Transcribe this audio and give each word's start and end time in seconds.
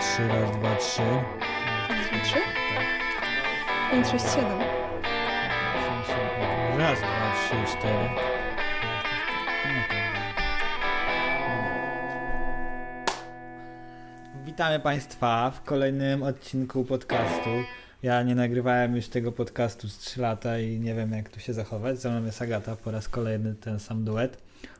trzy, 0.00 0.28
raz, 0.28 0.50
dwa, 0.50 0.76
trzy. 0.76 1.02
Raz, 1.88 2.06
dwa, 2.08 2.24
trzy? 2.24 2.34
Tak. 2.34 3.90
5, 3.90 4.06
6, 4.06 4.24
7. 4.34 4.58
Raz, 6.78 6.98
dwa, 6.98 7.32
trzy, 7.34 7.72
cztery. 7.72 8.08
Witamy 14.44 14.80
Państwa 14.80 15.50
w 15.50 15.62
kolejnym 15.62 16.22
odcinku 16.22 16.84
podcastu. 16.84 17.50
Ja 18.02 18.22
nie 18.22 18.34
nagrywałem 18.34 18.96
już 18.96 19.08
tego 19.08 19.32
podcastu 19.32 19.88
z 19.88 19.98
3 19.98 20.20
lata 20.20 20.58
i 20.58 20.80
nie 20.80 20.94
wiem 20.94 21.12
jak 21.12 21.28
tu 21.28 21.40
się 21.40 21.52
zachować. 21.52 22.00
Ze 22.00 22.10
mną 22.10 22.26
jest 22.26 22.42
Agata 22.42 22.76
po 22.76 22.90
raz 22.90 23.08
kolejny 23.08 23.54
ten 23.54 23.80
sam 23.80 24.04
duet. 24.04 24.38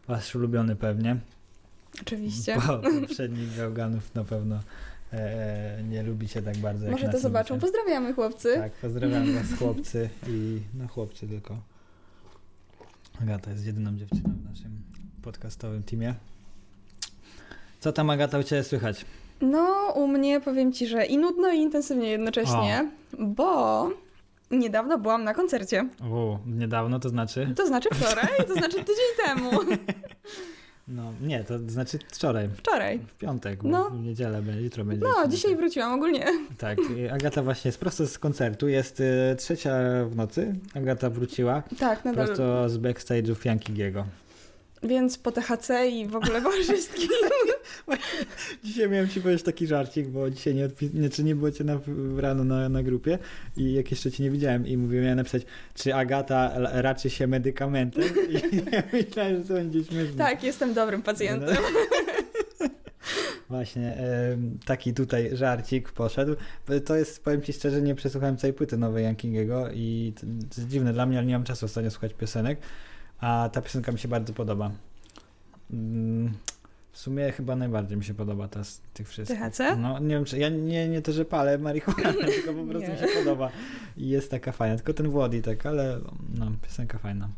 Wasz 0.08 0.34
ulubiony 0.34 0.76
pewnie. 0.76 1.16
Oczywiście. 2.02 2.56
Bo 2.66 2.78
poprzednich 3.00 3.56
gałganów 3.58 4.14
na 4.14 4.24
pewno 4.24 4.60
e, 5.12 5.82
nie 5.88 6.02
lubicie 6.02 6.42
tak 6.42 6.56
bardzo 6.56 6.84
jak 6.84 6.92
Może 6.92 7.08
to 7.08 7.18
zobaczą. 7.18 7.54
lubicie. 7.54 7.72
Pozdrawiamy 7.72 8.14
chłopcy. 8.14 8.54
Tak, 8.56 8.72
pozdrawiam 8.72 9.32
was 9.34 9.58
chłopcy 9.58 10.08
i 10.28 10.60
no 10.74 10.88
chłopcy 10.88 11.28
tylko. 11.28 11.56
Agata 13.22 13.50
jest 13.50 13.66
jedyną 13.66 13.96
dziewczyną 13.96 14.30
w 14.44 14.50
naszym 14.50 14.82
podcastowym 15.22 15.82
teamie. 15.82 16.14
Co 17.80 17.92
tam 17.92 18.10
Agata 18.10 18.38
u 18.38 18.42
Ciebie 18.42 18.64
słychać? 18.64 19.04
No, 19.40 19.92
u 19.96 20.06
mnie 20.08 20.40
powiem 20.40 20.72
Ci, 20.72 20.86
że 20.86 21.06
i 21.06 21.18
nudno, 21.18 21.52
i 21.52 21.58
intensywnie 21.58 22.08
jednocześnie, 22.08 22.90
bo 23.18 23.88
niedawno 24.50 24.98
byłam 24.98 25.24
na 25.24 25.34
koncercie. 25.34 25.88
U, 26.10 26.38
niedawno 26.46 26.98
to 27.00 27.08
znaczy? 27.08 27.52
To 27.56 27.66
znaczy 27.66 27.88
wczoraj, 27.94 28.28
to 28.46 28.54
znaczy 28.54 28.76
tydzień 28.76 29.26
temu. 29.26 29.50
No 30.90 31.12
nie, 31.22 31.44
to 31.44 31.58
znaczy 31.68 31.98
wczoraj, 32.12 32.48
Wczoraj. 32.56 32.98
w 32.98 33.14
piątek, 33.14 33.62
bo 33.62 33.68
No. 33.68 33.90
w 33.90 34.02
niedzielę 34.02 34.42
będzie, 34.42 34.60
jutro 34.62 34.84
będzie. 34.84 35.06
No, 35.06 35.28
dzisiaj 35.28 35.56
wróciłam 35.56 35.92
ogólnie. 35.94 36.26
Tak, 36.58 36.78
Agata 37.12 37.42
właśnie 37.42 37.68
jest 37.68 37.78
prosto 37.80 38.06
z 38.06 38.18
koncertu, 38.18 38.68
jest 38.68 39.00
y, 39.00 39.04
trzecia 39.38 39.74
w 40.08 40.16
nocy, 40.16 40.54
Agata 40.74 41.10
wróciła 41.10 41.62
Tak, 41.78 42.04
nadal. 42.04 42.26
prosto 42.26 42.68
z 42.68 42.78
backstage'u 42.78 43.34
Jankiego. 43.44 44.04
Więc 44.82 45.18
po 45.18 45.32
THC 45.32 45.88
i 45.88 46.06
w 46.06 46.16
ogóle 46.16 46.42
po 46.42 46.50
wszystkim. 46.62 47.08
Dzisiaj 48.64 48.88
miałem 48.88 49.08
ci 49.08 49.20
powiedzieć 49.20 49.44
taki 49.44 49.66
żarcik, 49.66 50.08
bo 50.08 50.30
dzisiaj 50.30 50.54
nie, 50.54 50.68
nie, 50.94 51.10
czy 51.10 51.24
nie 51.24 51.34
było 51.34 51.50
cię 51.50 51.64
na, 51.64 51.80
rano 52.16 52.44
na, 52.44 52.68
na 52.68 52.82
grupie 52.82 53.18
i 53.56 53.72
jak 53.72 53.90
jeszcze 53.90 54.12
cię 54.12 54.22
nie 54.22 54.30
widziałem 54.30 54.66
i 54.66 54.76
mówię, 54.76 55.00
miałem 55.00 55.16
napisać, 55.16 55.42
czy 55.74 55.94
Agata 55.94 56.52
raczy 56.56 57.10
się 57.10 57.26
medykamentem 57.26 58.04
i 58.28 58.56
ja 58.72 58.82
myślałem, 58.92 59.36
że 59.36 59.48
to 59.48 59.54
będzie 59.54 59.84
śmieszne. 59.84 60.18
tak, 60.18 60.42
jestem 60.42 60.74
dobrym 60.74 61.02
pacjentem. 61.02 61.56
No. 61.62 62.66
Właśnie, 63.48 63.98
taki 64.66 64.94
tutaj 64.94 65.30
żarcik 65.32 65.92
poszedł. 65.92 66.36
To 66.84 66.96
jest, 66.96 67.24
powiem 67.24 67.42
ci 67.42 67.52
szczerze, 67.52 67.82
nie 67.82 67.94
przesłuchałem 67.94 68.36
całej 68.36 68.54
płyty 68.54 68.76
nowej 68.76 69.04
Yankingiego 69.04 69.70
i 69.74 70.12
to, 70.16 70.20
to 70.26 70.60
jest 70.60 70.70
dziwne 70.70 70.92
dla 70.92 71.06
mnie, 71.06 71.18
ale 71.18 71.26
nie 71.26 71.32
mam 71.34 71.44
czasu 71.44 71.66
ostatnio 71.66 71.90
słuchać 71.90 72.14
piosenek, 72.14 72.58
a 73.20 73.48
ta 73.52 73.62
piosenka 73.62 73.92
mi 73.92 73.98
się 73.98 74.08
bardzo 74.08 74.32
podoba. 74.32 74.70
Mm, 75.70 76.32
W 76.92 76.98
sumie 76.98 77.32
chyba 77.32 77.56
najbardziej 77.56 77.98
mi 77.98 78.04
się 78.04 78.14
podoba 78.14 78.48
ta 78.48 78.64
z 78.64 78.80
tych 78.94 79.08
wszystkich. 79.08 79.38
THC? 79.40 79.76
No 79.76 79.98
nie 79.98 80.08
wiem, 80.14 80.24
czy 80.24 80.38
ja 80.38 80.48
nie, 80.48 80.88
nie 80.88 81.02
to, 81.02 81.12
że 81.12 81.24
palę 81.24 81.58
marihuanę, 81.58 82.14
tylko 82.34 82.52
po 82.54 82.64
prostu 82.66 82.90
mi 82.92 82.98
się 82.98 83.06
podoba 83.18 83.50
i 83.96 84.08
jest 84.08 84.30
taka 84.30 84.52
fajna. 84.52 84.76
Tylko 84.76 84.94
ten 84.94 85.08
Włody 85.10 85.42
tak, 85.42 85.66
ale 85.66 86.00
no, 86.38 86.46
piosenka 86.62 86.98
fajna. 86.98 87.28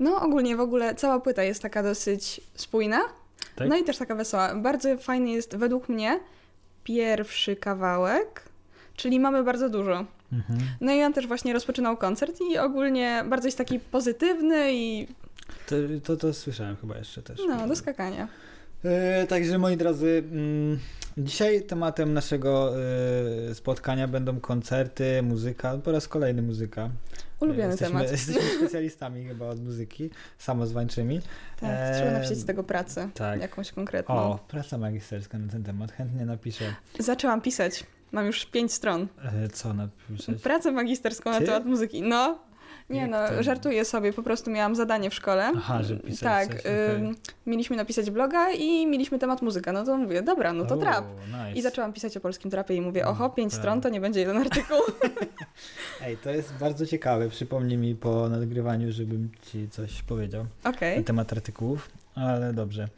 No, 0.00 0.20
ogólnie 0.20 0.56
w 0.56 0.60
ogóle 0.60 0.94
cała 0.94 1.20
płyta 1.20 1.42
jest 1.42 1.62
taka 1.62 1.82
dosyć 1.82 2.40
spójna. 2.54 3.00
Tak? 3.56 3.68
No 3.68 3.76
i 3.76 3.84
też 3.84 3.98
taka 3.98 4.14
wesoła. 4.14 4.54
Bardzo 4.54 4.98
fajny 4.98 5.30
jest 5.30 5.56
według 5.56 5.88
mnie 5.88 6.20
pierwszy 6.84 7.56
kawałek, 7.56 8.42
czyli 8.96 9.20
mamy 9.20 9.44
bardzo 9.44 9.68
dużo. 9.70 10.04
Mhm. 10.32 10.60
No 10.80 10.92
i 10.92 11.02
on 11.02 11.12
też 11.12 11.26
właśnie 11.26 11.52
rozpoczynał 11.52 11.96
koncert 11.96 12.38
i 12.52 12.58
ogólnie 12.58 13.24
bardzo 13.28 13.48
jest 13.48 13.58
taki 13.58 13.80
pozytywny 13.80 14.74
i 14.74 15.06
To, 15.66 15.76
to, 16.04 16.16
to 16.16 16.34
słyszałem 16.34 16.76
chyba 16.76 16.96
jeszcze 16.96 17.22
też. 17.22 17.40
no, 17.48 17.68
do 17.68 17.76
skakania. 17.76 18.28
E, 18.84 19.26
także 19.26 19.58
moi 19.58 19.76
drodzy, 19.76 20.22
mm, 20.32 20.78
dzisiaj 21.18 21.62
tematem 21.62 22.12
naszego 22.14 22.72
e, 23.50 23.54
spotkania 23.54 24.08
będą 24.08 24.40
koncerty, 24.40 25.22
muzyka, 25.22 25.78
po 25.84 25.92
raz 25.92 26.08
kolejny 26.08 26.42
muzyka. 26.42 26.90
Ulubiony 27.40 27.68
jesteśmy, 27.68 27.94
temat. 27.94 28.12
Jesteśmy 28.12 28.42
specjalistami 28.58 29.24
chyba 29.24 29.46
od 29.46 29.60
muzyki, 29.64 30.10
samozwańczymi. 30.38 31.20
Tak, 31.60 31.70
Eee, 31.72 31.94
trzeba 31.94 32.10
napisać 32.12 32.38
z 32.38 32.44
tego 32.44 32.64
pracę, 32.64 33.08
tak. 33.14 33.40
jakąś 33.40 33.72
konkretną. 33.72 34.14
O, 34.14 34.38
praca 34.48 34.78
magisterska 34.78 35.38
na 35.38 35.52
ten 35.52 35.64
temat, 35.64 35.92
chętnie 35.92 36.26
napiszę. 36.26 36.74
Zaczęłam 36.98 37.40
pisać. 37.40 37.84
Mam 38.16 38.26
już 38.26 38.46
pięć 38.46 38.72
stron. 38.72 39.06
E, 39.44 39.48
co 39.48 39.74
napisać? 39.74 40.42
Pracę 40.42 40.72
magisterską 40.72 41.30
na 41.30 41.38
Ty? 41.38 41.46
temat 41.46 41.64
muzyki. 41.64 42.02
No. 42.02 42.38
Nie 42.90 43.00
Jak 43.00 43.10
no, 43.10 43.28
to? 43.28 43.42
żartuję 43.42 43.84
sobie, 43.84 44.12
po 44.12 44.22
prostu 44.22 44.50
miałam 44.50 44.76
zadanie 44.76 45.10
w 45.10 45.14
szkole. 45.14 45.52
Aha, 45.56 45.82
że 45.82 45.96
pisać 45.96 46.20
Tak, 46.20 46.48
coś, 46.48 46.60
okej. 46.60 46.94
ym, 46.96 47.16
mieliśmy 47.46 47.76
napisać 47.76 48.10
bloga 48.10 48.50
i 48.50 48.86
mieliśmy 48.86 49.18
temat 49.18 49.42
muzyka. 49.42 49.72
No 49.72 49.84
to 49.84 49.96
mówię, 49.96 50.22
dobra, 50.22 50.52
no 50.52 50.64
to 50.64 50.76
trap. 50.76 51.04
Nice. 51.26 51.52
I 51.58 51.62
zaczęłam 51.62 51.92
pisać 51.92 52.16
o 52.16 52.20
polskim 52.20 52.50
trapie 52.50 52.74
i 52.74 52.80
mówię, 52.80 53.06
oho, 53.06 53.30
pięć 53.30 53.52
tak. 53.52 53.60
stron 53.60 53.80
to 53.80 53.88
nie 53.88 54.00
będzie 54.00 54.20
jeden 54.20 54.36
artykuł. 54.36 54.78
Ej, 56.02 56.16
to 56.16 56.30
jest 56.30 56.52
bardzo 56.60 56.86
ciekawe, 56.86 57.28
przypomnij 57.28 57.78
mi 57.78 57.94
po 57.94 58.28
nagrywaniu, 58.28 58.92
żebym 58.92 59.30
ci 59.42 59.68
coś 59.68 60.02
powiedział. 60.02 60.46
Okej. 60.64 60.98
na 60.98 61.04
temat 61.04 61.32
artykułów, 61.32 61.88
ale 62.14 62.52
dobrze. 62.52 62.88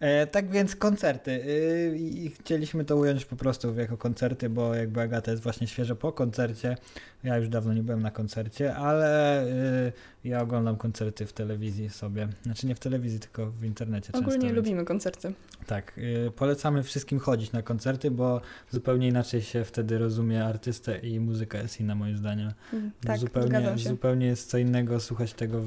E, 0.00 0.26
tak 0.26 0.50
więc 0.50 0.76
koncerty. 0.76 1.30
Y, 1.30 1.96
I 1.98 2.30
chcieliśmy 2.30 2.84
to 2.84 2.96
ująć 2.96 3.24
po 3.24 3.36
prostu 3.36 3.74
jako 3.74 3.96
koncerty, 3.96 4.48
bo 4.50 4.74
jakby 4.74 5.00
Agata 5.00 5.30
jest 5.30 5.42
właśnie 5.42 5.66
świeżo 5.66 5.96
po 5.96 6.12
koncercie. 6.12 6.76
Ja 7.24 7.36
już 7.36 7.48
dawno 7.48 7.74
nie 7.74 7.82
byłem 7.82 8.02
na 8.02 8.10
koncercie, 8.10 8.74
ale 8.76 9.42
y, 9.46 9.92
ja 10.24 10.42
oglądam 10.42 10.76
koncerty 10.76 11.26
w 11.26 11.32
telewizji 11.32 11.90
sobie. 11.90 12.28
Znaczy 12.42 12.66
nie 12.66 12.74
w 12.74 12.78
telewizji, 12.78 13.20
tylko 13.20 13.46
w 13.50 13.64
internecie 13.64 14.06
często. 14.12 14.18
Ogólnie 14.18 14.44
więc- 14.46 14.56
lubimy 14.56 14.84
koncerty. 14.84 15.32
Tak. 15.66 15.98
Y, 15.98 16.30
polecamy 16.36 16.82
wszystkim 16.82 17.18
chodzić 17.18 17.52
na 17.52 17.62
koncerty, 17.62 18.10
bo 18.10 18.40
zupełnie 18.70 19.08
inaczej 19.08 19.42
się 19.42 19.64
wtedy 19.64 19.98
rozumie 19.98 20.44
artystę 20.44 20.98
i 20.98 21.20
muzyka 21.20 21.58
jest 21.58 21.80
inna 21.80 21.94
moim 21.94 22.16
zdaniem. 22.16 22.52
Mm, 22.72 22.90
Tak, 23.06 23.18
zupełnie, 23.18 23.78
zupełnie 23.78 24.26
jest 24.26 24.50
co 24.50 24.58
innego 24.58 25.00
słuchać 25.00 25.32
tego 25.32 25.60
w, 25.60 25.66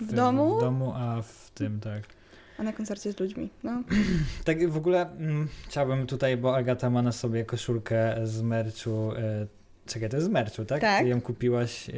W 0.00 0.12
domu? 0.14 0.58
w 0.58 0.60
domu, 0.60 0.92
a 0.96 1.22
w 1.22 1.50
tym, 1.54 1.80
tak. 1.80 2.02
A 2.62 2.64
na 2.64 2.72
koncercie 2.72 3.12
z 3.12 3.20
ludźmi. 3.20 3.50
No. 3.62 3.82
Tak 4.44 4.70
w 4.70 4.76
ogóle 4.76 5.10
mm, 5.10 5.48
chciałbym 5.68 6.06
tutaj, 6.06 6.36
bo 6.36 6.56
Agata 6.56 6.90
ma 6.90 7.02
na 7.02 7.12
sobie 7.12 7.44
koszulkę 7.44 8.16
z 8.24 8.42
merchu. 8.42 9.12
E, 9.12 9.46
czekaj, 9.86 10.08
to 10.08 10.16
jest 10.16 10.26
z 10.26 10.30
merchu, 10.30 10.64
tak? 10.64 10.80
Tak. 10.80 11.02
Ty 11.02 11.08
ją 11.08 11.20
kupiłaś 11.20 11.88
e, 11.88 11.92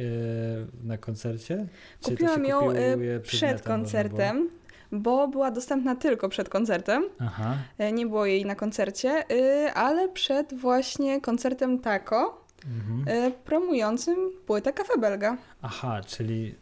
na 0.83 0.97
koncercie? 0.97 1.67
Czy 2.01 2.11
Kupiłam 2.11 2.45
ją 2.45 2.71
y, 2.71 3.19
przed 3.23 3.61
koncertem, 3.61 4.49
bo 4.91 5.27
była 5.27 5.51
dostępna 5.51 5.95
tylko 5.95 6.29
przed 6.29 6.49
koncertem. 6.49 7.03
Aha, 7.19 7.57
E, 7.77 7.91
Nie 7.91 8.05
było 8.05 8.25
jej 8.25 8.45
na 8.45 8.55
koncercie, 8.55 9.23
y, 9.31 9.71
ale 9.73 10.09
przed 10.09 10.53
właśnie 10.53 11.21
koncertem 11.21 11.79
Taco, 11.79 12.41
mhm. 12.65 13.17
y, 13.27 13.31
promującym 13.31 14.15
płytę 14.45 14.73
Cafe 14.73 14.97
Belga. 14.97 15.37
aha, 15.61 16.01
czyli 16.07 16.55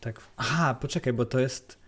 tak. 0.00 0.20
Aha, 0.36 0.74
poczekaj, 0.80 1.12
bo 1.12 1.24
to 1.24 1.38
jest. 1.38 1.81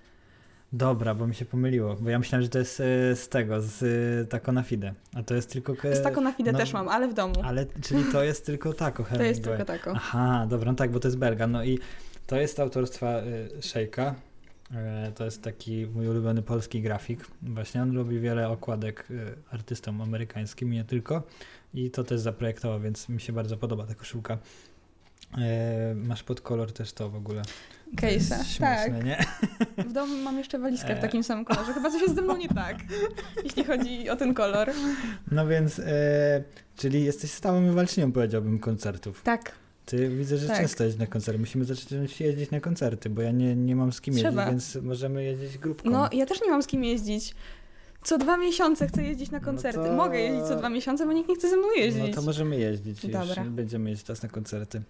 Dobra, 0.74 1.14
bo 1.14 1.26
mi 1.26 1.34
się 1.34 1.44
pomyliło, 1.44 1.96
bo 2.00 2.10
ja 2.10 2.18
myślałem, 2.18 2.42
że 2.42 2.48
to 2.48 2.58
jest 2.58 2.80
e, 2.80 3.16
z 3.16 3.28
tego, 3.28 3.62
z 3.62 3.82
e, 4.22 4.26
Taco 4.26 4.52
na 4.52 4.62
Fide, 4.62 4.94
a 5.14 5.22
to 5.22 5.34
jest 5.34 5.52
tylko... 5.52 5.74
Z 5.92 6.02
Taco 6.02 6.20
na 6.20 6.32
Fide 6.32 6.52
no, 6.52 6.58
też 6.58 6.72
mam, 6.72 6.88
ale 6.88 7.08
w 7.08 7.14
domu. 7.14 7.34
Ale, 7.44 7.66
czyli 7.82 8.04
to 8.12 8.24
jest 8.24 8.46
tylko 8.46 8.72
Taco 8.72 9.04
To 9.04 9.22
jest 9.22 9.44
tylko 9.44 9.64
Taco. 9.64 9.92
Aha, 9.94 10.46
dobra, 10.50 10.72
no 10.72 10.76
tak, 10.76 10.90
bo 10.90 11.00
to 11.00 11.08
jest 11.08 11.18
Belga. 11.18 11.46
No 11.46 11.64
i 11.64 11.78
to 12.26 12.36
jest 12.36 12.60
autorstwa 12.60 13.22
y, 13.22 13.62
Szejka. 13.62 14.14
E, 14.74 15.12
To 15.14 15.24
jest 15.24 15.42
taki 15.42 15.86
mój 15.86 16.08
ulubiony 16.08 16.42
polski 16.42 16.82
grafik. 16.82 17.26
Właśnie 17.42 17.82
on 17.82 17.96
robi 17.96 18.20
wiele 18.20 18.48
okładek 18.48 19.08
artystom 19.50 20.00
amerykańskim, 20.00 20.70
nie 20.70 20.84
tylko. 20.84 21.22
I 21.74 21.90
to 21.90 22.04
też 22.04 22.20
zaprojektował, 22.20 22.80
więc 22.80 23.08
mi 23.08 23.20
się 23.20 23.32
bardzo 23.32 23.56
podoba 23.56 23.86
ta 23.86 23.94
koszulka. 23.94 24.38
E, 25.38 25.94
Masz 25.94 26.22
pod 26.22 26.40
kolor 26.40 26.72
też 26.72 26.92
to 26.92 27.10
w 27.10 27.16
ogóle. 27.16 27.42
Case'a, 27.96 28.58
tak. 28.60 29.04
nie? 29.04 29.24
W 29.84 29.92
domu 29.92 30.16
mam 30.16 30.38
jeszcze 30.38 30.58
walizkę 30.58 30.88
E. 30.88 30.96
w 30.96 31.00
takim 31.00 31.24
samym 31.24 31.44
kolorze. 31.44 31.72
Chyba 31.74 31.90
coś 31.90 32.02
jest 32.02 32.14
ze 32.14 32.22
mną 32.22 32.36
nie 32.36 32.48
tak, 32.48 32.76
jeśli 33.44 33.64
chodzi 33.64 34.10
o 34.10 34.16
ten 34.16 34.34
kolor. 34.34 34.70
No 35.30 35.46
więc, 35.46 35.78
e, 35.78 35.84
czyli 36.76 37.04
jesteś 37.04 37.30
stałą 37.30 37.72
walcznią, 37.72 38.12
powiedziałbym, 38.12 38.58
koncertów. 38.58 39.22
Tak, 39.22 39.52
Ty 39.86 40.08
widzę, 40.08 40.36
że 40.36 40.46
Tak. 40.48 40.56
często 40.58 40.84
jeździsz 40.84 41.00
na 41.00 41.06
koncerty. 41.06 41.38
Musimy 41.40 41.64
zacząć 41.64 42.20
jeździć 42.20 42.50
na 42.50 42.60
koncerty, 42.60 43.10
bo 43.10 43.22
ja 43.22 43.30
nie, 43.30 43.56
nie 43.56 43.76
mam 43.76 43.92
z 43.92 44.00
kim 44.00 44.14
jeździć, 44.14 44.30
Trzeba. 44.30 44.46
więc 44.50 44.74
możemy 44.82 45.24
jeździć 45.24 45.58
grupką. 45.58 45.90
no 45.90 46.08
ja 46.12 46.26
też 46.26 46.42
nie 46.42 46.50
mam 46.50 46.62
z 46.62 46.66
kim 46.66 46.84
jeździć. 46.84 47.34
Co 48.04 48.18
dwa 48.18 48.36
miesiące 48.36 48.86
chcę 48.86 49.02
jeździć 49.02 49.30
na 49.30 49.38
No 49.38 49.44
koncerty. 49.44 49.80
to- 49.80 49.92
Mogę 49.92 50.18
jeździć 50.20 50.44
co 50.48 50.56
dwa 50.56 50.68
miesiące, 50.68 51.06
bo 51.06 51.12
nikt 51.12 51.28
nie 51.28 51.34
chce 51.36 51.50
ze 51.50 51.56
mną 51.56 51.68
jeździć. 51.76 52.02
No 52.08 52.14
to 52.14 52.22
możemy 52.22 52.56
jeździć 52.58 53.06
Dobra. 53.06 53.42
już. 53.42 53.50
Będziemy 53.50 53.90
mieć 53.90 54.04
czas 54.04 54.22
na 54.22 54.28
koncerty. 54.28 54.82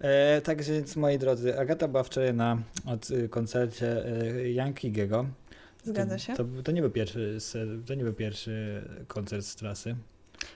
E, 0.00 0.40
także 0.40 0.72
więc 0.72 0.96
moi 0.96 1.18
drodzy, 1.18 1.58
Agata 1.60 1.88
była 1.88 2.02
wczoraj 2.02 2.34
na 2.34 2.58
od, 2.86 3.10
y, 3.10 3.28
koncercie 3.28 4.06
e, 4.06 4.50
Yankiego. 4.50 5.26
Zgadza 5.84 6.14
to, 6.14 6.18
się. 6.18 6.34
To, 6.34 6.44
to, 6.64 6.72
nie 6.72 6.80
był 6.82 6.90
pierwszy, 6.90 7.38
to 7.86 7.94
nie 7.94 8.04
był 8.04 8.12
pierwszy 8.12 8.82
koncert 9.08 9.44
z 9.46 9.56
trasy. 9.56 9.96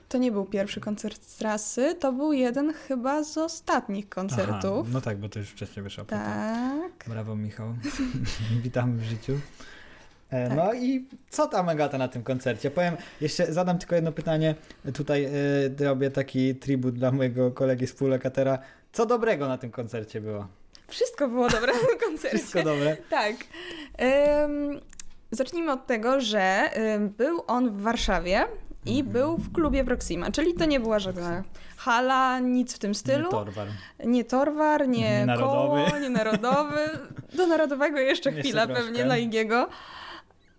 To 0.09 0.19
nie 0.19 0.33
był 0.33 0.45
pierwszy 0.45 0.81
koncert 0.81 1.23
z 1.23 1.37
trasy, 1.37 1.95
to 2.01 2.13
był 2.13 2.33
jeden 2.33 2.73
chyba 2.73 3.25
z 3.25 3.39
ostatnich 3.39 4.09
koncertów. 4.09 4.81
Aha, 4.81 4.91
no 4.93 5.01
tak, 5.01 5.19
bo 5.19 5.29
to 5.29 5.39
już 5.39 5.49
wcześniej 5.49 5.83
wyszło. 5.83 6.05
Tak. 6.05 7.05
Brawo, 7.09 7.37
Michał. 7.37 7.75
Witamy 8.63 8.99
w 8.99 9.05
życiu. 9.05 9.33
E, 10.31 10.49
Tak. 10.49 10.57
No 10.57 10.75
i 10.75 11.09
co 11.31 11.47
tam 11.47 11.69
Agata 11.69 11.99
na 11.99 12.09
tym 12.09 12.23
koncercie? 12.23 12.71
Powiem, 12.71 12.97
jeszcze 13.21 13.53
zadam 13.53 13.79
tylko 13.79 13.95
jedno 13.95 14.13
pytanie. 14.13 14.55
Tutaj 14.95 15.25
y, 15.81 15.85
robię 15.85 16.11
taki 16.11 16.55
tribut 16.55 16.95
dla 16.95 17.13
mojego 17.13 17.51
kolegi 17.51 17.87
współlokatera. 17.87 18.59
Co 18.93 19.07
dobrego 19.07 19.49
na 19.49 19.59
tym 19.59 19.71
koncercie 19.71 20.21
było? 20.21 20.47
Wszystko 20.89 21.29
było 21.29 21.49
dobre 21.49 21.73
na 21.73 21.79
tym 21.79 21.99
koncercie. 22.09 22.39
Wszystko 22.39 22.63
dobre. 22.63 22.97
Tak. 23.11 23.35
Zacznijmy 25.31 25.73
od 25.73 25.87
tego, 25.87 26.21
że 26.21 26.71
był 27.19 27.43
on 27.47 27.71
w 27.71 27.81
Warszawie 27.83 28.45
i 28.87 28.99
Mhm. 28.99 29.13
był 29.13 29.37
w 29.37 29.53
klubie 29.53 29.85
Proxima, 29.85 30.31
czyli 30.31 30.55
to 30.55 30.65
nie 30.65 30.81
była 30.81 30.99
żadna 30.99 31.45
hala, 31.77 32.39
nic 32.41 32.75
w 32.75 32.79
tym 32.79 32.95
stylu. 32.95 33.25
Nie 33.25 33.31
Torwar. 33.31 33.67
Nie 34.05 34.25
Torwar, 34.25 34.89
nie, 34.89 34.99
Nie 35.21 35.27
narodowy. 35.27 35.85
koło, 35.91 35.99
nie 35.99 36.11
narodowy. 36.11 36.81
Do 37.37 37.47
narodowego 37.47 37.99
jeszcze 37.99 38.31
Jeszcze 38.31 38.43
chwila 38.49 38.67
troszkę. 38.67 38.85
pewnie 38.85 39.05
dla 39.05 39.17
Igiego. 39.17 39.69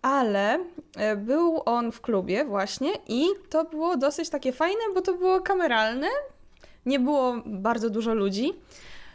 Ale 0.02 0.60
e, 0.98 1.16
był 1.16 1.62
on 1.66 1.92
w 1.92 2.02
klubie 2.02 2.46
właśnie 2.46 2.92
i 3.08 3.26
to 3.50 3.64
było 3.66 3.98
dosyć 3.98 4.30
takie 4.30 4.52
fajne, 4.54 4.82
bo 4.94 5.02
to 5.02 5.14
było 5.14 5.42
kameralne. 5.42 6.08
Nie 6.86 7.00
było 7.00 7.36
bardzo 7.46 7.90
dużo 7.90 8.14
ludzi. 8.14 8.54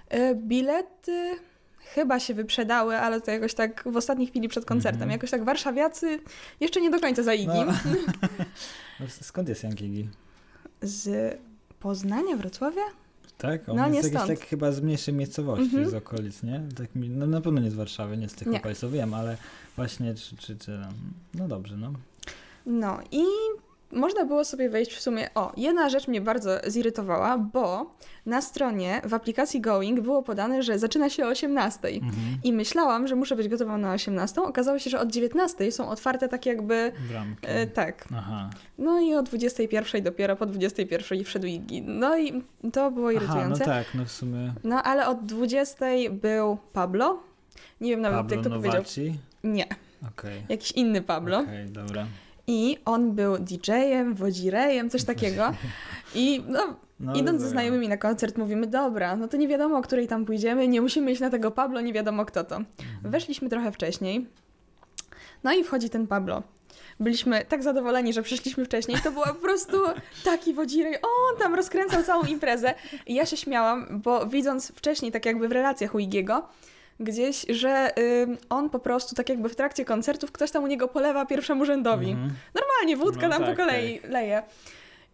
E, 0.09 0.35
Bilety 0.35 1.39
chyba 1.81 2.21
się 2.21 2.35
wyprzedały, 2.35 2.97
ale 2.99 3.21
to 3.21 3.31
jakoś 3.31 3.55
tak 3.55 3.85
w 3.87 3.97
ostatniej 3.97 4.29
chwili 4.29 4.49
przed 4.49 4.65
koncertem. 4.65 5.03
Mhm. 5.03 5.11
Jakoś 5.11 5.31
tak 5.31 5.45
warszawiacy 5.45 6.21
jeszcze 6.61 6.81
nie 6.81 6.91
do 6.91 7.01
końca 7.01 7.23
za 7.23 7.35
Igim. 7.35 7.67
No. 7.67 7.73
No, 9.01 9.07
skąd 9.21 9.49
jest 9.49 9.63
Jan 9.63 9.75
Gigi? 9.75 10.09
Z 10.83 11.39
Poznania, 11.81 12.37
Wrocławia? 12.37 12.83
Tak? 13.39 13.69
On 13.69 13.77
No, 13.77 13.89
jest 13.89 14.13
jakiś 14.13 14.29
tak 14.29 14.41
chyba 14.49 14.73
z 14.73 14.81
mniejszej 14.81 15.15
miejscowości, 15.15 15.65
Mhm. 15.65 15.91
z 15.91 15.95
okolic, 15.95 16.43
nie? 16.43 16.63
Tak 16.77 16.95
mi, 16.95 17.11
no 17.11 17.27
na 17.27 17.41
pewno 17.41 17.61
nie 17.61 17.71
z 17.71 17.75
Warszawy, 17.75 18.17
nie 18.17 18.29
z 18.29 18.35
tych 18.35 18.49
Nie. 18.49 18.59
okolic, 18.61 18.81
wiem, 18.91 19.15
ale 19.15 19.37
właśnie 19.77 20.15
czy, 20.15 20.37
czy, 20.37 20.57
czy 20.57 20.79
no 21.35 21.49
dobrze, 21.49 21.77
no. 21.77 21.93
No 22.67 22.99
i 23.11 23.23
można 23.97 24.25
było 24.25 24.45
sobie 24.45 24.69
wejść 24.71 24.93
w 24.93 25.01
sumie. 25.01 25.29
O, 25.35 25.53
jedna 25.57 25.89
rzecz 25.89 26.09
mnie 26.09 26.21
bardzo 26.21 26.51
zirytowała, 26.67 27.39
bo 27.39 27.95
na 28.27 28.43
stronie 28.43 29.01
w 29.05 29.15
aplikacji 29.15 29.61
Going 29.61 30.01
było 30.01 30.23
podane, 30.23 30.63
że 30.63 30.79
zaczyna 30.79 31.11
się 31.11 31.27
o 31.27 31.29
18. 31.29 31.89
Mhm. 31.89 32.13
I 32.45 32.53
myślałam, 32.53 33.07
że 33.07 33.17
muszę 33.17 33.37
być 33.37 33.49
gotowa 33.49 33.79
na 33.79 33.93
18. 33.93 34.43
Okazało 34.43 34.79
się, 34.79 34.91
że 34.91 35.01
od 35.01 35.11
19 35.13 35.73
są 35.73 35.89
otwarte 35.89 36.29
tak 36.29 36.47
jakby. 36.47 36.93
Bramki. 37.11 37.47
E, 37.47 37.67
tak. 37.67 38.05
Aha. 38.17 38.51
No 38.79 39.01
i 39.01 39.15
o 39.15 39.23
21 39.23 40.03
dopiero 40.03 40.37
po 40.37 40.47
21 40.47 41.25
wszedł 41.25 41.47
Iggy. 41.47 41.83
No 41.87 42.19
i 42.19 42.43
to 42.73 42.91
było 42.91 43.09
Aha, 43.09 43.19
no 43.21 43.25
irytujące. 43.25 43.65
tak, 43.65 43.87
no 43.95 44.05
w 44.05 44.13
sumie 44.13 44.55
No 44.65 44.83
ale 44.83 45.09
od 45.09 45.27
20 45.27 45.87
był 46.11 46.59
Pablo. 46.73 47.19
Nie 47.81 47.91
wiem 47.91 48.01
nawet 48.01 48.19
Pablo 48.19 48.37
jak 48.37 48.45
to 48.45 48.51
powiedział. 48.51 48.73
Novaci. 48.73 49.19
Nie, 49.45 49.67
Okej. 50.09 50.43
jakiś 50.49 50.73
inny 50.73 51.03
Pablo. 51.03 51.39
Okej, 51.39 51.67
dobra. 51.67 52.07
I 52.47 52.79
on 52.85 53.13
był 53.13 53.39
DJ-em, 53.39 54.15
wodzirejem, 54.15 54.91
coś 54.91 55.05
takiego. 55.05 55.53
I 56.15 56.43
no, 56.49 56.77
No, 57.01 57.15
idąc 57.15 57.43
ze 57.43 57.49
znajomymi 57.49 57.89
na 57.89 57.97
koncert 57.97 58.39
mówimy, 58.39 58.67
dobra, 58.67 59.17
no 59.17 59.29
to 59.29 59.37
nie 59.37 59.49
wiadomo, 59.49 59.79
o 59.79 59.83
której 59.83 60.09
tam 60.09 60.25
pójdziemy, 60.25 60.69
nie 60.69 60.81
musimy 60.81 61.13
iść 61.13 61.21
na 61.21 61.31
tego 61.31 61.51
Pablo, 61.51 61.81
nie 61.81 61.93
wiadomo 61.93 62.25
kto 62.25 62.45
to. 62.45 62.57
Mhm. 62.57 62.67
Weszliśmy 63.03 63.49
trochę 63.49 63.73
wcześniej. 63.73 64.27
No 65.45 65.53
i 65.53 65.65
wchodzi 65.65 65.91
ten 65.91 66.07
Pablo. 66.07 66.43
Byliśmy 67.01 67.45
tak 67.45 67.63
zadowoleni, 67.63 68.13
że 68.13 68.23
przyszliśmy 68.23 68.65
wcześniej. 68.65 68.99
To 69.05 69.13
był 69.13 69.23
po 69.23 69.35
prostu 69.35 69.77
taki 70.25 70.55
wodzirej. 70.55 70.97
O, 70.97 71.07
on 71.33 71.39
tam 71.39 71.55
rozkręcał 71.55 72.03
całą 72.03 72.23
imprezę. 72.23 72.75
I 73.07 73.15
ja 73.15 73.27
się 73.27 73.37
śmiałam, 73.37 74.01
bo 74.05 74.27
widząc 74.27 74.69
wcześniej, 74.69 75.13
tak 75.13 75.27
jakby 75.27 75.49
w 75.49 75.53
relacjach 75.53 75.95
u 75.95 75.99
Igiego, 75.99 76.49
gdzieś, 77.01 77.47
że 77.49 77.93
ym, 78.23 78.39
on 78.49 78.71
po 78.71 78.79
prostu 78.79 79.15
tak 79.15 79.29
jakby 79.29 79.49
w 79.49 79.57
trakcie 79.57 79.85
koncertów 79.85 80.33
ktoś 80.33 80.51
tam 80.51 80.65
u 80.65 80.67
niego 80.67 80.89
polewa 80.89 81.27
pierwszemu 81.27 81.65
rzędowi. 81.65 82.11
Mhm. 82.11 82.31
Normalnie 82.55 82.97
wódka 82.97 83.23
No 83.23 83.29
nam 83.29 83.39
tak, 83.39 83.51
po 83.51 83.63
kolei 83.63 84.01
leje. 84.05 84.43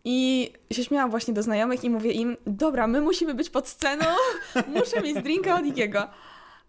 I 0.05 0.50
się 0.73 0.84
śmiałam 0.84 1.11
właśnie 1.11 1.34
do 1.34 1.43
znajomych 1.43 1.84
i 1.84 1.90
mówię 1.90 2.12
im, 2.12 2.37
dobra, 2.46 2.87
my 2.87 3.00
musimy 3.00 3.34
być 3.34 3.50
pod 3.50 3.69
sceną, 3.69 4.06
muszę 4.76 5.00
mieć 5.00 5.23
drinka 5.23 5.55
od 5.55 5.67
Igiego. 5.67 6.08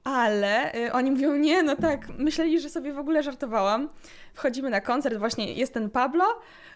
Ale 0.04 0.76
y, 0.76 0.94
oni 0.94 1.12
mówią, 1.12 1.36
nie, 1.36 1.64
no 1.64 1.76
tak, 1.76 2.08
myśleli, 2.18 2.60
że 2.60 2.70
sobie 2.70 2.94
w 2.94 3.00
ogóle 3.00 3.24
żartowałam. 3.24 3.90
Wchodzimy 4.34 4.70
na 4.70 4.82
koncert, 4.82 5.18
właśnie 5.18 5.54
jest 5.54 5.74
ten 5.74 5.90
Pablo, 5.90 6.26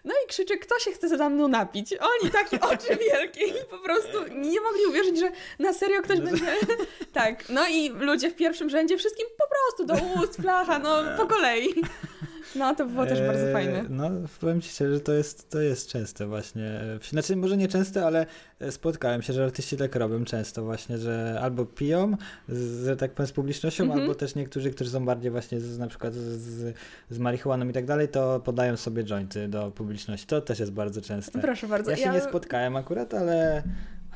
no 0.04 0.14
i 0.24 0.28
krzyczy, 0.28 0.58
kto 0.58 0.78
się 0.78 0.90
chce 0.90 1.08
za 1.08 1.28
mną 1.28 1.48
napić? 1.48 1.94
Oni 1.94 2.30
takie 2.30 2.60
oczy 2.72 2.96
wielkie 2.96 3.46
i 3.46 3.52
po 3.70 3.78
prostu 3.78 4.18
nie 4.34 4.60
mogli 4.60 4.86
uwierzyć, 4.88 5.18
że 5.18 5.30
na 5.58 5.72
serio 5.72 6.02
ktoś 6.02 6.20
będzie... 6.20 6.44
tak, 7.12 7.48
no 7.48 7.68
i 7.68 7.88
ludzie 7.88 8.30
w 8.30 8.34
pierwszym 8.34 8.70
rzędzie 8.70 8.98
wszystkim 8.98 9.26
po 9.38 9.44
prostu 9.48 9.84
do 9.84 10.22
ust, 10.22 10.36
flacha, 10.36 10.78
no 10.78 10.96
po 11.16 11.26
kolei. 11.26 11.74
No 12.56 12.74
to 12.74 12.86
było 12.86 13.06
też 13.06 13.20
bardzo 13.20 13.46
Eee, 13.46 13.52
fajne. 13.52 13.84
No, 13.88 14.10
powiem 14.40 14.60
ci 14.60 14.70
szczerze, 14.70 15.00
to 15.00 15.12
jest, 15.12 15.50
to 15.50 15.60
jest 15.60 15.88
częste 15.88 16.26
właśnie. 16.26 16.80
Znaczy, 17.10 17.36
może 17.36 17.56
nie 17.56 17.68
częste, 17.68 18.06
ale 18.06 18.26
spotkałem 18.70 19.22
się, 19.22 19.32
że 19.32 19.44
artyści 19.44 19.76
tak 19.76 19.96
robią 19.96 20.24
często 20.24 20.64
właśnie, 20.64 20.98
że 20.98 21.38
albo 21.42 21.66
piją, 21.66 22.16
z, 22.48 22.84
że 22.84 22.96
tak 22.96 23.12
powiem, 23.12 23.26
z 23.26 23.32
publicznością, 23.32 23.84
Mhm. 23.84 24.00
albo 24.00 24.14
też 24.14 24.34
niektórzy, 24.34 24.70
którzy 24.70 24.90
są 24.90 25.04
bardziej 25.04 25.30
właśnie 25.30 25.60
z, 25.60 25.78
na 25.78 25.86
przykład 25.86 26.14
z, 26.14 26.74
z, 27.10 27.18
marihuaną 27.18 27.68
i 27.68 27.72
tak 27.72 27.84
dalej, 27.86 28.08
to 28.08 28.40
podają 28.40 28.76
sobie 28.76 29.04
jointy 29.04 29.48
do 29.48 29.70
publiczności. 29.70 30.26
To 30.26 30.40
też 30.40 30.58
jest 30.58 30.72
bardzo 30.72 31.00
częste. 31.00 31.38
Proszę 31.38 31.68
bardzo. 31.68 31.90
Ja 31.90 31.96
się 31.96 32.10
nie 32.10 32.20
spotkałem 32.20 32.76
akurat, 32.76 33.14
ale, 33.14 33.62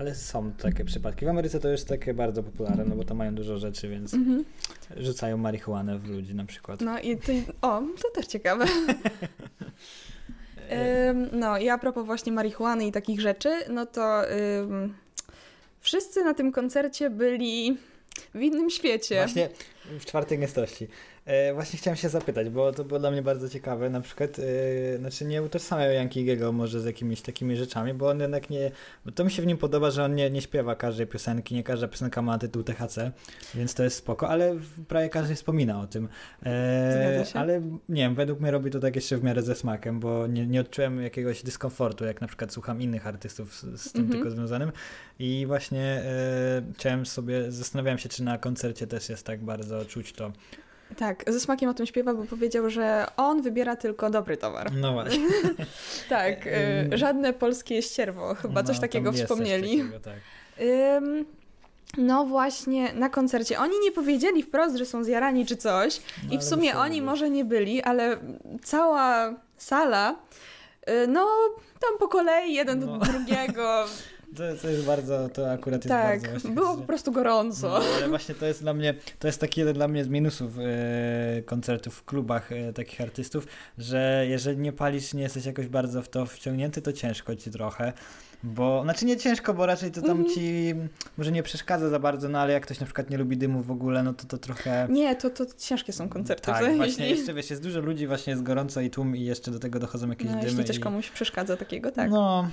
ale 0.02 0.14
są 0.14 0.52
takie 0.52 0.84
przypadki. 0.84 1.24
W 1.24 1.28
Ameryce 1.28 1.60
to 1.60 1.68
już 1.68 1.84
takie 1.84 2.14
bardzo 2.14 2.42
popularne, 2.42 2.84
no 2.84 2.96
bo 2.96 3.04
tam 3.04 3.16
mają 3.16 3.34
dużo 3.34 3.58
rzeczy, 3.58 3.88
więc 3.88 4.14
Mhm. 4.14 4.44
rzucają 4.96 5.36
marihuanę 5.36 5.98
w 5.98 6.08
ludzi 6.08 6.34
na 6.34 6.44
przykład. 6.44 6.80
No 6.80 7.00
i 7.00 7.16
ty, 7.16 7.42
o, 7.62 7.82
to 8.02 8.10
też 8.14 8.26
ciekawe. 8.26 8.64
Ym, 11.10 11.28
no 11.32 11.58
i 11.58 11.68
a 11.68 11.78
propos 11.78 12.06
właśnie 12.06 12.32
marihuany 12.32 12.86
i 12.86 12.92
takich 12.92 13.20
rzeczy, 13.20 13.50
no 13.68 13.86
to 13.86 14.30
ym, 14.30 14.94
wszyscy 15.80 16.24
na 16.24 16.34
tym 16.34 16.52
koncercie 16.52 17.10
byli 17.10 17.76
w 18.34 18.40
innym 18.40 18.70
świecie. 18.70 19.16
Właśnie 19.16 19.48
w 20.00 20.04
czwartej 20.04 20.38
gęstości. 20.38 20.88
E, 21.24 21.54
właśnie 21.54 21.78
chciałem 21.78 21.96
się 21.96 22.08
zapytać, 22.08 22.48
bo 22.50 22.72
to 22.72 22.84
było 22.84 23.00
dla 23.00 23.10
mnie 23.10 23.22
bardzo 23.22 23.48
ciekawe. 23.48 23.90
Na 23.90 24.00
przykład, 24.00 24.38
e, 24.38 24.98
znaczy 24.98 25.24
nie 25.24 25.42
utożsamiał 25.42 25.92
Jankiego 25.92 26.52
może 26.52 26.80
z 26.80 26.84
jakimiś 26.84 27.22
takimi 27.22 27.56
rzeczami, 27.56 27.94
bo 27.94 28.08
on 28.08 28.20
jednak 28.20 28.50
nie. 28.50 28.70
Bo 29.04 29.12
to 29.12 29.24
mi 29.24 29.30
się 29.30 29.42
w 29.42 29.46
nim 29.46 29.58
podoba, 29.58 29.90
że 29.90 30.04
on 30.04 30.14
nie, 30.14 30.30
nie 30.30 30.42
śpiewa 30.42 30.74
każdej 30.74 31.06
piosenki, 31.06 31.54
nie 31.54 31.62
każda 31.62 31.88
piosenka 31.88 32.22
ma 32.22 32.38
tytuł 32.38 32.62
THC, 32.62 33.12
więc 33.54 33.74
to 33.74 33.82
jest 33.84 33.96
spoko, 33.96 34.28
ale 34.28 34.56
prawie 34.88 35.08
każdy 35.08 35.34
wspomina 35.34 35.80
o 35.80 35.86
tym. 35.86 36.08
E, 36.46 37.24
ale 37.34 37.60
nie 37.88 38.02
wiem, 38.02 38.14
według 38.14 38.40
mnie 38.40 38.50
robi 38.50 38.70
to 38.70 38.80
tak 38.80 38.96
jeszcze 38.96 39.16
w 39.16 39.24
miarę 39.24 39.42
ze 39.42 39.54
smakiem, 39.54 40.00
bo 40.00 40.26
nie, 40.26 40.46
nie 40.46 40.60
odczułem 40.60 41.02
jakiegoś 41.02 41.42
dyskomfortu, 41.42 42.04
jak 42.04 42.20
na 42.20 42.26
przykład 42.26 42.52
słucham 42.52 42.82
innych 42.82 43.06
artystów 43.06 43.54
z, 43.54 43.80
z 43.80 43.92
tym 43.92 44.02
Mhm. 44.02 44.10
tylko 44.10 44.30
związanym. 44.30 44.72
I 45.18 45.44
właśnie 45.46 45.82
e, 45.82 46.62
chciałem 46.74 47.06
sobie, 47.06 47.52
zastanawiałem 47.52 47.98
się, 47.98 48.08
czy 48.08 48.22
na 48.22 48.38
koncercie 48.38 48.86
też 48.86 49.08
jest 49.08 49.26
tak 49.26 49.44
bardzo 49.44 49.84
czuć 49.84 50.12
to. 50.12 50.32
Tak, 50.98 51.24
ze 51.26 51.40
smakiem 51.40 51.70
o 51.70 51.74
tym 51.74 51.86
śpiewa, 51.86 52.14
bo 52.14 52.24
powiedział, 52.24 52.70
że 52.70 53.06
on 53.16 53.42
wybiera 53.42 53.76
tylko 53.76 54.10
dobry 54.10 54.36
towar. 54.36 54.72
No 54.72 54.92
właśnie. 54.92 55.18
Tak, 56.08 56.46
Ym. 56.46 56.92
y, 56.92 56.98
żadne 56.98 57.32
polskie 57.32 57.82
ścierwo, 57.82 58.34
chyba 58.34 58.62
coś 58.62 58.76
No, 58.76 58.80
takiego 58.80 59.10
tam 59.10 59.16
jest 59.18 59.28
coś 59.28 59.36
wspomnieli. 59.38 59.78
takiego, 59.78 60.00
tak. 60.00 60.14
Ym, 60.96 61.24
no 61.98 62.24
właśnie, 62.24 62.92
na 62.92 63.08
koncercie. 63.08 63.58
Oni 63.58 63.78
nie 63.80 63.92
powiedzieli 63.92 64.42
wprost, 64.42 64.76
że 64.76 64.86
są 64.86 65.04
zjarani 65.04 65.46
czy 65.46 65.56
coś. 65.56 66.00
No, 66.28 66.34
I 66.34 66.38
w 66.38 66.44
sumie 66.44 66.76
oni 66.78 67.00
być. 67.00 67.06
może 67.06 67.30
nie 67.30 67.44
byli, 67.44 67.82
ale 67.82 68.16
cała 68.64 69.34
sala, 69.56 70.16
y, 70.88 71.06
no 71.08 71.28
tam 71.80 71.98
po 71.98 72.08
kolei 72.08 72.54
jeden 72.54 72.80
No. 72.80 72.98
do 72.98 73.04
drugiego. 73.06 73.84
To, 74.36 74.42
to 74.62 74.68
jest 74.68 74.84
bardzo, 74.84 75.28
to 75.28 75.50
akurat 75.52 75.84
jest 75.84 75.88
tak, 75.88 76.20
bardzo 76.20 76.30
właśnie... 76.30 76.50
było 76.50 76.76
po 76.76 76.82
prostu 76.82 77.12
gorąco. 77.12 77.68
No, 77.68 77.80
ale 77.96 78.08
właśnie 78.08 78.34
to 78.34 78.46
jest 78.46 78.62
dla 78.62 78.74
mnie, 78.74 78.94
to 79.18 79.26
jest 79.26 79.40
taki 79.40 79.60
jeden 79.60 79.74
dla 79.74 79.88
mnie 79.88 80.04
z 80.04 80.08
minusów 80.08 80.52
e, 80.58 81.42
koncertów 81.42 81.94
w 81.94 82.04
klubach 82.04 82.52
e, 82.52 82.72
takich 82.72 83.00
artystów, 83.00 83.46
że 83.78 84.26
jeżeli 84.28 84.58
nie 84.58 84.72
palisz, 84.72 85.14
nie 85.14 85.22
jesteś 85.22 85.46
jakoś 85.46 85.66
bardzo 85.66 86.02
w 86.02 86.08
to 86.08 86.26
wciągnięty, 86.26 86.82
to 86.82 86.92
ciężko 86.92 87.36
ci 87.36 87.50
trochę. 87.50 87.92
Bo, 88.44 88.82
znaczy 88.82 89.04
nie 89.04 89.16
ciężko, 89.16 89.54
bo 89.54 89.66
raczej 89.66 89.90
to 89.90 90.02
tam 90.02 90.10
Mhm. 90.10 90.28
ci 90.34 90.74
może 91.18 91.32
nie 91.32 91.42
przeszkadza 91.42 91.88
za 91.88 91.98
bardzo, 91.98 92.28
no 92.28 92.38
ale 92.38 92.52
jak 92.52 92.62
ktoś 92.62 92.80
na 92.80 92.86
przykład 92.86 93.10
nie 93.10 93.18
lubi 93.18 93.36
dymu 93.36 93.62
w 93.62 93.70
ogóle, 93.70 94.02
no 94.02 94.12
to 94.12 94.26
to 94.26 94.38
trochę... 94.38 94.86
Nie, 94.90 95.16
to, 95.16 95.30
to 95.30 95.46
ciężkie 95.58 95.92
są 95.92 96.08
koncerty. 96.08 96.46
Tak, 96.46 96.76
właśnie 96.76 97.08
jeszcze 97.08 97.34
wiesz, 97.34 97.50
jest 97.50 97.62
dużo 97.62 97.80
ludzi, 97.80 98.06
właśnie 98.06 98.30
jest 98.30 98.42
gorąco 98.42 98.80
i 98.80 98.90
tłum 98.90 99.16
i 99.16 99.24
jeszcze 99.24 99.50
do 99.50 99.58
tego 99.58 99.78
dochodzą 99.78 100.08
jakieś 100.08 100.26
no, 100.26 100.32
dymy. 100.32 100.44
jeśli 100.44 100.64
też 100.64 100.76
i... 100.76 100.80
komuś 100.80 101.10
przeszkadza 101.10 101.56
takiego, 101.56 101.90
tak. 101.90 102.10
No, 102.10 102.48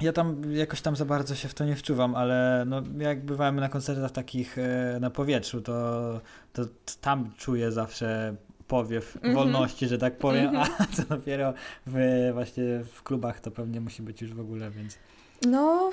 ja 0.00 0.12
tam 0.12 0.52
jakoś 0.54 0.80
tam 0.80 0.96
za 0.96 1.04
bardzo 1.04 1.34
się 1.34 1.48
w 1.48 1.54
to 1.54 1.64
nie 1.64 1.76
wczuwam, 1.76 2.14
ale 2.14 2.64
no, 2.66 2.82
jak 2.98 3.24
bywamy 3.24 3.60
na 3.60 3.68
koncertach 3.68 4.10
takich 4.10 4.58
e, 4.58 4.98
na 5.00 5.10
powietrzu, 5.10 5.60
to, 5.60 6.20
to 6.52 6.62
tam 7.00 7.30
czuję 7.36 7.72
zawsze 7.72 8.34
powiew 8.68 9.16
Mhm. 9.16 9.34
wolności, 9.34 9.86
że 9.88 9.98
tak 9.98 10.18
powiem, 10.18 10.46
Mhm. 10.48 10.72
a 10.78 10.86
co 10.96 11.02
dopiero 11.02 11.52
w, 11.86 12.30
właśnie 12.32 12.64
w 12.92 13.02
klubach 13.02 13.40
to 13.40 13.50
pewnie 13.50 13.80
musi 13.80 14.02
być 14.02 14.22
już 14.22 14.34
w 14.34 14.40
ogóle, 14.40 14.70
więc 14.70 14.98
No, 15.46 15.90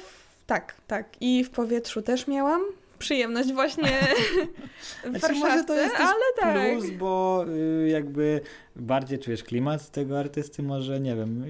tak, 0.48 0.76
tak. 0.88 1.22
I 1.22 1.44
w 1.44 1.50
powietrzu 1.50 2.02
też 2.02 2.28
miałam 2.28 2.62
przyjemność 3.06 3.54
właśnie 3.54 3.90
w 5.14 5.18
Znaczy, 5.20 5.36
może 5.36 5.64
to 5.64 5.76
jest 5.76 5.96
ale 5.96 6.14
tak. 6.40 6.56
plus, 6.74 6.90
bo 6.90 7.46
y, 7.84 7.90
jakby 7.90 8.42
bardziej 8.76 9.20
czujesz 9.20 9.44
klimat 9.44 9.92
tego 9.92 10.20
artysty, 10.20 10.64
może 10.64 11.00
nie 11.00 11.16
wiem. 11.16 11.44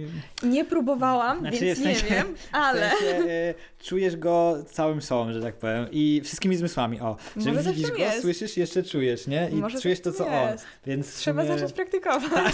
y, 0.44 0.48
Nie 0.48 0.66
próbowałam, 0.66 1.40
Znaczy, 1.40 1.60
więc 1.66 1.80
w 1.80 1.84
sensie- 1.84 2.04
nie 2.10 2.16
wiem, 2.16 2.36
ale 2.52 2.90
W 2.90 3.00
sensie, 3.00 3.24
y, 3.30 3.54
czujesz 3.84 4.18
go 4.18 4.58
całym 4.68 5.02
sobą, 5.02 5.34
że 5.34 5.42
tak 5.42 5.56
powiem, 5.56 5.88
i 5.92 6.22
wszystkimi 6.24 6.56
zmysłami. 6.56 7.00
O, 7.02 7.18
że 7.38 7.52
Może 7.54 7.70
widzisz 7.74 7.92
go, 7.92 7.98
jest. 7.98 8.22
słyszysz, 8.22 8.58
jeszcze 8.58 8.84
czujesz, 8.84 9.28
nie? 9.28 9.50
I 9.52 9.56
może 9.56 9.82
czujesz 9.82 10.02
to, 10.02 10.12
co 10.12 10.24
tam 10.24 10.34
on. 10.34 10.52
jest. 10.52 10.66
Więc 10.86 11.16
Trzeba 11.16 11.42
sumie- 11.44 11.54
zacząć 11.54 11.74
praktikować. 11.74 12.54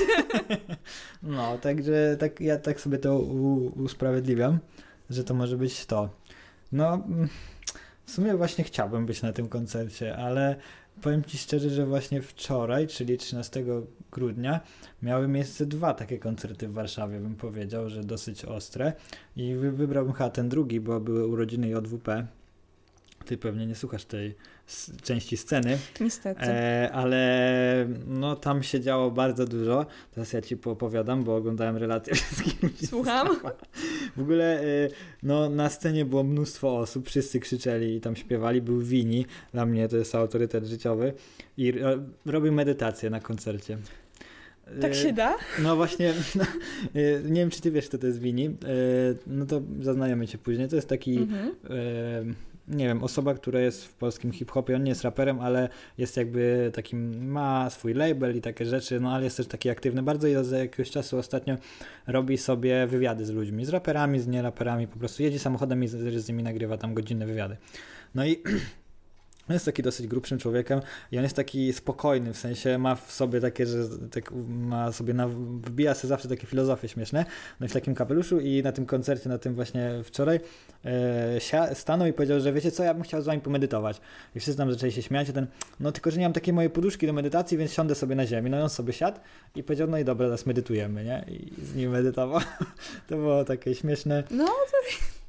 No, 1.23 1.57
także 1.57 2.17
tak, 2.19 2.41
ja 2.41 2.57
tak 2.59 2.81
sobie 2.81 2.97
to 2.97 3.19
usprawiedliwiam, 3.83 4.59
że 5.09 5.23
to 5.23 5.33
może 5.33 5.57
być 5.57 5.85
to. 5.85 6.09
No, 6.71 6.93
mm, 6.93 7.29
w 8.11 8.13
sumie 8.13 8.35
właśnie 8.37 8.63
chciałbym 8.63 9.05
być 9.05 9.21
na 9.21 9.33
tym 9.33 9.49
koncercie, 9.49 10.17
ale 10.17 10.55
powiem 11.01 11.23
Ci 11.23 11.37
szczerze, 11.37 11.69
że 11.69 11.85
właśnie 11.85 12.21
wczoraj, 12.21 12.87
czyli 12.87 13.17
13 13.17 13.65
grudnia, 14.11 14.59
miały 15.01 15.27
miejsce 15.27 15.65
dwa 15.65 15.93
takie 15.93 16.19
koncerty 16.19 16.67
w 16.67 16.73
Warszawie, 16.73 17.19
bym 17.19 17.35
powiedział, 17.35 17.89
że 17.89 18.03
dosyć 18.03 18.45
ostre. 18.45 18.93
I 19.35 19.55
wy- 19.55 19.71
wybrałbym 19.71 20.13
chyba 20.13 20.29
ten 20.29 20.49
drugi, 20.49 20.79
bo 20.79 20.99
były 20.99 21.27
urodziny 21.27 21.69
JWP. 21.69 22.27
Ty 23.31 23.37
pewnie 23.37 23.65
nie 23.67 23.75
słuchasz 23.75 24.05
tej 24.05 24.35
części 25.03 25.37
sceny. 25.37 25.77
Niestety. 26.01 26.41
E, 26.41 26.89
ale 26.93 27.87
no 28.07 28.35
tam 28.35 28.63
się 28.63 28.79
działo 28.79 29.11
bardzo 29.11 29.45
dużo. 29.45 29.85
Teraz 30.15 30.33
ja 30.33 30.41
ci 30.41 30.57
poopowiadam, 30.57 31.23
bo 31.23 31.35
oglądałem 31.35 31.77
relacje 31.77 32.15
wszystkich 32.15 32.55
Słucham. 32.89 33.27
W 34.17 34.21
ogóle 34.21 34.61
e, 34.61 34.65
no, 35.23 35.49
na 35.49 35.69
scenie 35.69 36.05
było 36.05 36.23
mnóstwo 36.23 36.77
osób, 36.77 37.07
wszyscy 37.07 37.39
krzyczeli 37.39 37.95
i 37.95 38.01
tam 38.01 38.15
śpiewali. 38.15 38.61
Był 38.61 38.79
Wini, 38.79 39.25
dla 39.53 39.65
mnie 39.65 39.87
to 39.87 39.97
jest 39.97 40.15
autorytet 40.15 40.65
życiowy 40.65 41.13
i 41.57 41.71
ro, 41.71 41.89
robił 42.25 42.51
medytację 42.53 43.09
na 43.09 43.19
koncercie. 43.19 43.77
tak 44.81 44.91
E, 44.91 44.95
się 44.95 45.13
da? 45.13 45.35
no 45.63 45.75
właśnie, 45.75 46.13
no, 46.35 46.43
nie 47.29 47.41
wiem 47.41 47.49
czy 47.49 47.61
ty 47.61 47.71
wiesz 47.71 47.87
kto 47.87 47.97
to 47.97 48.07
jest 48.07 48.19
Wini, 48.19 48.55
no 49.27 49.45
to 49.45 49.61
zaznajemy 49.81 50.27
cię 50.27 50.37
później. 50.37 50.67
To 50.69 50.75
jest 50.75 50.89
taki 50.89 51.17
Mhm. 51.17 51.55
Nie 52.67 52.87
wiem, 52.87 53.03
osoba, 53.03 53.33
która 53.33 53.59
jest 53.59 53.85
w 53.85 53.93
polskim 53.93 54.31
hip-hopie, 54.31 54.75
on 54.75 54.83
nie 54.83 54.89
jest 54.89 55.03
raperem, 55.03 55.39
ale 55.39 55.69
jest 55.97 56.17
jakby 56.17 56.71
takim, 56.73 57.31
ma 57.31 57.69
swój 57.69 57.93
label 57.93 58.37
i 58.37 58.41
takie 58.41 58.65
rzeczy, 58.65 58.99
no 58.99 59.11
ale 59.13 59.23
jest 59.23 59.37
też 59.37 59.47
taki 59.47 59.69
aktywny 59.69 60.03
bardzo 60.03 60.27
i 60.27 60.45
za 60.45 60.57
jakiegoś 60.57 60.91
czasu 60.91 61.17
ostatnio 61.17 61.55
robi 62.07 62.37
sobie 62.37 62.87
wywiady 62.87 63.25
z 63.25 63.29
ludźmi, 63.29 63.65
z 63.65 63.69
raperami, 63.69 64.19
z 64.19 64.27
nieraperami, 64.27 64.87
po 64.87 64.99
prostu 64.99 65.23
jeździ 65.23 65.39
samochodem 65.39 65.83
i 65.83 65.87
z, 65.87 66.23
z 66.23 66.29
nimi 66.29 66.43
nagrywa 66.43 66.77
tam 66.77 66.93
godzinne 66.93 67.25
wywiady. 67.25 67.57
No 68.15 68.25
i 68.25 68.43
on 69.51 69.53
jest 69.53 69.65
taki 69.65 69.83
dosyć 69.83 70.07
grubszym 70.07 70.37
człowiekiem 70.37 70.81
i 71.11 71.17
on 71.17 71.23
jest 71.23 71.35
taki 71.35 71.73
spokojny, 71.73 72.33
w 72.33 72.37
sensie 72.37 72.77
ma 72.77 72.95
w 72.95 73.11
sobie 73.11 73.41
takie, 73.41 73.65
że 73.65 73.83
tak 74.11 74.31
ma 74.47 74.91
sobie, 74.91 75.13
na, 75.13 75.27
wbija 75.27 75.93
sobie 75.93 76.09
zawsze 76.09 76.29
takie 76.29 76.47
filozofie 76.47 76.87
śmieszne. 76.87 77.25
No 77.59 77.65
i 77.65 77.69
w 77.69 77.73
takim 77.73 77.95
kapeluszu 77.95 78.39
i 78.39 78.63
na 78.63 78.71
tym 78.71 78.85
koncercie, 78.85 79.29
na 79.29 79.37
tym 79.37 79.55
właśnie 79.55 79.91
wczoraj 80.03 80.39
e, 80.85 81.75
stanął 81.75 82.07
i 82.07 82.13
powiedział, 82.13 82.39
że 82.39 82.53
wiecie 82.53 82.71
co, 82.71 82.83
ja 82.83 82.93
bym 82.93 83.03
chciał 83.03 83.21
z 83.21 83.25
wami 83.25 83.41
pomedytować. 83.41 84.01
I 84.35 84.39
wszyscy 84.39 84.57
tam 84.57 84.71
zaczęli 84.71 84.91
się 84.91 85.01
śmiać, 85.01 85.31
ten, 85.31 85.47
no 85.79 85.91
tylko, 85.91 86.11
że 86.11 86.19
nie 86.19 86.25
mam 86.25 86.33
takiej 86.33 86.53
mojej 86.53 86.69
poduszki 86.69 87.07
do 87.07 87.13
medytacji, 87.13 87.57
więc 87.57 87.73
siądę 87.73 87.95
sobie 87.95 88.15
na 88.15 88.25
ziemi. 88.25 88.49
No 88.49 88.59
i 88.59 88.61
on 88.61 88.69
sobie 88.69 88.93
siadł 88.93 89.19
i 89.55 89.63
powiedział, 89.63 89.87
no 89.87 89.97
i 89.97 90.05
dobra, 90.05 90.27
teraz 90.27 90.45
medytujemy, 90.45 91.03
nie? 91.03 91.25
I 91.27 91.65
z 91.65 91.75
nim 91.75 91.91
medytował. 91.91 92.41
to 93.07 93.15
było 93.15 93.45
takie 93.45 93.75
śmieszne. 93.75 94.23
No, 94.31 94.47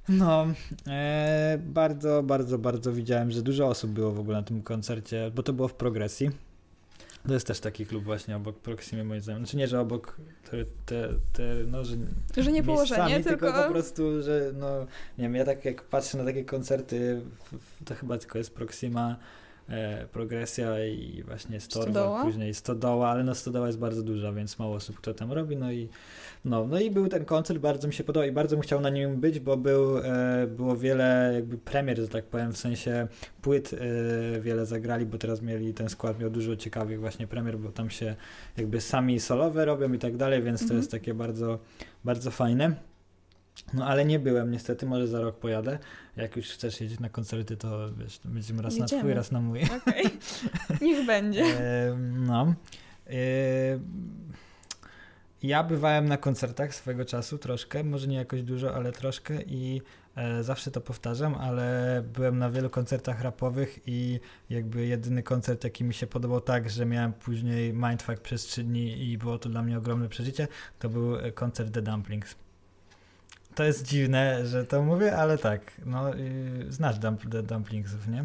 No, 0.09 0.47
e, 0.87 1.59
bardzo, 1.65 2.23
bardzo, 2.23 2.59
bardzo 2.59 2.93
widziałem, 2.93 3.31
że 3.31 3.43
dużo 3.43 3.67
osób 3.69 3.91
było 3.91 4.13
w 4.13 4.21
ogóle 4.21 4.37
na 4.37 4.43
tym 4.43 4.63
koncercie, 4.63 5.31
bo 5.35 5.43
to 5.43 5.53
było 5.53 5.69
w 5.69 5.75
progresji. 5.75 6.31
To 7.27 7.35
jest 7.35 7.47
też 7.47 7.61
taki 7.61 7.87
klub 7.87 8.05
właśnie 8.05 8.37
obok 8.37 8.59
Proximy 8.59 9.05
moim 9.05 9.21
zdaniem. 9.21 9.43
Znaczy 9.43 9.57
nie, 9.57 9.69
że 9.69 9.81
obok 9.81 10.17
te, 10.51 10.65
te, 10.87 11.09
te 11.33 11.43
no, 11.67 11.85
że 11.85 11.97
że 12.37 12.53
nie 12.53 12.63
położenie, 12.63 13.03
miejscami, 13.03 13.25
tylko... 13.25 13.63
po 13.63 13.71
prostu, 13.71 14.23
że 14.23 14.53
no, 14.55 14.81
nie 15.19 15.25
wiem, 15.25 15.35
ja 15.35 15.45
tak 15.45 15.65
jak 15.65 15.83
patrzę 15.83 16.19
na 16.19 16.25
takie 16.25 16.45
koncerty, 16.45 17.23
to 17.85 17.95
chyba 17.95 18.19
tylko 18.19 18.39
jest 18.39 18.55
Proxima, 18.55 19.17
Progresja 20.13 20.85
i 20.87 21.23
właśnie 21.27 21.61
Storwa, 21.61 21.91
Stodoła? 21.91 22.25
później 22.25 22.55
Stodoła, 22.55 23.09
ale 23.09 23.25
no 23.25 23.35
Stodoła 23.35 23.67
jest 23.67 23.79
bardzo 23.79 24.03
duża, 24.03 24.33
więc 24.33 24.59
mało 24.59 24.75
osób 24.75 24.97
kto 24.97 25.15
tam 25.15 25.33
robi, 25.33 25.57
no 25.57 25.73
i 25.73 25.89
no, 26.45 26.67
no 26.67 26.81
i 26.81 26.91
był 26.91 27.09
ten 27.09 27.25
koncert, 27.25 27.59
bardzo 27.59 27.89
mi 27.89 27.95
się 27.95 28.05
podobał 28.05 28.29
i 28.29 28.33
bardzo 28.33 28.57
bym 28.57 28.63
chciał 28.63 28.81
na 28.81 28.91
nim 28.91 29.21
być, 29.21 29.41
bo 29.41 29.57
był, 29.57 29.99
e, 29.99 30.47
było 30.47 30.77
wiele 30.77 31.31
jakby 31.35 31.59
premier, 31.59 31.97
że 31.97 32.09
tak 32.09 32.25
powiem, 32.25 32.53
w 32.53 32.57
sensie 32.59 33.07
płyt 33.43 33.71
e, 34.37 34.41
wiele 34.41 34.67
zagrali, 34.67 35.07
bo 35.07 35.19
teraz 35.19 35.43
mieli, 35.43 35.75
ten 35.75 35.89
skład 35.89 36.19
miał 36.21 36.31
dużo 36.31 36.57
ciekawych 36.57 37.01
właśnie 37.01 37.27
premier, 37.27 37.59
bo 37.59 37.73
tam 37.73 37.91
się 37.91 38.17
jakby 38.57 38.81
sami 38.81 39.21
solowe 39.21 39.65
robią 39.65 39.93
i 39.93 39.99
tak 39.99 40.17
dalej, 40.17 40.43
więc 40.43 40.61
to 40.61 40.65
Mhm. 40.65 40.79
jest 40.81 40.91
takie 40.91 41.15
bardzo, 41.15 41.59
bardzo 42.05 42.31
fajne. 42.31 42.75
No 43.75 43.87
ale 43.87 44.05
nie 44.05 44.19
byłem 44.19 44.51
niestety, 44.51 44.87
może 44.87 45.07
za 45.07 45.21
rok 45.21 45.39
pojadę. 45.39 45.79
Jak 46.17 46.37
już 46.37 46.47
chcesz 46.47 46.81
jeździć 46.81 47.01
na 47.01 47.09
koncerty, 47.09 47.57
to 47.57 47.95
wiesz, 47.95 48.21
będziemy 48.25 48.63
raz 48.63 48.77
na 48.77 48.85
Jedziemy. 48.85 49.03
twój, 49.03 49.15
raz 49.15 49.33
na 49.33 49.41
mój. 49.41 49.61
Okej, 49.65 50.05
niech 50.87 51.07
będzie. 51.07 51.43
E, 51.45 51.97
no. 51.99 52.55
E, 53.07 53.15
ja 55.43 55.63
bywałem 55.63 56.09
na 56.09 56.17
koncertach 56.17 56.75
swego 56.75 57.05
czasu 57.05 57.39
troszkę, 57.39 57.85
może 57.85 58.07
nie 58.07 58.17
jakoś 58.17 58.43
dużo, 58.43 58.75
ale 58.75 58.93
troszkę 58.93 59.43
i 59.43 59.83
e, 60.17 60.43
zawsze 60.45 60.71
to 60.71 60.81
powtarzam, 60.81 61.35
ale 61.35 62.03
byłem 62.15 62.39
na 62.39 62.51
wielu 62.51 62.71
koncertach 62.71 63.21
rapowych 63.23 63.79
i 63.87 64.21
jakby 64.51 64.87
jedyny 64.87 65.23
koncert, 65.23 65.65
jaki 65.65 65.85
mi 65.85 65.95
się 65.95 66.07
podobał 66.07 66.41
tak, 66.41 66.71
że 66.71 66.87
miałem 66.87 67.13
później 67.13 67.73
mindfuck 67.73 68.21
przez 68.21 68.45
trzy 68.45 68.65
dni 68.65 69.11
i 69.11 69.19
było 69.19 69.39
to 69.39 69.49
dla 69.49 69.63
mnie 69.63 69.79
ogromne 69.79 70.09
przeżycie, 70.09 70.49
to 70.79 70.89
był 70.89 71.17
e, 71.17 71.33
koncert 71.33 71.75
The 71.75 71.83
Dumplings. 71.83 72.35
To 73.55 73.65
jest 73.65 73.87
dziwne, 73.87 74.47
że 74.47 74.65
to 74.65 74.83
mówię, 74.83 75.17
ale 75.17 75.39
tak, 75.39 75.61
no 75.87 76.15
y, 76.15 76.67
znasz 76.69 76.99
dump, 76.99 77.27
Dumplingsów, 77.27 78.09
nie? 78.09 78.25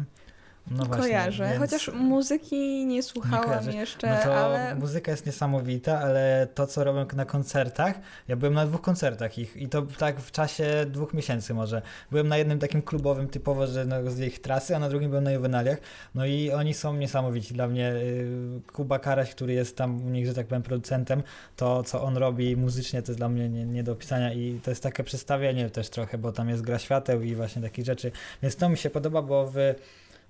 No 0.70 0.86
Kojarzę, 0.86 1.44
więc- 1.44 1.58
chociaż 1.58 1.90
muzyki 1.94 2.86
nie 2.86 3.02
słuchałam 3.02 3.44
kojarzysz. 3.44 3.74
jeszcze, 3.74 4.08
no 4.08 4.16
to 4.24 4.36
ale 4.36 4.74
muzyka 4.74 5.10
jest 5.10 5.26
niesamowita, 5.26 6.00
ale 6.00 6.48
to, 6.54 6.66
co 6.66 6.84
robią 6.84 7.06
na 7.16 7.24
koncertach, 7.24 7.94
ja 8.28 8.36
byłem 8.36 8.54
na 8.54 8.66
dwóch 8.66 8.80
koncertach 8.80 9.38
ich 9.38 9.56
i 9.56 9.68
to 9.68 9.82
tak 9.82 10.20
w 10.20 10.32
czasie 10.32 10.86
dwóch 10.86 11.14
miesięcy 11.14 11.54
może. 11.54 11.82
Byłem 12.10 12.28
na 12.28 12.36
jednym 12.36 12.58
takim 12.58 12.82
klubowym 12.82 13.28
typowo, 13.28 13.66
że 13.66 13.84
no, 13.84 14.10
z 14.10 14.20
ich 14.20 14.38
trasy, 14.40 14.76
a 14.76 14.78
na 14.78 14.88
drugim 14.88 15.08
byłem 15.10 15.24
na 15.24 15.32
juwenaliach. 15.32 15.78
No 16.14 16.26
i 16.26 16.50
oni 16.50 16.74
są 16.74 16.96
niesamowici. 16.96 17.54
Dla 17.54 17.68
mnie 17.68 17.92
y, 17.92 18.60
Kuba 18.72 18.98
Karaś, 18.98 19.30
który 19.30 19.52
jest 19.52 19.76
tam 19.76 20.06
u 20.06 20.10
nich, 20.10 20.26
że 20.26 20.34
tak 20.34 20.46
powiem, 20.46 20.62
producentem, 20.62 21.22
to 21.56 21.82
co 21.82 22.02
on 22.02 22.16
robi 22.16 22.56
muzycznie, 22.56 23.02
to 23.02 23.12
jest 23.12 23.20
dla 23.20 23.28
mnie 23.28 23.48
nie, 23.48 23.64
nie 23.64 23.82
do 23.82 23.92
opisania 23.92 24.32
i 24.32 24.60
to 24.64 24.70
jest 24.70 24.82
takie 24.82 25.04
przedstawienie 25.04 25.70
też 25.70 25.88
trochę, 25.90 26.18
bo 26.18 26.32
tam 26.32 26.48
jest 26.48 26.62
gra 26.62 26.78
świateł 26.78 27.22
i 27.22 27.34
właśnie 27.34 27.62
takich 27.62 27.84
rzeczy. 27.84 28.12
Więc 28.42 28.56
to 28.56 28.68
mi 28.68 28.76
się 28.76 28.90
podoba, 28.90 29.22
bo 29.22 29.50
w 29.54 29.74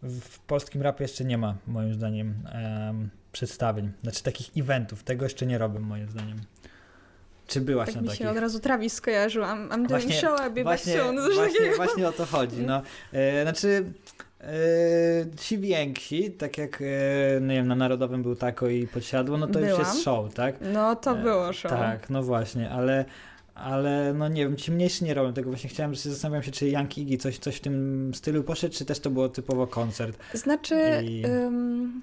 w 0.03 0.39
polskim 0.39 0.83
rapie 0.83 1.05
jeszcze 1.05 1.25
nie 1.25 1.39
ma, 1.39 1.55
moim 1.67 1.95
zdaniem, 1.95 2.35
em, 2.53 3.09
przedstawień, 3.33 3.93
znaczy 4.03 4.23
takich 4.23 4.51
eventów. 4.57 5.03
Tego 5.03 5.25
jeszcze 5.25 5.47
nie 5.47 5.59
robią, 5.59 5.81
moim 5.81 6.11
zdaniem. 6.11 6.37
Czy 7.47 7.61
byłaś 7.61 7.87
tak 7.87 7.95
na 7.97 8.03
mi 8.03 8.09
takich? 8.09 8.23
się 8.27 8.31
od 8.31 8.37
razu 8.39 8.61
Travis 8.61 8.93
skojarzył. 8.93 9.43
I'm, 9.43 9.69
I'm 9.69 9.87
doing 9.87 10.13
show, 10.13 10.41
I'll 10.41 10.53
be 10.53 10.63
Właśnie, 10.63 10.99
soon. 10.99 11.17
Właśnie, 11.35 11.71
właśnie 11.77 12.09
o 12.09 12.13
to 12.13 12.27
chodzi. 12.27 12.63
No. 12.63 12.83
E, 13.13 13.43
znaczy, 13.43 13.93
e, 14.41 14.47
ci 15.41 15.59
więksi, 15.59 16.31
tak 16.31 16.59
jak 16.59 16.83
e, 16.83 17.41
nie 17.41 17.55
wiem, 17.55 17.69
na 17.69 17.75
Narodowym 17.75 18.23
był 18.23 18.37
Tako 18.37 18.69
i 18.69 18.87
Podsiadło, 18.87 19.37
no 19.37 19.47
to 19.47 19.59
już 19.61 19.69
Byłam. 19.69 19.83
jest 19.83 20.03
show, 20.05 20.35
tak? 20.35 20.55
No 20.61 20.97
to 20.97 21.11
E, 21.19 21.23
było 21.23 21.53
show. 21.53 21.71
Tak, 21.73 22.11
no 22.11 22.23
właśnie, 22.23 22.71
ale, 22.71 23.05
ale 23.59 24.15
no 24.15 24.29
nie 24.29 24.43
wiem, 24.45 24.57
ci 24.57 24.73
mniejsi 24.73 25.05
nie 25.05 25.15
robią 25.15 25.33
tego. 25.33 25.51
Właśnie 25.51 25.71
chciałem, 25.71 25.95
że 25.95 26.11
zastanawiam 26.11 26.43
się, 26.43 26.51
czy 26.51 26.69
Young 26.69 26.99
Iggy 26.99 27.17
coś, 27.19 27.39
coś 27.39 27.57
w 27.57 27.61
tym 27.61 28.11
stylu 28.15 28.43
poszedł, 28.45 28.75
czy 28.75 28.85
też 28.85 29.01
to 29.01 29.11
było 29.11 29.29
typowo 29.29 29.67
koncert. 29.67 30.19
Znaczy, 30.35 31.03
I- 31.05 31.25
ym, 31.27 32.03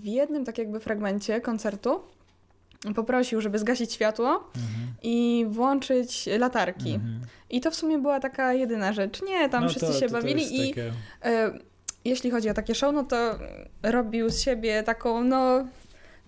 w 0.00 0.04
jednym 0.04 0.44
tak 0.44 0.58
jakby 0.58 0.80
fragmencie 0.80 1.40
koncertu 1.40 2.00
poprosił, 2.94 3.40
żeby 3.40 3.58
zgasić 3.58 3.92
światło 3.92 4.28
Mhm. 4.56 4.88
i 5.02 5.46
włączyć 5.48 6.28
latarki. 6.38 6.94
Mhm. 6.94 7.20
I 7.50 7.60
to 7.60 7.70
w 7.70 7.74
sumie 7.74 7.98
była 7.98 8.20
taka 8.20 8.52
jedyna 8.52 8.92
rzecz. 8.92 9.22
Nie, 9.22 9.48
tam 9.48 9.62
No 9.64 9.68
wszyscy 9.70 9.86
to- 9.86 9.92
się 9.92 10.00
to- 10.00 10.06
to 10.06 10.12
bawili 10.12 10.40
jest 10.40 10.52
i 10.52 10.68
takie- 10.68 10.92
e, 11.24 11.58
jeśli 12.04 12.30
chodzi 12.30 12.50
o 12.50 12.54
takie 12.54 12.74
show, 12.74 12.94
no 12.94 13.04
to 13.04 13.38
robił 13.82 14.30
z 14.30 14.40
siebie 14.40 14.82
taką, 14.82 15.24
no 15.24 15.66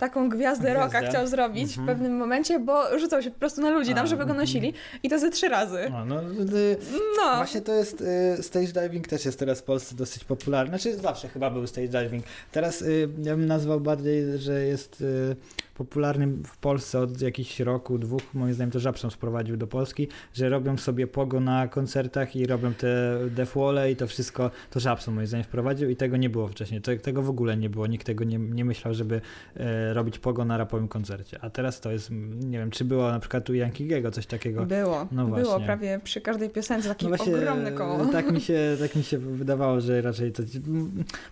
taką 0.01 0.29
gwiazdę 0.29 0.75
rocka 0.75 1.01
chciał 1.01 1.27
zrobić 1.27 1.69
Mhm. 1.79 1.87
w 1.87 1.91
pewnym 1.91 2.17
momencie, 2.17 2.59
bo 2.59 2.99
rzucał 2.99 3.23
się 3.23 3.31
po 3.31 3.39
prostu 3.39 3.61
na 3.61 3.71
ludzi 3.71 3.95
tam, 3.95 4.07
żeby 4.07 4.25
go 4.25 4.31
mhm. 4.31 4.41
nosili 4.41 4.75
i 5.03 5.09
to 5.11 5.19
ze 5.19 5.31
trzy 5.31 5.49
razy. 5.49 5.79
No, 5.91 6.05
no, 6.05 6.23
y, 6.23 6.77
No, 7.19 7.37
Właśnie 7.37 7.61
to 7.61 7.75
jest, 7.75 8.01
y, 8.39 8.43
stage 8.43 8.67
diving 8.67 9.09
też 9.09 9.25
jest 9.25 9.39
teraz 9.39 9.61
w 9.61 9.63
Polsce 9.63 9.95
dosyć 9.95 10.25
popularny, 10.25 10.79
znaczy 10.79 10.99
zawsze 10.99 11.29
chyba 11.29 11.51
był 11.51 11.67
stage 11.67 11.89
diving. 11.89 12.25
Teraz 12.53 12.83
y, 12.83 13.09
ja 13.23 13.37
bym 13.37 13.47
nazwał 13.47 13.81
bardziej, 13.81 14.39
że 14.39 14.65
jest 14.65 15.01
y, 15.01 15.37
popularny 15.81 16.27
w 16.27 16.57
Polsce 16.57 17.01
od 17.01 17.21
jakichś 17.21 17.61
roku, 17.61 17.99
dwóch, 17.99 18.23
moim 18.35 18.55
zdaniem 18.55 18.71
to 18.71 18.81
Żabson 18.81 19.11
sprowadził 19.11 19.57
do 19.57 19.67
Polski, 19.67 20.09
że 20.35 20.49
robią 20.49 20.77
sobie 20.77 21.07
pogo 21.07 21.41
na 21.41 21.69
koncertach 21.69 22.37
i 22.37 22.47
robią 22.47 22.75
te 22.75 23.19
deathwall 23.31 23.79
i 23.93 23.97
to 23.97 24.07
wszystko, 24.07 24.51
to 24.71 24.81
Żabson 24.81 25.15
moim 25.15 25.27
zdaniem 25.27 25.45
wprowadził 25.45 25.91
i 25.91 25.97
tego 25.97 26.17
nie 26.17 26.31
było 26.31 26.49
wcześniej, 26.49 26.81
Te, 26.81 26.97
tego 26.97 27.23
w 27.23 27.31
ogóle 27.31 27.57
nie 27.57 27.71
było, 27.71 27.87
nikt 27.87 28.07
tego 28.07 28.25
nie, 28.25 28.39
nie 28.39 28.65
myślał, 28.65 28.95
żeby 28.95 29.21
e, 29.57 29.95
robić 29.95 30.19
pogo 30.19 30.45
na 30.45 30.57
rapowym 30.57 30.89
koncercie, 30.89 31.39
a 31.41 31.51
teraz 31.51 31.81
to 31.81 31.93
jest, 31.93 32.11
nie 32.41 32.59
wiem, 32.59 32.71
czy 32.71 32.85
było 32.85 33.11
na 33.11 33.21
przykład 33.21 33.51
u 33.51 33.55
Yankiego 33.55 34.11
coś 34.11 34.27
takiego, 34.27 34.67
było. 34.67 35.09
No 35.13 35.25
było 35.25 35.45
właśnie. 35.45 35.67
prawie 35.67 36.01
przy 36.05 36.21
każdej 36.21 36.51
piosence 36.51 36.89
takie 36.89 37.09
no 37.09 37.17
właśnie, 37.17 37.37
ogromne 37.37 37.73
koło. 37.73 38.07
Tak 38.07 38.33
mi, 38.33 38.41
się, 38.41 38.59
tak 38.81 38.97
mi 38.97 39.03
się 39.03 39.19
wydawało, 39.19 39.81
że 39.81 40.03
raczej 40.03 40.33
to, 40.33 40.43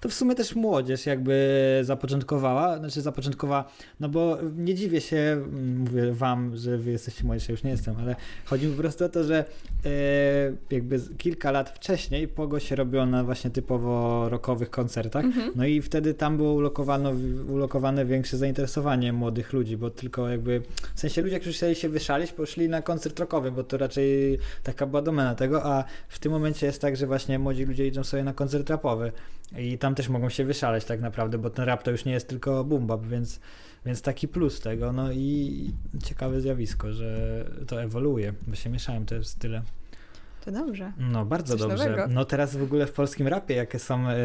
to 0.00 0.08
w 0.08 0.14
sumie 0.14 0.34
też 0.34 0.56
młodzież 0.56 1.06
jakby 1.06 1.80
zapoczątkowała, 1.82 2.78
znaczy 2.78 3.00
zapoczątkowała, 3.00 3.64
no 4.00 4.08
bo 4.08 4.37
nie 4.56 4.74
dziwię 4.74 5.00
się, 5.00 5.16
mm, 5.16 5.78
mówię 5.78 6.12
wam, 6.12 6.56
że 6.56 6.78
wy 6.78 6.90
jesteście 6.90 7.24
młodsi, 7.24 7.46
ja 7.48 7.52
już 7.52 7.62
nie 7.62 7.70
jestem, 7.70 7.94
ale 8.00 8.16
chodzi 8.44 8.66
mi 8.66 8.72
po 8.72 8.80
prostu 8.80 9.04
o 9.04 9.08
to, 9.08 9.24
że 9.24 9.44
e, 9.84 9.90
jakby 10.70 11.00
kilka 11.18 11.50
lat 11.50 11.70
wcześniej 11.70 12.28
Pogo 12.28 12.60
się 12.60 12.76
robiło 12.76 13.06
na 13.06 13.24
właśnie 13.24 13.50
typowo 13.50 14.28
rockowych 14.28 14.70
koncertach, 14.70 15.24
Mhm. 15.24 15.52
no 15.56 15.66
i 15.66 15.82
wtedy 15.82 16.14
tam 16.14 16.36
było 16.36 16.52
ulokowano, 16.54 17.12
ulokowane 17.48 18.06
większe 18.06 18.36
zainteresowanie 18.36 19.12
młodych 19.12 19.52
ludzi, 19.52 19.76
bo 19.76 19.90
tylko 19.90 20.28
jakby, 20.28 20.62
w 20.94 21.00
sensie 21.00 21.22
ludzie, 21.22 21.40
którzy 21.40 21.56
chcieli 21.56 21.74
się 21.74 21.88
wyszalić, 21.88 22.32
poszli 22.32 22.68
na 22.68 22.82
koncert 22.82 23.20
rockowy, 23.20 23.50
bo 23.52 23.64
to 23.64 23.78
raczej 23.78 24.38
taka 24.62 24.86
była 24.86 25.02
domena 25.02 25.34
tego, 25.34 25.64
a 25.64 25.84
w 26.08 26.18
tym 26.18 26.32
momencie 26.32 26.66
jest 26.66 26.80
tak, 26.80 26.96
że 26.96 27.06
właśnie 27.06 27.38
młodzi 27.38 27.64
ludzie 27.64 27.86
idą 27.86 28.04
sobie 28.04 28.24
na 28.24 28.32
koncert 28.32 28.70
rapowy 28.70 29.12
i 29.58 29.78
tam 29.78 29.94
też 29.94 30.08
mogą 30.08 30.28
się 30.28 30.44
wyszaleć 30.44 30.84
tak 30.84 31.00
naprawdę, 31.00 31.38
bo 31.38 31.50
ten 31.50 31.64
rap 31.64 31.82
to 31.82 31.90
już 31.90 32.04
nie 32.04 32.12
jest 32.12 32.28
tylko 32.28 32.64
boom 32.64 32.86
bap, 32.86 33.06
więc, 33.06 33.40
więc 33.88 34.02
taki 34.02 34.28
plus 34.28 34.60
tego, 34.60 34.92
no 34.92 35.12
i 35.12 35.70
ciekawe 36.04 36.40
zjawisko, 36.40 36.92
że 36.92 37.44
to 37.66 37.82
ewoluuje, 37.82 38.32
bo 38.46 38.56
się 38.56 38.70
mieszają 38.70 39.06
te 39.06 39.24
style. 39.24 39.62
To 40.44 40.52
dobrze. 40.52 40.92
No, 40.98 41.24
bardzo 41.24 41.52
Coś 41.56 41.60
dobrze. 41.68 41.76
nowego. 41.90 42.06
No 42.08 42.24
teraz 42.24 42.56
w 42.56 42.62
ogóle 42.62 42.86
w 42.86 42.92
polskim 42.92 43.28
rapie, 43.28 43.54
jakie 43.54 43.78
są, 43.78 44.08
e, 44.08 44.16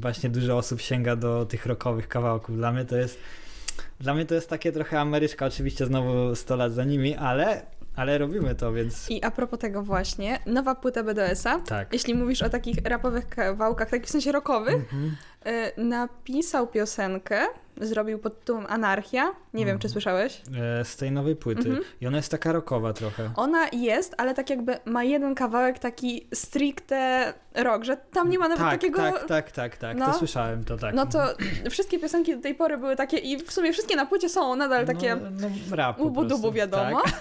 właśnie 0.00 0.30
dużo 0.30 0.56
osób 0.56 0.80
sięga 0.80 1.16
do 1.16 1.46
tych 1.46 1.66
rockowych 1.66 2.08
kawałków. 2.08 2.56
Dla 2.56 2.72
mnie 2.72 2.84
to 2.84 2.96
jest, 2.96 3.18
dla 4.00 4.14
mnie 4.14 4.24
to 4.26 4.34
jest 4.34 4.48
takie 4.50 4.72
trochę 4.72 5.00
Ameryczka, 5.00 5.46
oczywiście 5.46 5.86
znowu 5.86 6.34
100 6.34 6.56
lat 6.56 6.72
za 6.72 6.84
nimi, 6.84 7.16
ale, 7.16 7.62
ale 7.96 8.18
robimy 8.18 8.54
to, 8.54 8.72
więc 8.72 9.10
I 9.10 9.24
a 9.24 9.30
propos 9.30 9.58
tego 9.58 9.82
właśnie, 9.82 10.38
nowa 10.46 10.74
płyta 10.74 11.02
BDS-a, 11.02 11.60
tak. 11.60 11.92
jeśli 11.92 12.14
mówisz 12.14 12.42
o 12.42 12.50
takich 12.50 12.76
rapowych 12.84 13.28
kawałkach, 13.28 13.90
takich 13.90 14.06
w 14.06 14.10
sensie 14.10 14.32
rockowych, 14.32 14.74
Mhm. 14.74 15.16
y, 15.46 15.82
napisał 15.84 16.66
piosenkę, 16.66 17.40
zrobił 17.80 18.18
pod 18.18 18.38
tytułem 18.40 18.66
Anarchia. 18.68 19.32
Nie 19.54 19.66
wiem, 19.66 19.78
czy 19.78 19.86
Mhm. 19.86 19.92
słyszałeś? 19.92 20.42
E, 20.80 20.84
Z 20.84 20.96
tej 20.96 21.12
nowej 21.12 21.36
płyty. 21.36 21.68
Mhm. 21.68 21.84
I 22.00 22.06
ona 22.06 22.16
jest 22.16 22.30
taka 22.30 22.52
rockowa 22.52 22.92
trochę. 22.92 23.30
Ona 23.36 23.68
jest, 23.72 24.14
ale 24.18 24.34
tak 24.34 24.50
jakby 24.50 24.76
ma 24.84 25.04
jeden 25.04 25.34
kawałek 25.34 25.78
taki 25.78 26.26
stricte 26.34 27.32
rock, 27.54 27.84
że 27.84 27.96
tam 27.96 28.30
nie 28.30 28.38
ma 28.38 28.48
nawet 28.48 28.64
tak, 28.64 28.70
takiego... 28.80 28.98
tak, 28.98 29.26
tak, 29.26 29.50
tak, 29.52 29.76
tak. 29.76 29.98
To 29.98 30.06
No. 30.06 30.14
słyszałem 30.14 30.64
to 30.64 30.76
tak. 30.76 30.94
No 30.94 31.06
to 31.06 31.24
wszystkie 31.70 31.98
piosenki 31.98 32.36
do 32.36 32.42
tej 32.42 32.54
pory 32.54 32.78
były 32.78 32.96
takie 32.96 33.16
i 33.16 33.36
w 33.36 33.52
sumie 33.52 33.72
wszystkie 33.72 33.96
na 33.96 34.06
płycie 34.06 34.28
są 34.28 34.56
nadal 34.56 34.86
takie 34.86 35.16
No, 35.16 35.30
no 35.70 35.76
rap 35.76 36.00
ubu-dubu 36.00 36.52
wiadomo. 36.52 37.02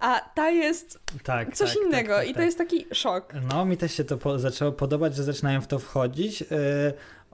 A 0.00 0.20
ta 0.34 0.50
jest 0.50 0.98
Tak, 1.24 1.46
tak, 1.46 1.56
coś 1.56 1.74
tak, 1.74 1.82
innego 1.84 2.08
tak, 2.14 2.18
tak, 2.18 2.26
i 2.26 2.30
to 2.30 2.36
tak. 2.36 2.44
jest 2.46 2.58
taki 2.58 2.86
szok. 2.92 3.32
No, 3.52 3.64
mi 3.64 3.76
też 3.76 3.94
się 3.94 4.04
to 4.04 4.18
po, 4.18 4.38
zaczęło 4.38 4.72
podobać, 4.72 5.14
że 5.16 5.24
zaczynają 5.24 5.60
w 5.60 5.66
to 5.66 5.78
wchodzić. 5.78 6.40
Yy, 6.40 6.46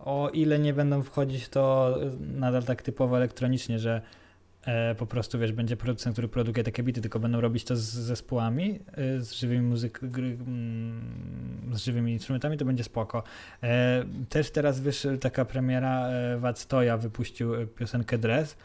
o 0.07 0.31
ile 0.33 0.59
nie 0.59 0.75
będą 0.75 1.03
wchodzić, 1.03 1.49
to 1.49 1.95
y, 2.03 2.11
nadal 2.21 2.65
tak 2.65 2.83
typowo 2.83 3.17
elektronicznie, 3.17 3.79
że 3.79 4.01
e, 4.67 4.95
po 4.95 5.07
prostu, 5.07 5.39
wiesz, 5.39 5.53
będzie 5.53 5.77
producent, 5.77 6.15
który 6.15 6.29
produkuje 6.29 6.65
takie 6.65 6.83
bity, 6.83 7.01
tylko 7.01 7.19
będą 7.19 7.41
robić 7.41 7.65
to 7.65 7.77
z 7.77 7.81
zespołami, 7.83 8.81
y, 8.99 9.25
z 9.25 9.33
żywymi 9.33 9.67
muzyk, 9.67 10.01
gry, 10.03 10.27
mm, 10.27 11.71
z 11.73 11.85
żywymi 11.85 12.13
instrumentami, 12.13 12.57
to 12.57 12.65
będzie 12.65 12.85
spoko. 12.85 13.23
E, 13.63 14.05
też 14.29 14.51
teraz 14.51 14.81
wyszła 14.81 15.17
taka 15.17 15.45
premiera, 15.45 16.09
e, 16.09 16.39
Wactoja 16.39 16.97
wypuścił 16.97 17.67
piosenkę 17.67 18.19
Dress, 18.19 18.57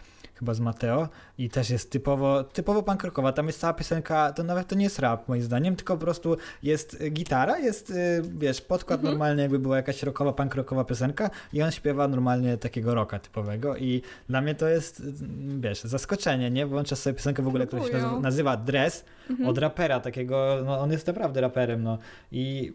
chyba 0.41 0.54
z 0.54 0.60
Mateo 0.60 1.10
i 1.38 1.49
też 1.49 1.69
jest 1.69 1.91
typowo, 1.91 2.43
typowo 2.43 2.84
punk 2.84 3.04
rockowa. 3.04 3.32
Tam 3.34 3.47
jest 3.47 3.60
cała 3.60 3.73
piosenka, 3.73 4.34
to 4.34 4.43
nawet 4.43 4.67
to 4.67 4.75
nie 4.75 4.84
jest 4.84 4.99
rap 4.99 5.27
moim 5.27 5.41
zdaniem, 5.41 5.75
tylko 5.75 5.93
po 5.97 6.01
prostu 6.01 6.38
jest 6.63 7.01
y, 7.01 7.10
gitara, 7.10 7.60
jest, 7.60 7.89
y, 7.89 8.21
wiesz, 8.38 8.62
podkład 8.62 8.99
Mhm. 8.99 9.13
normalny, 9.13 9.41
jakby 9.41 9.60
była 9.60 9.77
jakaś 9.77 10.04
rockowa, 10.04 10.34
punk 10.34 10.56
rockowa 10.56 10.84
piosenka 10.84 11.30
i 11.54 11.62
on 11.62 11.71
śpiewa 11.71 12.08
normalnie 12.08 12.58
takiego 12.58 12.95
rocka 12.95 13.19
typowego 13.19 13.77
i 13.77 14.01
dla 14.30 14.41
mnie 14.41 14.56
to 14.56 14.67
jest, 14.67 14.99
y, 14.99 15.04
wiesz, 15.60 15.82
zaskoczenie, 15.84 16.51
nie? 16.51 16.65
Włączasz 16.65 16.99
sobie 16.99 17.13
piosenkę 17.13 17.43
w 17.43 17.47
ogóle, 17.47 17.67
która 17.67 17.84
się 17.84 18.19
nazywa 18.21 18.58
Dress 18.58 19.06
Mhm. 19.30 19.49
od 19.49 19.58
rapera 19.58 19.99
takiego, 19.99 20.58
no 20.65 20.80
on 20.80 20.91
jest 20.91 21.08
naprawdę 21.08 21.41
raperem, 21.41 21.84
no 21.84 21.97
i 22.32 22.73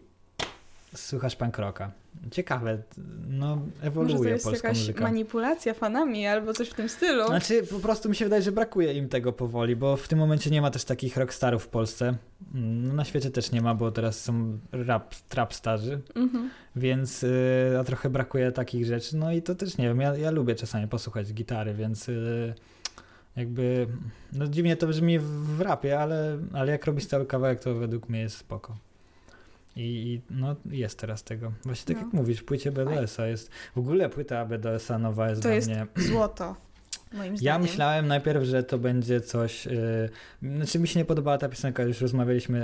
słuchasz 0.96 1.36
punk 1.36 1.58
rocka. 1.58 1.90
Ciekawe, 2.30 2.82
no 3.28 3.56
Może 3.56 3.70
to 3.80 3.86
ewoluuje 3.86 4.30
jest 4.30 4.44
polska 4.44 4.68
jakaś 4.68 4.80
muzyka. 4.80 5.04
manipulacja 5.04 5.74
fanami 5.74 6.26
albo 6.26 6.52
coś 6.52 6.68
w 6.68 6.74
tym 6.74 6.88
stylu. 6.88 7.26
Znaczy, 7.26 7.62
po 7.62 7.78
prostu 7.80 8.08
mi 8.08 8.16
się 8.16 8.24
wydaje, 8.24 8.42
że 8.42 8.52
brakuje 8.52 8.92
im 8.94 9.08
tego 9.08 9.32
powoli, 9.32 9.76
bo 9.76 9.96
w 9.96 10.08
tym 10.08 10.18
momencie 10.18 10.50
nie 10.50 10.62
ma 10.62 10.70
też 10.70 10.84
takich 10.84 11.16
rockstarów 11.16 11.64
w 11.64 11.68
Polsce. 11.68 12.16
No, 12.54 12.94
na 12.94 13.04
świecie 13.04 13.30
też 13.30 13.52
nie 13.52 13.62
ma, 13.62 13.74
bo 13.74 13.90
teraz 13.90 14.20
są 14.24 14.58
rap, 14.72 15.14
trap 15.14 15.54
starzy, 15.54 16.00
Mhm. 16.14 16.50
więc 16.76 17.22
yy, 17.22 17.30
a 17.80 17.84
trochę 17.84 18.10
brakuje 18.10 18.52
takich 18.52 18.86
rzeczy. 18.86 19.16
No 19.16 19.32
i 19.32 19.42
to 19.42 19.54
też 19.54 19.78
nie 19.78 19.88
wiem, 19.88 20.00
ja, 20.00 20.16
ja 20.16 20.30
lubię 20.30 20.54
czasami 20.54 20.88
posłuchać 20.88 21.32
gitary, 21.32 21.74
więc 21.74 22.08
yy, 22.08 22.54
jakby, 23.36 23.86
no 24.32 24.46
dziwnie 24.46 24.76
to 24.76 24.86
brzmi 24.86 25.18
w, 25.18 25.24
w 25.56 25.60
rapie, 25.60 25.98
ale, 26.00 26.38
ale 26.52 26.72
jak 26.72 26.84
robisz 26.86 27.06
cały 27.06 27.26
kawałek, 27.26 27.60
to 27.60 27.74
według 27.74 28.08
mnie 28.08 28.20
jest 28.20 28.36
spoko. 28.36 28.76
I, 29.76 29.82
I 29.82 30.22
no 30.30 30.56
jest 30.70 30.98
teraz 30.98 31.22
tego. 31.24 31.52
Właśnie 31.64 31.94
tak 31.94 31.96
No. 31.96 32.08
jak 32.08 32.12
mówisz, 32.12 32.42
płycie 32.42 32.72
BDS-a 32.72 33.26
jest, 33.26 33.50
w 33.74 33.78
ogóle 33.78 34.08
płyta 34.08 34.44
BDS-a 34.44 34.98
nowa 34.98 35.28
jest 35.30 35.42
To 35.42 35.48
dla 35.48 35.54
jest 35.54 35.68
mnie... 35.68 35.86
Złoto, 35.96 36.56
moim 37.12 37.36
zdaniem. 37.36 37.44
Ja 37.44 37.58
myślałem 37.58 38.06
najpierw, 38.06 38.44
że 38.44 38.62
to 38.62 38.78
będzie 38.78 39.20
coś. 39.20 39.66
Yy, 39.66 40.10
znaczy, 40.56 40.78
mi 40.78 40.88
się 40.88 41.00
nie 41.00 41.04
podobała 41.04 41.38
ta 41.38 41.48
piosenka, 41.48 41.82
już 41.82 42.00
rozmawialiśmy 42.00 42.58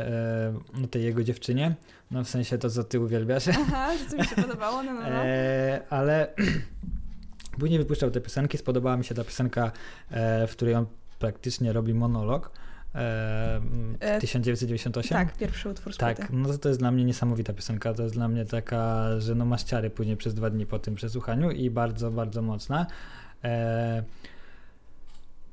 yy, 0.75 0.85
o 0.85 0.87
tej 0.87 1.05
jego 1.05 1.25
dziewczynie. 1.25 1.75
No 2.11 2.25
w 2.25 2.29
sensie 2.29 2.59
to, 2.59 2.71
co 2.71 2.85
ty 2.85 3.01
uwielbiasz. 3.01 3.49
Aha, 3.49 3.99
że 3.99 4.07
co 4.07 4.17
mi 4.17 4.25
się 4.25 4.37
podobało, 4.37 4.83
no, 4.83 4.93
no, 4.95 5.01
no. 5.01 5.09
E, 5.25 5.81
ale 5.91 6.29
później 7.61 7.79
wypuszczał 7.79 8.11
te 8.11 8.21
piosenki. 8.21 8.59
Spodobała 8.59 8.97
mi 8.97 9.05
się 9.05 9.15
ta 9.15 9.25
piosenka, 9.25 9.73
e, 10.11 10.47
w 10.47 10.51
której 10.53 10.75
on 10.75 10.87
praktycznie 11.19 11.73
robi 11.73 11.95
monolog. 11.95 12.51
E, 12.95 13.61
E, 14.01 14.21
1998. 14.21 15.19
Tak, 15.19 15.37
pierwszy 15.37 15.69
utwór 15.69 15.93
z 15.93 15.97
płyty. 15.97 16.23
Tak, 16.23 16.31
no 16.33 16.49
to, 16.49 16.59
to 16.59 16.69
jest 16.69 16.81
dla 16.81 16.91
mnie 16.91 17.05
niesamowita 17.05 17.53
piosenka. 17.53 17.95
To 17.95 18.03
jest 18.03 18.15
dla 18.15 18.29
mnie 18.29 18.45
taka, 18.45 19.09
że 19.21 19.35
no 19.35 19.45
masz 19.45 19.63
ciary 19.63 19.91
później 19.91 20.17
przez 20.17 20.35
dwa 20.35 20.51
dni 20.51 20.67
po 20.67 20.79
tym 20.79 20.95
przesłuchaniu 20.95 21.51
i 21.51 21.71
bardzo, 21.71 22.11
bardzo 22.11 22.43
mocna. 22.43 22.87
E, 23.45 24.03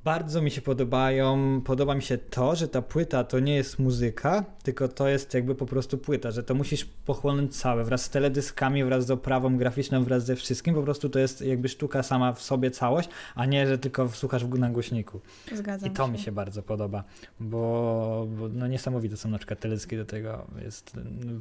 bardzo 0.04 0.42
mi 0.42 0.52
się 0.52 0.62
podobają. 0.62 1.62
Podoba 1.66 1.96
mi 1.96 2.02
się 2.02 2.18
to, 2.18 2.56
że 2.56 2.68
ta 2.68 2.82
płyta 2.82 3.24
to 3.24 3.40
nie 3.40 3.56
jest 3.56 3.80
muzyka, 3.80 4.46
tylko 4.64 4.88
to 4.88 5.08
jest 5.08 5.34
jakby 5.34 5.56
po 5.56 5.66
prostu 5.66 5.98
płyta, 5.98 6.32
że 6.32 6.44
to 6.44 6.56
musisz 6.56 6.86
pochłonąć 6.86 7.56
całe 7.56 7.84
wraz 7.84 8.06
z 8.06 8.10
teledyskami, 8.10 8.84
wraz 8.84 9.06
z 9.06 9.12
oprawą 9.12 9.58
graficzną, 9.58 10.04
wraz 10.04 10.26
ze 10.26 10.36
wszystkim. 10.36 10.76
Po 10.76 10.84
prostu 10.84 11.10
to 11.10 11.20
jest 11.20 11.42
jakby 11.42 11.70
sztuka 11.70 12.04
sama 12.04 12.34
w 12.34 12.42
sobie 12.42 12.72
całość, 12.72 13.10
a 13.36 13.46
nie, 13.46 13.68
że 13.68 13.78
tylko 13.78 14.10
słuchasz 14.10 14.46
w 14.46 14.60
na 14.60 14.70
głośniku. 14.70 15.22
Zgadzam 15.54 15.90
I 15.90 15.94
to 15.94 16.08
mi 16.08 16.20
się 16.20 16.32
bardzo 16.32 16.64
podoba, 16.64 17.04
bo, 17.40 18.28
bo 18.40 18.50
no 18.50 18.68
niesamowite 18.68 19.18
są 19.18 19.30
na 19.30 19.38
przykład 19.38 19.60
teledyski 19.60 19.98
do 19.98 20.06
tego. 20.06 20.48
Jest, 20.62 20.94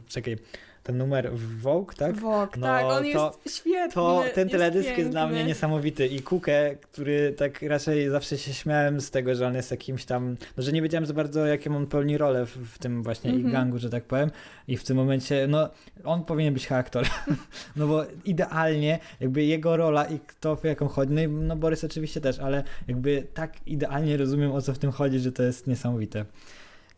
czekaj, 0.09 0.39
ten 0.83 0.99
numer 0.99 1.31
Vogue, 1.61 1.95
tak? 1.97 2.17
Wok, 2.17 2.57
No, 2.57 2.67
tak, 2.67 2.85
on 2.85 3.03
to- 3.13 3.39
jest 3.45 3.57
świetny. 3.59 3.93
To 3.93 4.25
ten 4.35 4.49
teledysk 4.49 4.87
jest, 4.89 4.99
jest, 4.99 5.11
dla 5.11 5.27
mnie 5.27 5.45
niesamowity 5.45 6.07
i 6.07 6.21
Kukę, 6.23 6.77
który 6.77 7.33
tak 7.33 7.63
raczej 7.63 8.09
zawsze 8.11 8.39
się 8.39 8.53
śmiałem 8.55 9.01
z 9.01 9.11
tego, 9.11 9.35
że 9.35 9.47
on 9.47 9.55
jest 9.55 9.71
jakimś 9.71 10.05
tam, 10.05 10.37
no 10.57 10.63
że 10.63 10.73
nie 10.73 10.83
wiedziałem 10.83 11.07
za 11.07 11.15
bardzo 11.15 11.47
jaką 11.47 11.77
on 11.77 11.87
pełni 11.87 12.19
rolę 12.19 12.47
w, 12.47 12.57
w 12.75 12.79
tym 12.79 13.03
właśnie 13.03 13.31
Mhm. 13.31 13.47
ich 13.47 13.53
gangu, 13.53 13.79
że 13.79 13.91
tak 13.91 14.05
powiem 14.05 14.31
i 14.69 14.77
w 14.77 14.85
tym 14.85 14.97
momencie, 14.97 15.47
no 15.49 15.69
on 16.05 16.25
powinien 16.25 16.55
być 16.55 16.73
aktor, 16.73 17.07
no 17.77 17.87
bo 17.87 18.05
idealnie 18.25 18.99
jakby 19.21 19.45
jego 19.45 19.77
rola 19.77 20.05
i 20.05 20.19
kto 20.21 20.57
w 20.57 20.65
jaką 20.65 20.89
chodzi, 20.89 21.13
no, 21.13 21.21
i, 21.21 21.29
no 21.29 21.57
Borys 21.57 21.85
oczywiście 21.85 22.21
też, 22.21 22.39
ale 22.39 22.65
jakby 22.89 23.27
tak 23.35 23.53
idealnie 23.67 24.17
rozumiem 24.17 24.53
o 24.53 24.63
co 24.63 24.75
w 24.75 24.79
tym 24.79 24.91
chodzi, 24.93 25.19
że 25.19 25.33
to 25.33 25.43
jest 25.43 25.67
niesamowite. 25.67 26.25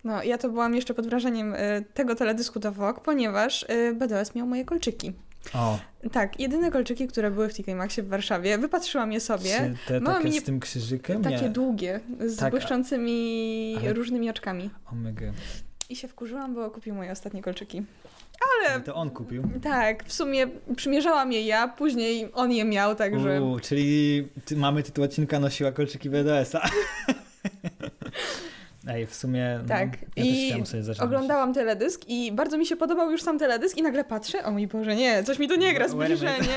No, 0.04 0.22
ja 0.22 0.38
to 0.38 0.48
byłam 0.48 0.74
jeszcze 0.74 0.94
pod 0.94 1.06
wrażeniem 1.06 1.54
y, 1.54 1.84
tego 1.94 2.14
teledysku 2.14 2.58
do 2.60 2.72
Vogue, 2.72 3.00
ponieważ 3.04 3.62
y, 3.62 3.94
BDS 3.94 4.34
miał 4.34 4.46
moje 4.46 4.64
kolczyki. 4.64 5.12
O, 5.54 5.78
Tak, 6.12 6.40
jedyne 6.40 6.70
kolczyki, 6.70 7.06
które 7.08 7.30
były 7.30 7.48
w 7.48 7.54
TK 7.54 7.74
Maxie 7.74 8.02
w 8.02 8.08
Warszawie, 8.08 8.58
wypatrzyłam 8.58 9.12
je 9.12 9.20
sobie. 9.20 9.50
czy 9.50 9.76
te 9.88 10.00
takie 10.00 10.32
z 10.40 10.42
tym 10.44 10.60
krzyżykiem? 10.60 11.22
Takie 11.22 11.42
Nie. 11.42 11.48
długie, 11.48 12.00
z 12.26 12.36
Tak, 12.36 12.50
błyszczącymi 12.50 13.76
ale- 13.80 13.92
różnymi 13.92 14.30
oczkami. 14.30 14.70
Omega. 14.92 15.26
I 15.88 15.96
się 15.96 16.08
wkurzyłam, 16.08 16.54
bo 16.54 16.70
kupił 16.70 16.94
moje 16.94 17.12
ostatnie 17.12 17.42
kolczyki. 17.42 17.82
Ale 18.68 18.80
to 18.80 18.94
on 18.94 19.10
kupił. 19.10 19.42
Tak, 19.62 20.04
w 20.04 20.12
sumie 20.12 20.46
przymierzałam 20.76 21.32
je 21.32 21.42
ja, 21.46 21.68
później 21.68 22.28
on 22.34 22.52
je 22.52 22.64
miał, 22.64 22.94
także... 22.94 23.42
Uuu, 23.42 23.60
czyli 23.60 24.28
mamy 24.56 24.82
tytuł 24.82 25.04
odcinka 25.04 25.38
nosiła 25.40 25.72
kolczyki 25.72 26.10
BDS-a. 26.10 26.60
Ej, 28.86 29.06
w 29.06 29.14
sumie 29.14 29.58
no, 29.62 29.68
Tak, 29.68 30.02
ja 30.16 30.24
też 30.24 30.26
i 30.26 30.46
chciałem 30.46 30.66
sobie 30.66 30.82
zacząć. 30.82 31.06
Oglądałam 31.06 31.54
teledysk 31.54 32.00
i 32.08 32.32
bardzo 32.32 32.58
mi 32.58 32.66
się 32.66 32.76
podobał 32.76 33.10
już 33.10 33.22
sam 33.22 33.38
teledysk 33.38 33.76
i 33.76 33.82
nagle 33.82 34.04
patrzę, 34.04 34.44
o 34.44 34.50
mój 34.50 34.66
Boże, 34.66 34.96
nie, 34.96 35.24
coś 35.24 35.38
mi 35.38 35.48
tu 35.48 35.56
nie 35.56 35.74
gra, 35.74 35.88
zbliżenie. 35.88 36.56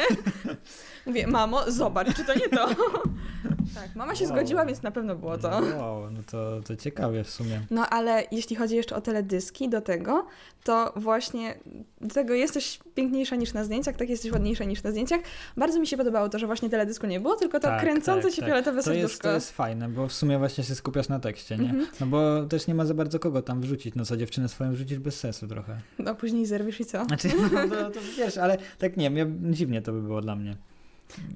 Mówię, 1.06 1.28
mamo, 1.28 1.72
zobacz, 1.72 2.16
czy 2.16 2.24
to 2.26 2.34
nie 2.34 2.50
to. 2.50 2.68
tak, 3.76 3.96
mama 3.96 4.16
się 4.16 4.26
Wow. 4.26 4.34
zgodziła, 4.34 4.66
więc 4.66 4.82
na 4.84 4.92
pewno 4.92 5.16
było 5.16 5.38
to. 5.38 5.50
Wow, 5.78 6.12
no 6.12 6.20
to, 6.32 6.62
to 6.62 6.76
ciekawie 6.76 7.24
w 7.24 7.30
sumie. 7.30 7.62
No 7.72 7.89
ale 7.89 8.24
jeśli 8.32 8.56
chodzi 8.56 8.76
jeszcze 8.76 8.96
o 8.96 9.02
teledyski 9.02 9.70
do 9.70 9.82
tego, 9.82 10.26
to 10.63 10.94
właśnie 10.96 11.56
do 12.02 12.13
tego 12.13 12.34
jesteś 12.34 12.80
piękniejsza 12.96 13.36
niż 13.36 13.54
na 13.54 13.63
zdjęciach, 13.63 13.96
tak 13.96 14.10
jesteś 14.10 14.32
ładniejsza 14.32 14.63
niż 14.63 14.84
na 14.84 14.92
zdjęciach. 14.92 15.22
Bardzo 15.58 15.80
mi 15.80 15.88
się 15.88 15.98
podobało 15.98 16.30
to, 16.30 16.39
że 16.39 16.48
właśnie 16.48 16.70
teledysku 16.70 17.08
nie 17.08 17.20
było, 17.20 17.36
tylko 17.36 17.60
to 17.60 17.68
Tak, 17.68 17.82
kręcące 17.82 18.24
tak, 18.28 18.32
się 18.34 18.42
tak. 18.42 18.50
fioletowe 18.50 18.84
To 18.84 18.94
jest, 18.94 19.22
to 19.22 19.32
jest 19.32 19.52
fajne, 19.52 19.89
bo 19.89 20.08
w 20.08 20.13
sumie 20.13 20.38
właśnie 20.38 20.63
się 20.63 20.76
skupiasz 20.76 21.10
na 21.10 21.20
tekście, 21.20 21.58
nie? 21.58 21.70
Mhm. 21.70 21.88
No 22.00 22.06
bo 22.08 22.46
też 22.46 22.68
nie 22.68 22.76
ma 22.76 22.86
za 22.86 22.94
bardzo 22.94 23.20
kogo 23.20 23.42
tam 23.42 23.62
wrzucić. 23.62 23.96
No 23.96 24.06
co, 24.06 24.18
dziewczynę 24.18 24.50
swoją 24.50 24.72
wrzucisz 24.72 25.00
bez 25.00 25.20
sensu 25.20 25.48
trochę. 25.48 25.82
No 26.00 26.16
później 26.16 26.46
zerwisz 26.46 26.80
i 26.80 26.86
co? 26.86 27.06
Znaczy, 27.06 27.30
no 27.54 27.68
to, 27.76 27.89
to 27.92 28.00
wiesz, 28.18 28.38
ale 28.38 28.58
tak 28.78 28.98
nie 28.98 29.12
wiem, 29.12 29.18
ja, 29.18 29.52
dziwnie 29.54 29.82
to 29.82 29.92
by 29.92 30.02
było 30.02 30.22
dla 30.22 30.36
mnie. 30.36 30.56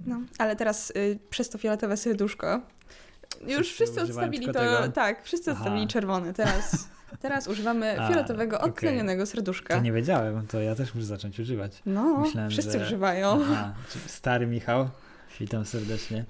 No, 0.05 0.21
ale 0.37 0.55
teraz 0.55 0.89
y, 0.95 1.19
przez 1.29 1.49
to 1.49 1.57
fioletowe 1.57 1.97
serduszko 1.97 2.61
już 3.47 3.67
Wszyscy 3.67 3.73
wszyscy 3.73 4.01
odstawili 4.01 4.45
to, 4.45 4.53
tego? 4.53 4.91
tak, 4.93 5.23
wszyscy 5.23 5.51
Aha. 5.51 5.59
odstawili 5.59 5.87
czerwony. 5.87 6.33
Teraz, 6.33 6.87
teraz 7.21 7.47
używamy 7.47 8.01
A, 8.01 8.07
fioletowego, 8.07 8.59
odtlenionego 8.61 9.25
serduszka. 9.25 9.75
To 9.75 9.81
nie 9.81 9.91
wiedziałem, 9.91 10.47
to 10.47 10.59
ja 10.61 10.75
też 10.75 10.95
muszę 10.95 11.05
zacząć 11.07 11.39
używać. 11.39 11.81
No, 11.85 12.17
Myślałem, 12.17 12.49
wszyscy 12.51 12.79
że- 12.79 12.85
używają. 12.85 13.39
Aha, 13.51 13.73
stary 14.07 14.47
Michał, 14.47 14.89
witam 15.39 15.65
serdecznie. 15.65 16.25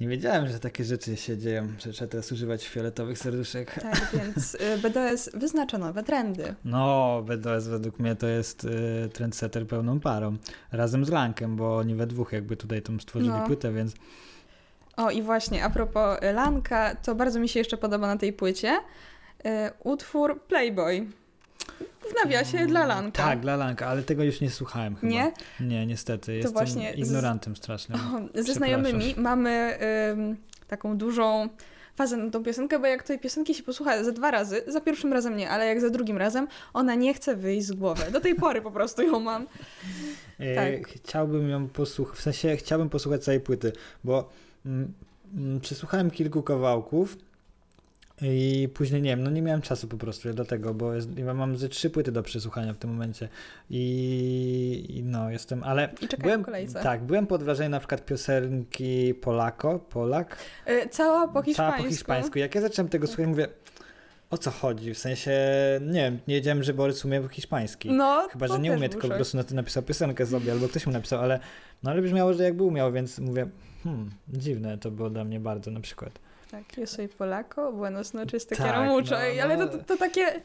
Nie 0.00 0.08
wiedziałem, 0.08 0.48
że 0.48 0.58
takie 0.60 0.84
rzeczy 0.84 1.16
się 1.16 1.38
dzieją, 1.38 1.68
że 1.78 1.92
trzeba 1.92 2.10
teraz 2.10 2.32
używać 2.32 2.68
fioletowych 2.68 3.18
serduszek. 3.18 3.74
Tak, 3.82 4.08
więc 4.14 4.54
y, 4.54 4.78
BDS 4.82 5.30
wyznacza 5.34 5.78
nowe 5.78 6.02
trendy. 6.02 6.54
No, 6.64 7.22
BDS 7.26 7.66
według 7.68 7.98
mnie 7.98 8.16
to 8.16 8.26
jest 8.26 8.64
y, 8.64 9.08
trendsetter 9.12 9.66
pełną 9.66 10.00
parą. 10.00 10.36
Razem 10.72 11.04
z 11.04 11.08
Lankiem, 11.10 11.56
bo 11.56 11.76
oni 11.76 11.94
we 11.94 12.06
dwóch 12.06 12.32
jakby 12.32 12.56
tutaj 12.56 12.82
tą 12.82 12.98
stworzyli 12.98 13.30
No. 13.32 13.46
płytę, 13.46 13.72
więc 13.72 13.94
O 14.96 15.10
i 15.10 15.22
właśnie, 15.22 15.64
a 15.64 15.70
propos 15.70 16.18
Lanka, 16.34 16.94
to 16.94 17.14
bardzo 17.14 17.40
mi 17.40 17.48
się 17.48 17.60
jeszcze 17.60 17.76
podoba 17.76 18.06
na 18.06 18.16
tej 18.16 18.32
płycie 18.32 18.78
y, 18.78 19.48
utwór 19.84 20.42
Playboy. 20.42 21.06
W 22.10 22.24
nawiasie 22.24 22.66
dla 22.66 22.86
Lanka. 22.86 23.22
Tak, 23.22 23.40
dla 23.40 23.56
Lanka, 23.56 23.86
ale 23.86 24.02
tego 24.02 24.24
już 24.24 24.40
nie 24.40 24.50
słuchałem 24.50 24.96
chyba. 24.96 25.12
Nie? 25.12 25.32
Nie, 25.60 25.86
niestety. 25.86 26.34
Jestem 26.34 26.52
właśnie 26.52 26.92
z- 26.92 26.98
ignorantem 26.98 27.56
strasznym. 27.56 27.98
O, 28.36 28.42
ze 28.42 28.54
znajomymi 28.54 29.14
mamy 29.16 29.78
ym, 30.10 30.36
taką 30.68 30.96
dużą 30.96 31.48
fazę 31.96 32.16
na 32.16 32.30
tą 32.30 32.42
piosenkę, 32.44 32.78
bo 32.78 32.86
jak 32.86 33.02
tej 33.02 33.18
piosenki 33.18 33.54
się 33.54 33.62
posłucha 33.62 34.04
za 34.04 34.12
dwa 34.12 34.30
razy, 34.30 34.62
za 34.66 34.80
pierwszym 34.80 35.12
razem 35.12 35.36
nie, 35.36 35.50
ale 35.50 35.66
jak 35.66 35.80
za 35.80 35.90
drugim 35.90 36.16
razem, 36.18 36.48
ona 36.74 36.94
nie 36.94 37.14
chce 37.14 37.36
wyjść 37.36 37.66
z 37.66 37.72
głowy. 37.72 38.02
Do 38.12 38.20
tej 38.20 38.34
pory 38.34 38.62
po 38.62 38.70
prostu 38.70 39.02
ją 39.02 39.20
mam. 39.20 39.46
E, 40.38 40.54
Tak. 40.54 40.88
Chciałbym 40.88 41.48
ją 41.48 41.68
posłuchać, 41.68 42.18
w 42.18 42.22
sensie 42.22 42.56
chciałbym 42.56 42.88
posłuchać 42.88 43.24
całej 43.24 43.40
płyty, 43.40 43.72
bo 44.04 44.28
mm, 44.66 44.92
mm, 45.34 45.60
przesłuchałem 45.60 46.10
kilku 46.10 46.42
kawałków 46.42 47.16
i 48.22 48.68
później 48.74 49.02
nie 49.02 49.10
wiem, 49.10 49.22
no 49.22 49.30
nie 49.30 49.42
miałem 49.42 49.62
czasu 49.62 49.88
po 49.88 49.96
prostu 49.96 50.34
do 50.34 50.44
tego, 50.44 50.74
bo 50.74 50.94
jest, 50.94 51.18
ja 51.18 51.34
mam 51.34 51.56
ze 51.56 51.68
trzy 51.68 51.90
płyty 51.90 52.12
do 52.12 52.22
przesłuchania 52.22 52.74
w 52.74 52.76
tym 52.76 52.90
momencie 52.90 53.28
i, 53.70 54.86
i 54.88 55.02
no 55.02 55.30
jestem, 55.30 55.62
ale 55.64 55.88
I 56.00 56.22
byłem, 56.22 56.42
w 56.42 56.44
kolejce. 56.44 56.82
tak, 56.82 57.02
byłem 57.02 57.26
pod 57.26 57.42
wrażeniem 57.42 57.70
na 57.72 57.78
przykład 57.78 58.04
piosenki 58.04 59.14
Polako, 59.14 59.78
Polak, 59.78 60.36
Y, 60.68 60.88
cała 60.88 61.28
po 61.28 61.32
cała 61.32 61.44
hiszpańsku. 61.44 61.82
po 61.82 61.88
hiszpańsku. 61.90 62.38
Jak 62.38 62.54
ja 62.54 62.60
zacząłem 62.60 62.88
tego 62.88 63.06
słuchać, 63.06 63.26
mówię, 63.26 63.48
o 64.30 64.38
co 64.38 64.50
chodzi? 64.50 64.94
W 64.94 64.98
sensie, 64.98 65.30
nie 65.80 65.92
wiem, 66.00 66.18
nie 66.28 66.34
wiedziałem, 66.34 66.62
że 66.62 66.74
Borys 66.74 67.04
umie 67.04 67.28
hiszpański. 67.30 67.90
No, 67.92 68.28
Chyba, 68.32 68.48
że 68.48 68.58
nie 68.58 68.72
umie, 68.72 68.88
tylko 68.88 69.08
po 69.08 69.14
prostu 69.14 69.36
na 69.36 69.44
to 69.44 69.54
napisał 69.54 69.82
piosenkę 69.82 70.26
sobie, 70.26 70.52
albo 70.52 70.68
ktoś 70.68 70.86
mu 70.86 70.92
napisał, 70.92 71.20
ale, 71.20 71.40
no 71.82 71.90
ale 71.90 72.02
brzmiało, 72.02 72.34
że 72.34 72.42
jakby 72.44 72.62
umiał, 72.62 72.92
więc 72.92 73.18
mówię, 73.18 73.46
hmm, 73.84 74.10
dziwne 74.28 74.78
to 74.78 74.90
było 74.90 75.10
dla 75.10 75.24
mnie 75.24 75.40
bardzo 75.40 75.70
na 75.70 75.80
przykład. 75.80 76.18
Tak, 76.52 76.78
yo 76.78 76.86
soy 76.86 77.08
Polaco, 77.08 77.72
buenos 77.72 78.14
noches, 78.14 78.46
te 78.46 78.56
Tak, 78.56 78.66
quiero 78.66 78.82
mucho. 78.84 79.10
no, 79.10 79.26
I- 79.26 79.40
ale 79.40 79.56
to, 79.56 79.64
no. 79.64 79.70
to, 79.70 79.78
to 79.84 79.96
takie... 79.96 80.20
e, 80.22 80.40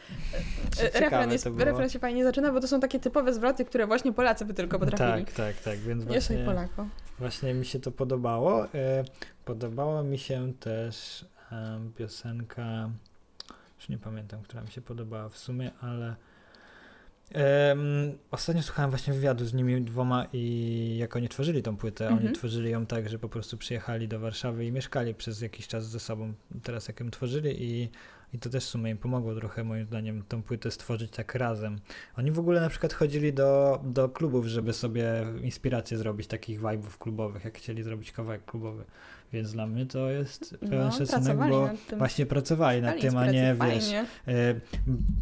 Ciekawe 0.75 0.99
refren, 0.99 1.31
jest, 1.31 1.43
to 1.43 1.51
było. 1.51 1.65
refren 1.65 1.89
się 1.89 1.99
fajnie 1.99 2.23
zaczyna, 2.23 2.51
bo 2.51 2.59
to 2.61 2.67
są 2.67 2.79
takie 2.79 2.99
typowe 2.99 3.33
zwroty, 3.33 3.65
które 3.65 3.87
właśnie 3.87 4.13
Polacy 4.13 4.45
by 4.45 4.53
tylko 4.53 4.79
potrafili. 4.79 5.25
Tak, 5.25 5.33
tak, 5.35 5.55
tak, 5.55 5.77
więc 5.79 6.03
Yo 6.03 6.07
soy 6.09 6.13
właśnie, 6.19 6.45
Polaco. 6.45 6.87
właśnie 7.19 7.53
mi 7.53 7.65
się 7.65 7.79
to 7.79 7.91
podobało. 7.91 8.65
E, 8.65 9.03
Podobała 9.45 10.03
mi 10.03 10.17
się 10.17 10.53
też 10.59 11.25
piosenka, 11.97 12.89
już 13.79 13.89
nie 13.89 13.97
pamiętam, 13.97 14.41
która 14.43 14.61
mi 14.61 14.71
się 14.71 14.81
podobała 14.81 15.29
w 15.29 15.37
sumie, 15.37 15.71
ale 15.81 16.15
em, 17.33 18.17
ostatnio 18.31 18.63
słuchałem 18.63 18.89
właśnie 18.91 19.13
wywiadu 19.13 19.45
z 19.45 19.53
nimi 19.53 19.81
dwoma 19.81 20.25
i 20.33 20.95
jak 20.99 21.15
oni 21.15 21.29
tworzyli 21.29 21.63
tą 21.63 21.77
płytę, 21.77 22.07
Mhm. 22.07 22.25
oni 22.25 22.35
tworzyli 22.35 22.71
ją 22.71 22.85
tak, 22.85 23.09
że 23.09 23.19
po 23.19 23.29
prostu 23.29 23.57
przyjechali 23.57 24.07
do 24.07 24.19
Warszawy 24.19 24.65
i 24.65 24.71
mieszkali 24.71 25.13
przez 25.15 25.41
jakiś 25.41 25.67
czas 25.67 25.89
ze 25.89 25.99
sobą, 25.99 26.33
teraz 26.63 26.87
jak 26.87 26.99
ją 26.99 27.11
tworzyli 27.11 27.63
i 27.63 27.89
i 28.33 28.39
to 28.39 28.49
też 28.49 28.65
w 28.65 28.67
sumie 28.67 28.91
im 28.91 28.97
pomogło 28.97 29.35
trochę, 29.35 29.63
moim 29.63 29.85
zdaniem, 29.85 30.23
tą 30.27 30.43
płytę 30.43 30.71
stworzyć 30.71 31.11
tak 31.11 31.35
razem. 31.35 31.79
Oni 32.17 32.31
w 32.31 32.39
ogóle 32.39 32.61
na 32.61 32.69
przykład 32.69 32.93
chodzili 32.93 33.33
do, 33.33 33.81
do 33.83 34.09
klubów, 34.09 34.45
żeby 34.45 34.73
sobie 34.73 35.25
inspirację 35.41 35.97
zrobić 35.97 36.27
takich 36.27 36.61
vibe'ów 36.61 36.97
klubowych, 36.99 37.45
jak 37.45 37.57
chcieli 37.57 37.83
zrobić 37.83 38.11
kawałek 38.11 38.45
klubowy. 38.45 38.83
Więc 39.33 39.51
dla 39.51 39.67
mnie 39.67 39.85
to 39.85 40.09
jest 40.09 40.55
pełen 40.69 40.85
No, 40.85 40.91
szacunek, 40.91 41.37
bo 41.37 41.69
właśnie 41.97 42.25
pracowali 42.25 42.81
nad 42.81 42.99
tym, 43.01 43.17
a 43.17 43.25
nie 43.31 43.55
wiesz, 43.61 43.83
Fajnie. 43.85 44.05
e, 44.27 44.33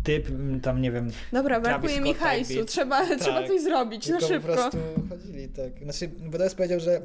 typ 0.03 0.29
m, 0.29 0.59
tam 0.61 0.81
nie 0.81 0.91
wiem, 0.91 1.09
Dobra, 1.31 1.59
brakuje 1.61 2.01
mi 2.01 2.09
type 2.13 2.19
hajsu, 2.25 2.65
trzeba, 2.65 3.05
trzeba 3.19 3.39
Tak. 3.39 3.47
coś 3.47 3.61
zrobić 3.61 4.07
na 4.07 4.17
tylko 4.19 4.27
po 4.27 4.33
szybko. 4.33 4.53
prostu 4.53 4.77
chodzili 5.09 5.47
tak. 5.47 5.83
Znaczy, 5.83 6.07
BDS 6.07 6.55
powiedział, 6.55 6.79
że 6.79 7.01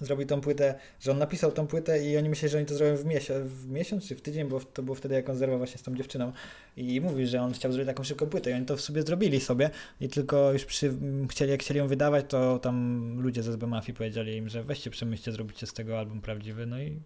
zrobił 0.00 0.26
tą 0.26 0.40
płytę, 0.40 0.74
że 1.00 1.10
on 1.12 1.18
napisał 1.18 1.52
tą 1.52 1.66
płytę 1.66 2.04
i 2.04 2.16
oni 2.16 2.28
myśleli, 2.28 2.52
że 2.52 2.58
oni 2.58 2.66
to 2.66 2.74
zrobią 2.74 2.96
w, 2.96 3.04
miesiąc, 3.04 3.48
w 3.50 3.70
miesiąc 3.70 4.08
czy 4.08 4.16
w 4.16 4.22
tydzień, 4.22 4.48
bo 4.48 4.60
to 4.60 4.82
było 4.82 4.94
wtedy 4.94 5.14
jak 5.14 5.28
on 5.30 5.36
zerwał 5.36 5.58
właśnie 5.58 5.78
z 5.78 5.82
tą 5.82 5.94
dziewczyną 5.94 6.32
i 6.76 7.00
mówi, 7.00 7.26
że 7.26 7.42
on 7.42 7.52
chciał 7.52 7.72
zrobić 7.72 7.86
taką 7.86 8.04
szybką 8.04 8.26
płytę 8.26 8.50
i 8.50 8.54
oni 8.54 8.66
to 8.66 8.76
w 8.76 8.80
sobie 8.80 9.02
zrobili 9.02 9.40
sobie 9.40 9.70
i 10.00 10.08
tylko 10.08 10.52
już 10.52 10.64
przy, 10.64 10.94
chcieli, 11.30 11.50
jak 11.50 11.60
chcieli 11.60 11.78
ją 11.78 11.86
wydawać, 11.88 12.24
to 12.28 12.58
tam 12.58 13.16
ludzie 13.20 13.42
ze 13.42 13.50
SB 13.50 13.66
Mafii 13.66 13.96
powiedzieli 13.96 14.36
im, 14.36 14.48
że 14.48 14.62
weźcie, 14.62 14.90
przemyślcie, 14.90 15.32
zrobicie 15.32 15.66
z 15.66 15.72
tego 15.72 15.98
album 15.98 16.20
prawdziwy, 16.20 16.66
no 16.66 16.80
i 16.80 16.96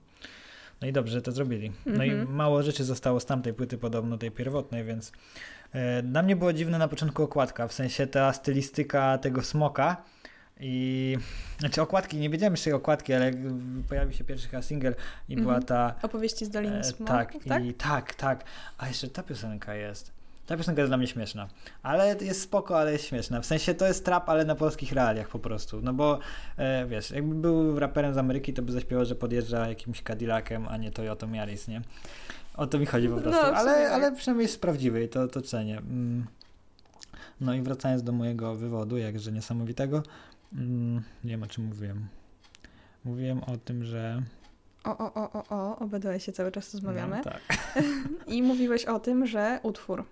no 0.81 0.89
i 0.89 0.93
dobrze, 0.93 1.13
że 1.13 1.23
to 1.23 1.33
zrobili. 1.33 1.73
No 1.87 2.05
i 2.05 2.11
Mhm. 2.11 2.35
mało 2.35 2.63
rzeczy 2.63 2.85
zostało 2.85 3.21
z 3.21 3.27
tamtej 3.27 3.55
płyty 3.55 3.79
podobno, 3.79 4.19
tej 4.19 4.31
pierwotnej, 4.31 4.85
więc 4.85 5.13
e, 5.73 6.03
dla 6.03 6.23
mnie 6.23 6.37
było 6.37 6.53
dziwne 6.53 6.79
na 6.79 6.89
początku 6.89 7.23
okładka, 7.23 7.69
w 7.69 7.73
sensie 7.73 8.07
ta 8.07 8.33
stylistyka 8.33 9.19
tego 9.19 9.43
smoka 9.43 10.03
i 10.61 11.17
znaczy 11.59 11.83
okładki, 11.83 12.17
nie 12.17 12.31
wiedziałem 12.31 12.53
jeszcze 12.53 12.75
okładki, 12.75 13.15
ale 13.15 13.31
pojawił 13.89 14.13
się 14.13 14.25
pierwszy 14.25 14.49
chyba 14.49 14.63
single 14.63 14.95
i 15.29 15.33
Mhm. 15.35 15.43
była 15.49 15.61
ta 15.67 15.95
Opowieści 16.03 16.45
z 16.47 16.51
Doliny 16.51 16.79
e, 16.79 16.85
Smoków, 16.85 17.07
tak, 17.17 17.37
tak? 17.49 17.65
i 17.65 17.75
tak, 17.75 18.15
tak, 18.15 18.45
a 18.79 18.89
jeszcze 18.89 19.09
ta 19.09 19.23
piosenka 19.23 19.75
jest. 19.75 20.17
Ta 20.47 20.57
piosenka 20.57 20.81
jest 20.83 20.91
dla 20.91 20.97
mnie 20.97 21.07
śmieszna, 21.07 21.49
ale 21.83 22.17
jest 22.21 22.43
spoko, 22.43 22.79
ale 22.79 22.93
jest 22.93 23.05
śmieszna. 23.05 23.41
W 23.41 23.47
sensie 23.47 23.75
to 23.75 23.87
jest 23.87 24.05
trap, 24.05 24.29
ale 24.29 24.45
na 24.45 24.55
polskich 24.55 24.93
realiach 24.93 25.29
po 25.29 25.39
prostu. 25.39 25.81
No 25.83 25.93
bo 25.93 26.19
e, 26.57 26.87
wiesz, 26.87 27.11
jakby 27.11 27.35
był 27.35 27.79
raperem 27.79 28.15
z 28.15 28.19
Ameryki, 28.19 28.53
to 28.53 28.63
by 28.63 28.73
zaśpiewał, 28.73 29.05
że 29.05 29.15
podjeżdża 29.15 29.69
jakimś 29.69 30.03
Cadillacem, 30.03 30.69
a 30.69 30.77
nie 30.77 30.91
Toyotą 30.91 31.33
Yaris, 31.33 31.69
nie? 31.69 31.83
O 32.57 32.67
to 32.67 32.79
mi 32.79 32.87
chodzi 32.87 33.09
po 33.09 33.17
No, 33.17 33.23
prostu. 33.23 33.41
sumie 33.41 33.57
ale, 33.57 33.91
ale 33.91 34.13
przynajmniej 34.13 34.45
jest 34.45 34.61
prawdziwy 34.61 35.05
i 35.05 35.09
to, 35.09 35.29
to 35.29 35.43
cenię. 35.43 35.79
Mm. 35.79 36.27
No 37.41 37.55
i 37.55 37.63
wracając 37.63 38.03
do 38.03 38.13
mojego 38.13 38.55
wywodu, 38.55 38.97
jakże 38.97 39.33
niesamowitego, 39.33 40.03
mm, 40.53 41.03
nie 41.25 41.31
wiem 41.31 41.43
o 41.43 41.47
czym 41.47 41.65
mówiłem. 41.65 42.09
Mówiłem 43.05 43.45
o 43.45 43.57
tym, 43.57 43.85
że. 43.85 44.23
O, 44.85 44.99
o, 44.99 45.15
o, 45.15 45.33
o, 45.33 45.45
o, 45.49 45.79
o 45.79 45.87
BDS-ie 45.87 46.33
cały 46.33 46.53
czas 46.53 46.75
rozmawiamy. 46.75 47.17
No, 47.17 47.25
tak. 47.25 47.41
I 48.27 48.43
mówiłeś 48.43 48.85
o 48.85 49.01
tym, 49.01 49.27
że 49.27 49.61
utwór. 49.63 50.05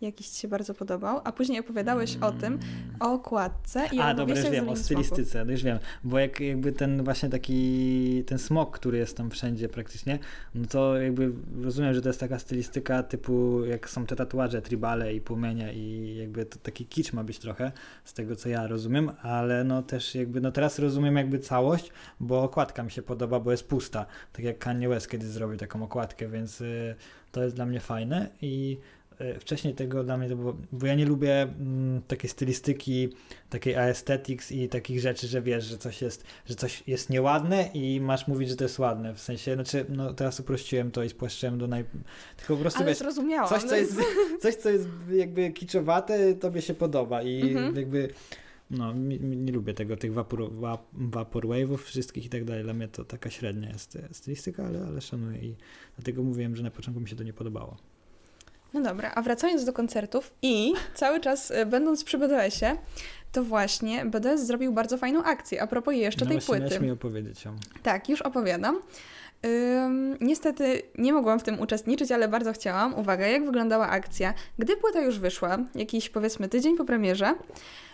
Jakiś 0.00 0.28
ci 0.28 0.40
się 0.40 0.48
bardzo 0.48 0.74
podobał, 0.74 1.20
a 1.24 1.32
później 1.32 1.60
opowiadałeś 1.60 2.16
o 2.16 2.32
tym, 2.32 2.58
o 3.00 3.12
okładce 3.12 3.86
i 3.92 4.00
A, 4.00 4.10
o 4.10 4.14
dobra, 4.14 4.40
już 4.40 4.50
wiem, 4.50 4.68
o 4.68 4.76
stylistyce, 4.76 5.44
no 5.44 5.52
już 5.52 5.62
wiem, 5.62 5.78
bo 6.04 6.18
jak 6.18 6.40
jakby 6.40 6.72
ten 6.72 7.04
właśnie 7.04 7.28
taki, 7.28 8.24
ten 8.26 8.38
smok, 8.38 8.78
który 8.78 8.98
jest 8.98 9.16
tam 9.16 9.30
wszędzie 9.30 9.68
praktycznie, 9.68 10.18
no 10.54 10.66
to 10.66 10.96
jakby 10.96 11.32
rozumiem, 11.62 11.94
że 11.94 12.02
to 12.02 12.08
jest 12.08 12.20
taka 12.20 12.38
stylistyka 12.38 13.02
typu, 13.02 13.64
jak 13.64 13.90
są 13.90 14.06
te 14.06 14.16
tatuaże, 14.16 14.62
tribale 14.62 15.14
i 15.14 15.20
płomienia 15.20 15.72
i 15.72 16.16
jakby 16.20 16.46
to 16.46 16.58
taki 16.58 16.86
kicz 16.86 17.12
ma 17.12 17.24
być 17.24 17.38
trochę, 17.38 17.72
z 18.04 18.12
tego 18.12 18.36
co 18.36 18.48
ja 18.48 18.66
rozumiem, 18.66 19.10
ale 19.22 19.64
no 19.64 19.82
też 19.82 20.14
jakby, 20.14 20.40
no 20.40 20.52
teraz 20.52 20.78
rozumiem 20.78 21.16
jakby 21.16 21.38
całość, 21.38 21.92
bo 22.20 22.42
okładka 22.42 22.82
mi 22.82 22.90
się 22.90 23.02
podoba, 23.02 23.40
bo 23.40 23.50
jest 23.50 23.68
pusta, 23.68 24.06
tak 24.32 24.44
jak 24.44 24.58
Kanye 24.58 24.88
West 24.88 25.10
kiedyś 25.10 25.28
zrobił 25.28 25.58
taką 25.58 25.82
okładkę, 25.82 26.28
więc 26.28 26.60
y, 26.60 26.94
to 27.32 27.42
jest 27.42 27.56
dla 27.56 27.66
mnie 27.66 27.80
fajne 27.80 28.28
i 28.42 28.78
wcześniej 29.40 29.74
tego 29.74 30.04
dla 30.04 30.16
mnie 30.16 30.28
to 30.28 30.36
było, 30.36 30.56
bo 30.72 30.86
ja 30.86 30.94
nie 30.94 31.06
lubię 31.06 31.42
mm, 31.42 32.02
takiej 32.02 32.30
stylistyki, 32.30 33.08
takiej 33.50 33.76
aesthetics 33.76 34.52
i 34.52 34.68
takich 34.68 35.00
rzeczy, 35.00 35.26
że 35.26 35.42
wiesz, 35.42 35.64
że 35.64 35.78
coś 35.78 36.02
jest, 36.02 36.24
że 36.46 36.54
coś 36.54 36.82
jest 36.86 37.10
nieładne 37.10 37.70
i 37.74 38.00
masz 38.00 38.28
mówić, 38.28 38.48
że 38.48 38.56
to 38.56 38.64
jest 38.64 38.78
ładne, 38.78 39.14
w 39.14 39.20
sensie, 39.20 39.54
znaczy, 39.54 39.86
no 39.88 40.14
teraz 40.14 40.40
uprościłem 40.40 40.90
to 40.90 41.04
i 41.04 41.08
spłaszczyłem 41.08 41.58
do 41.58 41.66
naj... 41.66 41.84
tylko 42.36 42.54
po 42.54 42.60
prostu 42.60 42.78
Ale 42.80 42.88
wiesz, 42.88 42.98
zrozumiałam. 42.98 43.48
coś, 43.48 43.62
co 43.62 43.76
jest, 43.76 43.96
coś, 44.42 44.54
co 44.54 44.70
jest 44.70 44.88
jakby 45.10 45.50
kiczowate, 45.50 46.34
tobie 46.34 46.62
się 46.62 46.74
podoba 46.74 47.22
i 47.22 47.42
Mhm. 47.42 47.76
jakby 47.76 48.08
no, 48.70 48.94
mi, 48.94 49.20
mi, 49.20 49.36
nie 49.36 49.52
lubię 49.52 49.74
tego, 49.74 49.96
tych 49.96 50.12
vapor, 50.12 50.52
va, 50.52 50.78
vaporwave'ów 50.98 51.76
wszystkich 51.78 52.24
i 52.26 52.28
tak 52.28 52.44
dalej. 52.44 52.62
Dla 52.64 52.74
mnie 52.74 52.88
to 52.88 53.04
taka 53.04 53.30
średnia 53.30 53.68
jest 53.68 53.96
e, 53.96 54.08
stylistyka, 54.12 54.66
ale, 54.66 54.86
ale 54.86 55.00
szanuję 55.00 55.38
i 55.38 55.54
dlatego 55.96 56.22
mówiłem, 56.22 56.56
że 56.56 56.62
na 56.62 56.70
początku 56.70 57.00
mi 57.00 57.08
się 57.08 57.16
to 57.16 57.24
nie 57.24 57.32
podobało. 57.32 57.76
No 58.74 58.80
dobra, 58.80 59.12
a 59.14 59.22
wracając 59.22 59.64
do 59.64 59.72
koncertów 59.72 60.34
i 60.42 60.72
cały 60.94 61.20
czas 61.20 61.50
e, 61.50 61.66
będąc 61.66 62.04
przy 62.04 62.18
BDS-ie, 62.18 62.76
to 63.32 63.44
właśnie 63.44 64.04
BDS 64.04 64.40
zrobił 64.40 64.72
bardzo 64.72 64.98
fajną 64.98 65.24
akcję 65.24 65.62
a 65.62 65.66
propos 65.66 65.94
jeszcze 65.94 66.24
no 66.24 66.30
tej 66.30 66.40
płyty. 66.40 66.80
mi 66.80 66.90
opowiedzieć 66.90 67.46
o... 67.46 67.50
Tak, 67.82 68.08
już 68.08 68.22
opowiadam. 68.22 68.80
Ym, 69.46 70.16
niestety 70.20 70.82
nie 70.98 71.12
mogłam 71.12 71.40
w 71.40 71.42
tym 71.42 71.60
uczestniczyć, 71.60 72.12
ale 72.12 72.28
bardzo 72.28 72.52
chciałam. 72.52 72.94
Uwaga, 72.94 73.26
jak 73.26 73.44
wyglądała 73.44 73.88
akcja? 73.88 74.34
Gdy 74.58 74.76
płyta 74.76 75.00
już 75.00 75.18
wyszła, 75.18 75.58
jakiś 75.74 76.08
powiedzmy 76.08 76.48
tydzień 76.48 76.76
po 76.76 76.84
premierze, 76.84 77.34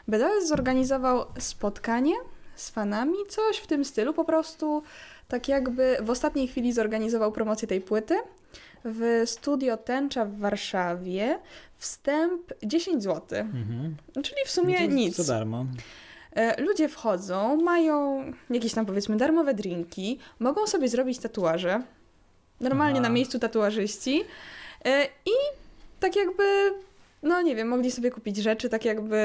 BDS 0.08 0.48
zorganizował 0.48 1.24
spotkanie 1.38 2.14
z 2.54 2.70
fanami, 2.70 3.16
coś 3.28 3.56
w 3.56 3.66
tym 3.66 3.85
stylu, 3.85 4.12
po 4.12 4.24
prostu 4.24 4.82
tak 5.28 5.48
jakby 5.48 5.96
w 6.02 6.11
ostatniej 6.11 6.48
chwili 6.48 6.72
zorganizował 6.72 7.32
promocję 7.32 7.68
tej 7.68 7.80
płyty 7.80 8.14
w 8.84 9.22
studio 9.26 9.76
Tęcza 9.76 10.24
w 10.24 10.38
Warszawie. 10.38 11.38
Wstęp 11.78 12.42
10 12.62 13.02
zł, 13.02 13.38
Mhm. 13.38 13.96
czyli 14.14 14.36
w 14.46 14.50
sumie 14.50 14.80
No 14.80 14.86
to 14.88 14.92
nic. 14.94 15.16
Za 15.16 15.34
darmo. 15.34 15.66
E, 16.36 16.62
Ludzie 16.62 16.88
wchodzą, 16.88 17.56
mają 17.56 18.24
jakieś 18.50 18.74
tam 18.74 18.86
powiedzmy 18.86 19.16
darmowe 19.16 19.54
drinki, 19.54 20.18
mogą 20.38 20.66
sobie 20.66 20.88
zrobić 20.88 21.18
tatuaże. 21.18 21.82
Normalnie 22.60 23.00
Aha. 23.00 23.08
na 23.08 23.14
miejscu 23.14 23.38
tatuażyści. 23.38 24.24
E, 24.84 25.04
I 25.26 25.30
tak 26.00 26.16
jakby, 26.16 26.44
no 27.22 27.42
nie 27.42 27.56
wiem, 27.56 27.68
mogli 27.68 27.90
sobie 27.90 28.10
kupić 28.10 28.36
rzeczy 28.36 28.68
tak 28.68 28.84
jakby 28.84 29.16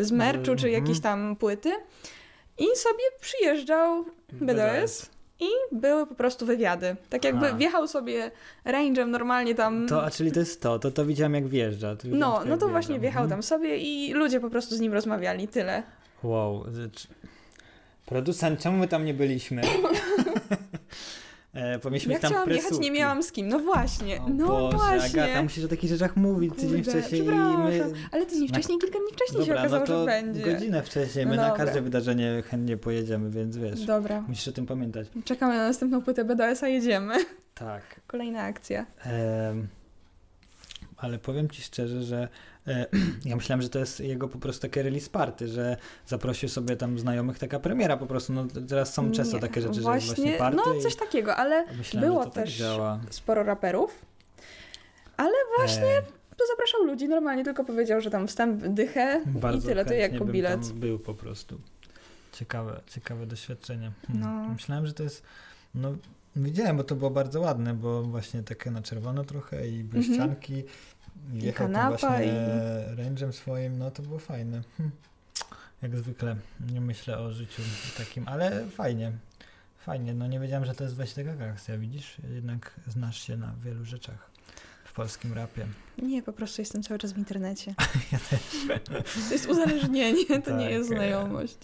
z 0.00 0.12
merchu 0.12 0.44
czy 0.44 0.50
Mhm. 0.52 0.72
jakieś 0.72 1.00
tam 1.00 1.36
płyty. 1.36 1.72
I 2.58 2.66
sobie 2.76 3.04
przyjeżdżał 3.20 4.04
BDS 4.32 5.10
i 5.40 5.46
były 5.72 6.06
po 6.06 6.14
prostu 6.14 6.46
wywiady. 6.46 6.96
Tak 7.10 7.24
jakby 7.24 7.46
Aha. 7.46 7.56
wjechał 7.56 7.88
sobie 7.88 8.30
range'em 8.66 9.06
normalnie 9.08 9.54
tam. 9.54 9.86
To, 9.88 10.04
a 10.04 10.10
czyli 10.10 10.32
to 10.32 10.40
jest 10.40 10.62
to, 10.62 10.78
to, 10.78 10.90
to 10.90 11.06
widziałem 11.06 11.34
jak 11.34 11.48
wjeżdża. 11.48 11.96
To 11.96 12.08
no, 12.10 12.40
no 12.46 12.56
to 12.58 12.68
właśnie 12.68 13.00
wjechał 13.00 13.22
Mhm. 13.22 13.30
tam 13.30 13.42
sobie 13.42 13.76
i 13.78 14.12
ludzie 14.12 14.40
po 14.40 14.50
prostu 14.50 14.76
z 14.76 14.80
nim 14.80 14.92
rozmawiali, 14.92 15.48
tyle. 15.48 15.82
Wow. 16.22 16.64
Producent, 18.06 18.60
czemu 18.60 18.78
my 18.78 18.88
tam 18.88 19.04
nie 19.04 19.14
byliśmy? 19.14 19.62
e, 21.56 21.78
powinniśmy 21.78 22.12
Ja 22.12 22.18
tam 22.18 22.30
chciałam 22.30 22.48
jechać, 22.48 22.62
presówki. 22.64 22.90
nie 22.90 22.98
miałam 22.98 23.22
z 23.22 23.32
kim. 23.32 23.48
No 23.48 23.58
właśnie, 23.58 24.20
O 24.22 24.28
no 24.28 24.46
Boże, 24.46 24.76
właśnie. 24.76 25.22
Agata, 25.24 25.42
musisz 25.42 25.64
o 25.64 25.68
takich 25.68 25.90
rzeczach 25.90 26.16
mówić 26.16 26.54
tydzień 26.54 26.84
Kurde, 26.84 26.90
wcześniej 26.90 27.22
i 27.22 27.24
my... 27.58 27.92
Ale 28.12 28.26
tydzień 28.26 28.48
wcześniej, 28.48 28.78
kilka 28.78 28.98
dni 28.98 29.08
wcześniej 29.12 29.42
się 29.42 29.48
Dobra, 29.48 29.60
okazało, 29.60 29.80
no 29.80 29.86
to 29.86 30.00
że 30.00 30.06
będzie. 30.06 30.42
godzinę 30.52 30.82
wcześniej, 30.82 31.24
No 31.24 31.30
my 31.30 31.36
na 31.36 31.48
dobra. 31.48 31.64
każde 31.64 31.80
wydarzenie 31.82 32.42
chętnie 32.50 32.76
pojedziemy, 32.76 33.30
więc 33.30 33.56
wiesz, 33.56 33.84
Dobra, 33.84 34.20
musisz 34.28 34.48
o 34.48 34.52
tym 34.52 34.66
pamiętać. 34.66 35.08
czekamy 35.24 35.54
na 35.54 35.66
następną 35.66 36.02
płytę 36.02 36.24
BDS-a, 36.24 36.68
jedziemy. 36.68 37.14
Tak. 37.54 38.00
Kolejna 38.06 38.42
akcja. 38.42 38.86
Em, 39.04 39.68
ale 40.96 41.18
powiem 41.18 41.48
ci 41.50 41.62
szczerze, 41.62 42.02
że 42.02 42.16
e, 42.22 42.28
ja 43.24 43.36
myślałem, 43.36 43.62
że 43.62 43.68
to 43.68 43.78
jest 43.78 44.00
jego 44.00 44.28
po 44.28 44.38
prostu 44.38 44.62
takie 44.62 44.82
release 44.82 45.08
party, 45.08 45.48
że 45.48 45.76
zaprosił 46.06 46.48
sobie 46.48 46.76
tam 46.76 46.98
znajomych, 46.98 47.38
taka 47.38 47.60
premiera 47.60 47.96
po 47.96 48.06
prostu. 48.06 48.32
No 48.32 48.46
teraz 48.68 48.94
są 48.94 49.10
często 49.12 49.36
Nie, 49.36 49.40
takie 49.40 49.60
rzeczy, 49.62 49.80
właśnie, 49.80 50.00
że 50.00 50.06
jest 50.06 50.16
właśnie 50.16 50.38
party 50.38 50.60
No, 50.66 50.80
coś 50.82 50.96
takiego, 50.96 51.36
ale 51.36 51.64
i 51.74 51.76
myślałem, 51.76 52.10
było 52.10 52.24
tak 52.24 52.34
też 52.34 52.56
działa. 52.56 53.00
sporo 53.10 53.42
raperów. 53.42 54.06
Ale 55.16 55.34
właśnie 55.56 55.86
E, 55.86 56.02
to 56.36 56.44
zapraszał 56.46 56.84
ludzi, 56.84 57.08
normalnie 57.08 57.44
tylko 57.44 57.64
powiedział, 57.64 58.00
że 58.00 58.10
tam 58.10 58.26
wstęp, 58.26 58.62
dychę 58.66 59.22
i 59.26 59.38
bardzo 59.38 59.68
tyle, 59.68 59.84
to 59.84 59.92
jak 59.94 60.00
chętnie 60.02 60.18
po 60.18 60.24
bym 60.24 60.32
bilet. 60.34 60.72
Był 60.72 60.98
po 60.98 61.14
prostu. 61.14 61.60
Ciekawe, 62.32 62.80
ciekawe 62.86 63.26
doświadczenie. 63.26 63.92
Hmm. 64.06 64.44
No. 64.44 64.52
Myślałem, 64.52 64.86
że 64.86 64.92
to 64.92 65.02
jest. 65.02 65.22
No, 65.74 65.94
widziałem, 66.36 66.76
bo 66.76 66.84
to 66.84 66.94
było 66.94 67.10
bardzo 67.10 67.40
ładne, 67.40 67.74
bo 67.74 68.02
właśnie 68.02 68.42
takie 68.42 68.70
na 68.70 68.82
czerwono 68.82 69.24
trochę 69.24 69.68
i 69.68 69.84
błyszczanki. 69.84 70.52
I 70.54 70.64
I 71.34 71.52
kanapa, 71.52 72.22
i- 72.22 72.28
range'em 72.96 73.32
swoim, 73.32 73.78
no 73.78 73.90
to 73.90 74.02
było 74.02 74.18
fajne. 74.18 74.62
Hm. 74.76 74.90
Jak 75.82 75.96
zwykle 75.96 76.36
nie 76.72 76.80
myślę 76.80 77.18
o 77.18 77.32
życiu 77.32 77.62
takim, 77.98 78.28
ale 78.28 78.66
fajnie. 78.66 79.12
Fajnie, 79.78 80.14
no 80.14 80.26
nie 80.26 80.40
wiedziałem, 80.40 80.64
że 80.64 80.74
to 80.74 80.84
jest 80.84 80.96
właśnie 80.96 81.24
taka 81.24 81.44
akcja, 81.44 81.78
widzisz? 81.78 82.16
Jednak 82.34 82.74
znasz 82.88 83.20
się 83.26 83.36
na 83.36 83.54
wielu 83.64 83.84
rzeczach 83.84 84.30
w 84.84 84.92
polskim 84.92 85.32
rapie. 85.32 85.66
Nie, 86.02 86.22
po 86.22 86.32
prostu 86.32 86.62
jestem 86.62 86.82
cały 86.82 86.98
czas 86.98 87.12
w 87.12 87.18
internecie. 87.18 87.74
Ja 88.12 88.18
też. 88.18 88.40
To 89.28 89.34
jest 89.34 89.46
uzależnienie, 89.48 90.26
to 90.26 90.34
nie 90.56 90.64
Tak, 90.64 90.70
jest 90.70 90.90
e, 90.92 90.94
znajomość. 90.94 91.56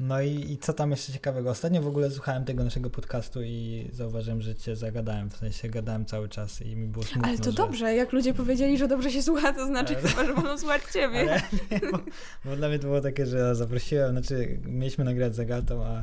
No 0.00 0.20
i, 0.22 0.52
i 0.52 0.58
co 0.58 0.72
tam 0.72 0.90
jeszcze 0.90 1.12
ciekawego? 1.12 1.50
Ostatnio 1.50 1.82
w 1.82 1.86
ogóle 1.86 2.10
słuchałem 2.10 2.44
tego 2.44 2.64
naszego 2.64 2.90
podcastu 2.90 3.42
i 3.42 3.86
zauważyłem, 3.92 4.42
że 4.42 4.54
cię 4.54 4.76
zagadałem, 4.76 5.30
w 5.30 5.36
sensie 5.36 5.68
gadałem 5.68 6.04
cały 6.04 6.28
czas 6.28 6.62
i 6.62 6.76
mi 6.76 6.86
było 6.86 7.04
smutno, 7.04 7.28
Ale 7.28 7.38
to 7.38 7.44
że... 7.44 7.52
dobrze, 7.52 7.94
jak 7.94 8.12
ludzie 8.12 8.34
powiedzieli, 8.34 8.78
że 8.78 8.88
dobrze 8.88 9.10
się 9.10 9.22
słucha, 9.22 9.52
to 9.52 9.66
znaczy 9.66 9.96
Ale- 9.98 10.08
chyba, 10.08 10.24
że 10.26 10.34
będą 10.34 10.58
słuchać 10.58 10.82
ciebie. 10.92 11.20
Ale, 11.20 11.40
nie, 11.70 11.90
bo, 11.92 11.98
bo 12.44 12.56
dla 12.56 12.68
mnie 12.68 12.78
to 12.78 12.86
było 12.86 13.00
takie, 13.00 13.26
że 13.26 13.54
zaprosiłem, 13.54 14.10
znaczy 14.10 14.58
mieliśmy 14.64 15.04
nagrać 15.04 15.34
z 15.36 15.40
Agatą, 15.40 15.84
a 15.84 16.02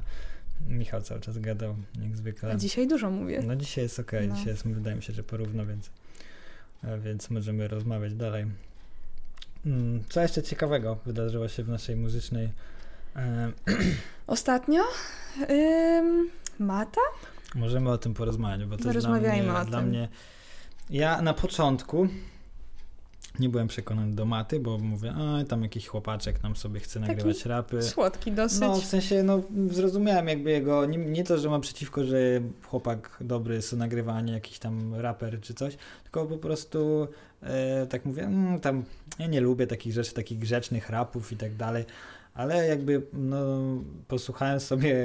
Michał 0.69 1.01
cały 1.01 1.21
czas 1.21 1.38
gadał, 1.39 1.75
jak 2.04 2.17
zwykle. 2.17 2.51
A 2.51 2.56
dzisiaj 2.56 2.88
dużo 2.88 3.12
mówię. 3.12 3.41
No 3.47 3.56
dzisiaj 3.56 3.84
jest 3.84 3.99
okej, 3.99 4.27
No. 4.27 4.36
dzisiaj 4.36 4.47
jest, 4.51 4.67
wydaje 4.67 4.95
mi 4.95 5.04
się, 5.04 5.13
że 5.13 5.23
porówno, 5.23 5.65
więc, 5.65 5.89
więc 7.04 7.30
możemy 7.30 7.67
rozmawiać 7.67 8.13
dalej. 8.13 8.45
Mm, 9.65 10.04
Co 10.10 10.21
jeszcze 10.21 10.43
ciekawego 10.43 10.97
wydarzyło 11.06 11.47
się 11.47 11.63
w 11.63 11.69
naszej 11.69 11.95
muzycznej... 11.95 12.49
Ostatnio 14.28 14.84
ym, 15.50 16.30
Mata? 16.60 17.02
możemy 17.56 17.89
o 17.89 17.97
tym 17.97 18.13
porozmawiać, 18.13 18.65
bo 18.65 18.78
to 18.78 18.93
jest 18.93 19.08
dla 19.08 19.19
mnie, 19.19 19.54
o 19.54 19.65
dla 19.65 19.80
tym. 19.80 19.89
mnie... 19.89 20.10
Ja 20.89 21.21
na 21.21 21.34
początku 21.34 22.08
nie 23.39 23.50
byłem 23.50 23.67
przekonany 23.67 24.15
do 24.15 24.26
maty, 24.26 24.60
bo 24.60 24.78
mówię, 24.78 25.13
a 25.13 25.45
tam 25.45 25.63
jakiś 25.63 25.88
chłopaczek 25.88 26.43
nam 26.43 26.56
sobie 26.56 26.80
chce 26.80 27.00
Taki 27.00 27.12
nagrywać 27.12 27.45
rapy. 27.45 27.84
Słodki 27.84 28.32
dosyć. 28.32 28.60
No, 28.60 28.76
w 28.76 28.86
sensie, 28.86 29.24
no, 29.24 29.41
zrozumiałem 29.69 30.28
jakby 30.28 30.52
jego, 30.52 30.86
nie, 30.86 30.97
nie 30.97 31.24
to, 31.24 31.38
że 31.38 31.50
mam 31.50 31.62
przeciwko, 31.62 32.04
że 32.04 32.17
chłopak 32.67 33.17
dobry 33.21 33.56
jest 33.56 33.74
nagrywanie, 33.74 34.34
jakiś 34.34 34.60
tam 34.60 34.95
raper 34.95 35.41
czy 35.41 35.54
coś, 35.54 35.78
tylko 36.04 36.26
po 36.26 36.38
prostu 36.38 37.08
e, 37.43 37.88
tak 37.88 38.06
mówię, 38.06 38.24
mm, 38.24 38.60
tam, 38.60 38.84
ja 39.19 39.28
nie 39.28 39.41
lubię 39.41 39.67
takich 39.67 39.93
rzeczy, 39.93 40.13
takich 40.13 40.39
grzecznych 40.39 40.89
rapów 40.89 41.32
i 41.32 41.38
tak 41.38 41.56
dalej, 41.56 41.86
ale 42.33 42.67
jakby, 42.67 43.01
no, 43.13 43.57
posłuchałem 44.07 44.59
sobie 44.59 44.95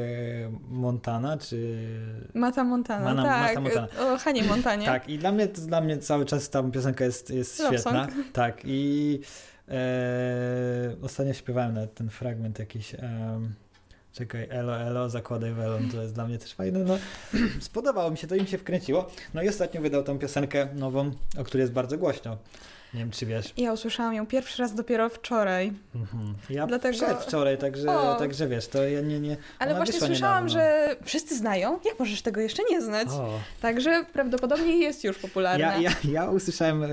Montana, 0.69 1.39
czy... 1.39 1.87
Mata 2.35 2.65
Montana, 2.65 3.05
Mana- 3.05 3.23
tak. 3.25 3.49
Mata 3.49 3.61
Montana. 3.61 4.13
O 4.13 4.19
Hanie 4.19 4.43
Montanie. 4.43 4.87
Tak, 4.97 5.09
i 5.09 5.19
dla 5.19 5.33
mnie, 5.33 5.49
to, 5.49 5.61
dla 5.61 5.81
mnie 5.81 5.99
cały 5.99 6.25
czas 6.25 6.51
ta 6.51 6.63
piosenka 6.63 7.05
jest, 7.05 7.31
jest 7.31 7.59
Love 7.59 7.79
świetna. 7.79 8.09
Tak, 8.33 8.61
i 8.65 9.21
e, 9.69 10.97
ostatnio 11.03 11.33
śpiewałem 11.35 11.75
nawet 11.75 11.95
ten 11.95 12.11
fragment 12.11 12.59
jakiś. 12.59 12.95
em, 12.95 13.55
czekaj, 14.13 14.47
elo, 14.51 14.81
elo, 14.81 15.11
zakładaj 15.11 15.53
welon, 15.53 15.91
to 15.91 16.03
jest 16.03 16.15
dla 16.15 16.27
mnie 16.27 16.39
też 16.39 16.55
fajne. 16.55 16.79
No, 16.79 16.99
spodobało 17.61 18.11
mi 18.11 18.17
się, 18.19 18.27
to 18.27 18.35
im 18.35 18.47
się 18.47 18.59
wkręciło. 18.59 19.11
No 19.35 19.43
i 19.43 19.49
ostatnio 19.49 19.81
wydał 19.81 20.03
tą 20.03 20.19
piosenkę 20.19 20.69
nową, 20.75 21.11
o 21.39 21.45
której 21.45 21.63
jest 21.63 21.73
bardzo 21.73 21.99
głośno. 21.99 22.37
Nie 22.97 23.03
wiem, 23.03 23.11
czy 23.11 23.27
wiesz. 23.27 23.53
Ja 23.57 23.73
usłyszałam 23.73 24.15
ją 24.15 24.27
pierwszy 24.27 24.63
raz 24.63 24.75
dopiero 24.75 25.09
wczoraj. 25.09 25.73
Mhm. 25.95 26.35
Ja 26.51 26.67
Dlatego- 26.67 26.95
przedwczoraj, 26.99 27.59
także, 27.59 27.91
O. 27.99 28.15
także 28.15 28.49
wiesz, 28.49 28.69
to 28.69 28.89
ja 28.89 29.01
nie, 29.01 29.21
nie... 29.21 29.37
Ale 29.59 29.75
właśnie 29.75 30.01
słyszałam, 30.01 30.47
niedawno. 30.47 30.49
że 30.49 30.97
wszyscy 31.05 31.37
znają. 31.37 31.79
Jak 31.85 31.99
możesz 31.99 32.23
tego 32.23 32.41
jeszcze 32.41 32.63
nie 32.71 32.83
znać? 32.83 33.09
O. 33.09 33.39
Także 33.61 34.05
prawdopodobnie 34.13 34.79
jest 34.79 35.05
już 35.05 35.19
popularna. 35.19 35.77
Ja, 35.77 35.81
ja, 35.81 35.91
ja 36.13 36.31
usłyszałem 36.31 36.83
e, 36.83 36.89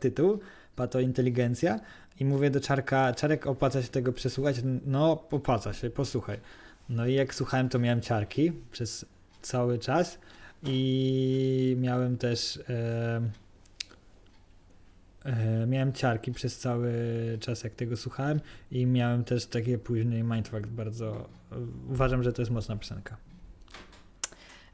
tytuł, 0.00 0.38
patointeligencja 0.76 1.80
i 2.20 2.24
mówię 2.24 2.50
do 2.50 2.60
Czarka, 2.60 3.12
Czarek 3.14 3.46
opłaca 3.46 3.82
się 3.82 3.88
tego 3.88 4.12
przesłuchać? 4.12 4.56
No 4.86 5.12
opłaca 5.30 5.72
się, 5.72 5.90
posłuchaj. 5.90 6.38
No 6.88 7.06
i 7.06 7.14
jak 7.14 7.34
słuchałem, 7.34 7.68
to 7.68 7.78
miałem 7.78 8.00
ciarki 8.00 8.52
przez 8.72 9.04
cały 9.42 9.78
czas 9.78 10.18
i 10.62 11.76
miałem 11.80 12.16
też 12.18 12.60
e, 12.68 13.20
miałem 15.66 15.92
ciarki 15.92 16.32
przez 16.32 16.58
cały 16.58 16.92
czas, 17.40 17.64
jak 17.64 17.74
tego 17.74 17.96
słuchałem 17.96 18.40
i 18.70 18.86
miałem 18.86 19.24
też 19.24 19.46
takie 19.46 19.78
później 19.78 20.22
mindfuck 20.22 20.66
bardzo 20.66 21.28
e, 21.52 21.56
uważam, 21.90 22.22
że 22.22 22.32
to 22.32 22.42
jest 22.42 22.52
mocna 22.52 22.76
piosenka. 22.76 23.16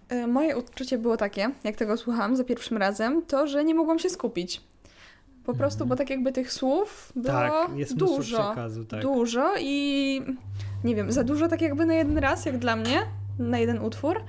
E, 0.08 0.26
moje 0.26 0.56
odczucie 0.56 0.98
było 0.98 1.16
takie, 1.16 1.50
jak 1.64 1.76
tego 1.76 1.96
słuchałam 1.96 2.36
za 2.36 2.44
pierwszym 2.44 2.76
razem, 2.76 3.22
to, 3.26 3.46
że 3.46 3.64
nie 3.64 3.74
mogłam 3.74 3.98
się 3.98 4.10
skupić. 4.10 4.60
Po 5.44 5.54
prostu, 5.54 5.76
Mhm. 5.84 5.88
bo 5.88 5.96
tak 5.96 6.10
jakby 6.10 6.32
tych 6.32 6.52
słów 6.52 7.12
było 7.16 7.26
tak, 7.28 7.68
dużo. 7.96 8.44
przekazu, 8.44 8.84
tak. 8.84 9.02
Dużo 9.02 9.54
i 9.60 10.20
nie 10.84 10.94
wiem, 10.94 11.12
za 11.12 11.24
dużo 11.24 11.48
tak 11.48 11.60
jakby 11.60 11.86
na 11.86 11.94
jeden 11.94 12.18
raz, 12.18 12.46
jak 12.46 12.58
dla 12.58 12.76
mnie, 12.76 13.02
na 13.38 13.58
jeden 13.58 13.78
utwór. 13.78 14.20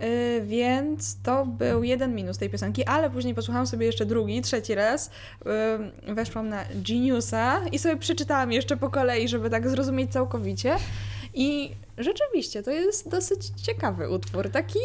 Yy, 0.00 0.46
więc 0.46 1.22
to 1.22 1.46
był 1.46 1.82
jeden 1.82 2.14
minus 2.14 2.38
tej 2.38 2.50
piosenki, 2.50 2.84
ale 2.84 3.10
później 3.10 3.34
posłuchałam 3.34 3.66
sobie 3.66 3.86
jeszcze 3.86 4.06
drugi, 4.06 4.42
trzeci 4.42 4.74
raz. 4.74 5.10
Yy, 6.06 6.14
weszłam 6.14 6.48
na 6.48 6.64
Geniusa 6.74 7.60
i 7.72 7.78
sobie 7.78 7.96
przeczytałam 7.96 8.52
jeszcze 8.52 8.76
po 8.76 8.90
kolei, 8.90 9.28
żeby 9.28 9.50
tak 9.50 9.68
zrozumieć 9.70 10.12
całkowicie. 10.12 10.76
I 11.34 11.72
rzeczywiście 11.98 12.62
to 12.62 12.70
jest 12.70 13.08
dosyć 13.08 13.46
ciekawy 13.62 14.10
utwór. 14.10 14.50
Taki 14.50 14.78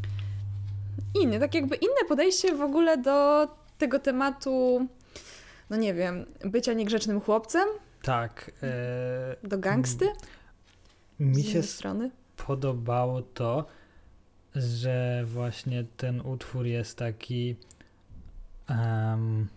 inny, 1.22 1.40
tak 1.40 1.54
jakby 1.54 1.76
inne 1.76 2.08
podejście 2.08 2.54
w 2.56 2.60
ogóle 2.62 2.98
do 2.98 3.48
tego 3.78 3.98
tematu, 3.98 4.86
no 5.70 5.76
nie 5.76 5.94
wiem, 5.94 6.26
bycia 6.44 6.72
niegrzecznym 6.72 7.20
chłopcem, 7.20 7.68
Tak. 8.02 8.50
E, 8.62 9.48
do 9.48 9.58
gangsty 9.58 10.08
mi 11.20 11.42
z 11.42 11.48
się 11.48 11.62
strony. 11.62 12.10
podobało 12.46 13.22
to, 13.22 13.64
że 14.56 15.24
właśnie 15.26 15.84
ten 15.96 16.20
utwór 16.20 16.66
jest 16.66 16.98
taki. 16.98 17.56
em, 18.68 19.48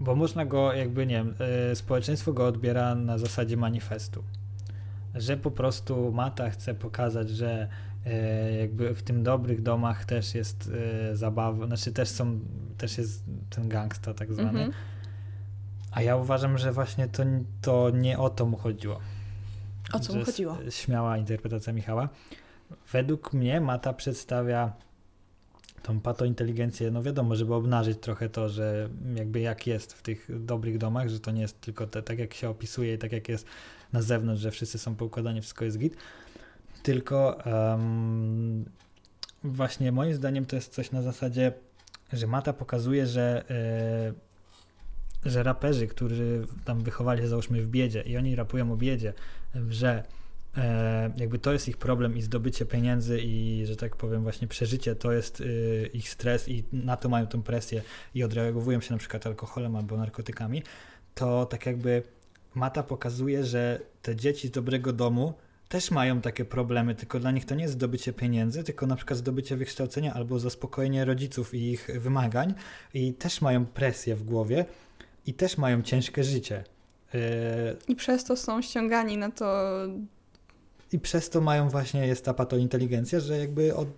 bo 0.00 0.14
można 0.14 0.44
go, 0.46 0.72
jakby 0.72 1.06
nie 1.06 1.14
wiem, 1.14 1.34
e, 1.70 1.76
społeczeństwo 1.76 2.32
go 2.32 2.46
odbiera 2.46 2.94
na 2.94 3.18
zasadzie 3.18 3.56
manifestu. 3.56 4.24
Że 5.14 5.36
po 5.36 5.50
prostu 5.50 6.12
Mata 6.12 6.50
chce 6.50 6.74
pokazać, 6.74 7.30
że 7.30 7.68
e, 8.06 8.52
jakby 8.52 8.94
w 8.94 9.02
tym 9.02 9.22
dobrych 9.22 9.62
domach 9.62 10.04
też 10.04 10.34
jest 10.34 10.70
e, 11.10 11.16
zabawa, 11.16 11.66
znaczy 11.66 11.92
też 11.92 12.08
są, 12.08 12.40
też 12.78 12.98
jest 12.98 13.24
ten 13.50 13.68
gangsta 13.68 14.14
tak 14.14 14.32
zwany. 14.32 14.48
Mhm. 14.48 14.72
A 15.90 16.02
ja 16.02 16.16
uważam, 16.16 16.58
że 16.58 16.72
właśnie 16.72 17.08
to, 17.08 17.22
to 17.60 17.90
nie 17.90 18.18
o 18.18 18.30
to 18.30 18.46
mu 18.46 18.56
chodziło. 18.56 19.00
O 19.92 20.00
co 20.00 20.14
mu 20.14 20.24
chodziło? 20.24 20.58
Śmiała 20.70 21.18
interpretacja 21.18 21.72
Michała. 21.72 22.08
Według 22.92 23.32
mnie 23.32 23.60
Mata 23.60 23.92
przedstawia 23.92 24.72
tą 25.82 26.00
patointeligencję, 26.00 26.90
no 26.90 27.02
wiadomo, 27.02 27.36
żeby 27.36 27.54
obnażyć 27.54 27.98
trochę 28.00 28.28
to, 28.28 28.48
że 28.48 28.88
jakby 29.14 29.40
jak 29.40 29.66
jest 29.66 29.92
w 29.92 30.02
tych 30.02 30.44
dobrych 30.44 30.78
domach, 30.78 31.08
że 31.08 31.20
to 31.20 31.30
nie 31.30 31.40
jest 31.40 31.60
tylko 31.60 31.86
te, 31.86 32.02
tak 32.02 32.18
jak 32.18 32.34
się 32.34 32.48
opisuje 32.48 32.94
i 32.94 32.98
tak 32.98 33.12
jak 33.12 33.28
jest 33.28 33.46
na 33.92 34.02
zewnątrz, 34.02 34.42
że 34.42 34.50
wszyscy 34.50 34.78
są 34.78 34.94
poukładani, 34.94 35.40
wszystko 35.40 35.64
jest 35.64 35.78
git, 35.78 35.96
tylko 36.82 37.44
em, 37.44 38.64
właśnie 39.44 39.92
moim 39.92 40.14
zdaniem 40.14 40.46
to 40.46 40.56
jest 40.56 40.72
coś 40.72 40.90
na 40.90 41.02
zasadzie, 41.02 41.52
że 42.12 42.26
Mata 42.26 42.52
pokazuje, 42.52 43.06
że 43.06 43.44
e, 43.50 44.32
że 45.24 45.42
raperzy, 45.42 45.86
którzy 45.86 46.46
tam 46.64 46.80
wychowali 46.80 47.22
się 47.22 47.28
załóżmy 47.28 47.62
w 47.62 47.68
biedzie 47.68 48.02
i 48.02 48.16
oni 48.16 48.36
rapują 48.36 48.72
o 48.72 48.76
biedzie, 48.76 49.12
że 49.70 50.02
jakby 51.16 51.38
to 51.38 51.52
jest 51.52 51.68
ich 51.68 51.76
problem 51.76 52.16
i 52.16 52.22
zdobycie 52.22 52.66
pieniędzy 52.66 53.20
i, 53.22 53.62
że 53.66 53.76
tak 53.76 53.96
powiem, 53.96 54.22
właśnie 54.22 54.48
przeżycie 54.48 54.94
to 54.94 55.12
jest 55.12 55.40
y, 55.40 55.90
ich 55.92 56.10
stres 56.10 56.48
i 56.48 56.64
na 56.72 56.96
to 56.96 57.08
mają 57.08 57.26
tę 57.26 57.42
presję 57.42 57.82
i 58.14 58.24
odreagowują 58.24 58.80
się 58.80 58.92
na 58.94 58.98
przykład 58.98 59.26
alkoholem 59.26 59.76
albo 59.76 59.96
narkotykami, 59.96 60.62
to 61.14 61.46
tak 61.46 61.66
jakby 61.66 62.02
Mata 62.54 62.82
pokazuje, 62.82 63.44
że 63.44 63.80
te 64.02 64.16
dzieci 64.16 64.48
z 64.48 64.50
dobrego 64.50 64.92
domu 64.92 65.34
też 65.68 65.90
mają 65.90 66.20
takie 66.20 66.44
problemy, 66.44 66.94
tylko 66.94 67.20
dla 67.20 67.30
nich 67.30 67.44
to 67.44 67.54
nie 67.54 67.62
jest 67.62 67.74
zdobycie 67.74 68.12
pieniędzy, 68.12 68.64
tylko 68.64 68.86
na 68.86 68.96
przykład 68.96 69.18
zdobycie 69.18 69.56
wykształcenia 69.56 70.14
albo 70.14 70.38
zaspokojenie 70.38 71.04
rodziców 71.04 71.54
i 71.54 71.70
ich 71.70 71.90
wymagań 72.00 72.54
i 72.94 73.14
też 73.14 73.40
mają 73.40 73.66
presję 73.66 74.16
w 74.16 74.24
głowie 74.24 74.64
i 75.26 75.34
też 75.34 75.58
mają 75.58 75.82
ciężkie 75.82 76.24
życie. 76.24 76.64
Yy, 77.14 77.20
I 77.88 77.96
przez 77.96 78.24
to 78.24 78.36
są 78.36 78.62
ściągani 78.62 79.16
na 79.16 79.30
to. 79.30 79.78
I 80.92 80.98
przez 80.98 81.30
to 81.30 81.40
mają 81.40 81.68
właśnie, 81.68 82.06
jest 82.06 82.24
ta 82.24 82.34
patointeligencja, 82.34 83.20
że 83.20 83.38
jakby 83.38 83.74
od, 83.74 83.88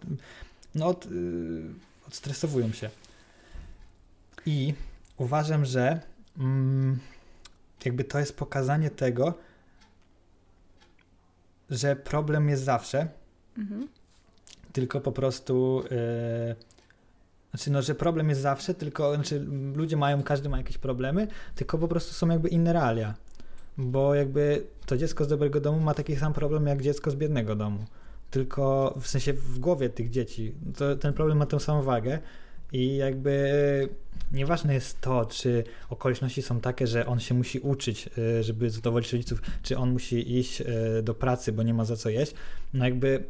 no 0.75 0.87
od, 0.87 1.11
yy, 1.11 1.75
odstresowują 2.09 2.73
się. 2.73 2.91
I 4.47 4.75
uważam, 5.17 5.65
że 5.65 6.01
mm, 6.39 6.99
jakby 7.85 8.05
to 8.05 8.19
jest 8.19 8.37
pokazanie 8.37 8.91
tego, 8.91 9.35
że 11.71 11.97
problem 11.97 12.49
jest 12.49 12.63
zawsze, 12.63 13.09
Mhm. 13.59 13.89
tylko 14.73 15.01
po 15.01 15.13
prostu. 15.13 15.85
Yy, 15.91 16.57
znaczy, 17.51 17.71
no, 17.71 17.83
że 17.83 17.95
problem 17.95 18.29
jest 18.29 18.41
zawsze, 18.41 18.75
tylko 18.75 19.15
znaczy, 19.15 19.47
ludzie 19.75 19.97
mają, 19.97 20.23
każdy 20.23 20.49
ma 20.49 20.59
jakieś 20.59 20.79
problemy, 20.79 21.29
tylko 21.55 21.79
po 21.79 21.89
prostu 21.89 22.15
są 22.15 22.29
jakby 22.29 22.49
inne 22.49 22.73
realia. 22.73 23.15
Bo 23.79 24.15
jakby 24.15 24.63
to 24.87 24.97
dziecko 24.97 25.25
z 25.25 25.29
dobrego 25.29 25.61
domu 25.61 25.81
ma 25.81 25.95
taki 25.95 26.17
sam 26.17 26.33
problem 26.33 26.67
jak 26.67 26.83
dziecko 26.83 27.11
z 27.11 27.15
biednego 27.15 27.57
domu. 27.57 27.85
Tylko 28.31 28.95
w 29.01 29.07
sensie 29.07 29.33
w 29.33 29.59
głowie 29.59 29.89
tych 29.89 30.11
dzieci. 30.11 30.55
To, 30.77 30.97
ten 30.97 31.13
problem 31.13 31.39
ma 31.39 31.47
tę 31.47 31.61
samą 31.61 31.83
wagę. 31.83 32.19
I 32.73 32.97
jakby 32.97 33.89
nieważne 34.33 34.75
jest 34.75 35.01
to, 35.01 35.27
czy 35.27 35.65
okoliczności 35.91 36.43
są 36.43 36.61
takie, 36.61 36.87
że 36.87 37.07
on 37.07 37.21
się 37.21 37.35
musi 37.35 37.59
uczyć, 37.59 38.09
y, 38.19 38.43
żeby 38.43 38.71
zadowolić 38.71 39.13
rodziców, 39.13 39.43
czy 39.63 39.79
on 39.79 39.93
musi 39.93 40.39
iść 40.39 40.61
y, 40.61 40.67
do 41.03 41.15
pracy, 41.15 41.53
bo 41.53 41.63
nie 41.63 41.75
ma 41.75 41.85
za 41.85 41.97
co 41.97 42.11
jeść. 42.11 42.35
No 42.73 42.85
jakby 42.85 43.25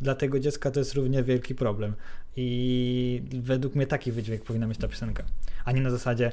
dla 0.00 0.14
tego 0.14 0.40
dziecka 0.40 0.70
to 0.70 0.80
jest 0.80 0.94
równie 0.94 1.22
wielki 1.22 1.54
problem. 1.54 1.94
I 2.36 3.22
według 3.40 3.74
mnie 3.74 3.86
taki 3.86 4.12
wydźwięk 4.12 4.42
powinna 4.42 4.66
mieć 4.66 4.78
ta 4.78 4.88
piosenka. 4.88 5.24
A 5.64 5.72
nie 5.72 5.80
na 5.80 5.90
zasadzie 5.90 6.32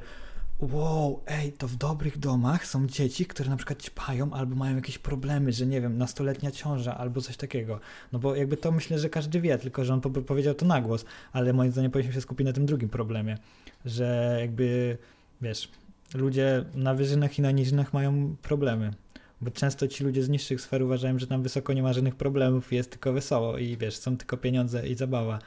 wow, 0.73 1.23
ej, 1.27 1.53
to 1.53 1.67
w 1.67 1.75
dobrych 1.75 2.17
domach 2.17 2.67
są 2.67 2.87
dzieci, 2.87 3.25
które 3.25 3.49
na 3.49 3.57
przykład 3.57 3.83
ćpają 3.83 4.33
albo 4.33 4.55
mają 4.55 4.75
jakieś 4.75 4.97
problemy, 4.97 5.51
że 5.51 5.65
nie 5.65 5.81
wiem, 5.81 5.97
nastoletnia 5.97 6.51
ciąża 6.51 6.97
albo 6.97 7.21
coś 7.21 7.37
takiego. 7.37 7.79
No 8.11 8.19
bo 8.19 8.35
jakby 8.35 8.57
to 8.57 8.71
myślę, 8.71 8.99
że 8.99 9.09
każdy 9.09 9.41
wie, 9.41 9.57
tylko 9.57 9.85
że 9.85 9.93
on 9.93 10.01
po- 10.01 10.09
powiedział 10.09 10.53
to 10.53 10.65
na 10.65 10.81
głos, 10.81 11.05
ale 11.33 11.53
moim 11.53 11.71
zdaniem 11.71 11.91
powinniśmy 11.91 12.13
się 12.13 12.21
skupić 12.21 12.45
na 12.45 12.53
tym 12.53 12.65
drugim 12.65 12.89
problemie, 12.89 13.37
że 13.85 14.37
jakby, 14.41 14.97
wiesz, 15.41 15.69
ludzie 16.13 16.65
na 16.75 16.93
wyżynach 16.93 17.39
i 17.39 17.41
na 17.41 17.51
niżynach 17.51 17.93
mają 17.93 18.35
problemy. 18.41 18.93
Bo 19.41 19.51
często 19.51 19.87
ci 19.87 20.03
ludzie 20.03 20.23
z 20.23 20.29
niższych 20.29 20.61
sfer 20.61 20.83
uważają, 20.83 21.19
że 21.19 21.27
tam 21.27 21.43
wysoko 21.43 21.73
nie 21.73 21.83
ma 21.83 21.93
żadnych 21.93 22.15
problemów 22.15 22.73
jest 22.73 22.91
tylko 22.91 23.13
wesoło 23.13 23.57
i 23.57 23.77
wiesz, 23.77 23.97
są 23.97 24.17
tylko 24.17 24.37
pieniądze 24.37 24.87
i 24.87 24.95
zabawa. 24.95 25.39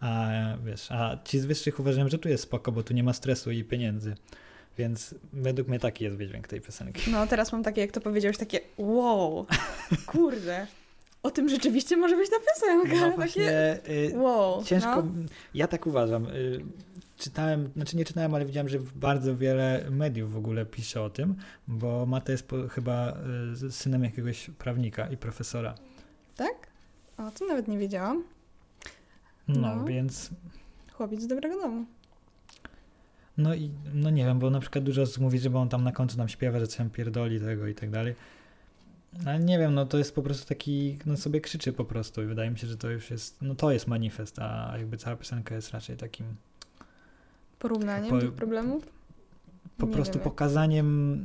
A 0.00 0.30
wiesz, 0.64 0.92
a 0.92 1.18
ci 1.24 1.40
z 1.40 1.44
wyższych 1.44 1.80
uważają, 1.80 2.08
że 2.08 2.18
tu 2.18 2.28
jest 2.28 2.42
spoko, 2.42 2.72
bo 2.72 2.82
tu 2.82 2.94
nie 2.94 3.02
ma 3.02 3.12
stresu 3.12 3.50
i 3.50 3.64
pieniędzy. 3.64 4.14
Więc 4.78 5.14
według 5.32 5.68
mnie 5.68 5.78
taki 5.78 6.04
jest 6.04 6.16
wydźwięk 6.16 6.48
tej 6.48 6.60
piosenki. 6.60 7.10
No 7.10 7.26
teraz 7.26 7.52
mam 7.52 7.62
takie, 7.62 7.80
jak 7.80 7.90
to 7.92 8.00
powiedziałeś, 8.00 8.38
takie 8.38 8.60
wow, 8.78 9.46
kurde. 10.06 10.66
O 11.22 11.30
tym 11.30 11.48
rzeczywiście 11.48 11.96
może 11.96 12.16
być 12.16 12.30
ta 12.30 12.36
piosenka. 12.36 12.94
No 12.94 13.02
takie 13.06 13.16
właśnie, 13.16 13.78
y, 13.88 14.12
wow. 14.18 14.64
ciężko, 14.64 14.96
No. 14.96 15.04
ja 15.54 15.68
tak 15.68 15.86
uważam. 15.86 16.26
Y, 16.26 16.64
czytałem, 17.18 17.70
znaczy 17.76 17.96
nie 17.96 18.04
czytałem, 18.04 18.34
ale 18.34 18.44
widziałem, 18.44 18.68
że 18.68 18.78
bardzo 18.94 19.36
wiele 19.36 19.86
mediów 19.90 20.32
w 20.32 20.36
ogóle 20.36 20.66
pisze 20.66 21.02
o 21.02 21.10
tym, 21.10 21.34
bo 21.68 22.06
Mata 22.06 22.32
jest 22.32 22.48
po, 22.48 22.68
chyba 22.68 23.16
y, 23.66 23.72
synem 23.72 24.04
jakiegoś 24.04 24.50
prawnika 24.58 25.08
i 25.08 25.16
profesora. 25.16 25.74
Tak? 26.36 26.54
O, 27.18 27.30
to 27.38 27.46
nawet 27.46 27.68
nie 27.68 27.78
wiedziałam. 27.78 28.24
No, 29.48 29.76
No. 29.76 29.84
więc 29.84 30.30
Chłopiec 30.92 31.20
z 31.22 31.26
dobrego 31.26 31.60
domu. 31.62 31.84
No 33.38 33.54
i 33.54 33.70
no 33.94 34.10
nie 34.10 34.24
wiem, 34.24 34.38
bo 34.38 34.50
na 34.50 34.60
przykład 34.60 34.84
dużo 34.84 35.02
osób 35.02 35.22
mówi, 35.22 35.38
że 35.38 35.54
on 35.54 35.68
tam 35.68 35.84
na 35.84 35.92
końcu 35.92 36.18
nam 36.18 36.28
śpiewa, 36.28 36.58
że 36.60 36.66
coś 36.66 36.76
tam 36.76 36.90
pierdoli 36.90 37.40
tego 37.40 37.66
i 37.66 37.74
tak 37.74 37.90
dalej. 37.90 38.14
Ale 39.26 39.38
nie 39.38 39.58
wiem, 39.58 39.74
no 39.74 39.86
to 39.86 39.98
jest 39.98 40.14
po 40.14 40.22
prostu 40.22 40.48
taki, 40.48 40.98
no 41.06 41.16
sobie 41.16 41.40
krzyczy 41.40 41.72
po 41.72 41.84
prostu 41.84 42.22
i 42.22 42.26
wydaje 42.26 42.50
mi 42.50 42.58
się, 42.58 42.66
że 42.66 42.76
to 42.76 42.90
już 42.90 43.10
jest, 43.10 43.42
no 43.42 43.54
to 43.54 43.72
jest 43.72 43.86
manifest, 43.86 44.38
a 44.38 44.74
jakby 44.78 44.96
cała 44.96 45.16
piosenka 45.16 45.54
jest 45.54 45.70
raczej 45.70 45.96
takim 45.96 46.26
Porównaniem 47.58 48.10
Po- 48.10 48.18
tych 48.20 48.32
problemów. 48.32 48.86
po 49.78 49.86
Nie 49.86 49.92
prostu 49.92 50.14
wiem, 50.14 50.24
pokazaniem 50.24 51.24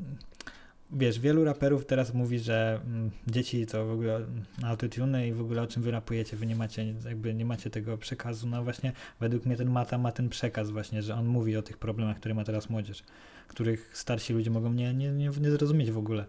wiesz, 0.92 1.20
wielu 1.20 1.44
raperów 1.44 1.86
teraz 1.86 2.14
mówi, 2.14 2.40
że 2.40 2.82
mm, 2.86 3.12
dzieci 3.28 3.66
to 3.66 3.86
w 3.86 3.92
ogóle 3.92 4.26
autotune 4.64 5.28
i 5.28 5.34
w 5.34 5.42
ogóle 5.42 5.62
o 5.62 5.68
czym 5.68 5.84
wy 5.84 5.92
rapujecie, 5.92 6.38
wy 6.38 6.46
nie 6.46 6.56
macie, 6.56 6.94
jakby 7.06 7.34
nie 7.34 7.46
macie 7.46 7.70
tego 7.70 7.98
przekazu. 7.98 8.48
No 8.48 8.64
właśnie, 8.64 8.92
według 9.20 9.46
mnie 9.46 9.56
ten 9.56 9.70
Mata 9.70 9.98
ma 9.98 10.12
ten 10.12 10.30
przekaz 10.30 10.70
właśnie, 10.70 11.02
że 11.02 11.16
on 11.16 11.26
mówi 11.26 11.58
o 11.58 11.62
tych 11.62 11.78
problemach, 11.78 12.18
które 12.18 12.34
ma 12.34 12.44
teraz 12.44 12.70
młodzież, 12.70 13.04
których 13.48 13.98
starsi 13.98 14.34
ludzie 14.34 14.50
mogą 14.50 14.74
nie, 14.74 14.94
nie, 14.94 15.12
nie, 15.12 15.30
nie 15.42 15.52
zrozumieć 15.52 15.92
w 15.92 15.98
ogóle. 15.98 16.26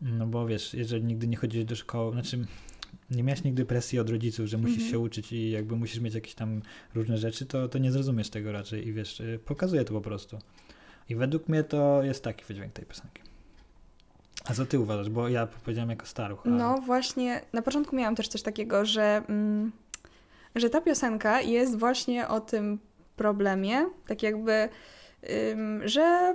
No 0.00 0.26
bo 0.26 0.46
wiesz, 0.46 0.74
jeżeli 0.74 1.04
nigdy 1.04 1.28
nie 1.28 1.36
chodzisz 1.36 1.64
do 1.64 1.76
szkoły, 1.76 2.12
znaczy 2.12 2.44
nie 3.10 3.22
miałeś 3.22 3.44
nigdy 3.44 3.64
presji 3.64 3.98
od 3.98 4.10
rodziców, 4.10 4.46
że 4.46 4.58
musisz 4.58 4.76
Mhm. 4.76 4.90
się 4.90 4.98
uczyć 4.98 5.32
i 5.32 5.50
jakby 5.50 5.76
musisz 5.76 6.00
mieć 6.00 6.14
jakieś 6.14 6.34
tam 6.34 6.62
różne 6.94 7.18
rzeczy, 7.18 7.46
to, 7.46 7.68
to 7.68 7.78
nie 7.78 7.92
zrozumiesz 7.92 8.30
tego 8.30 8.52
raczej 8.52 8.88
i 8.88 8.92
wiesz, 8.92 9.20
y, 9.20 9.40
pokazuje 9.44 9.84
to 9.84 9.92
po 9.92 10.00
prostu. 10.00 10.38
I 11.08 11.16
według 11.16 11.48
mnie 11.48 11.64
to 11.64 12.02
jest 12.02 12.24
taki 12.24 12.44
wydźwięk 12.44 12.72
tej 12.72 12.86
piosenki. 12.86 13.29
A 14.48 14.54
co 14.54 14.66
ty 14.66 14.78
uważasz? 14.80 15.08
Bo 15.10 15.28
ja 15.28 15.46
powiedziałem 15.64 15.90
jako 15.90 16.06
staruch. 16.06 16.46
A... 16.46 16.48
No 16.48 16.78
właśnie, 16.80 17.40
na 17.52 17.62
początku 17.62 17.96
miałam 17.96 18.16
też 18.16 18.28
coś 18.28 18.42
takiego, 18.42 18.84
że, 18.84 19.22
mm, 19.28 19.72
że 20.54 20.70
ta 20.70 20.80
piosenka 20.80 21.40
jest 21.40 21.78
właśnie 21.78 22.28
o 22.28 22.40
tym 22.40 22.78
problemie, 23.16 23.86
tak 24.06 24.22
jakby, 24.22 24.68
ym, 25.52 25.88
że 25.88 26.34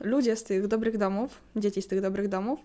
ludzie 0.00 0.36
z 0.36 0.44
tych 0.44 0.66
dobrych 0.66 0.98
domów, 0.98 1.40
dzieci 1.56 1.82
z 1.82 1.86
tych 1.86 2.00
dobrych 2.00 2.28
domów, 2.28 2.60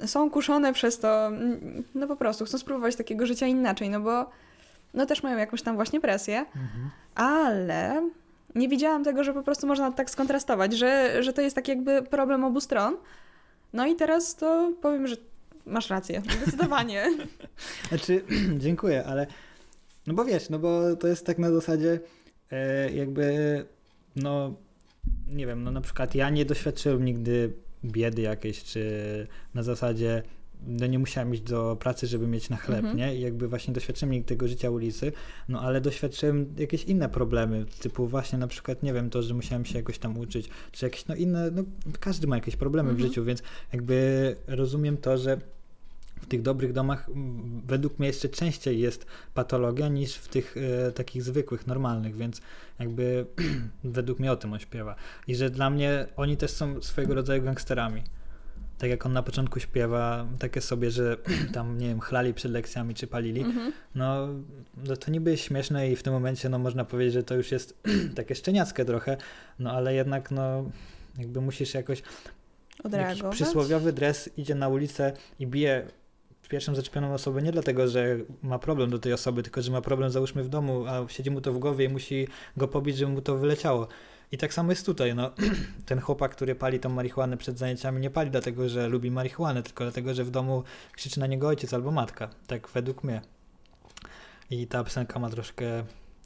ym, 0.00 0.08
są 0.08 0.30
kuszone 0.30 0.72
przez 0.72 0.98
to, 0.98 1.26
mm, 1.26 1.82
no 1.94 2.06
po 2.06 2.16
prostu 2.16 2.44
chcą 2.44 2.58
spróbować 2.58 2.96
takiego 2.96 3.26
życia 3.26 3.46
inaczej, 3.46 3.90
no 3.90 4.00
bo 4.00 4.30
no 4.94 5.06
też 5.06 5.22
mają 5.22 5.38
jakąś 5.38 5.62
tam 5.62 5.74
właśnie 5.76 6.00
presję, 6.00 6.38
Mhm. 6.38 6.90
ale 7.14 8.10
nie 8.54 8.68
widziałam 8.68 9.04
tego, 9.04 9.24
że 9.24 9.34
po 9.34 9.42
prostu 9.42 9.66
można 9.66 9.92
tak 9.92 10.10
skontrastować, 10.10 10.72
że, 10.72 11.22
że 11.22 11.32
to 11.32 11.42
jest 11.42 11.56
tak 11.56 11.68
jakby 11.68 12.02
problem 12.02 12.44
obu 12.44 12.60
stron. 12.60 12.96
No 13.72 13.86
i 13.86 13.96
teraz 13.96 14.36
to 14.36 14.72
powiem, 14.82 15.06
że 15.06 15.16
masz 15.66 15.90
rację, 15.90 16.22
zdecydowanie. 16.42 17.04
Znaczy, 17.88 18.24
dziękuję, 18.64 19.04
ale 19.04 19.26
no 20.06 20.14
bo 20.14 20.24
wiesz, 20.24 20.50
no 20.50 20.58
bo 20.58 20.96
to 20.96 21.08
jest 21.08 21.26
tak 21.26 21.38
na 21.38 21.50
zasadzie 21.50 22.00
e, 22.50 22.90
jakby, 22.92 23.26
no 24.16 24.54
nie 25.28 25.46
wiem, 25.46 25.64
no 25.64 25.70
na 25.70 25.80
przykład 25.80 26.14
ja 26.14 26.30
nie 26.30 26.44
doświadczyłem 26.44 27.04
nigdy 27.04 27.52
biedy 27.84 28.22
jakiejś, 28.22 28.64
czy 28.64 29.26
na 29.54 29.62
zasadzie 29.62 30.22
no 30.66 30.86
nie 30.86 30.98
musiałem 30.98 31.34
iść 31.34 31.42
do 31.42 31.76
pracy, 31.80 32.06
żeby 32.06 32.26
mieć 32.26 32.50
na 32.50 32.56
chleb, 32.56 32.78
Mhm. 32.78 32.96
nie? 32.96 33.16
I 33.16 33.20
jakby 33.20 33.48
właśnie 33.48 33.74
doświadczyłem 33.74 34.12
nigdy 34.12 34.28
tego 34.28 34.48
życia 34.48 34.70
ulicy, 34.70 35.12
no 35.48 35.60
ale 35.60 35.80
doświadczyłem 35.80 36.54
jakieś 36.58 36.84
inne 36.84 37.08
problemy, 37.08 37.66
typu 37.80 38.06
właśnie 38.06 38.38
na 38.38 38.46
przykład, 38.46 38.82
nie 38.82 38.92
wiem, 38.92 39.10
to, 39.10 39.22
że 39.22 39.34
musiałem 39.34 39.64
się 39.64 39.78
jakoś 39.78 39.98
tam 39.98 40.18
uczyć, 40.18 40.48
czy 40.72 40.86
jakieś 40.86 41.06
no 41.06 41.14
inne, 41.14 41.50
no 41.50 41.62
każdy 42.00 42.26
ma 42.26 42.36
jakieś 42.36 42.56
problemy 42.56 42.90
Mhm. 42.90 43.06
w 43.06 43.08
życiu, 43.10 43.24
więc 43.24 43.42
jakby 43.72 44.36
rozumiem 44.46 44.96
to, 44.96 45.18
że 45.18 45.38
w 46.20 46.26
tych 46.26 46.42
dobrych 46.42 46.72
domach 46.72 47.10
według 47.66 47.98
mnie 47.98 48.08
jeszcze 48.08 48.28
częściej 48.28 48.80
jest 48.80 49.06
patologia 49.34 49.88
niż 49.88 50.14
w 50.14 50.28
tych 50.28 50.54
e, 50.88 50.92
takich 50.92 51.22
zwykłych, 51.22 51.66
normalnych, 51.66 52.16
więc 52.16 52.40
jakby 52.78 53.26
według 53.84 54.18
mnie 54.18 54.32
o 54.32 54.36
tym 54.36 54.52
on 54.52 54.58
śpiewa. 54.58 54.96
I 55.26 55.34
że 55.34 55.50
dla 55.50 55.70
mnie 55.70 56.06
oni 56.16 56.36
też 56.36 56.50
są 56.50 56.82
swojego 56.82 57.14
rodzaju 57.14 57.42
gangsterami. 57.42 58.02
Tak 58.82 58.90
jak 58.90 59.06
on 59.06 59.12
na 59.12 59.22
początku 59.22 59.60
śpiewa, 59.60 60.26
takie 60.38 60.60
sobie, 60.60 60.90
że 60.90 61.16
tam, 61.54 61.78
nie 61.78 61.88
wiem, 61.88 62.00
chlali 62.00 62.34
przed 62.34 62.52
lekcjami 62.52 62.94
czy 62.94 63.06
palili, 63.06 63.40
Mhm. 63.40 63.72
no, 63.94 64.28
no 64.76 64.96
to 64.96 65.10
niby 65.10 65.30
jest 65.30 65.42
śmieszne 65.42 65.90
i 65.90 65.96
w 65.96 66.02
tym 66.02 66.12
momencie 66.12 66.48
no 66.48 66.58
można 66.58 66.84
powiedzieć, 66.84 67.14
że 67.14 67.22
to 67.22 67.34
już 67.34 67.52
jest 67.52 67.82
takie 68.16 68.34
szczeniackie 68.34 68.84
trochę, 68.84 69.16
no 69.58 69.72
ale 69.72 69.94
jednak 69.94 70.30
no 70.30 70.64
jakby 71.18 71.40
musisz 71.40 71.74
jakoś 71.74 72.02
Jakiś 72.92 73.22
przysłowiowy 73.30 73.92
dres 73.92 74.30
idzie 74.36 74.54
na 74.54 74.68
ulicę 74.68 75.12
i 75.38 75.46
bije 75.46 75.86
pierwszą 76.48 76.74
zaczepioną 76.74 77.14
osobę 77.14 77.42
nie 77.42 77.52
dlatego, 77.52 77.88
że 77.88 78.16
ma 78.42 78.58
problem 78.58 78.90
do 78.90 78.98
tej 78.98 79.12
osoby, 79.12 79.42
tylko 79.42 79.62
że 79.62 79.72
ma 79.72 79.80
problem 79.80 80.10
załóżmy 80.10 80.42
w 80.42 80.48
domu, 80.48 80.84
a 80.86 81.08
siedzi 81.08 81.30
mu 81.30 81.40
to 81.40 81.52
w 81.52 81.58
głowie 81.58 81.84
i 81.84 81.88
musi 81.88 82.28
go 82.56 82.68
pobić, 82.68 82.96
żeby 82.96 83.12
mu 83.12 83.20
to 83.20 83.36
wyleciało. 83.36 83.88
I 84.32 84.38
tak 84.38 84.54
samo 84.54 84.72
jest 84.72 84.86
tutaj, 84.86 85.14
no. 85.14 85.30
Ten 85.86 86.00
chłopak, 86.00 86.32
który 86.32 86.54
pali 86.54 86.80
tą 86.80 86.88
marihuanę 86.88 87.36
przed 87.36 87.58
zajęciami, 87.58 88.00
nie 88.00 88.10
pali 88.10 88.30
dlatego, 88.30 88.68
że 88.68 88.88
lubi 88.88 89.10
marihuanę, 89.10 89.62
tylko 89.62 89.84
dlatego, 89.84 90.14
że 90.14 90.24
w 90.24 90.30
domu 90.30 90.62
krzyczy 90.92 91.20
na 91.20 91.26
niego 91.26 91.48
ojciec 91.48 91.74
albo 91.74 91.90
matka. 91.90 92.30
Tak 92.46 92.68
według 92.68 93.04
mnie. 93.04 93.22
I 94.50 94.66
ta 94.66 94.84
piosenka 94.84 95.18
ma 95.18 95.30
troszkę 95.30 95.84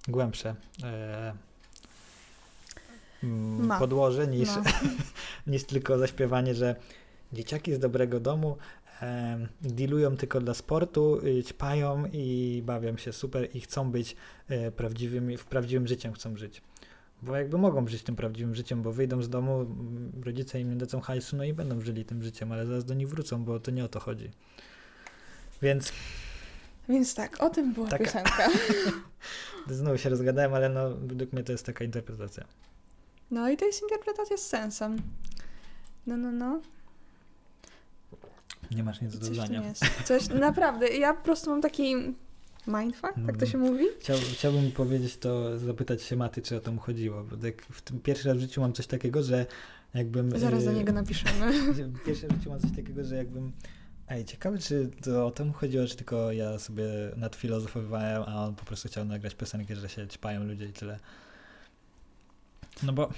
głębsze 0.09 0.55
e, 0.83 1.35
mm, 3.25 3.67
Ma. 3.67 3.79
podłoże 3.79 4.27
niż, 4.27 4.49
No. 4.49 4.63
niż 5.53 5.65
tylko 5.65 5.99
zaśpiewanie, 5.99 6.55
że 6.55 6.77
dzieciaki 7.33 7.75
z 7.75 7.79
dobrego 7.79 8.21
domu 8.21 8.57
em, 9.01 9.49
dealują 9.63 10.17
tylko 10.17 10.41
dla 10.41 10.55
sportu, 10.55 11.21
y, 11.27 11.45
ćpają 11.45 12.05
i 12.13 12.63
bawią 12.67 12.97
się 12.97 13.13
super 13.13 13.49
i 13.55 13.61
chcą 13.61 13.91
być 13.91 14.17
e, 14.49 14.73
prawdziwymi, 14.73 15.37
w 15.37 15.45
prawdziwym 15.45 15.87
życiem 15.87 16.13
chcą 16.13 16.37
żyć. 16.37 16.63
Bo 17.23 17.37
jakby 17.37 17.59
mogą 17.59 17.89
żyć 17.89 18.03
tym 18.03 18.17
prawdziwym 18.17 18.55
życiem, 18.55 18.83
bo 18.83 18.93
wyjdą 18.93 19.23
z 19.23 19.29
domu, 19.29 19.67
rodzice 20.25 20.61
im 20.61 20.71
nie 20.71 20.77
dadzą 20.77 21.01
hajsu, 21.01 21.37
no 21.37 21.45
i 21.45 21.53
będą 21.53 21.81
żyli 21.81 22.05
tym 22.05 22.23
życiem, 22.23 22.53
ale 22.53 22.67
zaraz 22.67 22.85
do 22.85 22.95
nich 22.95 23.09
wrócą, 23.09 23.45
bo 23.45 23.61
to 23.61 23.71
nie 23.71 23.85
o 23.85 23.89
to 23.89 24.01
chodzi. 24.01 24.31
Więc 25.63 25.93
Więc 26.89 27.15
tak, 27.15 27.43
o 27.43 27.51
tym 27.51 27.73
była 27.73 27.89
Taka- 27.89 28.05
piosenka. 28.05 28.49
znowu 29.71 29.99
się 29.99 30.09
rozgadałem, 30.09 30.55
ale 30.55 30.69
no 30.69 30.91
według 30.97 31.33
mnie 31.33 31.45
to 31.45 31.53
jest 31.53 31.67
taka 31.67 31.85
interpretacja. 31.85 32.45
No 33.31 33.51
i 33.51 33.57
to 33.57 33.65
jest 33.65 33.83
interpretacja 33.83 34.37
z 34.37 34.47
sensem. 34.47 34.97
No, 36.07 36.17
no, 36.17 36.33
no. 36.33 36.61
Nie 38.71 38.85
masz 38.85 39.01
nic 39.01 39.19
do 39.19 39.29
dodania. 39.31 39.63
Coś, 40.05 40.29
naprawdę, 40.49 40.89
ja 40.89 41.15
po 41.15 41.25
prostu 41.25 41.51
mam 41.51 41.63
taki 41.63 41.95
mindfuck, 42.67 43.03
tak 43.03 43.15
to 43.15 43.31
Mhm. 43.31 43.47
się 43.51 43.59
mówi? 43.59 43.85
Chciał, 44.01 44.19
chciałbym 44.33 44.73
powiedzieć 44.73 45.17
to, 45.17 45.59
zapytać 45.59 46.03
się 46.03 46.17
Maty, 46.17 46.43
czy 46.43 46.57
o 46.57 46.61
to 46.61 46.73
mu 46.73 46.81
chodziło, 46.81 47.25
bo 47.25 47.37
tak 47.37 47.63
w 47.63 47.83
tym 47.83 48.01
pierwszy 48.01 48.29
raz 48.29 48.37
w 48.37 48.41
życiu 48.41 48.61
mam 48.61 48.73
coś 48.73 48.87
takiego, 48.87 49.23
że 49.23 49.47
jakbym... 49.95 50.39
Zaraz 50.39 50.65
do 50.65 50.71
e, 50.71 50.75
niego 50.75 50.93
napiszemy. 50.93 51.53
Pierwszy 52.07 52.27
raz 52.29 52.37
w 52.37 52.39
życiu 52.39 52.51
mam 52.51 52.61
coś 52.61 52.71
takiego, 52.77 53.05
że 53.05 53.17
jakbym... 53.17 53.53
Ej, 54.09 54.25
ciekawe, 54.25 54.59
czy 54.59 54.91
to 55.03 55.27
o 55.27 55.31
to 55.31 55.45
mu 55.45 55.53
chodziło, 55.53 55.87
czy 55.87 55.97
tylko 55.97 56.33
ja 56.33 56.59
sobie 56.59 56.85
nadfilozofowałem, 57.17 58.23
a 58.27 58.45
on 58.45 58.55
po 58.55 58.65
prostu 58.65 58.89
chciał 58.89 59.05
nagrać 59.05 59.35
piosenkę, 59.35 59.77
że 59.77 59.89
się 59.89 60.09
ćpają 60.09 60.45
ludzie 60.45 60.67
i 60.67 60.73
tyle. 60.73 60.99
No 62.83 62.93
bo 62.93 63.11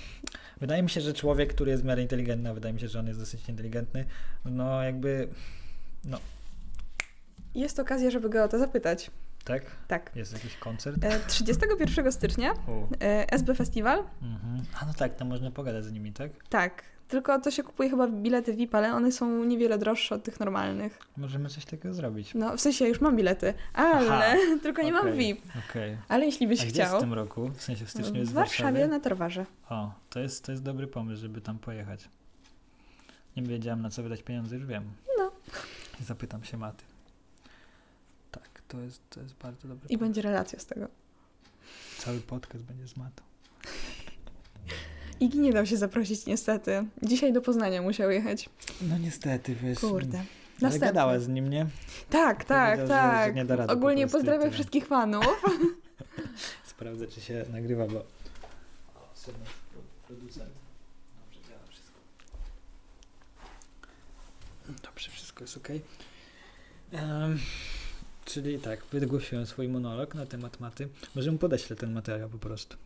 wydaje 0.60 0.82
mi 0.82 0.90
się, 0.90 1.00
że 1.00 1.14
człowiek, 1.14 1.54
który 1.54 1.70
jest 1.70 1.82
w 1.82 1.86
miarę 1.86 2.02
inteligentny, 2.02 2.50
a 2.50 2.54
wydaje 2.54 2.74
mi 2.74 2.80
się, 2.80 2.88
że 2.88 2.98
on 2.98 3.06
jest 3.06 3.20
dosyć 3.20 3.48
inteligentny, 3.48 4.04
no 4.44 4.82
jakby, 4.82 5.28
Jest 7.54 7.78
okazja, 7.78 8.10
żeby 8.10 8.30
go 8.30 8.44
o 8.44 8.48
to 8.48 8.58
zapytać. 8.58 9.10
Tak? 9.48 9.62
Tak. 9.88 10.10
Jest 10.16 10.32
jakiś 10.32 10.56
koncert? 10.56 11.04
E, 11.04 11.20
31 11.20 12.12
stycznia 12.12 12.52
U. 12.52 12.94
e, 13.00 13.32
SB 13.32 13.54
Festiwal. 13.54 13.98
Mhm. 14.22 14.62
A 14.80 14.86
no 14.86 14.94
tak, 14.94 15.14
to 15.16 15.24
można 15.24 15.50
pogadać 15.50 15.84
z 15.84 15.92
nimi, 15.92 16.12
tak? 16.12 16.30
Tak. 16.48 16.82
Tylko 17.08 17.40
to 17.40 17.50
się 17.50 17.62
kupuje 17.62 17.90
chyba 17.90 18.08
bilety 18.08 18.54
VIP, 18.54 18.74
ale 18.74 18.94
one 18.94 19.12
są 19.12 19.44
niewiele 19.44 19.78
droższe 19.78 20.14
od 20.14 20.24
tych 20.24 20.40
normalnych. 20.40 20.98
Możemy 21.16 21.48
coś 21.48 21.64
takiego 21.64 21.94
zrobić. 21.94 22.34
No, 22.34 22.56
w 22.56 22.60
sensie 22.60 22.88
już 22.88 23.00
mam 23.00 23.16
bilety, 23.16 23.54
ale 23.74 24.10
Aha, 24.12 24.36
tylko 24.62 24.82
nie 24.82 24.92
mam 24.92 25.06
Okej, 25.06 25.18
VIP. 25.18 25.40
Okej. 25.70 25.96
Ale 26.08 26.26
jeśli 26.26 26.46
A 26.46 26.48
byś 26.48 26.58
gdzie 26.58 26.66
jest 26.66 26.76
chciał. 26.90 26.98
w 26.98 27.00
tym 27.02 27.14
roku? 27.14 27.48
W 27.48 27.62
sensie 27.62 27.84
w 27.84 27.90
styczniu 27.90 28.20
jest 28.20 28.30
w 28.30 28.34
w 28.34 28.34
Warszawie 28.34 28.88
na 28.88 29.00
Torwarze. 29.00 29.46
O, 29.70 29.92
to 30.10 30.20
jest, 30.20 30.44
to 30.44 30.52
jest 30.52 30.62
dobry 30.64 30.86
pomysł, 30.86 31.20
żeby 31.22 31.40
tam 31.40 31.58
pojechać. 31.58 32.08
Nie 33.36 33.42
wiedziałem 33.42 33.82
na 33.82 33.90
co 33.90 34.02
wydać 34.02 34.22
pieniądze, 34.22 34.56
już 34.56 34.66
wiem. 34.66 34.84
No. 35.18 35.32
Zapytam 36.00 36.44
się 36.44 36.56
Maty. 36.56 36.84
Tak, 38.68 38.78
to 38.80 38.80
jest, 38.80 39.00
to 39.10 39.20
jest 39.20 39.34
bardzo 39.34 39.68
dobry 39.68 39.88
I 39.88 39.98
będzie 39.98 40.22
relacja 40.22 40.58
z 40.58 40.66
tego. 40.66 40.88
Cały 41.98 42.20
podcast 42.20 42.64
będzie 42.64 42.88
z 42.88 42.96
Matą. 42.96 43.22
Igi 45.20 45.38
nie 45.38 45.52
dał 45.52 45.66
się 45.66 45.76
zaprosić 45.76 46.26
niestety. 46.26 46.84
Dzisiaj 47.02 47.32
do 47.32 47.42
Poznania 47.42 47.82
musiał 47.82 48.10
jechać. 48.10 48.48
No 48.82 48.98
niestety, 48.98 49.54
wiesz. 49.54 49.78
Kurde. 49.78 50.18
Ale 50.18 50.26
Następny. 50.60 50.86
gadała 50.88 51.18
z 51.18 51.28
nim, 51.28 51.50
nie? 51.50 51.66
Tak, 52.10 52.44
tak, 52.44 52.78
Powiedział, 52.78 52.86
że- 52.86 53.02
tak. 53.02 53.34
że 53.48 53.56
rady 53.56 53.66
po 53.66 53.72
Ogólnie 53.72 54.02
i 54.02 54.08
pozdrawiam 54.08 54.40
tyle. 54.40 54.52
wszystkich 54.52 54.86
fanów. 54.86 55.26
Sprawdzę, 56.66 57.06
czy 57.06 57.20
się 57.20 57.44
nagrywa, 57.52 57.86
bo... 57.86 57.98
O, 57.98 58.04
sygnał 59.14 59.46
producent. 60.08 60.50
Dobrze, 61.24 61.48
działa 61.48 61.60
wszystko. 61.68 61.98
Dobrze, 64.82 65.10
wszystko 65.10 65.44
jest 65.44 65.56
ok. 65.56 65.68
Czyli 68.28 68.58
tak, 68.58 68.80
wygłosiłem 68.92 69.46
swój 69.46 69.68
monolog 69.68 70.14
na 70.14 70.26
temat 70.26 70.60
maty. 70.60 70.88
Może 71.14 71.32
mu 71.32 71.38
podeślę 71.38 71.76
ten 71.76 71.92
materiał 71.92 72.28
po 72.28 72.38
prostu. 72.38 72.76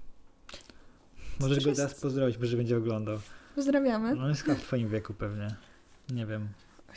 Możesz 1.41 1.65
go 1.65 1.73
teraz 1.75 1.95
pozdrowić, 1.95 2.39
bo 2.39 2.47
że 2.47 2.57
będzie 2.57 2.77
oglądał. 2.77 3.19
Pozdrawiamy. 3.55 4.11
On 4.23 4.29
jest 4.29 4.43
chyba 4.43 4.57
w 4.57 4.61
twoim 4.61 4.89
wieku 4.89 5.15
pewnie. 5.15 5.55
Nie 6.11 6.27
wiem. 6.27 6.49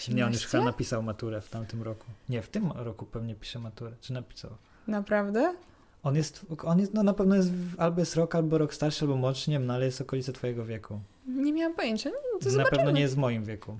Nie, 0.09 0.25
on 0.25 0.33
już 0.33 0.41
18? 0.41 0.47
chyba 0.47 0.63
napisał 0.63 1.03
maturę 1.03 1.41
w 1.41 1.49
tamtym 1.49 1.83
roku. 1.83 2.05
Nie, 2.29 2.41
w 2.41 2.49
tym 2.49 2.71
roku 2.71 3.05
pewnie 3.05 3.35
pisze 3.35 3.59
maturę. 3.59 3.91
Czy 4.01 4.13
napisał? 4.13 4.51
Naprawdę? 4.87 5.55
On 6.03 6.15
jest, 6.15 6.45
on 6.63 6.79
jest, 6.79 6.93
no 6.93 7.03
na 7.03 7.13
pewno 7.13 7.35
jest 7.35 7.49
albo 7.77 7.99
jest 7.99 8.15
rok, 8.15 8.35
albo 8.35 8.57
rok 8.57 8.73
starszy, 8.73 9.01
albo 9.05 9.15
młodszy, 9.15 9.49
nie 9.51 9.59
wiem, 9.59 9.65
no 9.67 9.73
ale 9.73 9.85
jest 9.85 10.01
okolice 10.01 10.33
twojego 10.33 10.65
wieku. 10.65 10.99
Nie 11.27 11.53
miałam 11.53 11.75
pojęcia. 11.75 12.09
No, 12.09 12.39
to 12.39 12.45
Na 12.45 12.51
zobaczymy. 12.51 12.77
pewno 12.77 12.91
nie 12.91 13.01
jest 13.01 13.15
w 13.15 13.17
moim 13.17 13.45
wieku. 13.45 13.77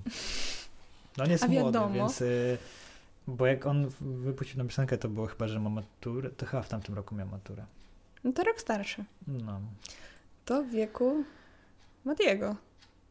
No 1.18 1.24
on 1.24 1.30
jest 1.30 1.44
A 1.44 1.48
młody, 1.48 1.66
wiadomo. 1.66 1.94
więc... 1.96 2.22
Y, 2.22 2.58
bo 3.28 3.46
jak 3.46 3.66
on 3.66 3.90
wypuścił 4.02 4.58
tę 4.58 4.68
piosenkę, 4.68 4.98
to 4.98 5.10
było 5.10 5.28
chyba, 5.28 5.48
że 5.48 5.60
ma 5.60 5.70
maturę. 5.70 6.30
To 6.30 6.46
chyba 6.46 6.64
w 6.64 6.70
tamtym 6.70 6.96
roku 6.96 7.16
miał 7.16 7.28
maturę. 7.28 7.66
No 8.24 8.32
to 8.34 8.44
rok 8.44 8.62
starszy. 8.62 9.04
No. 9.28 9.62
To 10.46 10.64
w 10.64 10.70
wieku 10.70 11.24
Matiego. 12.06 12.56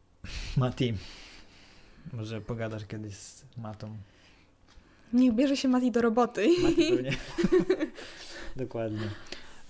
Mati. 0.56 0.94
Może 2.12 2.40
pogadasz 2.40 2.86
kiedyś 2.86 3.14
z 3.16 3.44
Matą. 3.56 3.96
Niech 5.12 5.34
bierze 5.34 5.56
się 5.56 5.68
Mati 5.68 5.90
do 5.90 6.02
roboty. 6.02 6.48
Mati 6.62 6.90
pewnie. 6.90 7.10
Dokładnie. 8.56 9.10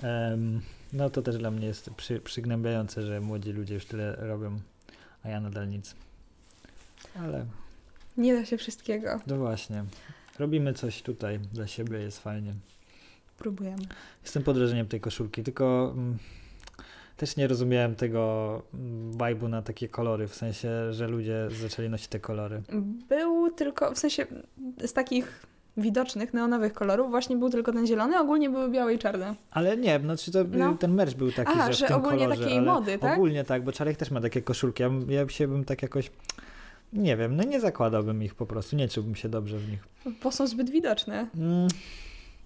Em, 0.03 0.61
no 0.93 1.11
to 1.11 1.23
też 1.23 1.39
dla 1.39 1.51
mnie 1.51 1.67
jest 1.67 1.91
przy, 1.91 2.21
przygnębiające, 2.21 3.03
że 3.03 3.21
młodzi 3.21 3.53
ludzie 3.53 3.75
już 3.75 3.87
tyle 3.87 4.17
robią, 4.17 4.61
a 5.23 5.29
ja 5.29 5.41
nadal 5.41 5.69
nic. 5.69 5.95
Ale 7.21 7.47
Nie 8.17 8.35
da 8.35 8.45
się 8.45 8.57
wszystkiego. 8.59 9.21
no 9.27 9.37
właśnie. 9.37 9.85
Robimy 10.39 10.73
coś 10.73 11.03
tutaj 11.03 11.39
dla 11.39 11.67
siebie, 11.67 11.99
jest 11.99 12.19
fajnie. 12.23 12.55
Próbujemy. 13.39 13.83
Jestem 14.23 14.43
pod 14.43 14.59
wrażeniem 14.59 14.87
tej 14.87 15.01
koszulki, 15.01 15.43
tylko 15.43 15.93
mm, 15.97 16.17
też 17.17 17.37
nie 17.37 17.47
rozumiałem 17.49 17.95
tego 17.95 18.63
mm, 18.75 19.13
vibe'u 19.13 19.49
na 19.49 19.63
takie 19.63 19.89
kolory, 19.89 20.29
w 20.29 20.35
sensie, 20.35 20.93
że 20.93 21.09
ludzie 21.09 21.49
zaczęli 21.61 21.89
nosić 21.89 22.09
te 22.09 22.21
kolory. 22.21 22.63
Był 23.09 23.51
tylko, 23.51 23.93
w 23.95 23.99
sensie 23.99 24.27
z 24.87 24.93
takich 24.93 25.47
widocznych, 25.77 26.35
neonowych 26.35 26.73
kolorów, 26.73 27.11
właśnie 27.11 27.37
był 27.37 27.51
tylko 27.51 27.73
ten 27.73 27.87
zielony, 27.87 28.19
ogólnie 28.21 28.51
były 28.51 28.71
białe 28.71 28.95
i 28.95 28.99
czarne. 28.99 29.35
Ale 29.51 29.77
nie, 29.77 30.01
znaczy 30.01 30.33
to, 30.33 30.45
No. 30.53 30.75
ten 30.75 30.95
merch 30.95 31.15
był 31.15 31.33
taki, 31.33 31.53
A, 31.61 31.67
że, 31.67 31.73
że 31.73 31.85
w 31.87 31.89
tym 31.89 31.97
ogólnie 31.97 32.19
kolorze, 32.25 32.43
takiej 32.45 32.61
mody, 32.61 32.99
tak? 32.99 33.13
Ogólnie 33.15 33.45
tak, 33.45 33.65
bo 33.65 33.73
Czarek 33.73 33.97
też 33.97 34.11
ma 34.11 34.21
takie 34.21 34.43
koszulki, 34.43 34.83
ja, 34.83 34.91
bym- 34.91 35.11
ja 35.11 35.29
się 35.29 35.49
bym 35.49 35.65
tak 35.65 35.83
jakoś, 35.83 36.11
nie 36.95 37.17
wiem, 37.17 37.37
no 37.37 37.45
nie 37.45 37.61
zakładałbym 37.61 38.23
ich 38.23 38.35
po 38.35 38.47
prostu, 38.47 38.77
nie 38.77 38.89
czułbym 38.89 39.15
się 39.15 39.29
dobrze 39.29 39.59
w 39.59 39.71
nich. 39.71 39.89
Bo 40.23 40.33
są 40.33 40.47
zbyt 40.47 40.71
widoczne. 40.71 41.29
Mm, 41.37 41.69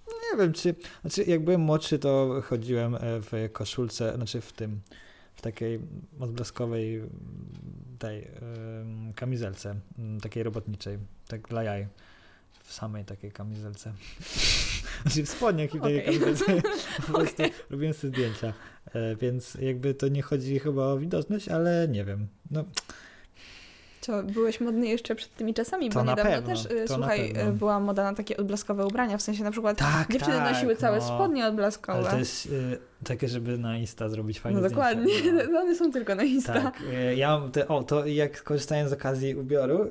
nie 0.08 0.38
wiem, 0.38 0.52
czy, 0.52 0.74
znaczy 1.00 1.24
jak 1.24 1.44
byłem 1.44 1.60
młodszy, 1.60 1.98
to 1.98 2.42
chodziłem 2.44 2.94
e, 2.94 2.98
w 3.02 3.32
koszulce, 3.52 4.14
znaczy 4.14 4.40
w 4.40 4.52
tym, 4.52 4.80
w 5.34 5.42
takiej 5.42 5.80
odblaskowej 6.20 7.02
tej 7.98 8.28
kamizelce, 9.14 9.74
mm, 9.98 10.20
takiej 10.20 10.42
robotniczej, 10.42 10.98
tak 11.28 11.48
dla 11.48 11.62
jaj, 11.62 11.86
w 12.68 12.72
samej 12.72 13.04
takiej 13.04 13.32
kamizelce. 13.32 13.92
Znaczy 15.02 15.24
w 15.24 15.28
spodniach 15.28 15.74
i 15.74 15.78
w 15.78 15.82
takiej 15.82 16.00
Okej. 16.00 16.20
kamizelce. 16.20 16.62
Po 17.06 17.12
prostu 17.12 17.42
Okej. 17.42 17.52
robiłem 17.70 17.94
sobie 17.94 18.08
zdjęcia, 18.08 18.52
e, 18.94 19.16
więc 19.16 19.54
jakby 19.54 19.94
to 19.94 20.08
nie 20.08 20.22
chodzi 20.22 20.58
chyba 20.58 20.82
o 20.82 20.98
widoczność, 20.98 21.48
ale 21.48 21.88
nie 21.88 22.04
wiem, 22.04 22.28
no 22.50 22.64
Co, 24.00 24.22
byłeś 24.22 24.60
modny 24.60 24.86
jeszcze 24.88 25.14
przed 25.14 25.34
tymi 25.36 25.54
czasami, 25.54 25.90
To 25.90 25.94
bo 25.94 26.10
niedawno 26.10 26.32
pewno, 26.32 26.48
też, 26.48 26.64
y, 26.64 26.84
to 26.86 26.94
słuchaj, 26.94 27.30
y, 27.48 27.52
była 27.52 27.80
moda 27.80 28.04
na 28.04 28.14
takie 28.14 28.36
odblaskowe 28.36 28.86
ubrania, 28.86 29.16
w 29.18 29.22
sensie 29.22 29.44
na 29.44 29.50
przykład 29.50 29.78
tak, 29.78 30.12
dziewczyny 30.12 30.36
tak, 30.36 30.52
nosiły 30.52 30.76
całe 30.76 30.98
no. 30.98 31.04
spodnie 31.04 31.46
odblaskowe. 31.46 31.98
Ale 31.98 32.10
to 32.10 32.18
jest 32.18 32.46
y, 32.46 32.78
takie, 33.04 33.28
żeby 33.28 33.58
na 33.58 33.76
Insta 33.76 34.08
zrobić 34.08 34.40
fajne 34.40 34.60
no 34.60 34.68
zdjęcia. 34.68 34.94
dokładnie, 34.94 35.32
No. 35.52 35.58
one 35.60 35.74
są 35.74 35.92
tylko 35.92 36.14
na 36.14 36.22
Insta. 36.22 36.52
Tak, 36.60 36.80
y, 37.10 37.14
ja 37.16 37.38
mam 37.38 37.50
te, 37.50 37.68
o, 37.68 37.82
to 37.82 38.06
jak 38.06 38.42
korzystając 38.42 38.90
z 38.90 38.92
okazji 38.92 39.34
ubioru, 39.36 39.82
y, 39.84 39.90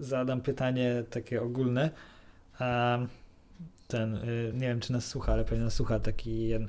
zadam 0.00 0.40
pytanie 0.40 1.04
takie 1.10 1.42
ogólne. 1.42 1.90
A 2.58 2.98
ten, 3.88 4.14
y, 4.14 4.52
nie 4.54 4.68
wiem 4.68 4.80
czy 4.80 4.92
nas 4.92 5.06
słucha, 5.06 5.32
ale 5.32 5.44
pewnie 5.44 5.64
nas 5.64 5.74
słucha 5.74 6.00
taki 6.00 6.48
jeden, 6.48 6.68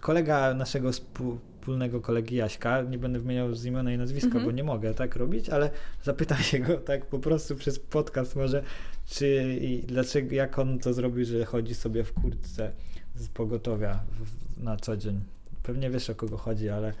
kolega 0.00 0.54
naszego 0.54 0.90
współ- 0.90 1.36
wspólnego 1.66 2.00
kolegi 2.00 2.36
Jaśka, 2.36 2.82
nie 2.82 2.98
będę 2.98 3.18
wymieniał 3.18 3.54
z 3.54 3.64
imienia 3.64 3.92
i 3.94 3.98
nazwiska, 3.98 4.26
Mhm. 4.26 4.44
bo 4.44 4.50
nie 4.50 4.64
mogę 4.64 4.94
tak 4.94 5.16
robić, 5.16 5.48
ale 5.48 5.70
zapytam 6.02 6.38
się 6.38 6.58
go 6.58 6.76
tak 6.76 7.06
po 7.06 7.18
prostu 7.18 7.56
przez 7.56 7.78
podcast 7.78 8.36
może, 8.36 8.62
czy 9.06 9.56
i 9.60 9.82
dlaczego, 9.82 10.34
jak 10.34 10.58
on 10.58 10.78
to 10.78 10.92
zrobił, 10.94 11.24
że 11.24 11.44
chodzi 11.44 11.74
sobie 11.74 12.04
w 12.04 12.12
kurtce 12.12 12.72
z 13.16 13.28
pogotowia 13.28 14.00
w, 14.12 14.62
na 14.62 14.76
co 14.76 14.96
dzień. 14.96 15.20
Pewnie 15.62 15.90
wiesz 15.90 16.10
o 16.10 16.14
kogo 16.14 16.36
chodzi, 16.36 16.68
ale 16.68 16.92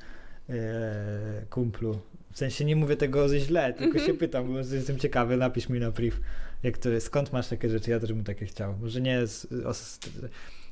e, 0.48 1.46
kumplu. 1.50 1.98
W 2.32 2.38
sensie 2.38 2.64
nie 2.64 2.76
mówię 2.76 2.96
tego 2.96 3.28
ze 3.28 3.40
źle, 3.40 3.72
tylko 3.72 3.84
Mhm. 3.98 4.06
się 4.06 4.14
pytam, 4.14 4.52
bo 4.52 4.58
jestem 4.58 4.98
ciekawy, 4.98 5.36
napisz 5.36 5.68
mi 5.68 5.80
na 5.80 5.92
priv, 5.92 6.16
jak 6.62 6.78
to 6.78 6.88
jest, 6.88 7.06
skąd 7.06 7.32
masz 7.32 7.48
takie 7.48 7.68
rzeczy, 7.68 7.90
ja 7.90 8.00
też 8.00 8.12
bym 8.12 8.24
takie 8.24 8.46
chciał. 8.46 8.74
Może 8.80 9.00
nie 9.00 9.26
z, 9.26 9.52
os, 9.52 9.98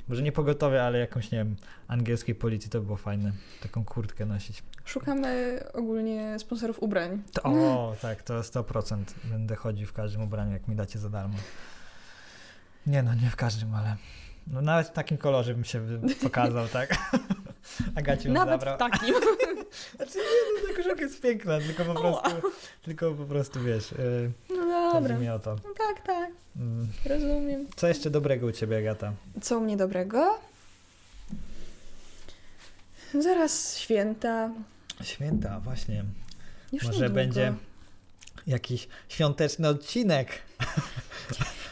może 0.07 0.21
nie 0.21 0.31
pogotowie, 0.31 0.83
ale 0.83 0.99
jakąś, 0.99 1.31
nie 1.31 1.37
wiem, 1.37 1.55
angielskiej 1.87 2.35
policji 2.35 2.69
to 2.69 2.81
było 2.81 2.97
fajne, 2.97 3.31
taką 3.61 3.85
kurtkę 3.85 4.25
nosić. 4.25 4.63
Szukamy 4.85 5.59
ogólnie 5.73 6.39
sponsorów 6.39 6.79
ubrań. 6.83 7.23
To, 7.33 7.43
o, 7.43 7.95
tak, 8.01 8.23
to 8.23 8.39
100%. 8.41 9.03
Będę 9.23 9.55
chodził 9.55 9.87
w 9.87 9.93
każdym 9.93 10.21
ubraniu, 10.21 10.51
jak 10.53 10.67
mi 10.67 10.75
dacie 10.75 10.99
za 10.99 11.09
darmo. 11.09 11.35
Nie 12.87 13.03
no, 13.03 13.13
nie 13.13 13.29
w 13.29 13.35
każdym, 13.35 13.73
ale 13.75 13.95
no, 14.47 14.61
nawet 14.61 14.87
w 14.87 14.91
takim 14.91 15.17
kolorze 15.17 15.53
bym 15.53 15.63
się 15.63 15.81
pokazał, 16.23 16.67
tak? 16.67 16.95
Agacie 17.95 18.23
bym 18.23 18.33
Nawet 18.33 18.61
zabrał. 18.61 18.75
w 18.75 18.79
takim. 18.79 19.15
Znaczy 19.95 20.17
nie, 20.17 20.61
no, 20.61 20.67
ta 20.69 20.75
koszulka 20.77 21.01
jest 21.01 21.21
piękna, 21.21 21.59
tylko 21.59 21.85
po 21.85 21.99
prostu, 22.01 22.29
tylko 22.81 23.11
po 23.11 23.25
prostu, 23.25 23.63
wiesz, 23.63 23.91
yy, 23.91 24.31
No 24.49 24.91
chodzi 24.91 25.03
dobra. 25.07 25.17
mi 25.19 25.29
o 25.29 25.39
to. 25.39 25.55
No 25.55 25.73
tak, 25.77 26.05
tak. 26.05 26.29
Rozumiem. 27.05 27.67
Co 27.75 27.87
jeszcze 27.87 28.09
dobrego 28.09 28.47
u 28.47 28.51
ciebie, 28.51 28.77
Agata? 28.77 29.13
Co 29.41 29.57
u 29.57 29.61
mnie 29.61 29.77
dobrego? 29.77 30.39
Zaraz 33.19 33.77
święta. 33.77 34.51
Święta, 35.03 35.59
właśnie. 35.59 36.03
Już 36.73 36.83
Może 36.83 36.93
niedługo. 36.99 37.15
będzie 37.15 37.53
jakiś 38.47 38.87
świąteczny 39.09 39.67
odcinek. 39.67 40.29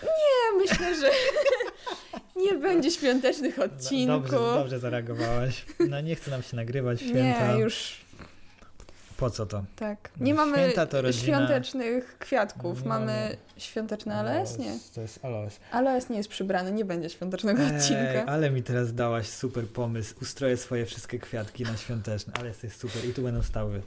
Ja 0.08 0.58
myślę, 0.58 0.96
że 1.00 1.10
nie 2.44 2.54
będzie 2.54 2.92
świątecznych 2.92 3.58
No, 3.58 3.64
odcinków. 3.64 4.32
Dobrze, 4.32 4.38
dobrze 4.60 4.80
zareagowałaś. 4.80 5.66
No 5.90 6.02
nie 6.02 6.16
chce 6.16 6.32
nam 6.32 6.44
się 6.44 6.56
nagrywać 6.56 7.02
święta. 7.02 7.54
Nie, 7.56 7.62
już 7.62 8.02
Po 9.18 9.30
co 9.30 9.46
to? 9.46 9.64
tak. 9.76 10.10
No, 10.18 10.26
Nie 10.26 10.34
mamy 10.34 10.74
to 10.90 11.12
świątecznych 11.12 12.18
kwiatków. 12.20 12.84
Nie 12.84 12.90
mamy 12.90 13.38
świąteczny 13.58 14.16
aloes? 14.16 14.58
Nie. 14.58 14.80
To 14.96 15.02
jest 15.02 15.26
aloes. 15.26 15.60
Aloes 15.72 16.10
nie 16.10 16.18
jest 16.18 16.30
przybrany, 16.30 16.72
nie 16.72 16.86
będzie 16.86 17.10
świątecznego 17.10 17.62
Ej, 17.64 17.76
odcinka. 17.78 18.26
ale 18.26 18.52
mi 18.52 18.64
teraz 18.64 18.94
dałaś 18.94 19.30
super 19.30 19.68
pomysł. 19.68 20.16
Ustroję 20.22 20.58
swoje 20.58 20.86
wszystkie 20.86 21.20
kwiatki 21.20 21.64
na 21.64 21.78
świąteczne, 21.78 22.34
ale 22.40 22.48
jesteś 22.48 22.74
super. 22.74 23.06
I 23.06 23.14
tu 23.14 23.22
będą 23.24 23.44
stały. 23.44 23.82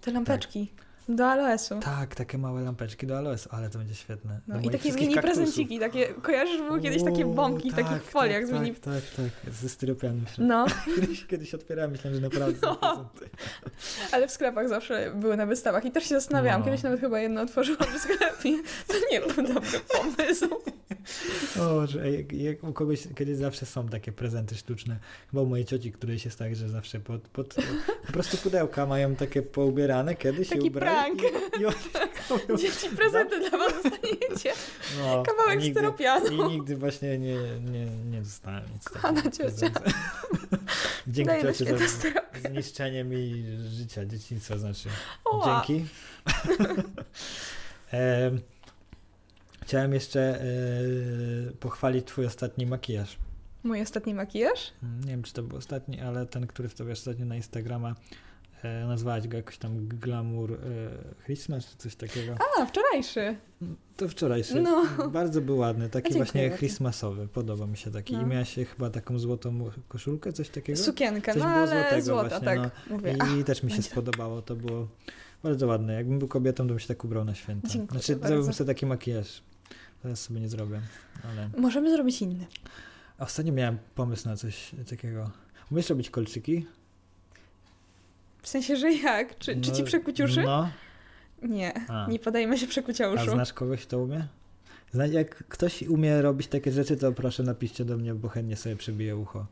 Te 0.00 0.10
lampeczki 0.12 0.72
do 1.08 1.26
aloesu. 1.26 1.80
Tak, 1.80 2.14
takie 2.14 2.38
małe 2.38 2.60
lampeczki 2.62 3.06
do 3.06 3.18
aloesu, 3.18 3.48
ale 3.52 3.70
to 3.70 3.78
będzie 3.78 3.94
świetne. 3.94 4.40
No, 4.48 4.60
I 4.60 4.70
takie 4.70 4.92
mini 4.92 5.14
kaktusów. 5.14 5.36
prezenciki, 5.36 5.78
takie, 5.78 6.06
kojarzysz, 6.06 6.58
były 6.62 6.80
kiedyś 6.80 7.04
takie 7.04 7.24
bombki 7.24 7.70
w 7.70 7.74
tak, 7.74 7.88
takich 7.88 8.02
foliach 8.02 8.40
tak, 8.40 8.46
z 8.46 8.52
mini... 8.52 8.74
Tak, 8.74 8.82
tak, 9.16 9.30
tak, 9.44 9.54
ze 9.54 9.68
styropianu. 9.68 10.20
No, 10.38 10.66
Kiedyś, 10.96 11.26
kiedyś 11.26 11.54
otwierałem, 11.54 11.90
myślałem, 11.90 12.14
że 12.14 12.22
naprawdę 12.22 12.58
No. 12.62 13.10
ale 14.12 14.28
w 14.28 14.30
sklepach 14.30 14.68
zawsze 14.68 15.12
były 15.14 15.36
na 15.36 15.46
wystawach 15.46 15.84
i 15.84 15.90
też 15.90 16.04
się 16.04 16.14
zastanawiałam, 16.14 16.60
No. 16.60 16.64
kiedyś 16.64 16.82
nawet 16.82 17.00
chyba 17.00 17.20
jedno 17.20 17.40
otworzyłam 17.42 17.88
w 17.98 18.00
sklepie. 18.00 18.62
To 18.88 18.94
nie 19.12 19.20
był 19.20 19.54
dobry 19.54 19.80
pomysł. 19.80 20.48
O, 21.60 21.86
że 21.86 22.10
jak, 22.10 22.32
jak 22.32 22.64
u 22.64 22.72
kogoś 22.72 23.08
kiedyś 23.16 23.36
zawsze 23.36 23.66
są 23.66 23.88
takie 23.88 24.12
prezenty 24.12 24.54
sztuczne. 24.54 24.98
Chyba 25.30 25.42
u 25.42 25.46
mojej 25.46 25.64
cioci, 25.64 25.92
której 25.92 26.18
jest 26.24 26.38
tak, 26.38 26.56
że 26.56 26.68
zawsze 26.68 27.00
pod, 27.00 27.22
pod 27.22 27.54
po 28.06 28.12
prostu 28.12 28.36
pudełka 28.36 28.86
mają 28.86 29.16
takie 29.16 29.42
poubierane 29.42 30.14
kiedyś 30.14 30.48
Taki 30.48 30.66
i 30.66 30.68
ubrane. 30.68 30.89
Prank. 30.90 31.22
I, 31.22 31.26
i 31.60 31.64
robią- 31.64 32.56
Dzieci, 32.58 32.88
prezenty 32.96 33.50
dla 33.50 33.58
was 33.58 33.72
dostaniecie. 33.82 34.52
no, 34.98 35.22
Kawałek 35.22 35.58
nigdy, 35.60 35.80
styropianu. 35.80 36.26
I 36.26 36.48
nigdy 36.48 36.76
właśnie 36.76 37.18
nie, 37.18 37.36
nie, 37.60 37.86
nie 37.86 38.18
dostałem 38.20 38.64
nic 38.74 38.84
Kochana 38.84 39.22
takiego 39.22 39.50
ciocia. 39.50 39.70
Dzięki 41.06 41.28
Dajmy 41.28 41.42
cioci 41.52 41.64
świetny 41.64 41.88
za 41.88 41.94
styropian. 41.94 42.52
zniszczenie 42.52 43.04
mi 43.04 43.44
życia, 43.78 44.04
dzieciństwa 44.06 44.58
znaczy. 44.58 44.88
Oła. 45.24 45.64
Dzięki. 45.68 45.86
Em, 47.92 48.40
Chciałem 49.62 49.92
jeszcze 49.94 50.20
e, 50.40 50.44
pochwalić 51.60 52.06
twój 52.06 52.26
ostatni 52.26 52.66
makijaż. 52.66 53.16
Mój 53.62 53.82
ostatni 53.82 54.14
makijaż? 54.14 54.72
Nie 55.04 55.10
wiem, 55.10 55.22
czy 55.22 55.32
to 55.32 55.42
był 55.42 55.58
ostatni, 55.58 56.00
ale 56.00 56.26
ten, 56.26 56.46
który 56.46 56.68
wstawiasz 56.68 56.98
ostatnio 56.98 57.26
na 57.26 57.36
Instagrama, 57.36 57.94
nazwałaś 58.62 59.28
go 59.28 59.36
jakoś 59.36 59.58
tam 59.58 59.88
Glamour 59.88 60.52
e, 60.52 60.56
Christmas, 61.24 61.66
czy 61.66 61.76
coś 61.76 61.96
takiego. 61.96 62.34
A, 62.58 62.66
wczorajszy. 62.66 63.36
To 63.96 64.08
wczorajszy. 64.08 64.60
No. 64.60 64.86
Bardzo 65.12 65.40
był 65.40 65.58
ładny, 65.58 65.88
taki 65.88 66.14
właśnie 66.14 66.42
bardzo. 66.42 66.58
Christmasowy, 66.58 67.28
podoba 67.28 67.66
mi 67.66 67.76
się 67.76 67.90
taki. 67.90 68.12
No. 68.14 68.22
I 68.22 68.26
miałaś 68.26 68.54
chyba 68.54 68.90
taką 68.90 69.18
złotą 69.18 69.70
koszulkę, 69.88 70.32
coś 70.32 70.48
takiego? 70.48 70.78
Sukienkę, 70.78 71.32
Coś 71.32 71.42
no 71.42 71.48
było 71.48 71.62
ale 71.62 72.02
złota, 72.02 72.28
właśnie, 72.28 72.44
tak. 72.44 72.58
no. 72.58 72.96
Mówię, 72.96 73.16
I 73.40 73.44
też 73.44 73.62
mi 73.62 73.70
się 73.70 73.76
będzie. 73.76 73.90
spodobało, 73.90 74.42
to 74.42 74.56
było 74.56 74.88
bardzo 75.42 75.66
ładne. 75.66 75.94
Jakbym 75.94 76.18
był 76.18 76.28
kobietą, 76.28 76.64
to 76.64 76.68
bym 76.68 76.78
się 76.78 76.88
tak 76.88 77.04
ubrał 77.04 77.24
na 77.24 77.34
święta. 77.34 77.68
Dziękuję 77.68 78.00
znaczy, 78.00 78.20
zrobiłbym 78.20 78.52
sobie 78.52 78.68
taki 78.68 78.86
makijaż. 78.86 79.42
Teraz 80.02 80.20
sobie 80.20 80.40
nie 80.40 80.48
zrobię, 80.48 80.80
ale... 81.24 81.50
możemy 81.56 81.90
zrobić 81.90 82.22
inny. 82.22 82.46
Ostatnio 83.18 83.52
miałem 83.52 83.78
pomysł 83.94 84.28
na 84.28 84.36
coś 84.36 84.70
takiego. 84.90 85.30
Umiesz 85.70 85.90
robić 85.90 86.10
kolczyki? 86.10 86.66
W 88.42 88.48
sensie, 88.48 88.76
że 88.76 88.92
jak? 88.92 89.38
Czy, 89.38 89.60
czy 89.60 89.72
ci 89.72 89.84
przekuciuszy? 89.84 90.42
No. 90.42 90.70
Nie, 91.42 91.72
A. 91.88 92.06
nie 92.10 92.18
podajmy 92.18 92.58
się 92.58 92.66
A 92.66 92.68
przekuciuszu. 92.68 93.30
znasz 93.30 93.52
kogoś, 93.52 93.86
kto 93.86 93.98
umie? 93.98 94.26
Jak 95.10 95.34
ktoś 95.48 95.82
umie 95.82 96.22
robić 96.22 96.46
takie 96.46 96.72
rzeczy, 96.72 96.96
to 96.96 97.12
proszę 97.12 97.42
napiszcie 97.42 97.84
do 97.84 97.96
mnie, 97.96 98.14
bo 98.14 98.28
chętnie 98.28 98.56
sobie 98.56 98.76
przebiję 98.76 99.16
ucho. 99.16 99.46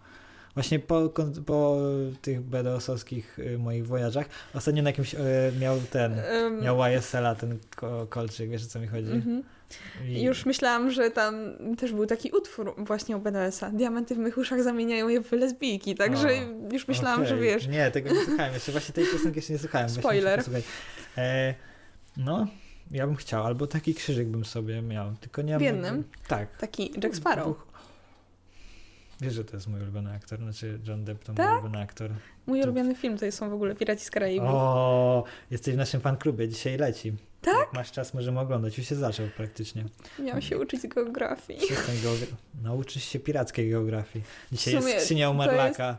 Właśnie 0.55 0.79
po, 0.79 1.09
po 1.47 1.79
tych 2.23 2.41
BDS-owskich 2.41 3.39
y, 3.39 3.59
moich 3.59 3.87
wojażach, 3.87 4.27
ostatnio 4.55 4.83
na 4.83 4.91
jakimś 4.91 5.15
y, 5.15 5.19
miał 5.61 5.81
ten, 5.91 6.21
miał 6.63 6.79
YSL-a 6.97 7.35
ten 7.35 7.59
ko- 7.77 8.07
kolczyk, 8.11 8.51
wiesz 8.51 8.65
o 8.65 8.69
co 8.69 8.81
mi 8.81 8.87
chodzi? 8.87 9.11
mhm. 9.13 9.43
I- 10.09 10.23
Już 10.23 10.47
myślałam, 10.47 10.91
że 10.91 11.11
tam 11.11 11.35
też 11.77 11.93
był 11.93 12.07
taki 12.07 12.31
utwór 12.31 12.75
właśnie 12.79 13.17
u 13.17 13.21
BDS-a. 13.21 13.71
Diamenty 13.71 14.15
w 14.15 14.19
mych 14.19 14.39
uszach 14.39 14.63
zamieniają 14.63 15.09
je 15.09 15.23
w 15.23 15.33
lesbijki, 15.33 15.95
także 15.95 16.29
O, 16.29 16.73
już 16.73 16.89
myślałam, 16.89 17.27
że 17.27 17.35
Okej. 17.35 17.47
wiesz. 17.49 17.67
Nie, 17.69 17.91
tego 17.91 18.15
nie 18.15 18.25
słuchałem 18.25 18.55
jeszcze, 18.55 18.73
właśnie 18.73 18.95
tej 18.95 19.05
piosenki 19.07 19.39
jeszcze 19.39 19.53
nie 19.53 19.59
słuchałem. 19.59 19.89
Spoiler. 19.89 20.45
E, 21.19 21.55
no, 22.17 22.47
ja 22.91 23.07
bym 23.07 23.17
chciał, 23.17 23.45
albo 23.47 23.67
taki 23.67 23.95
krzyżyk 23.95 24.29
bym 24.29 24.45
sobie 24.45 24.83
miał, 24.83 25.15
tylko 25.21 25.43
nie 25.43 25.59
W 25.59 25.61
jednym? 25.61 26.05
Tak. 26.29 26.57
Taki 26.57 26.93
Jack 27.03 27.17
Sparrow. 27.17 27.57
Wiesz, 29.21 29.35
że 29.35 29.45
to 29.45 29.57
jest 29.57 29.67
mój 29.69 29.81
ulubiony 29.83 30.13
aktor, 30.15 30.39
znaczy 30.39 30.79
John 30.89 31.05
Depp 31.05 31.25
to 31.25 31.33
mój 31.33 31.37
Tak? 31.37 31.53
ulubiony 31.53 31.79
aktor. 31.85 32.11
Mój 32.47 32.61
To- 32.61 32.65
ulubiony 32.67 32.95
film 32.95 33.19
to 33.19 33.33
są 33.33 33.51
w 33.51 33.53
ogóle 33.53 33.75
Piraci 33.75 34.05
z 34.05 34.11
Karaibów. 34.11 34.49
O, 34.51 35.25
jesteś 35.51 35.75
w 35.75 35.77
naszym 35.79 36.01
fanklubie, 36.01 36.49
dzisiaj 36.49 36.77
leci. 36.77 37.13
Tak? 37.43 37.55
Jak 37.59 37.73
masz 37.73 37.93
czas, 37.93 38.15
możemy 38.15 38.41
oglądać, 38.41 38.79
już 38.79 38.87
się 38.89 38.95
zaczął 38.97 39.27
praktycznie. 39.37 39.85
Miałam 40.19 40.43
się 40.43 40.59
uczyć 40.59 40.87
geografii. 40.87 41.61
Geogra- 42.03 42.35
Nauczysz 42.63 43.05
się 43.05 43.19
pirackiej 43.21 43.71
geografii. 43.71 44.25
Dzisiaj 44.53 44.75
jest 44.75 44.89
skrzynia 45.01 45.31
u 45.31 45.33
to 45.33 45.39
Marlaka. 45.39 45.97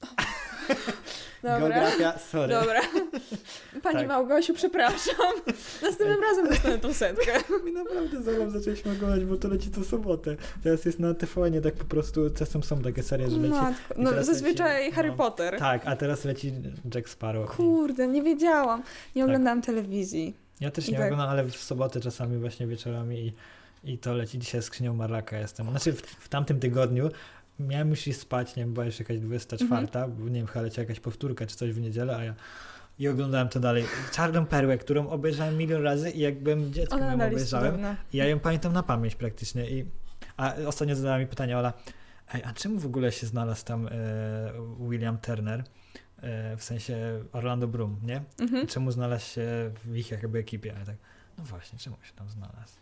Dobra. 1.42 1.58
Geografia, 1.58 2.18
sorry. 2.18 2.54
Dobra. 2.54 2.80
Pani 3.82 3.96
Tak. 3.98 4.08
Małgosiu, 4.08 4.54
przepraszam. 4.54 5.14
Następnym 5.82 6.22
razem 6.22 6.48
dostanę 6.48 6.78
tą 6.78 6.92
setkę. 6.94 7.32
Mi 7.64 7.72
naprawdę 7.72 8.22
zaraz 8.22 8.52
zaczęliśmy 8.52 8.92
oglądać, 8.92 9.24
bo 9.24 9.36
to 9.36 9.48
leci 9.48 9.70
co 9.70 9.84
sobotę. 9.84 10.36
Teraz 10.62 10.84
jest 10.84 10.98
na 10.98 11.14
TVN 11.14 11.62
tak 11.62 11.74
po 11.74 11.84
prostu, 11.84 12.30
czasem 12.30 12.62
są 12.62 12.82
takie 12.82 13.02
serie, 13.02 13.30
że 13.30 13.36
leci. 13.36 13.50
Matko. 13.54 13.94
No 13.96 14.24
zazwyczaj 14.24 14.84
leci- 14.86 14.94
Harry 14.94 15.08
no. 15.08 15.16
Potter. 15.16 15.58
Tak, 15.58 15.82
a 15.84 15.96
teraz 15.96 16.24
leci 16.24 16.52
Jack 16.94 17.08
Sparrow. 17.08 17.50
Kurde, 17.56 18.08
nie 18.08 18.22
wiedziałam. 18.22 18.82
Nie 19.16 19.22
Tak. 19.22 19.28
oglądałam 19.28 19.62
telewizji. 19.62 20.34
Ja 20.60 20.70
też 20.70 20.88
I 20.88 20.92
nie 20.92 20.98
tak. 20.98 21.06
oglądam, 21.06 21.28
ale 21.28 21.44
w 21.44 21.56
sobotę 21.56 22.00
czasami 22.00 22.38
właśnie 22.38 22.66
wieczorami 22.66 23.18
i, 23.84 23.92
i 23.92 23.98
to 23.98 24.14
leci. 24.14 24.38
Dzisiaj 24.38 24.62
skrzynią 24.62 24.94
Marlaka 24.94 25.38
jestem. 25.38 25.70
Znaczy 25.70 25.92
w, 25.92 26.00
w 26.00 26.28
tamtym 26.28 26.60
tygodniu 26.60 27.08
miałem 27.60 27.90
już 27.90 28.06
iść 28.06 28.18
spać, 28.20 28.56
nie 28.56 28.62
wiem, 28.64 28.72
była 28.74 28.86
już 28.86 28.98
jakaś 28.98 29.20
24, 29.20 29.80
Mhm. 29.82 30.12
bo 30.12 30.24
nie 30.28 30.34
wiem, 30.34 30.46
chyba 30.46 30.62
leciała 30.62 30.82
jakaś 30.82 31.00
powtórka 31.00 31.46
czy 31.46 31.56
coś 31.56 31.72
w 31.72 31.80
niedzielę, 31.80 32.16
a 32.16 32.24
ja 32.24 32.34
i 32.98 33.08
oglądałem 33.08 33.48
to 33.48 33.60
dalej. 33.60 33.84
Czarną 34.12 34.46
perłę, 34.46 34.78
którą 34.78 35.08
obejrzałem 35.08 35.56
milion 35.58 35.82
razy 35.82 36.10
i 36.10 36.18
jakbym 36.20 36.72
dzieckiem 36.72 36.98
Ona 36.98 37.06
ją 37.24 37.28
obejrzałem. 37.28 37.66
cudowna. 37.70 37.96
I 38.12 38.16
ja 38.16 38.26
ją 38.26 38.38
pamiętam 38.40 38.72
na 38.72 38.82
pamięć 38.82 39.14
praktycznie. 39.14 39.70
I, 39.70 39.86
a 40.36 40.54
ostatnio 40.66 40.96
zadała 40.96 41.18
mi 41.18 41.26
pytanie 41.26 41.58
Ola, 41.58 41.72
Ej, 42.34 42.42
a 42.44 42.52
czemu 42.52 42.78
w 42.78 42.86
ogóle 42.86 43.12
się 43.12 43.26
znalazł 43.26 43.64
tam 43.64 43.86
e, 43.86 43.90
William 44.90 45.18
Turner? 45.18 45.64
E, 46.22 46.56
w 46.56 46.64
sensie 46.64 46.96
Orlando 47.32 47.68
Bloom, 47.68 48.00
nie? 48.02 48.22
Mhm. 48.40 48.66
Czemu 48.66 48.90
znalazł 48.90 49.24
się 49.26 49.42
w 49.84 49.96
ich 49.96 50.10
jakby 50.10 50.38
ekipie? 50.38 50.68
Ja 50.78 50.84
tak, 50.86 50.96
no 51.38 51.44
właśnie, 51.44 51.78
czemu 51.78 51.96
się 52.02 52.12
tam 52.12 52.28
znalazł? 52.28 52.74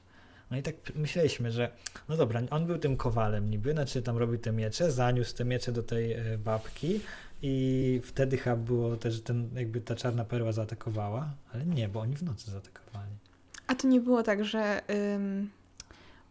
No 0.51 0.57
i 0.57 0.63
tak 0.63 0.75
myśleliśmy, 0.95 1.51
że 1.53 1.71
no 2.09 2.17
dobra, 2.17 2.41
on 2.51 2.67
był 2.67 2.79
tym 2.79 2.97
kowalem 2.97 3.51
niby, 3.51 3.73
znaczy 3.73 4.03
tam 4.03 4.17
robił 4.19 4.39
te 4.39 4.53
miecze, 4.53 4.93
zaniósł 4.93 5.35
te 5.37 5.45
miecze 5.45 5.73
do 5.73 5.83
tej 5.83 6.13
e, 6.13 6.39
babki 6.39 7.01
i 7.43 8.01
wtedy 8.05 8.37
chyba 8.37 8.57
było 8.57 8.97
też, 8.97 9.15
że 9.15 9.21
ten, 9.21 9.51
jakby 9.55 9.81
ta 9.81 9.95
czarna 9.97 10.25
perła 10.25 10.53
zaatakowała, 10.53 11.31
ale 11.55 11.67
nie, 11.67 11.89
bo 11.89 12.01
oni 12.01 12.17
w 12.17 12.23
nocy 12.23 12.51
zaatakowali. 12.51 13.11
A 13.67 13.75
to 13.75 13.89
nie 13.89 14.01
było 14.01 14.23
tak, 14.23 14.45
że 14.45 14.83
ym, 15.15 15.51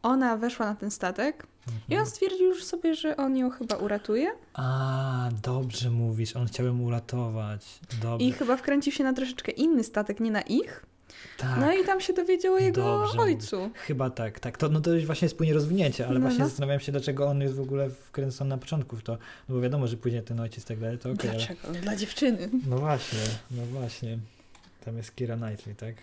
ona 0.03 0.37
weszła 0.37 0.65
na 0.65 0.75
ten 0.75 0.91
statek 0.91 1.47
i 1.67 1.71
on 1.93 1.99
Mhm. 1.99 2.05
stwierdził 2.05 2.47
już 2.47 2.63
sobie, 2.63 2.95
że 2.95 3.17
on 3.17 3.37
ją 3.37 3.49
chyba 3.49 3.75
uratuje 3.75 4.31
A, 4.53 5.29
dobrze 5.43 5.89
mówisz, 5.89 6.35
on 6.35 6.47
chciał 6.47 6.65
ją 6.65 6.79
uratować. 6.81 7.79
Dobrze. 8.01 8.25
i 8.27 8.31
chyba 8.31 8.57
wkręcił 8.57 8.93
się 8.93 9.03
na 9.03 9.13
troszeczkę 9.13 9.51
inny 9.51 9.83
statek, 9.83 10.19
nie 10.19 10.31
na 10.31 10.41
ich. 10.41 10.85
Tak. 11.37 11.59
No 11.59 11.73
i 11.73 11.85
tam 11.85 12.01
się 12.01 12.13
dowiedział 12.13 12.53
o 12.53 12.57
jego 12.59 12.81
Dobrze 12.81 13.19
ojcu. 13.19 13.69
Chyba 13.73 14.09
tak, 14.09 14.39
tak. 14.39 14.57
To, 14.57 14.69
no 14.69 14.81
to 14.81 14.91
właśnie 15.05 15.25
jest 15.25 15.37
później 15.37 15.53
rozwinięcie, 15.53 16.05
ale 16.07 16.13
No, 16.15 16.21
właśnie 16.21 16.39
no. 16.39 16.47
zastanawiam 16.47 16.79
się, 16.79 16.91
dlaczego 16.91 17.27
on 17.27 17.41
jest 17.41 17.55
w 17.55 17.59
ogóle 17.61 17.89
wkręcony 17.89 18.49
na 18.49 18.57
początku 18.57 18.95
w 18.95 19.03
to. 19.03 19.17
No 19.49 19.55
bo 19.55 19.61
wiadomo, 19.61 19.87
że 19.87 19.97
później 19.97 20.23
ten 20.23 20.39
ojciec 20.39 20.63
i 20.63 20.67
tak 20.67 20.79
dalej, 20.79 20.97
to 20.97 21.11
okej. 21.11 21.29
ale... 21.29 21.39
Dlaczego? 21.39 21.71
Dla 21.81 21.95
dziewczyny. 21.95 22.49
No 22.67 22.77
właśnie, 22.77 23.19
no 23.51 23.65
właśnie. 23.65 24.19
Tam 24.85 24.97
jest 24.97 25.15
Kira 25.15 25.35
Knightley, 25.37 25.75
tak? 25.75 25.95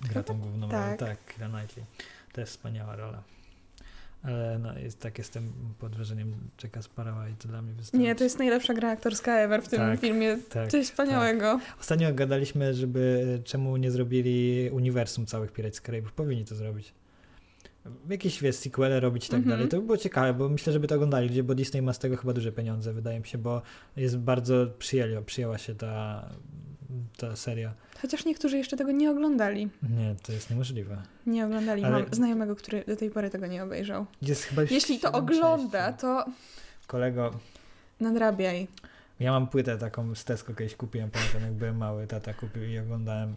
Gra 0.00 0.22
tą 0.22 0.38
główną 0.40 0.68
rolę. 0.70 0.96
tak. 0.98 1.08
Tak, 1.08 1.34
Kira 1.34 1.48
Knightley. 1.48 1.84
To 2.32 2.40
jest 2.40 2.52
wspaniała 2.52 2.96
rola. 2.96 3.22
Ale 4.22 4.58
no, 4.58 4.78
jest, 4.78 5.00
tak 5.00 5.18
jestem 5.18 5.52
pod 5.78 5.96
wrażeniem 5.96 6.32
Jacka 6.62 6.82
Sparrowa 6.82 7.28
i 7.28 7.34
to 7.34 7.48
dla 7.48 7.62
mnie 7.62 7.72
wystarczy. 7.74 8.04
Nie, 8.04 8.14
to 8.14 8.24
jest 8.24 8.38
najlepsza 8.38 8.74
gra 8.74 8.90
aktorska 8.90 9.38
ever 9.38 9.62
w 9.62 9.68
tym 9.68 9.78
Tak, 9.78 10.00
filmie. 10.00 10.38
tak, 10.50 10.70
Coś 10.70 10.86
wspaniałego. 10.86 11.60
Ostatnio 11.80 12.14
gadaliśmy, 12.14 12.74
żeby 12.74 13.24
czemu 13.44 13.76
nie 13.76 13.90
zrobili 13.90 14.70
uniwersum 14.72 15.26
całych 15.26 15.52
Pirates 15.52 15.76
z 15.76 15.80
Karaibów. 15.80 16.12
Powinni 16.12 16.44
to 16.44 16.54
zrobić. 16.54 16.92
Jakieś 18.10 18.40
wiesz, 18.42 18.56
sequele 18.56 19.00
robić 19.00 19.26
i 19.26 19.30
tak 19.30 19.38
Mhm. 19.38 19.56
dalej. 19.56 19.68
To 19.70 19.76
by 19.76 19.82
było 19.86 19.98
ciekawe, 19.98 20.34
bo 20.34 20.48
myślę, 20.48 20.72
żeby 20.72 20.86
to 20.88 20.94
oglądali 20.94 21.28
ludzie, 21.28 21.42
bo 21.42 21.54
Disney 21.54 21.82
ma 21.82 21.92
z 21.92 21.98
tego 21.98 22.16
chyba 22.16 22.32
duże 22.32 22.52
pieniądze, 22.52 22.92
wydaje 22.92 23.20
mi 23.20 23.26
się, 23.26 23.38
bo 23.38 23.62
jest 23.96 24.18
bardzo 24.18 24.66
przyjęli, 24.78 25.24
przyjęła 25.24 25.58
się 25.58 25.74
ta, 25.74 26.28
ta 27.16 27.36
seria. 27.36 27.72
Chociaż 28.02 28.24
niektórzy 28.24 28.58
jeszcze 28.58 28.76
tego 28.76 28.92
nie 28.92 29.10
oglądali. 29.10 29.68
Nie, 29.82 30.14
to 30.22 30.32
jest 30.32 30.50
niemożliwe. 30.50 31.02
Nie 31.26 31.46
oglądali. 31.46 31.84
Ale- 31.84 32.00
Mam 32.02 32.14
znajomego, 32.14 32.56
który 32.56 32.84
do 32.86 32.96
tej 32.96 33.10
pory 33.10 33.30
tego 33.30 33.46
nie 33.46 33.62
obejrzał. 33.64 34.06
Jest 34.22 34.42
chyba 34.44 34.62
Jeśli 34.70 34.98
to 35.00 35.12
ogląda, 35.12 35.84
części. 35.86 36.00
to 36.00 36.24
Kolego, 36.86 37.30
nadrabiaj. 38.00 38.68
ja 39.20 39.32
mam 39.32 39.46
płytę 39.48 39.78
taką 39.78 40.14
z 40.14 40.24
Tesco 40.24 40.54
kiedyś 40.54 40.74
kupiłem, 40.76 41.10
pamiętam 41.10 41.42
jak 41.42 41.52
byłem 41.52 41.76
mały, 41.76 42.06
tata 42.06 42.34
kupił 42.34 42.64
i 42.64 42.78
oglądałem. 42.78 43.34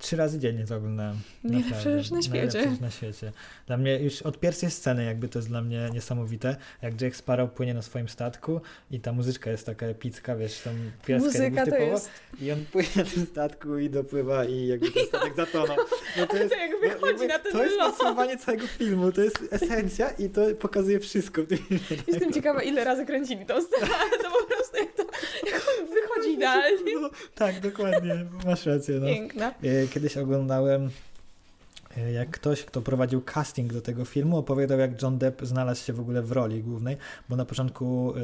Trzy 0.00 0.16
razy 0.16 0.38
dziennie 0.38 0.66
to 0.66 0.76
oglądałem. 0.76 1.16
Naprawdę. 1.44 2.02
rzecz 2.02 2.10
na 2.10 2.22
świecie. 2.22 2.76
Na 2.80 2.90
świecie. 2.90 3.32
Dla 3.66 3.76
mnie 3.76 3.98
już 3.98 4.22
od 4.22 4.40
pierwszej 4.40 4.70
sceny 4.70 5.04
jakby 5.04 5.28
to 5.28 5.38
jest 5.38 5.48
dla 5.48 5.62
mnie 5.62 5.90
niesamowite, 5.92 6.56
jak 6.82 7.00
Jack 7.00 7.16
Sparrow 7.16 7.50
płynie 7.50 7.74
na 7.74 7.82
swoim 7.82 8.08
statku 8.08 8.60
i 8.90 9.00
ta 9.00 9.12
muzyczka 9.12 9.50
jest 9.50 9.66
taka 9.66 9.86
epicka, 9.86 10.36
wiesz, 10.36 10.60
tam 10.60 10.74
Muzyka 11.18 11.44
jakby 11.44 11.64
typowo 11.64 11.92
jest... 11.92 12.10
i 12.40 12.52
on 12.52 12.64
płynie 12.72 12.88
na 12.96 13.04
tym 13.04 13.26
statku 13.26 13.78
i 13.78 13.90
dopływa 13.90 14.44
i 14.44 14.66
jakby 14.66 14.90
ten 14.90 15.06
statek 15.06 15.36
zatonął. 15.36 15.76
No 16.18 16.26
to 16.26 16.36
jest, 16.38 16.50
To 16.50 16.60
jak 16.60 16.70
no, 16.70 16.78
wychodzi 16.80 17.06
jakby 17.06 17.28
na 17.28 17.38
ten 17.38 17.52
to 17.52 17.64
jest 17.64 17.78
podsumowanie 17.78 18.36
całego 18.36 18.66
filmu, 18.66 19.12
to 19.12 19.20
jest 19.20 19.38
esencja 19.50 20.10
i 20.10 20.30
to 20.30 20.40
pokazuje 20.58 21.00
wszystko. 21.00 21.42
Jestem 22.08 22.32
ciekawa, 22.32 22.62
ile 22.62 22.84
razy 22.84 23.06
kręcili 23.06 23.46
tą 23.46 23.62
scenę, 23.62 23.86
to 24.22 24.30
po 24.30 24.46
prostu 24.46 24.76
jak, 24.76 24.92
to, 24.92 25.02
jak 25.46 25.62
on 25.78 25.86
wychodzi 25.86 26.30
idealnie. 26.32 27.00
No, 27.00 27.10
tak, 27.34 27.60
dokładnie, 27.60 28.26
masz 28.46 28.66
rację. 28.66 28.94
No. 29.00 29.06
Piękna. 29.06 29.54
Kiedyś 29.90 30.16
oglądałem, 30.16 30.90
e, 31.96 32.12
jak 32.12 32.30
ktoś, 32.30 32.64
kto 32.64 32.82
prowadził 32.82 33.22
casting 33.22 33.72
do 33.72 33.80
tego 33.80 34.04
filmu, 34.04 34.38
opowiadał, 34.38 34.78
jak 34.78 35.02
John 35.02 35.18
Depp 35.18 35.46
znalazł 35.46 35.84
się 35.84 35.92
w 35.92 36.00
ogóle 36.00 36.22
w 36.22 36.32
roli 36.32 36.62
głównej, 36.62 36.96
bo 37.28 37.36
na 37.36 37.44
początku 37.44 38.14
e, 38.16 38.20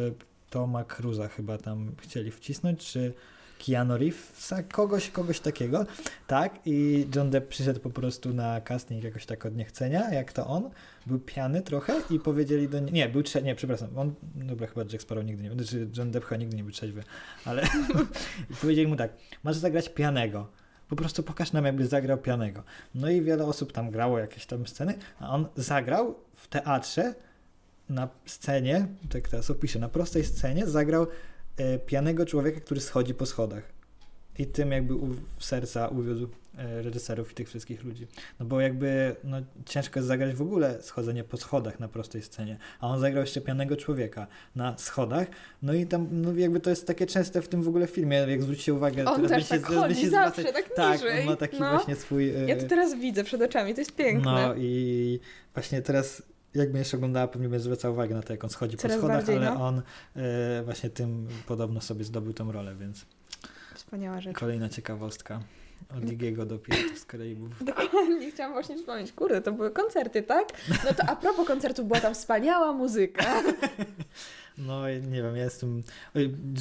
Toma 0.51 0.85
Cruza 0.85 1.29
chyba 1.29 1.59
tam 1.59 1.93
chcieli 2.03 2.31
wcisnąć, 2.31 2.87
czy 2.87 3.13
Keanu 3.59 3.97
Reevesa, 3.97 4.63
kogoś, 4.63 5.11
kogoś 5.11 5.41
takiego, 5.41 5.87
tak, 6.27 6.59
i 6.65 7.07
John 7.17 7.31
Depp 7.31 7.49
przyszedł 7.49 7.81
po 7.81 7.91
prostu 7.91 8.35
na 8.35 8.61
casting 8.61 9.05
jakoś 9.05 9.27
tak 9.27 9.47
od 9.47 9.57
niechcenia, 9.57 10.15
jak 10.15 10.33
to 10.33 10.47
on, 10.47 10.71
był 11.07 11.19
pijany 11.19 11.63
trochę 11.63 12.01
i 12.11 12.21
powiedzieli 12.21 12.69
do 12.69 12.81
niego, 12.81 12.93
nie, 12.93 13.09
był 13.09 13.23
trzeźwy, 13.23 13.47
nie, 13.47 13.55
przepraszam, 13.55 13.89
on, 13.97 14.15
dobra, 14.35 14.67
chyba 14.67 14.83
Jack 14.93 15.03
Sparrow 15.03 15.25
nigdy 15.25 15.43
nie, 15.43 15.53
znaczy 15.53 15.89
John 15.97 16.11
Depp 16.11 16.27
chyba 16.27 16.39
nigdy 16.39 16.57
nie 16.57 16.63
był 16.63 16.73
trzeźwy, 16.73 17.03
ale 17.45 17.67
powiedzieli 18.61 18.89
mu 18.89 18.97
tak, 18.97 19.13
masz 19.45 19.57
zagrać 19.57 19.89
pijanego, 19.89 20.49
po 20.89 20.97
prostu 20.97 21.23
pokaż 21.23 21.53
nam, 21.53 21.65
jakby 21.65 21.87
zagrał 21.87 22.19
pijanego. 22.19 22.63
No 22.95 23.11
i 23.11 23.23
wiele 23.23 23.45
osób 23.45 23.73
tam 23.73 23.91
grało 23.91 24.19
jakieś 24.19 24.47
tam 24.47 24.67
sceny, 24.67 24.95
a 25.21 25.31
on 25.31 25.47
zagrał 25.57 26.15
w 26.35 26.49
teatrze 26.49 27.15
na 27.89 28.09
scenie, 28.27 28.87
tak 29.11 29.29
teraz 29.29 29.51
opiszę, 29.51 29.79
na 29.79 29.89
prostej 29.89 30.25
scenie 30.25 30.67
zagrał 30.67 31.07
e, 31.57 31.79
pijanego 31.79 32.27
człowieka, 32.27 32.61
który 32.61 32.81
schodzi 32.81 33.15
po 33.15 33.27
schodach. 33.27 33.63
I 34.39 34.47
tym 34.47 34.73
jakby 34.73 34.95
u, 34.95 35.17
serca 35.39 35.89
uwiódł 35.89 36.29
reżyserów 36.57 37.33
i 37.33 37.35
tych 37.35 37.49
wszystkich 37.49 37.85
ludzi. 37.85 38.07
No 38.41 38.47
bo 38.47 38.61
jakby 38.61 39.17
no, 39.25 39.37
ciężko 39.67 39.99
jest 39.99 40.09
zagrać 40.09 40.35
w 40.35 40.43
ogóle 40.43 40.83
schodzenie 40.83 41.25
po 41.25 41.37
schodach 41.37 41.81
na 41.81 41.89
prostej 41.89 42.23
scenie, 42.23 42.59
a 42.81 42.89
on 42.89 43.01
zagrał 43.01 43.21
jeszcze 43.25 43.41
pijanego 43.41 43.77
człowieka 43.77 44.27
na 44.55 44.79
schodach, 44.79 45.29
no 45.63 45.75
i 45.75 45.87
tam 45.87 46.09
no 46.13 46.33
jakby 46.35 46.61
to 46.61 46.71
jest 46.71 46.87
takie 46.87 47.07
częste 47.07 47.43
w 47.43 47.49
tym 47.49 47.63
w 47.63 47.69
ogóle 47.69 47.87
filmie, 47.87 48.17
jak 48.17 48.43
zwrócicie 48.43 48.75
uwagę, 48.75 49.05
On 49.05 49.21
też 49.23 49.31
będziecie- 49.31 49.59
tak 49.61 49.69
teraz 49.69 49.83
będziecie 49.89 50.11
zawsze, 50.11 50.43
zwracać- 50.43 50.53
tak 50.65 50.75
tak, 50.75 51.01
niżej. 51.03 51.21
on 51.21 51.27
ma 51.27 51.37
taki 51.37 51.61
no. 51.61 51.71
właśnie 51.71 51.97
swój... 51.97 52.31
e, 52.31 52.47
Ja 52.49 52.57
to 52.57 52.67
teraz 52.67 52.95
widzę 52.95 53.25
przed 53.25 53.43
oczami, 53.43 53.75
to 53.75 53.81
jest 53.81 53.95
piękne. 53.97 54.33
no 54.33 54.55
i 54.57 55.21
właśnie 55.55 55.83
teraz 55.83 56.23
jakbym 56.55 56.77
jeszcze 56.79 56.97
oglądała, 56.97 57.29
pewnie 57.29 57.49
bym 57.49 57.61
zwracał 57.61 57.93
uwagę 57.93 58.15
na 58.15 58.23
to, 58.23 58.33
jak 58.33 58.45
on 58.45 58.51
schodzi 58.51 58.77
Coraz 58.77 58.97
po 58.97 59.01
schodach, 59.01 59.17
bardziej, 59.17 59.37
ale 59.37 59.47
no. 59.47 59.67
on 59.67 59.83
e, 60.17 60.63
właśnie 60.65 60.91
tym 60.91 61.29
podobno 61.47 61.81
sobie 61.81 62.05
zdobył 62.05 62.33
tą 62.33 62.53
rolę, 62.53 62.75
więc 62.75 63.07
Wspaniała 63.75 64.21
rzecz. 64.21 64.37
kolejna 64.37 64.69
ciekawostka 64.69 65.41
od 65.99 66.05
Digiego 66.05 66.47
do 66.47 66.59
Piratów 66.59 66.99
z 66.99 67.05
Karaibów. 67.05 67.65
Dokładnie, 67.65 68.31
chciałam 68.31 68.53
właśnie 68.53 68.77
wspomnieć. 68.77 69.13
Kurde, 69.13 69.41
to 69.41 69.53
były 69.53 69.71
koncerty, 69.71 70.23
tak? 70.23 70.49
No 70.85 70.95
to 70.95 71.03
a 71.09 71.17
propos 71.17 71.47
koncertów, 71.47 71.87
była 71.87 72.01
tam 72.01 72.15
wspaniała 72.15 72.73
muzyka. 72.73 73.25
No 74.59 74.89
nie 74.89 75.23
wiem, 75.23 75.37
ja 75.37 75.45
jestem... 75.45 75.83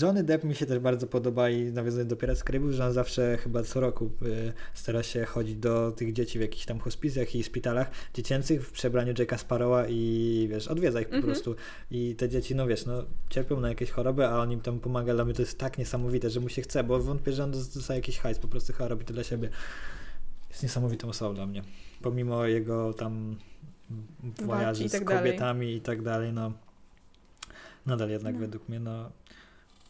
Johnny 0.01 0.23
Depp 0.23 0.43
mi 0.47 0.55
się 0.55 0.65
też 0.65 0.79
bardzo 0.79 1.07
podoba 1.07 1.49
i 1.49 1.63
nawiązując 1.63 2.09
do 2.09 2.15
Pirat 2.15 2.37
z 2.37 2.43
Karaibów, 2.43 2.71
że 2.71 2.85
on 2.85 2.93
zawsze 2.93 3.37
chyba 3.37 3.63
co 3.63 3.79
roku 3.79 4.05
y, 4.21 4.53
stara 4.73 5.03
się 5.03 5.25
chodzić 5.25 5.55
do 5.55 5.91
tych 5.91 6.13
dzieci 6.13 6.39
w 6.39 6.41
jakichś 6.41 6.65
tam 6.65 6.79
hospicjach 6.79 7.35
i 7.35 7.43
szpitalach 7.43 7.91
dziecięcych 8.13 8.67
w 8.67 8.71
przebraniu 8.71 9.13
Jacka 9.19 9.37
Sparrowa 9.37 9.87
i 9.87 10.47
wiesz, 10.51 10.67
odwiedza 10.67 11.01
ich 11.01 11.07
po 11.09 11.15
Mhm. 11.15 11.33
prostu. 11.33 11.55
I 11.91 12.15
te 12.15 12.29
dzieci, 12.29 12.55
no 12.55 12.67
wiesz, 12.67 12.85
no 12.85 13.03
cierpią 13.29 13.59
na 13.59 13.69
jakieś 13.69 13.91
choroby, 13.91 14.25
a 14.27 14.39
on 14.39 14.51
im 14.51 14.61
tam 14.61 14.79
pomaga. 14.79 15.13
Dla 15.13 15.25
mnie 15.25 15.33
to 15.33 15.41
jest 15.41 15.59
tak 15.59 15.77
niesamowite, 15.77 16.29
że 16.29 16.39
mu 16.39 16.49
się 16.49 16.61
chce, 16.61 16.83
bo 16.83 16.99
wątpię, 16.99 17.31
że 17.33 17.43
on 17.43 17.51
dostaje 17.51 17.99
jakiś 17.99 18.17
hajs, 18.17 18.39
po 18.39 18.47
prostu 18.47 18.73
chyba 18.73 18.87
robi 18.87 19.05
to 19.05 19.13
dla 19.13 19.23
siebie. 19.23 19.49
Jest 20.49 20.63
niesamowitą 20.63 21.09
osobą 21.09 21.35
dla 21.35 21.45
mnie. 21.45 21.61
Pomimo 22.01 22.45
jego 22.45 22.93
tam 22.93 23.35
wojaży 24.45 24.83
i 24.83 24.89
z 24.89 24.91
tak 24.91 25.05
dalej. 25.05 25.23
kobietami 25.23 25.73
i 25.75 25.81
tak 25.81 26.01
dalej, 26.01 26.33
no 26.33 26.51
nadal 27.85 28.09
jednak 28.09 28.33
No. 28.33 28.39
według 28.39 28.69
mnie, 28.69 28.79
no 28.79 29.11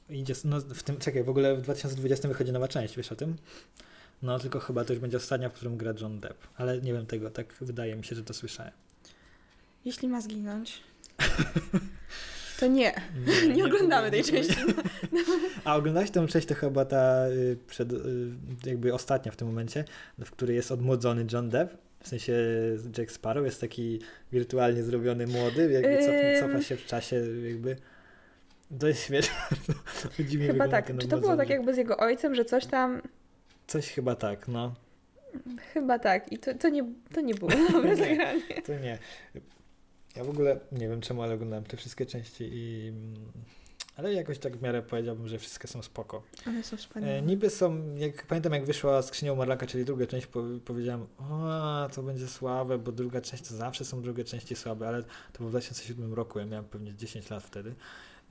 idzie, 0.09 0.33
no 0.43 0.59
w 0.59 0.83
tym, 0.83 0.97
czekaj, 0.97 1.23
w 1.23 1.29
ogóle 1.29 1.55
w 1.55 1.61
2020 1.61 2.27
wychodzi 2.27 2.51
nowa 2.51 2.67
część, 2.67 2.97
wiesz 2.97 3.11
o 3.11 3.15
tym? 3.15 3.35
No 4.21 4.39
tylko 4.39 4.59
chyba 4.59 4.85
to 4.85 4.93
już 4.93 4.99
będzie 5.01 5.17
ostatnia, 5.17 5.49
w 5.49 5.53
którym 5.53 5.77
gra 5.77 5.93
John 6.01 6.19
Depp, 6.19 6.47
ale 6.57 6.81
nie 6.81 6.93
wiem 6.93 7.05
tego, 7.05 7.29
tak 7.31 7.53
wydaje 7.61 7.95
mi 7.95 8.03
się, 8.03 8.15
że 8.15 8.23
to 8.23 8.33
słyszałem. 8.33 8.71
Jeśli 9.85 10.07
ma 10.07 10.21
zginąć, 10.21 10.81
to 12.59 12.67
nie. 12.77 12.93
Nie, 13.55 13.65
oglądamy 13.65 14.11
tej 14.11 14.23
części. 14.23 14.55
A 15.65 15.75
oglądałeś 15.75 16.11
tą 16.11 16.27
część, 16.27 16.47
to 16.47 16.55
chyba 16.55 16.85
ta 16.85 17.27
y, 17.27 17.57
przed, 17.67 17.93
y, 17.93 17.97
jakby 18.65 18.93
ostatnia 18.93 19.31
w 19.31 19.35
tym 19.35 19.47
momencie, 19.47 19.85
w 20.25 20.31
której 20.31 20.55
jest 20.55 20.71
odmłodzony 20.71 21.25
John 21.31 21.49
Depp. 21.49 21.77
W 22.05 22.07
sensie 22.07 22.33
Jack 22.97 23.11
Sparrow 23.11 23.45
jest 23.45 23.61
taki 23.61 23.99
wirtualnie 24.31 24.83
zrobiony 24.83 25.27
młody, 25.27 25.71
jakby 25.71 25.97
cofa, 25.97 26.17
Ym. 26.17 26.39
cofa 26.39 26.61
się 26.61 26.75
w 26.75 26.85
czasie 26.85 27.15
jakby. 27.49 27.75
Jest 28.83 29.03
śmieszne. 29.03 29.35
Dziwnie 30.29 30.47
Chyba 30.47 30.67
tak. 30.67 30.97
Czy 30.97 31.07
to 31.07 31.17
było 31.17 31.37
tak 31.37 31.49
jakby 31.49 31.73
z 31.73 31.77
jego 31.77 31.97
ojcem, 31.97 32.35
że 32.35 32.45
coś 32.45 32.65
tam... 32.65 33.01
Coś 33.67 33.91
chyba 33.91 34.15
tak, 34.15 34.47
no. 34.47 34.75
Chyba 35.73 35.99
tak. 35.99 36.31
I 36.31 36.37
to, 36.37 36.53
to, 36.53 36.69
nie, 36.69 36.85
to 37.13 37.21
nie 37.21 37.35
było 37.35 37.51
dobre 37.71 37.89
Nie. 37.89 37.95
zagranie. 37.95 38.61
To 38.65 38.73
nie. 38.79 38.97
Ja 40.15 40.23
w 40.23 40.29
ogóle 40.29 40.59
nie 40.71 40.89
wiem 40.89 41.01
czemu, 41.01 41.23
ale 41.23 41.33
oglądałem 41.33 41.63
te 41.63 41.77
wszystkie 41.77 42.05
części 42.05 42.49
i... 42.53 42.93
Ale 43.97 44.13
jakoś 44.13 44.39
tak 44.39 44.57
w 44.57 44.61
miarę 44.61 44.81
powiedziałbym, 44.81 45.27
że 45.27 45.39
wszystkie 45.39 45.67
są 45.67 45.81
spoko. 45.81 46.23
One 46.47 46.63
są 46.63 46.77
wspaniałe. 46.77 47.13
E, 47.13 47.21
niby 47.21 47.49
są, 47.49 47.95
jak 47.95 48.27
pamiętam 48.27 48.53
jak 48.53 48.65
wyszła 48.65 49.01
Skrzynia 49.01 49.35
Marlaka, 49.35 49.65
czyli 49.65 49.85
druga 49.85 50.07
część, 50.07 50.27
po, 50.27 50.43
powiedziałem, 50.65 51.07
o, 51.19 51.89
to 51.95 52.03
będzie 52.03 52.27
słabe, 52.27 52.77
bo 52.77 52.91
druga 52.91 53.21
część 53.21 53.47
to 53.49 53.55
zawsze 53.55 53.85
są 53.85 54.01
drugie 54.01 54.23
części 54.23 54.55
słabe, 54.55 54.87
ale 54.87 55.03
to 55.03 55.37
było 55.37 55.49
w 55.49 55.51
2007 55.51 56.13
roku, 56.13 56.39
ja 56.39 56.45
miałem 56.45 56.65
pewnie 56.65 56.93
10 56.93 57.29
lat 57.29 57.43
wtedy. 57.43 57.75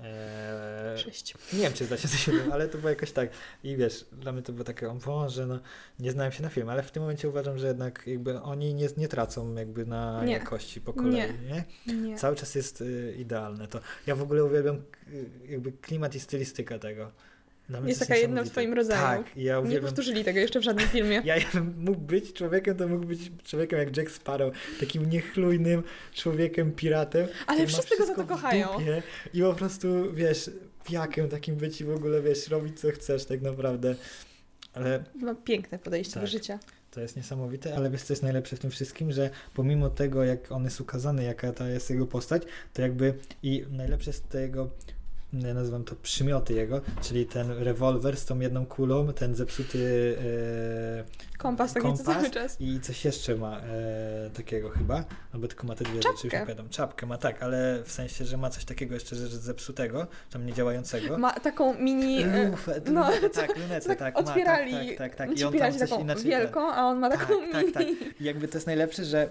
E, 0.01 0.99
Sześć. 0.99 1.35
nie 1.53 1.59
wiem, 1.61 1.73
czy 1.73 1.85
w 1.85 1.87
2007, 1.87 2.53
ale 2.53 2.69
to 2.69 2.79
było 2.79 2.91
jakoś 2.91 3.13
tak. 3.13 3.31
I 3.65 3.77
wiesz, 3.77 4.07
dla 4.13 4.33
mnie 4.33 4.43
to 4.43 4.53
było 4.53 4.65
takie, 4.65 4.91
o 4.91 4.95
Boże, 4.95 5.47
no, 5.47 5.61
nie 5.99 6.13
znałem 6.13 6.33
się 6.33 6.43
na 6.43 6.49
film, 6.49 6.69
ale 6.69 6.83
w 6.83 6.91
tym 6.91 7.03
momencie 7.03 7.29
uważam, 7.29 7.59
że 7.59 7.67
jednak 7.67 8.03
jakby 8.07 8.41
oni 8.43 8.75
nie, 8.75 8.89
nie 8.97 9.09
tracą 9.09 9.55
jakby 9.55 9.87
na 9.87 10.25
Nie. 10.25 10.33
jakości 10.33 10.81
po 10.81 10.93
kolei, 10.93 11.33
nie? 11.43 11.65
Nie. 11.95 12.17
Cały 12.17 12.37
czas 12.37 12.55
jest 12.55 12.81
y, 12.81 13.15
idealne 13.19 13.69
to. 13.69 13.81
Ja 14.07 14.15
w 14.17 14.23
ogóle 14.23 14.45
uwielbiam 14.45 14.77
y, 14.77 15.31
jakby 15.49 15.73
klimat 15.73 16.15
i 16.15 16.21
stylistykę 16.21 16.79
tego. 16.79 17.13
Mnie 17.69 17.89
Jest 17.89 18.01
taka 18.01 18.17
jedna 18.17 18.45
w 18.45 18.51
twoim 18.51 18.75
rodzaju. 18.75 19.25
Tak, 19.25 19.37
ja 19.37 19.55
Nie 19.55 19.61
uwielbiam 19.61 19.83
powtórzyli 19.85 20.25
tego 20.25 20.39
jeszcze 20.41 20.61
w 20.61 20.63
żadnym 20.63 20.89
filmie. 20.89 21.23
ja 21.25 21.37
jakbym 21.37 21.75
mógł 21.79 22.01
być 22.01 22.33
człowiekiem, 22.33 22.77
to 22.77 22.89
mógł 22.89 23.07
być 23.07 23.33
człowiekiem 23.45 23.79
jak 23.79 23.97
Jack 23.97 24.11
Sparrow, 24.11 24.55
takim 24.81 25.11
niechlujnym 25.11 25.83
człowiekiem, 26.15 26.73
piratem. 26.73 27.27
Ale 27.47 27.67
wszyscy 27.67 27.99
go 27.99 28.07
za 28.07 28.15
to 28.15 28.25
kochają. 28.25 28.69
I 29.35 29.41
po 29.41 29.55
prostu, 29.55 30.13
wiesz, 30.13 30.51
pijakiem 30.85 31.29
takim 31.29 31.57
być 31.57 31.81
i 31.81 31.85
w 31.85 31.91
ogóle, 31.91 32.23
wiesz, 32.23 32.49
robić 32.49 32.81
co 32.81 32.91
chcesz 32.91 33.25
tak 33.25 33.43
naprawdę. 33.43 33.95
Ale 34.73 35.05
Ma 35.15 35.35
piękne 35.35 35.79
podejście 35.79 36.15
do 36.15 36.21
Tak. 36.21 36.29
życia. 36.29 36.59
to 36.91 37.01
jest 37.01 37.17
niesamowite, 37.17 37.77
ale 37.77 37.91
wiesz 37.91 38.03
co 38.03 38.13
jest 38.13 38.23
najlepsze 38.23 38.57
w 38.57 38.61
tym 38.61 38.71
wszystkim, 38.71 39.13
że 39.13 39.31
pomimo 39.55 39.91
tego, 39.91 40.25
jak 40.25 40.53
on 40.53 40.65
jest 40.65 40.81
ukazany, 40.81 41.25
jaka 41.25 41.53
ta 41.53 41.69
jest 41.69 41.91
jego 41.91 42.07
postać, 42.07 42.43
to 42.73 42.83
jakby 42.83 43.15
i 43.43 43.65
najlepsze 43.71 44.11
to 44.31 44.39
jego, 44.39 44.71
ja 45.43 45.55
nazywam 45.55 45.85
to 45.85 45.95
przymioty 45.97 46.53
jego, 46.55 46.81
czyli 47.03 47.27
ten 47.27 47.51
rewolwer 47.51 48.17
z 48.17 48.25
tą 48.25 48.41
jedną 48.41 48.67
kulą, 48.67 49.13
ten 49.13 49.35
zepsuty 49.35 50.17
e, 50.21 51.25
Kompas 51.39 51.73
taki 51.73 51.87
kompas 51.87 52.07
cały 52.07 52.31
czas. 52.31 52.57
i 52.61 52.81
coś 52.81 53.05
jeszcze 53.05 53.37
ma 53.37 53.61
e, 53.61 54.31
takiego 54.35 54.71
chyba, 54.71 55.05
albo 55.33 55.49
tylko 55.49 55.67
ma 55.67 55.75
te 55.75 55.85
dwie 55.85 55.95
rzeczy, 55.97 56.09
już 56.09 56.21
Czapkę. 56.23 56.39
nie 56.39 56.43
pamiętam. 56.43 56.69
Czapkę 56.69 57.07
ma 57.07 57.19
tak, 57.19 57.43
ale 57.43 57.83
w 57.85 57.93
sensie, 57.93 58.25
że 58.25 58.37
ma 58.37 58.51
coś 58.51 58.65
takiego 58.65 58.95
jeszcze, 58.95 59.17
że 59.17 59.29
że 59.29 59.39
zepsutego, 59.39 60.07
tam 60.33 60.47
niedziałającego. 60.47 61.19
Ma 61.19 61.33
taką 61.33 61.75
mini... 61.79 62.23
e, 62.23 62.49
Lufę, 62.51 62.81
no, 62.93 63.01
lunetę, 63.11 63.29
tak, 63.31 63.59
lunetę, 63.59 63.87
tak, 63.89 63.99
tak, 63.99 64.19
otwierali. 64.19 64.73
ma, 64.73 64.79
tak, 64.79 64.89
tak, 64.89 65.17
tak, 65.17 65.29
tak. 65.29 65.39
I 65.39 65.45
on 65.45 65.59
tam 65.59 65.73
coś 65.73 65.91
taką 65.91 66.01
inaczej... 66.03 66.25
wielką, 66.25 66.73
a 66.73 66.83
on 66.83 66.99
ma 66.99 67.11
Tak, 67.11 67.21
taką 67.21 67.35
tak, 67.53 67.67
tak. 67.75 67.87
mini. 67.87 67.97
I 68.21 68.25
jakby 68.25 68.49
to 68.49 68.57
jest 68.57 68.67
najlepsze, 68.67 69.05
że 69.05 69.23
e, 69.23 69.29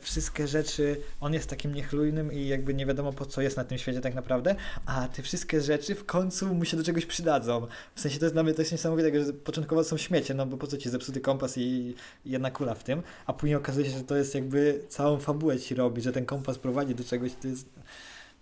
wszystkie 0.00 0.46
rzeczy, 0.46 1.00
on 1.20 1.34
jest 1.34 1.50
takim 1.50 1.74
niechlujnym 1.74 2.32
i 2.32 2.46
jakby 2.48 2.74
nie 2.74 2.86
wiadomo 2.86 3.12
po 3.12 3.26
co 3.26 3.40
jest 3.42 3.56
na 3.56 3.64
tym 3.64 3.78
świecie 3.78 4.00
tak 4.00 4.14
naprawdę, 4.14 4.54
a 4.86 5.08
te 5.16 5.22
wszystkie 5.22 5.60
rzeczy 5.60 5.94
w 5.94 6.04
końcu 6.04 6.54
mu 6.54 6.64
się 6.64 6.76
do 6.76 6.82
czegoś 6.82 7.06
przydadzą. 7.06 7.66
W 7.94 8.00
sensie 8.00 8.18
to 8.18 8.24
jest 8.24 8.34
dla 8.34 8.42
mnie 8.42 8.54
to 8.54 8.62
jest 8.62 8.72
niesamowite, 8.72 9.24
że 9.24 9.32
początkowo 9.32 9.84
są 9.84 9.96
śmiecie, 9.96 10.34
no 10.34 10.46
bo 10.46 10.56
po 10.56 10.66
co 10.66 10.76
ci 10.76 10.90
zepsuty 10.90 11.20
kompas 11.20 11.58
i 11.58 11.94
jedna 12.24 12.50
kula 12.50 12.74
w 12.74 12.84
tym, 12.84 13.02
a 13.26 13.32
później 13.32 13.56
okazuje 13.56 13.90
się, 13.90 13.98
że 13.98 14.04
to 14.04 14.16
jest 14.16 14.34
jakby 14.34 14.84
całą 14.88 15.18
fabułę 15.18 15.58
ci 15.58 15.74
robi, 15.74 16.02
że 16.02 16.12
ten 16.12 16.26
kompas 16.26 16.58
prowadzi 16.58 16.94
do 16.94 17.04
czegoś, 17.04 17.32
to 17.42 17.48
jest, 17.48 17.68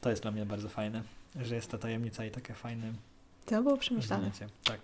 to 0.01 0.11
jest 0.11 0.22
dla 0.22 0.31
mnie 0.31 0.47
bardzo 0.47 0.68
fajne, 0.68 1.03
że 1.41 1.55
jest 1.55 1.70
ta 1.70 1.79
tajemnica 1.79 2.25
i 2.25 2.31
takie 2.31 2.55
fajne 2.55 2.93
To 3.47 3.62
było 3.62 3.77
przemyślane. 3.77 4.31
Tak. 4.64 4.81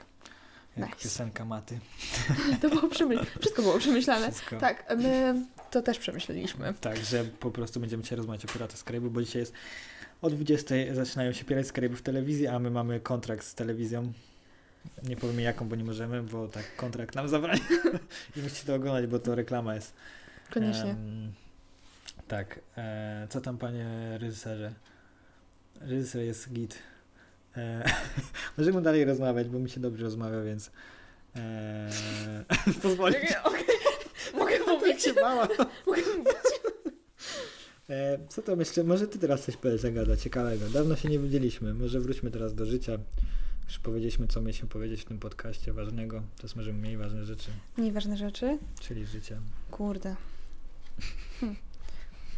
Jak 0.77 0.89
Nice. 0.89 1.03
piosenka 1.03 1.45
Maty. 1.45 1.79
To 2.63 2.69
było 2.69 2.89
przemyślane. 2.89 3.31
Wszystko 3.41 3.63
było 3.63 3.79
przemyślane. 3.79 4.33
Wszystko. 4.33 4.57
Tak, 4.57 4.97
my 4.97 5.47
to 5.71 5.83
też 5.83 5.99
przemyśleliśmy. 5.99 6.75
Tak, 6.81 6.97
że 6.97 7.25
po 7.25 7.51
prostu 7.51 7.81
będziemy 7.81 8.03
dzisiaj 8.03 8.17
rozmawiać 8.17 8.45
o 8.45 8.49
Piratach 8.49 8.79
z 8.79 8.85
Karaibu, 8.85 9.11
bo 9.11 9.23
dzisiaj 9.23 9.41
jest 9.41 9.53
o 10.23 10.31
20 10.31 10.75
zaczynają 10.93 11.33
się 11.33 11.45
Piraty 11.45 11.69
z 11.69 11.73
Karaibu 11.73 11.97
w 11.97 12.03
telewizji, 12.03 12.47
a 12.47 12.59
my 12.59 12.71
mamy 12.71 13.01
kontrakt 13.01 13.47
z 13.47 13.55
telewizją. 13.55 14.13
Nie 15.03 15.17
powiemy 15.17 15.43
jaką, 15.43 15.69
bo 15.69 15.77
nie 15.77 15.85
możemy, 15.85 16.23
bo 16.23 16.49
tak 16.49 16.77
kontrakt 16.77 17.15
nam 17.15 17.29
zabrali 17.29 17.61
i 18.37 18.41
musicie 18.41 18.67
to 18.67 18.75
oglądać, 18.75 19.07
bo 19.07 19.19
to 19.19 19.35
reklama 19.35 19.75
jest. 19.75 19.95
Koniecznie. 20.51 20.91
Em, 20.91 21.33
tak. 22.29 22.61
E, 22.77 23.27
co 23.31 23.41
tam 23.41 23.59
panie 23.59 24.19
reżyserze? 24.19 24.73
Reżyser 25.81 26.23
jest 26.23 26.53
git. 26.53 26.79
E, 27.57 27.91
możemy 28.59 28.83
dalej 28.83 29.05
rozmawiać, 29.05 29.49
bo 29.49 29.59
mi 29.59 29.71
się 29.71 29.81
dobrze 29.81 30.05
rozmawia, 30.05 30.43
więc 30.43 30.71
e. 31.37 31.91
Okej, 32.99 33.29
okej. 33.45 33.65
Mogę 34.35 34.59
mówić. 34.67 35.03
się 35.03 35.13
bała. 35.13 35.49
E, 37.91 38.19
co 38.29 38.43
tam 38.43 38.61
jeszcze? 38.61 38.85
Może 38.85 39.07
ty 39.07 39.19
teraz 39.19 39.45
coś 39.45 39.57
powiesz, 39.57 39.85
Agata, 39.85 40.17
ciekawego. 40.17 40.69
Dawno 40.69 40.97
się 40.97 41.09
nie 41.09 41.19
widzieliśmy. 41.19 41.75
Może 41.75 42.01
wróćmy 42.01 42.31
teraz 42.31 42.55
do 42.55 42.67
życia. 42.67 42.99
Już 43.69 43.79
powiedzieliśmy, 43.79 44.27
co 44.29 44.41
mieliśmy 44.41 44.69
powiedzieć 44.69 45.01
w 45.03 45.05
tym 45.05 45.19
podcaście 45.19 45.73
ważnego. 45.73 46.23
Teraz 46.37 46.57
możemy 46.57 46.79
mniej 46.79 46.97
ważne 46.97 47.25
rzeczy, 47.25 47.51
Nieważne 47.79 48.17
rzeczy. 48.17 48.59
czyli 48.81 49.07
życie. 49.07 49.37
Kurde. 49.71 50.17
Hm. 51.41 51.57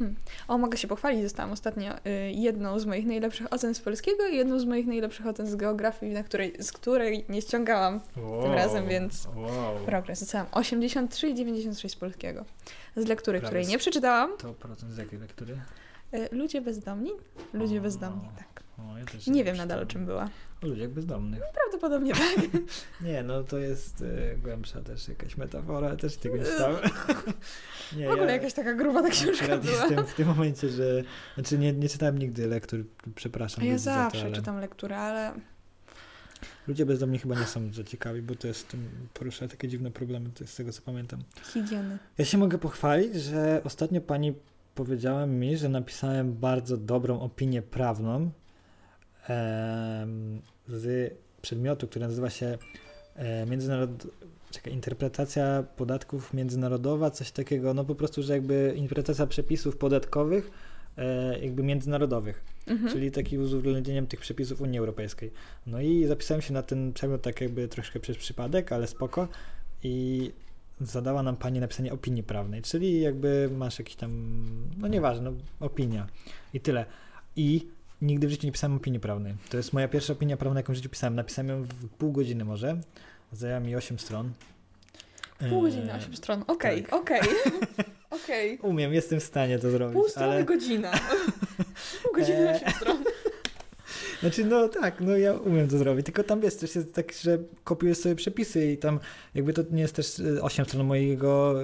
Hm. 0.02 0.14
O, 0.48 0.58
mogę 0.58 0.78
się 0.78 0.88
pochwalić. 0.88 1.22
Dostałam 1.22 1.52
ostatnio 1.52 1.92
y, 1.96 2.00
jedną 2.34 2.78
z 2.78 2.86
moich 2.86 3.06
najlepszych 3.06 3.46
ocen 3.52 3.74
z 3.74 3.80
polskiego 3.80 4.26
i 4.26 4.36
jedną 4.36 4.58
z 4.58 4.64
moich 4.64 4.86
najlepszych 4.86 5.26
ocen 5.26 5.46
z 5.46 5.56
geografii, 5.56 6.12
na 6.14 6.22
której, 6.22 6.54
z 6.58 6.72
której 6.72 7.24
nie 7.28 7.42
ściągałam 7.42 8.00
Wow, 8.16 8.54
razem, 8.54 8.88
więc 8.88 9.28
Wow. 9.36 9.76
progres. 9.86 10.20
Dostałam 10.20 10.46
83 10.52 11.28
i 11.28 11.34
96 11.34 11.94
z 11.94 11.98
polskiego. 11.98 12.44
Z 12.96 13.06
lektury, 13.08 13.38
Prawie 13.40 13.50
której 13.50 13.66
nie 13.66 13.78
przeczytałam. 13.78 14.36
To 14.38 14.52
procent 14.54 14.92
z 14.92 14.96
jakiej 14.98 15.18
lektury? 15.18 15.56
Y, 16.14 16.28
Ludzie 16.32 16.60
bezdomni? 16.60 17.10
Ludzie 17.52 17.78
O. 17.78 17.82
bezdomni, 17.82 18.28
tak. 18.38 18.62
O, 18.78 18.98
ja 18.98 19.04
też 19.04 19.26
Nie 19.26 19.44
wiem 19.44 19.56
nadal 19.56 19.80
o 19.82 19.86
czym 19.86 20.06
była. 20.06 20.28
O 20.62 20.66
ludziach 20.66 20.90
bezdomnych. 20.90 21.42
Prawdopodobnie 21.60 22.12
tak. 22.12 22.46
Nie, 23.06 23.22
no 23.22 23.44
to 23.44 23.58
jest 23.58 24.02
e, 24.02 24.36
głębsza 24.36 24.80
też 24.82 25.08
jakaś 25.08 25.36
metafora, 25.36 25.96
też 25.96 26.16
tego 26.16 26.36
nie 26.36 26.44
czytałem. 26.44 26.76
nie, 27.96 28.08
W 28.08 28.10
ogóle 28.10 28.32
jakaś 28.32 28.54
taka 28.54 28.74
gruba 28.74 29.02
ta 29.02 29.10
książka 29.10 29.58
była. 29.58 29.72
jestem 29.72 30.06
w 30.06 30.14
tym 30.14 30.28
momencie, 30.28 30.68
że... 30.68 31.02
Znaczy 31.34 31.58
nie, 31.58 31.72
nie 31.72 31.88
czytałem 31.88 32.18
nigdy 32.18 32.46
lektur, 32.46 32.84
przepraszam. 33.14 33.62
A 33.62 33.66
ja 33.66 33.72
ludzi 33.72 33.84
za 33.84 33.94
to, 33.94 34.00
zawsze 34.02 34.26
ale... 34.26 34.36
czytam 34.36 34.60
lekturę, 34.60 34.98
ale 34.98 35.32
Ludzie 36.68 36.86
bezdomni 36.86 37.18
chyba 37.18 37.34
nie 37.34 37.44
są 37.44 37.72
za 37.72 37.84
ciekawi, 37.84 38.22
bo 38.22 38.34
to 38.34 38.48
jest 38.48 38.76
porusza 39.14 39.48
takie 39.48 39.68
dziwne 39.68 39.90
problemy, 39.90 40.30
to 40.34 40.44
jest 40.44 40.52
z 40.52 40.56
tego 40.56 40.72
co 40.72 40.82
pamiętam. 40.82 41.22
higieny. 41.52 41.98
Ja 42.18 42.24
się 42.24 42.38
mogę 42.38 42.58
pochwalić, 42.58 43.14
że 43.14 43.60
ostatnio 43.64 44.00
pani 44.00 44.34
powiedziałem 44.74 45.38
mi, 45.38 45.56
że 45.56 45.68
napisałem 45.68 46.34
bardzo 46.34 46.76
dobrą 46.76 47.20
opinię 47.20 47.62
prawną 47.62 48.30
em, 49.28 50.42
z 50.68 51.14
przedmiotu, 51.42 51.88
który 51.88 52.06
nazywa 52.06 52.30
się 52.30 52.58
e, 53.16 53.46
międzynarod... 53.46 53.90
Czekaj, 54.50 54.72
interpretacja 54.72 55.64
podatków 55.76 56.34
międzynarodowa, 56.34 57.10
coś 57.10 57.30
takiego, 57.30 57.74
no 57.74 57.84
po 57.84 57.94
prostu, 57.94 58.22
że 58.22 58.32
jakby 58.32 58.74
interpretacja 58.76 59.26
przepisów 59.26 59.76
podatkowych 59.76 60.50
e, 60.98 61.38
jakby 61.38 61.62
międzynarodowych, 61.62 62.44
Mhm. 62.66 62.92
czyli 62.92 63.10
taki 63.10 63.38
uwzględnieniem 63.38 64.06
tych 64.06 64.20
przepisów 64.20 64.60
Unii 64.60 64.78
Europejskiej. 64.78 65.30
No 65.66 65.80
i 65.80 66.06
zapisałem 66.06 66.42
się 66.42 66.54
na 66.54 66.62
ten 66.62 66.92
przedmiot 66.92 67.22
tak 67.22 67.40
jakby 67.40 67.68
troszkę 67.68 68.00
przez 68.00 68.16
przypadek, 68.16 68.72
ale 68.72 68.86
spoko 68.86 69.28
i 69.82 70.30
zadała 70.80 71.22
nam 71.22 71.36
pani 71.36 71.60
napisanie 71.60 71.92
opinii 71.92 72.22
prawnej, 72.22 72.62
czyli 72.62 73.00
jakby 73.00 73.50
masz 73.56 73.78
jakiś 73.78 73.96
tam, 73.96 74.44
no 74.78 74.88
nieważne, 74.88 75.30
no, 75.30 75.36
opinia 75.66 76.06
i 76.54 76.60
tyle. 76.60 76.86
I 77.36 77.66
nigdy 78.02 78.26
w 78.26 78.30
życiu 78.30 78.46
nie 78.46 78.52
pisałem 78.52 78.76
opinii 78.76 79.00
prawnej. 79.00 79.34
To 79.50 79.56
jest 79.56 79.72
moja 79.72 79.88
pierwsza 79.88 80.12
opinia 80.12 80.36
prawna, 80.36 80.60
jaką 80.60 80.72
w 80.72 80.76
życiu 80.76 80.88
pisałem. 80.88 81.14
Napisałem 81.14 81.48
ją 81.48 81.62
w 81.62 81.88
pół 81.88 82.12
godziny 82.12 82.44
może, 82.44 82.80
zajęła 83.32 83.60
mi 83.60 83.76
8 83.76 83.98
stron. 83.98 84.32
Pół 85.50 85.62
godziny, 85.62 85.92
Eee, 85.92 85.98
8 85.98 86.16
stron. 86.16 86.44
Okej, 86.46 86.82
tak. 86.82 86.92
okej. 86.92 87.20
Okej. 88.10 88.58
Umiem, 88.62 88.94
jestem 88.94 89.20
w 89.20 89.24
stanie 89.24 89.58
to 89.58 89.70
zrobić, 89.70 89.94
Pół 89.94 90.08
strony 90.08 90.32
ale... 90.32 90.44
godzina. 90.44 90.92
Pół 92.02 92.12
godziny, 92.14 92.38
Eee. 92.50 92.56
8 92.56 92.70
stron. 92.72 93.04
Znaczy, 94.22 94.44
no 94.44 94.68
tak, 94.68 95.00
no 95.00 95.16
ja 95.16 95.34
umiem 95.34 95.68
to 95.68 95.78
zrobić, 95.78 96.06
tylko 96.06 96.24
tam 96.24 96.42
jest 96.42 96.60
też 96.60 96.74
jest 96.74 96.94
tak, 96.94 97.12
że 97.12 97.38
kopiujesz 97.64 97.98
sobie 97.98 98.14
przepisy 98.14 98.72
i 98.72 98.78
tam 98.78 99.00
jakby 99.34 99.52
to 99.52 99.62
nie 99.70 99.82
jest 99.82 99.96
też 99.96 100.18
y, 100.18 100.42
8 100.42 100.64
stron 100.64 100.86
mojego, 100.86 101.62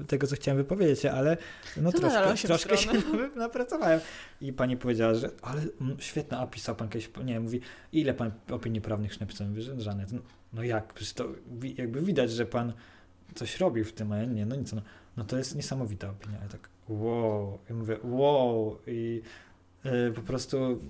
y, 0.00 0.04
tego 0.04 0.26
co 0.26 0.36
chciałem 0.36 0.58
wypowiedzieć, 0.58 1.04
ale 1.04 1.36
no 1.76 1.92
To 1.92 1.98
troszkę, 1.98 2.46
troszkę 2.46 2.76
się 2.76 2.90
napracowałem. 3.36 4.00
I 4.40 4.52
pani 4.52 4.76
powiedziała, 4.76 5.14
że 5.14 5.30
ale 5.42 5.62
mm, 5.80 5.96
świetna, 6.00 6.38
a 6.40 6.46
pisał 6.46 6.76
pan 6.76 6.88
kiedyś, 6.88 7.10
nie 7.24 7.40
mówi, 7.40 7.60
ile 7.92 8.14
pan 8.14 8.30
opinii 8.50 8.80
prawnych 8.80 9.20
napisał? 9.20 9.46
Że 9.56 9.80
żadne. 9.80 10.06
No, 10.12 10.18
no 10.52 10.62
jak, 10.62 10.94
przecież 10.94 11.14
to 11.14 11.28
jakby 11.76 12.02
widać, 12.02 12.30
że 12.30 12.46
pan 12.46 12.72
coś 13.34 13.60
robił 13.60 13.84
w 13.84 13.92
tym, 13.92 14.12
a 14.12 14.16
ja 14.16 14.24
nie, 14.24 14.46
no 14.46 14.56
nic, 14.56 14.72
no, 14.72 14.82
no 15.16 15.24
to 15.24 15.38
jest 15.38 15.56
niesamowita 15.56 16.10
opinia. 16.10 16.38
Ja 16.42 16.48
tak, 16.48 16.68
wow, 16.88 17.58
i 17.70 17.72
mówię, 17.72 17.98
wow, 18.02 18.78
i 18.86 19.22
y, 19.86 20.12
po 20.12 20.22
prostu 20.22 20.80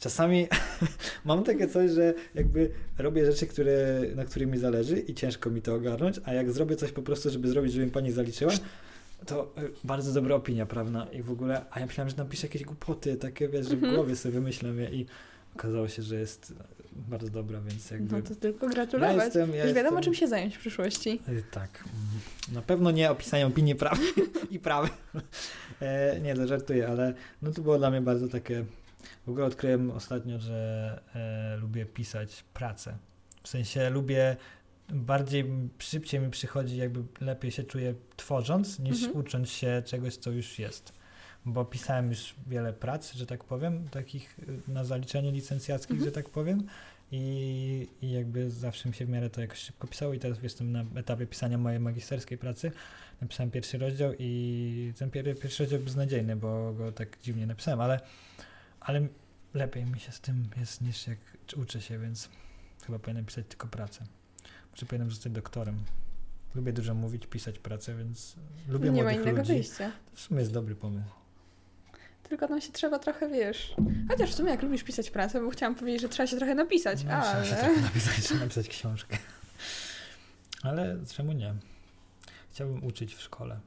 czasami 0.00 0.46
mam 1.24 1.44
takie 1.44 1.68
coś, 1.68 1.90
że 1.90 2.14
jakby 2.34 2.70
robię 2.98 3.26
rzeczy, 3.26 3.46
które, 3.46 4.00
na 4.16 4.24
których 4.24 4.48
mi 4.48 4.58
zależy 4.58 4.98
i 5.00 5.14
ciężko 5.14 5.50
mi 5.50 5.62
to 5.62 5.74
ogarnąć, 5.74 6.20
a 6.24 6.32
jak 6.34 6.52
zrobię 6.52 6.76
coś 6.76 6.92
po 6.92 7.02
prostu, 7.02 7.30
żeby 7.30 7.48
zrobić, 7.48 7.72
żeby 7.72 7.84
mi 7.86 7.92
pani 7.92 8.12
zaliczyła, 8.12 8.52
to 9.26 9.52
y, 9.58 9.70
bardzo 9.84 10.12
dobra 10.12 10.34
opinia 10.34 10.66
prawna 10.66 11.06
i 11.12 11.22
w 11.22 11.30
ogóle, 11.30 11.64
a 11.70 11.80
ja 11.80 11.86
myślałem, 11.86 12.10
że 12.10 12.16
napiszę 12.16 12.46
jakieś 12.46 12.64
głupoty, 12.64 13.16
takie 13.16 13.48
wiesz, 13.48 13.64
że 13.68 13.70
w 13.70 13.72
Mhm. 13.72 13.94
głowie 13.94 14.16
sobie 14.16 14.32
wymyślam 14.34 14.78
je 14.78 14.90
i 14.90 15.06
okazało 15.56 15.88
się, 15.88 16.02
że 16.02 16.16
jest 16.16 16.54
bardzo 16.92 17.28
dobra, 17.28 17.60
więc 17.60 17.90
jakby... 17.90 18.16
No 18.16 18.22
to 18.22 18.34
tylko 18.34 18.66
ja 18.66 18.72
gratulować. 18.72 19.16
jestem, 19.16 19.54
ja 19.54 19.64
Już 19.64 19.74
wiadomo, 19.74 19.96
jestem... 19.96 20.02
czym 20.14 20.20
się 20.20 20.28
zająć 20.28 20.56
w 20.56 20.58
przyszłości. 20.60 21.20
Y, 21.28 21.42
Tak. 21.50 21.84
Na 22.52 22.62
pewno 22.62 22.90
nie 22.90 23.10
opisanie 23.10 23.46
opinii 23.46 23.74
prawnej 23.74 24.08
i 24.50 24.58
prawy. 24.58 24.88
E, 25.80 26.20
nie, 26.20 26.34
to 26.34 26.46
żartuję, 26.46 26.88
ale 26.88 27.14
no 27.42 27.50
to 27.52 27.62
było 27.62 27.78
dla 27.78 27.90
mnie 27.90 28.00
bardzo 28.00 28.28
takie... 28.28 28.64
W 29.26 29.30
ogóle 29.30 29.44
odkryłem 29.46 29.90
ostatnio, 29.90 30.38
że 30.38 31.00
e, 31.14 31.56
lubię 31.56 31.86
pisać 31.86 32.44
pracę. 32.54 32.96
W 33.42 33.48
sensie 33.48 33.90
lubię 33.90 34.36
bardziej, 34.88 35.44
szybciej 35.78 36.20
mi 36.20 36.30
przychodzi, 36.30 36.76
jakby 36.76 37.02
lepiej 37.24 37.50
się 37.50 37.64
czuję 37.64 37.94
tworząc, 38.16 38.78
niż 38.78 38.96
Mhm. 39.02 39.16
ucząc 39.16 39.50
się 39.50 39.82
czegoś, 39.86 40.16
co 40.16 40.30
już 40.30 40.58
jest. 40.58 40.92
Bo 41.44 41.64
pisałem 41.64 42.08
już 42.10 42.34
wiele 42.46 42.72
prac, 42.72 43.12
że 43.12 43.26
tak 43.26 43.44
powiem, 43.44 43.88
takich 43.88 44.38
y, 44.38 44.70
na 44.72 44.84
zaliczenie 44.84 45.32
licencjackich, 45.32 45.90
Mhm. 45.90 46.10
że 46.10 46.12
tak 46.14 46.28
powiem. 46.28 46.66
I, 47.14 47.88
I 48.02 48.10
jakby 48.10 48.50
zawsze 48.50 48.88
mi 48.88 48.94
się 48.94 49.06
w 49.06 49.08
miarę 49.08 49.30
to 49.30 49.40
jakoś 49.40 49.58
szybko 49.58 49.86
pisało 49.86 50.14
i 50.14 50.18
teraz 50.18 50.42
jestem 50.42 50.72
na 50.72 50.84
etapie 50.94 51.26
pisania 51.26 51.58
mojej 51.58 51.80
magisterskiej 51.80 52.38
pracy. 52.38 52.72
Napisałem 53.20 53.50
pierwszy 53.50 53.78
rozdział 53.78 54.12
i 54.18 54.92
ten 54.98 55.10
pier, 55.10 55.38
pierwszy 55.38 55.62
rozdział 55.62 55.80
beznadziejny, 55.80 56.36
bo 56.36 56.72
go 56.72 56.92
tak 56.92 57.08
dziwnie 57.22 57.46
napisałem, 57.46 57.80
ale, 57.80 58.00
ale 58.84 59.06
lepiej 59.54 59.84
mi 59.84 60.00
się 60.00 60.12
z 60.12 60.20
tym 60.20 60.48
jest 60.56 60.80
niż 60.80 61.06
jak 61.06 61.18
uczę 61.56 61.80
się, 61.80 61.98
więc 61.98 62.28
chyba 62.86 62.98
powinienem 62.98 63.24
pisać 63.26 63.46
tylko 63.48 63.66
pracę. 63.68 64.04
Może 64.72 64.86
powinienem 64.86 65.10
zostać 65.10 65.32
doktorem. 65.32 65.76
Lubię 66.54 66.72
dużo 66.72 66.94
mówić, 66.94 67.26
pisać 67.26 67.58
pracę, 67.58 67.96
więc 67.96 68.36
lubię 68.68 68.90
nie 68.90 69.02
ma 69.02 69.10
młodych 69.10 69.22
innego 69.22 69.38
ludzi. 69.38 69.52
wyjścia. 69.52 69.92
To 70.10 70.16
w 70.16 70.20
sumie 70.20 70.40
jest 70.40 70.52
dobry 70.52 70.74
pomysł. 70.74 71.08
Tylko 72.28 72.46
nam 72.48 72.60
się 72.60 72.72
trzeba 72.72 72.98
trochę, 72.98 73.28
wiesz... 73.28 73.74
Chociaż 74.08 74.30
w 74.30 74.34
sumie 74.34 74.50
jak 74.50 74.62
lubisz 74.62 74.82
pisać 74.82 75.10
pracę, 75.10 75.40
bo 75.40 75.50
chciałam 75.50 75.74
powiedzieć, 75.74 76.02
że 76.02 76.08
trzeba 76.08 76.26
się 76.26 76.36
trochę 76.36 76.54
napisać, 76.54 77.04
No, 77.04 77.10
Trzeba 77.22 77.44
się 77.44 77.56
ale... 77.56 77.64
trochę 77.64 77.80
napisać, 77.80 78.24
trzeba 78.24 78.40
napisać 78.40 78.68
książkę. 78.68 79.18
Ale 80.62 80.96
czemu 81.06 81.32
nie? 81.32 81.54
Chciałbym 82.50 82.84
uczyć 82.84 83.14
w 83.14 83.20
szkole. 83.20 83.60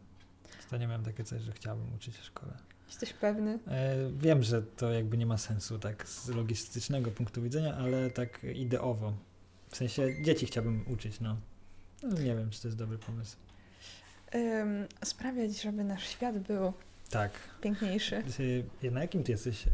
Ostatnio 0.60 0.88
miałem 0.88 1.04
takie 1.04 1.24
coś, 1.24 1.42
że 1.42 1.52
chciałbym 1.52 1.94
uczyć 1.94 2.18
w 2.18 2.24
szkole. 2.24 2.54
Jesteś 2.88 3.14
pewny? 3.14 3.60
E, 3.68 3.96
wiem, 4.18 4.44
że 4.44 4.62
to 4.62 4.92
jakby 4.92 5.18
nie 5.18 5.26
ma 5.26 5.38
sensu 5.38 5.80
tak 5.80 6.08
z 6.08 6.30
logistycznego 6.30 7.12
punktu 7.12 7.42
widzenia, 7.42 7.76
ale 7.76 8.10
tak 8.10 8.44
ideowo. 8.56 9.14
W 9.70 9.78
sensie 9.78 10.24
dzieci 10.24 10.46
chciałbym 10.46 10.86
uczyć, 10.88 11.20
no. 11.20 11.38
no 12.04 12.20
nie 12.20 12.36
wiem, 12.36 12.50
czy 12.50 12.62
to 12.62 12.68
jest 12.68 12.78
dobry 12.78 12.98
pomysł. 12.98 13.38
Ym, 14.36 14.88
sprawiać, 15.06 15.62
żeby 15.62 15.84
nasz 15.84 16.08
świat 16.08 16.38
był 16.40 16.74
Tak. 17.10 17.32
piękniejszy. 17.62 18.24
Ty, 18.38 18.64
na 18.92 19.02
jakim 19.02 19.24
ty 19.24 19.32
jesteś 19.32 19.68
e, 19.68 19.70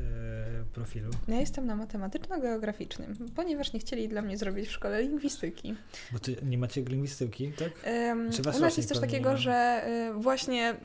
profilu? 0.73 1.11
Ja 1.27 1.39
jestem 1.39 1.65
na 1.65 1.75
matematyczno-geograficznym, 1.75 3.15
ponieważ 3.35 3.73
nie 3.73 3.79
chcieli 3.79 4.09
dla 4.09 4.21
mnie 4.21 4.37
zrobić 4.37 4.67
w 4.67 4.71
szkole 4.71 5.01
lingwistyki. 5.01 5.75
Bo 6.11 6.19
ty 6.19 6.35
nie 6.43 6.57
macie 6.57 6.81
lingwistyki, 6.81 7.51
tak? 7.51 7.71
Ym, 7.87 8.29
u 8.57 8.59
nas 8.59 8.77
jest 8.77 8.89
coś 8.89 8.99
takiego, 8.99 9.37
że 9.37 9.83
y, 10.09 10.21
właśnie 10.21 10.75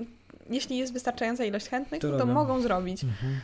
jeśli 0.50 0.78
jest 0.78 0.92
wystarczająca 0.92 1.44
ilość 1.44 1.68
chętnych, 1.68 2.00
To 2.00 2.18
to, 2.18 2.26
mogą 2.26 2.60
zrobić. 2.60 3.04
Mhm. 3.04 3.40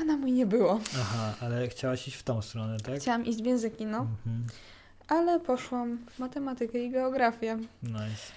A 0.00 0.04
na 0.04 0.16
mój 0.16 0.32
nie 0.32 0.46
było. 0.46 0.80
Aha, 1.00 1.34
ale 1.40 1.68
chciałaś 1.68 2.08
iść 2.08 2.16
w 2.16 2.22
tą 2.22 2.42
stronę, 2.42 2.80
tak? 2.80 3.00
Chciałam 3.00 3.26
iść 3.26 3.42
w 3.42 3.46
języki, 3.46 3.86
no, 3.86 3.98
Mhm. 3.98 4.46
ale 5.08 5.40
poszłam 5.40 5.98
w 6.10 6.18
matematykę 6.18 6.78
i 6.78 6.90
geografię. 6.90 7.58
Nice. 7.82 8.32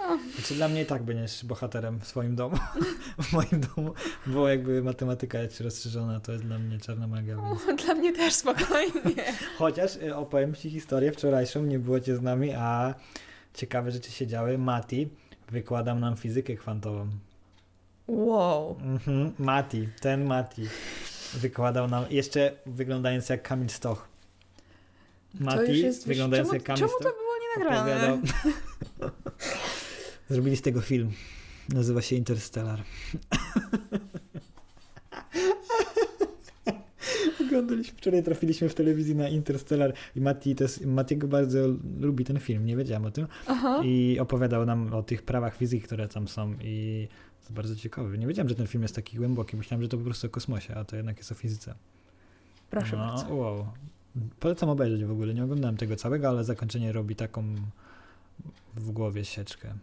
No, 0.00 0.18
Znaczy 0.34 0.54
dla 0.54 0.68
mnie 0.68 0.82
i 0.82 0.86
tak 0.86 1.02
będziesz 1.02 1.44
bohaterem 1.44 2.00
w 2.00 2.06
swoim 2.06 2.36
domu, 2.36 2.56
w 3.22 3.32
moim 3.32 3.60
domu, 3.76 3.94
bo 4.26 4.48
jakby 4.48 4.82
matematyka 4.82 5.38
jest 5.38 5.60
rozszerzona, 5.60 6.20
to 6.20 6.32
jest 6.32 6.44
dla 6.44 6.58
mnie 6.58 6.78
czarna 6.78 7.06
magia, 7.06 7.36
więc... 7.36 7.68
o, 7.68 7.84
dla 7.84 7.94
mnie 7.94 8.12
też 8.12 8.34
spokojnie. 8.34 9.24
Chociaż 9.58 9.96
y, 9.96 10.16
opowiem 10.16 10.54
Ci 10.54 10.70
historię 10.70 11.12
wczorajszą, 11.12 11.62
nie 11.62 11.78
było 11.78 12.00
Cię 12.00 12.16
z 12.16 12.22
nami, 12.22 12.52
a 12.52 12.94
ciekawe 13.54 13.90
rzeczy 13.90 14.10
się 14.10 14.26
działy. 14.26 14.58
Mati 14.58 15.08
wykładał 15.50 15.98
nam 15.98 16.16
fizykę 16.16 16.54
kwantową. 16.54 17.06
Wow. 18.08 18.76
Mhm, 18.80 19.32
Mati, 19.38 19.88
ten 20.00 20.24
Mati 20.24 20.62
wykładał 21.34 21.88
nam, 21.88 22.04
jeszcze 22.10 22.52
wyglądając 22.66 23.28
jak 23.28 23.42
Kamil 23.42 23.68
Stoch. 23.68 24.08
to 25.38 25.44
Mati, 25.44 25.84
wyglądając 26.06 26.48
czemu, 26.48 26.54
jak 26.54 26.62
Kamil 26.62 26.78
czemu 26.78 26.92
to 26.92 26.98
Stoch, 26.98 27.14
było 27.14 27.32
nie 27.40 27.64
nagrane? 27.64 28.22
Zrobili 30.30 30.56
z 30.56 30.62
tego 30.62 30.80
film. 30.80 31.12
Nazywa 31.68 32.02
się 32.02 32.16
Interstellar. 32.16 32.82
Oglądaliśmy, 37.46 37.98
wczoraj 37.98 38.22
trafiliśmy 38.22 38.68
w 38.68 38.74
telewizji 38.74 39.14
na 39.14 39.28
Interstellar 39.28 39.92
i 40.16 40.20
Mati, 40.20 40.56
jest, 40.60 40.86
Matiego 40.86 41.28
bardzo 41.28 41.58
lubi 42.00 42.24
ten 42.24 42.40
film, 42.40 42.66
nie 42.66 42.76
wiedziałem 42.76 43.04
o 43.04 43.10
tym. 43.10 43.26
Aha. 43.46 43.80
I 43.84 44.18
opowiadał 44.20 44.66
nam 44.66 44.94
o 44.94 45.02
tych 45.02 45.22
prawach 45.22 45.56
fizyki, 45.56 45.82
które 45.82 46.08
tam 46.08 46.28
są 46.28 46.54
i 46.62 47.08
jest 47.42 47.52
bardzo 47.52 47.76
ciekawe. 47.76 48.18
Nie 48.18 48.26
wiedziałem, 48.26 48.48
że 48.48 48.54
ten 48.54 48.66
film 48.66 48.82
jest 48.82 48.94
taki 48.94 49.16
głęboki. 49.16 49.56
Myślałem, 49.56 49.82
że 49.82 49.88
to 49.88 49.98
po 49.98 50.04
prostu 50.04 50.26
o 50.26 50.30
kosmosie, 50.30 50.74
a 50.74 50.84
to 50.84 50.96
jednak 50.96 51.16
jest 51.16 51.32
o 51.32 51.34
fizyce. 51.34 51.74
Proszę 52.70 52.96
no, 52.96 53.06
bardzo. 53.06 53.34
Wow. 53.34 53.66
Polecam 54.40 54.68
obejrzeć 54.68 55.04
w 55.04 55.10
ogóle. 55.10 55.34
Nie 55.34 55.44
oglądałem 55.44 55.76
tego 55.76 55.96
całego, 55.96 56.28
ale 56.28 56.44
zakończenie 56.44 56.92
robi 56.92 57.16
taką 57.16 57.54
w 58.74 58.90
głowie 58.90 59.24
sieczkę. 59.24 59.74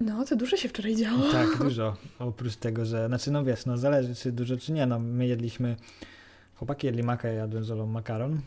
No, 0.00 0.24
to 0.24 0.36
dużo 0.36 0.56
się 0.56 0.68
wczoraj 0.68 0.96
działo. 0.96 1.32
Tak, 1.32 1.58
dużo. 1.64 1.96
Oprócz 2.18 2.56
tego, 2.56 2.84
że, 2.84 3.06
znaczy 3.06 3.30
no 3.30 3.44
wiesz, 3.44 3.66
no 3.66 3.78
zależy 3.78 4.14
czy 4.14 4.32
dużo, 4.32 4.56
czy 4.56 4.72
nie. 4.72 4.86
No 4.86 4.98
my 4.98 5.26
jedliśmy, 5.26 5.76
chłopaki 6.54 6.86
jedli 6.86 7.02
makę, 7.02 7.28
ja 7.28 7.34
jadłem 7.34 7.64
z 7.64 7.70
Olą 7.70 7.86
makaron. 7.86 8.40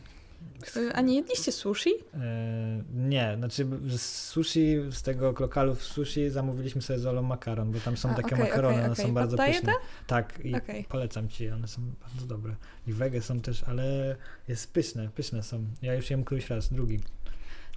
Y, 0.77 0.93
A 0.93 1.01
nie 1.01 1.15
jedliście 1.15 1.51
sushi? 1.51 1.89
E, 2.13 2.83
nie, 2.93 3.35
znaczy 3.37 3.67
z 3.97 4.01
sushi, 4.01 4.77
z 4.91 5.01
tego 5.01 5.33
lokalu 5.39 5.75
w 5.75 5.83
sushi 5.83 6.29
zamówiliśmy 6.29 6.81
sobie 6.81 6.99
z 6.99 7.05
Olą 7.05 7.21
makaron, 7.21 7.71
bo 7.71 7.79
tam 7.79 7.97
są 7.97 8.09
A, 8.09 8.13
takie 8.13 8.35
okej, 8.35 8.39
makarony, 8.39 8.75
okej, 8.75 8.85
one 8.85 8.95
są 8.95 9.13
bardzo 9.13 9.37
Poddaje 9.37 9.53
pyszne. 9.53 9.73
Tak, 10.07 10.39
i 10.43 10.53
polecam 10.89 11.29
ci, 11.29 11.49
one 11.49 11.67
są 11.67 11.81
bardzo 12.01 12.27
dobre. 12.27 12.55
I 12.87 12.93
wege 12.93 13.21
są 13.21 13.39
też, 13.39 13.63
ale 13.63 14.15
jest 14.47 14.73
pyszne, 14.73 15.09
pyszne 15.15 15.43
są. 15.43 15.65
Ja 15.81 15.95
już 15.95 16.09
jem 16.09 16.23
któryś 16.23 16.49
raz, 16.49 16.73
drugi. 16.73 16.99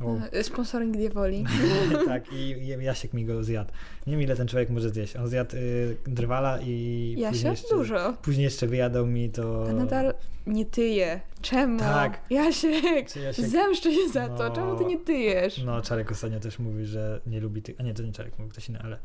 O. 0.05 0.42
Sponsoring 0.42 0.96
Diewoli. 0.96 1.44
tak, 2.07 2.32
i 2.32 2.66
Jasiek 2.80 3.12
mi 3.12 3.24
go 3.24 3.44
zjadł. 3.44 3.70
Nie 4.07 4.12
wiem, 4.12 4.22
ile 4.22 4.36
ten 4.36 4.49
człowiek 4.49 4.70
może 4.70 4.90
zjeść. 4.90 5.16
On 5.16 5.28
zjadł 5.28 5.57
y, 5.57 5.96
drwala 6.07 6.59
i 6.62 7.14
Jasia? 7.18 7.30
później 7.32 7.51
jeszcze, 7.51 7.74
Dużo. 7.76 8.14
później 8.22 8.44
jeszcze 8.44 8.66
wyjadał 8.66 9.07
mi 9.07 9.30
to... 9.30 9.66
A 9.70 9.72
nadal 9.72 10.14
nie 10.46 10.66
tyje. 10.66 11.20
Czemu? 11.42 11.78
Tak. 11.78 12.20
Jasiek, 12.30 13.11
Czy 13.12 13.20
Jasiek... 13.20 13.46
zemszczę 13.49 13.92
się 13.94 14.09
za 14.12 14.28
to. 14.28 14.49
No. 14.49 14.55
Czemu 14.55 14.78
ty 14.78 14.84
nie 14.84 14.99
tyjesz? 14.99 15.62
No, 15.64 15.82
Czarek 15.82 16.11
ostatnio 16.11 16.40
też 16.40 16.59
mówi, 16.59 16.86
że 16.86 17.20
nie 17.26 17.40
lubi 17.40 17.62
tych... 17.62 17.80
A 17.80 17.82
nie, 17.82 17.94
to 17.94 18.03
nie 18.03 18.12
Czarek, 18.12 18.38
mówił 18.38 18.53
ktoś 18.53 18.68
inny, 18.68 18.78
ale 18.82 18.99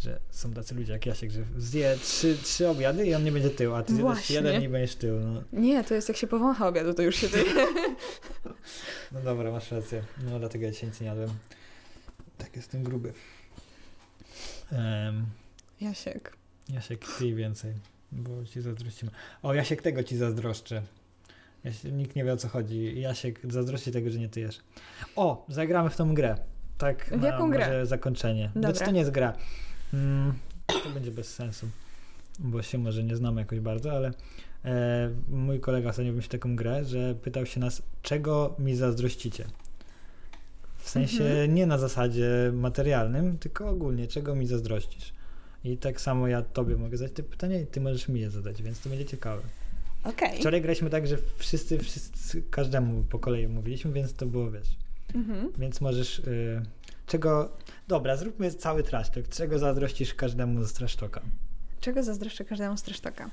że 0.00 0.20
są 0.30 0.52
tacy 0.52 0.74
ludzie 0.74 0.92
jak 0.92 1.06
Jasiek, 1.06 1.30
że 1.30 1.44
zje 1.58 1.96
trzy, 2.02 2.36
trzy 2.42 2.68
obiady 2.68 3.06
i 3.06 3.14
on 3.14 3.24
nie 3.24 3.32
będzie 3.32 3.50
tył, 3.50 3.74
a 3.74 3.82
ty 3.82 3.92
Właśnie. 3.92 4.36
jeden 4.36 4.62
i 4.62 4.68
będziesz 4.68 4.96
tył. 4.96 5.20
No, 5.20 5.42
Nie, 5.52 5.84
to 5.84 5.94
jest 5.94 6.08
jak 6.08 6.16
się 6.16 6.26
powącha 6.26 6.68
obiadu, 6.68 6.94
to 6.94 7.02
już 7.02 7.16
się 7.16 7.28
tyje. 7.28 7.44
no 9.12 9.20
dobra, 9.20 9.50
masz 9.50 9.70
rację. 9.70 10.02
No 10.30 10.38
dlatego 10.38 10.64
ja 10.64 10.70
dzisiaj 10.70 10.88
nic 10.90 11.00
nie 11.00 11.06
jadłem. 11.06 11.30
Tak 12.38 12.56
jestem 12.56 12.82
gruby. 12.82 13.12
Em, 14.72 15.26
Jasiek. 15.80 16.36
Jasiek, 16.68 17.04
ty 17.18 17.34
więcej, 17.34 17.72
bo 18.12 18.44
ci 18.44 18.60
zazdrościmy. 18.60 19.10
O, 19.42 19.54
Jasiek 19.54 19.82
tego 19.82 20.02
ci 20.02 20.16
zazdroszczę. 20.16 20.82
Jasiek, 21.64 21.92
nikt 21.92 22.16
nie 22.16 22.24
wie 22.24 22.32
o 22.32 22.36
co 22.36 22.48
chodzi. 22.48 23.00
Jasiek 23.00 23.40
zazdrości 23.52 23.92
tego, 23.92 24.10
że 24.10 24.18
nie 24.18 24.28
tyjesz. 24.28 24.60
O, 25.16 25.46
zagramy 25.48 25.90
w 25.90 25.96
tą 25.96 26.14
grę. 26.14 26.36
Tak, 26.78 27.04
W 27.18 27.22
jaką 27.22 27.50
grę? 27.50 27.86
zakończenie. 27.86 28.50
Dobra. 28.54 28.70
Znaczy 28.70 28.84
to 28.84 28.90
nie 28.90 28.98
jest 29.00 29.10
gra. 29.10 29.36
Mm, 29.94 30.32
to 30.66 30.90
będzie 30.94 31.10
bez 31.10 31.34
sensu, 31.34 31.66
bo 32.38 32.62
się 32.62 32.78
może 32.78 33.04
nie 33.04 33.16
znamy 33.16 33.40
jakoś 33.40 33.60
bardzo, 33.60 33.92
ale 33.92 34.12
e, 34.64 35.10
mój 35.28 35.60
kolega 35.60 35.90
ostatnio 35.90 36.10
wymyślił 36.12 36.30
taką 36.40 36.56
grę, 36.56 36.84
że 36.84 37.14
pytał 37.14 37.46
się 37.46 37.60
nas, 37.60 37.82
czego 38.02 38.54
mi 38.58 38.76
zazdrościcie. 38.76 39.44
W 40.78 40.88
sensie 40.88 41.24
Mhm. 41.24 41.54
nie 41.54 41.66
na 41.66 41.78
zasadzie 41.78 42.50
materialnym, 42.54 43.38
tylko 43.38 43.68
ogólnie, 43.68 44.06
czego 44.06 44.34
mi 44.34 44.46
zazdrościsz. 44.46 45.12
I 45.64 45.76
tak 45.76 46.00
samo 46.00 46.28
ja 46.28 46.42
tobie 46.42 46.76
mogę 46.76 46.96
zadać 46.96 47.12
te 47.16 47.22
pytania 47.22 47.60
i 47.60 47.66
ty 47.66 47.80
możesz 47.80 48.08
mi 48.08 48.20
je 48.20 48.30
zadać, 48.30 48.62
więc 48.62 48.80
to 48.80 48.88
będzie 48.88 49.04
ciekawe. 49.04 49.42
Okej. 50.04 50.38
Wczoraj 50.40 50.62
graliśmy 50.62 50.90
tak, 50.90 51.06
że 51.06 51.18
wszyscy, 51.36 51.78
wszyscy 51.78 52.42
każdemu 52.50 53.02
po 53.10 53.18
kolei 53.18 53.48
mówiliśmy, 53.48 53.92
więc 53.92 54.14
to 54.14 54.26
było, 54.26 54.50
wiesz, 54.50 54.68
Mhm. 55.14 55.52
więc 55.58 55.80
możesz... 55.80 56.18
Y, 56.18 56.62
czego... 57.10 57.48
Dobra, 57.88 58.16
zróbmy 58.16 58.50
cały 58.54 58.82
trasztok. 58.82 59.28
Czego 59.28 59.58
zazdrościsz 59.58 60.14
każdemu 60.14 60.64
z 60.64 60.72
trasztoka? 60.72 61.20
Czego 61.80 62.02
zazdroszczę 62.02 62.44
każdemu 62.44 62.76
z 62.76 62.82
Tresztoka? 62.82 63.30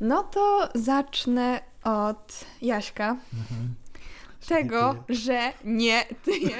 No 0.00 0.22
to 0.22 0.68
zacznę 0.74 1.60
od 1.84 2.44
Jaśka. 2.62 3.10
Mhm. 3.10 3.74
Tego, 4.48 5.04
że 5.08 5.52
nie 5.64 6.04
tyje. 6.24 6.56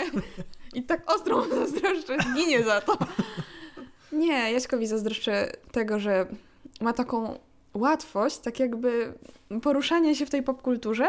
I 0.75 0.83
tak 0.83 1.11
ostro 1.13 1.37
mu 1.37 1.55
zazdroszczę, 1.55 2.17
zginie 2.33 2.65
za 2.65 2.81
to. 2.81 2.99
Nie, 4.13 4.53
Jaśkowi 4.53 4.87
zazdroszczę 4.87 5.53
tego, 5.73 6.01
że 6.01 6.27
ma 6.81 6.93
taką 6.93 7.39
łatwość, 7.75 8.39
tak 8.39 8.61
jakby 8.61 9.15
poruszania 9.63 10.15
się 10.15 10.27
w 10.27 10.31
tej 10.31 10.43
popkulturze, 10.43 11.07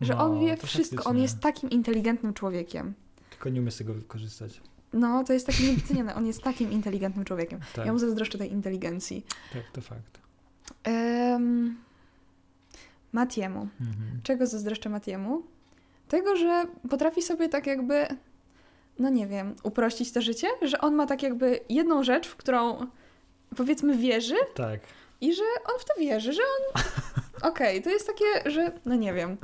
że 0.00 0.18
on 0.18 0.34
No, 0.34 0.40
wie 0.40 0.56
to 0.56 0.66
wszystko. 0.66 0.96
On 0.96 1.02
faktycznie. 1.02 1.22
jest 1.22 1.40
takim 1.40 1.70
inteligentnym 1.70 2.34
człowiekiem. 2.34 2.94
Tylko 3.30 3.48
nie 3.48 3.60
umie 3.60 3.70
z 3.70 3.76
tego 3.76 3.94
wykorzystać. 3.94 4.60
No, 4.92 5.24
to 5.24 5.32
jest 5.32 5.46
taki 5.46 5.64
niedoceniane. 5.64 6.14
On 6.14 6.26
jest 6.26 6.42
takim 6.42 6.72
inteligentnym 6.72 7.24
człowiekiem. 7.24 7.60
Tak, 7.74 7.86
Ja 7.86 7.92
mu 7.92 7.98
zazdroszczę 7.98 8.38
tej 8.38 8.52
inteligencji. 8.52 9.26
tak 9.52 9.62
to 9.72 9.80
fakt. 9.80 10.18
Um, 10.86 11.76
Matiemu. 13.12 13.68
Mhm. 13.80 14.20
Czego 14.22 14.46
zazdroszczę 14.46 14.88
Matiemu? 14.88 15.42
Tego, 16.08 16.36
że 16.36 16.64
potrafi 16.90 17.22
sobie 17.22 17.48
tak 17.48 17.66
jakby, 17.66 18.06
no 18.98 19.08
nie 19.10 19.26
wiem, 19.26 19.54
uprościć 19.62 20.12
to 20.12 20.22
życie, 20.22 20.46
że 20.62 20.80
on 20.80 20.94
ma 20.94 21.06
tak 21.06 21.22
jakby 21.22 21.60
jedną 21.68 22.02
rzecz, 22.04 22.28
w 22.28 22.36
którą 22.36 22.86
powiedzmy 23.56 23.96
wierzy 23.96 24.34
Tak. 24.54 24.80
i 25.20 25.34
że 25.34 25.42
on 25.74 25.80
w 25.80 25.84
to 25.84 25.94
wierzy, 26.00 26.32
że 26.32 26.42
on... 26.42 26.82
Okej, 27.52 27.82
to 27.82 27.90
jest 27.90 28.06
takie, 28.06 28.50
że 28.50 28.72
no 28.86 28.94
nie 28.94 29.14
wiem, 29.14 29.36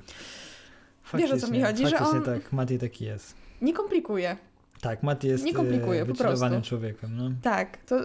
Wiesz, 1.15 1.31
o 1.33 1.37
co 1.37 1.47
mi 1.51 1.61
Faktycznie- 1.61 1.65
chodzi, 1.65 1.87
że 1.87 1.99
faktycznie 1.99 2.19
on- 2.19 2.25
tak, 2.41 2.53
Mati 2.53 2.79
taki 2.79 3.05
jest. 3.05 3.35
nie 3.63 3.73
komplikuje. 3.73 4.37
Tak, 4.81 5.03
Mati 5.03 5.29
jest 5.29 5.45
Nie 5.45 5.53
komplikuje, 5.55 6.03
e, 6.03 6.07
po 6.07 6.13
wychillowanym 6.13 6.61
prostu. 6.61 6.69
człowiekiem, 6.69 7.17
no. 7.17 7.31
Tak, 7.43 7.77
to 7.77 7.97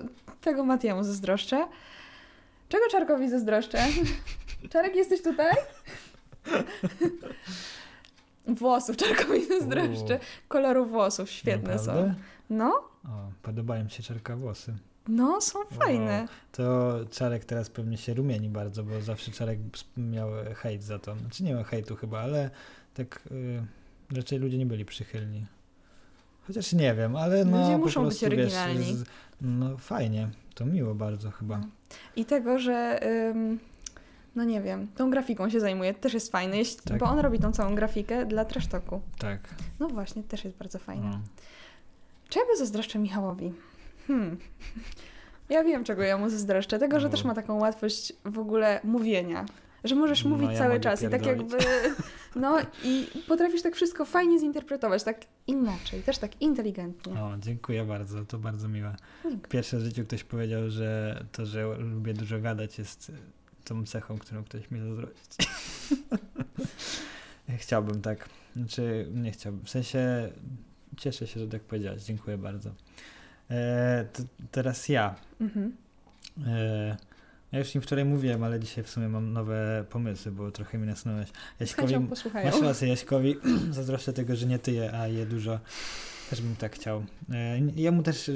tego 0.41 0.63
Matiemu 0.65 1.03
zazdroszczę. 1.03 1.67
Czego 2.69 2.83
Czarkowi 2.91 3.29
zazdroszczę? 3.29 3.77
Czarek, 4.71 4.95
jesteś 4.95 5.21
tutaj? 5.23 5.53
Włosów 8.47 8.97
Czarkowi 8.97 9.45
zazdroszczę. 9.47 10.19
Koloru 10.47 10.85
włosów, 10.85 11.29
świetne 11.29 11.79
są. 11.79 11.85
Naprawdę? 11.85 12.15
No, 12.49 12.83
O, 13.05 13.31
podobają 13.41 13.83
mi 13.83 13.91
się 13.91 14.03
czarka 14.03 14.35
włosy. 14.35 14.73
no, 15.07 15.41
są 15.41 15.59
fajne. 15.65 16.27
To 16.51 16.93
Czarek 17.11 17.45
teraz 17.45 17.69
pewnie 17.69 17.97
się 17.97 18.13
rumieni 18.13 18.49
bardzo, 18.49 18.83
bo 18.83 19.01
zawsze 19.01 19.31
Czarek 19.31 19.59
miał 19.97 20.29
hejt 20.55 20.83
za 20.83 20.99
to. 20.99 21.15
Znaczy 21.15 21.43
nie 21.43 21.53
miał 21.53 21.63
hejtu 21.63 21.95
chyba, 21.95 22.19
ale 22.19 22.49
tak 22.93 23.19
y, 23.31 24.15
raczej 24.15 24.39
ludzie 24.39 24.57
nie 24.57 24.65
byli 24.65 24.85
przychylni. 24.85 25.45
Chociaż 26.47 26.73
nie 26.73 26.93
wiem, 26.95 27.15
ale 27.15 27.45
no 27.45 27.61
Ludzie 27.61 27.77
muszą 27.77 28.05
być 28.05 28.19
prostu, 28.19 28.35
wiesz, 28.37 28.53
oryginalni. 28.53 28.95
z- 28.95 29.03
no 29.41 29.77
fajnie, 29.77 30.27
to 30.55 30.65
miło 30.65 30.95
bardzo 30.95 31.31
chyba. 31.31 31.57
No. 31.57 31.65
I 32.15 32.25
tego, 32.25 32.59
że 32.59 32.99
ym, 33.29 33.59
no 34.35 34.43
nie 34.43 34.61
wiem, 34.61 34.87
tą 34.95 35.09
grafiką 35.09 35.49
się 35.49 35.59
zajmuje, 35.59 35.93
też 35.93 36.13
jest 36.13 36.31
fajny, 36.31 36.57
jeśli, 36.57 36.81
Tak. 36.81 36.97
bo 36.97 37.05
on 37.05 37.19
robi 37.19 37.39
tą 37.39 37.51
całą 37.51 37.75
grafikę 37.75 38.25
dla 38.25 38.45
Trasztoku. 38.45 39.01
Tak. 39.19 39.39
No 39.79 39.87
właśnie, 39.87 40.23
też 40.23 40.43
jest 40.43 40.57
bardzo 40.57 40.79
fajne. 40.79 41.09
No. 41.09 41.19
Czego 42.29 42.45
zazdroszczę 42.57 42.99
Michałowi? 42.99 43.53
Hmm. 44.07 44.37
Ja 45.49 45.63
wiem, 45.63 45.83
czego 45.83 46.03
ja 46.03 46.17
mu 46.17 46.29
zazdroszczę. 46.29 46.79
Tego, 46.79 46.99
że 46.99 47.05
No. 47.07 47.11
też 47.11 47.23
ma 47.23 47.33
taką 47.35 47.59
łatwość 47.59 48.13
w 48.25 48.39
ogóle 48.39 48.79
mówienia. 48.83 49.45
Że 49.83 49.95
możesz 49.95 50.23
No, 50.23 50.29
mówić 50.29 50.49
ja 50.51 50.57
cały 50.57 50.79
czas 50.79 51.01
i 51.01 51.09
tak 51.09 51.21
pierdolić. 51.21 51.53
jakby. 51.53 51.65
No 52.35 52.57
i 52.83 53.07
potrafisz 53.27 53.61
tak 53.61 53.75
wszystko 53.75 54.05
fajnie 54.05 54.39
zinterpretować, 54.39 55.03
tak 55.03 55.21
inaczej, 55.47 56.03
też 56.03 56.17
tak 56.17 56.41
inteligentnie. 56.41 57.13
O, 57.13 57.31
dziękuję 57.39 57.85
bardzo, 57.85 58.25
to 58.25 58.37
bardzo 58.39 58.67
miłe. 58.67 58.95
Pierwsze 59.49 59.77
w 59.77 59.81
życiu 59.81 60.03
ktoś 60.03 60.23
powiedział, 60.23 60.69
że 60.69 61.23
to, 61.31 61.45
że 61.45 61.77
lubię 61.77 62.13
dużo 62.13 62.39
gadać 62.39 62.79
jest 62.79 63.11
tą 63.63 63.85
cechą, 63.85 64.17
którą 64.17 64.43
ktoś 64.43 64.71
mi 64.71 64.79
zazdrości. 64.79 65.37
Chciałbym 67.57 68.01
tak. 68.01 68.29
Znaczy, 68.55 69.07
nie 69.13 69.31
chciałbym. 69.31 69.65
W 69.65 69.69
sensie 69.69 70.29
cieszę 70.97 71.27
się, 71.27 71.39
że 71.39 71.47
tak 71.47 71.61
powiedziałaś. 71.61 72.03
Dziękuję 72.03 72.37
bardzo. 72.37 72.69
E, 73.51 74.05
teraz 74.51 74.89
ja. 74.89 75.15
Mhm. 75.41 75.75
E, 76.47 76.97
ja 77.53 77.59
już 77.59 77.75
im 77.75 77.81
wczoraj 77.81 78.05
mówiłem, 78.05 78.43
ale 78.43 78.59
dzisiaj 78.59 78.83
w 78.83 78.89
sumie 78.89 79.09
mam 79.09 79.33
nowe 79.33 79.85
pomysły, 79.89 80.31
bo 80.31 80.51
trochę 80.51 80.77
mi 80.77 80.87
nasunąłeś. 80.87 81.29
Jaśkowi. 81.59 81.95
Masz 82.43 82.61
rację, 82.61 82.87
Jaśkowi. 82.87 83.35
Zazdroszczę 83.71 84.13
tego, 84.13 84.35
że 84.35 84.45
nie 84.45 84.59
tyje, 84.59 84.93
a 84.93 85.07
je 85.07 85.25
dużo. 85.25 85.59
Też 86.29 86.41
bym 86.41 86.55
tak 86.55 86.75
chciał. 86.75 87.03
E, 87.31 87.59
Jemu 87.75 88.03
też 88.03 88.29
e, 88.29 88.33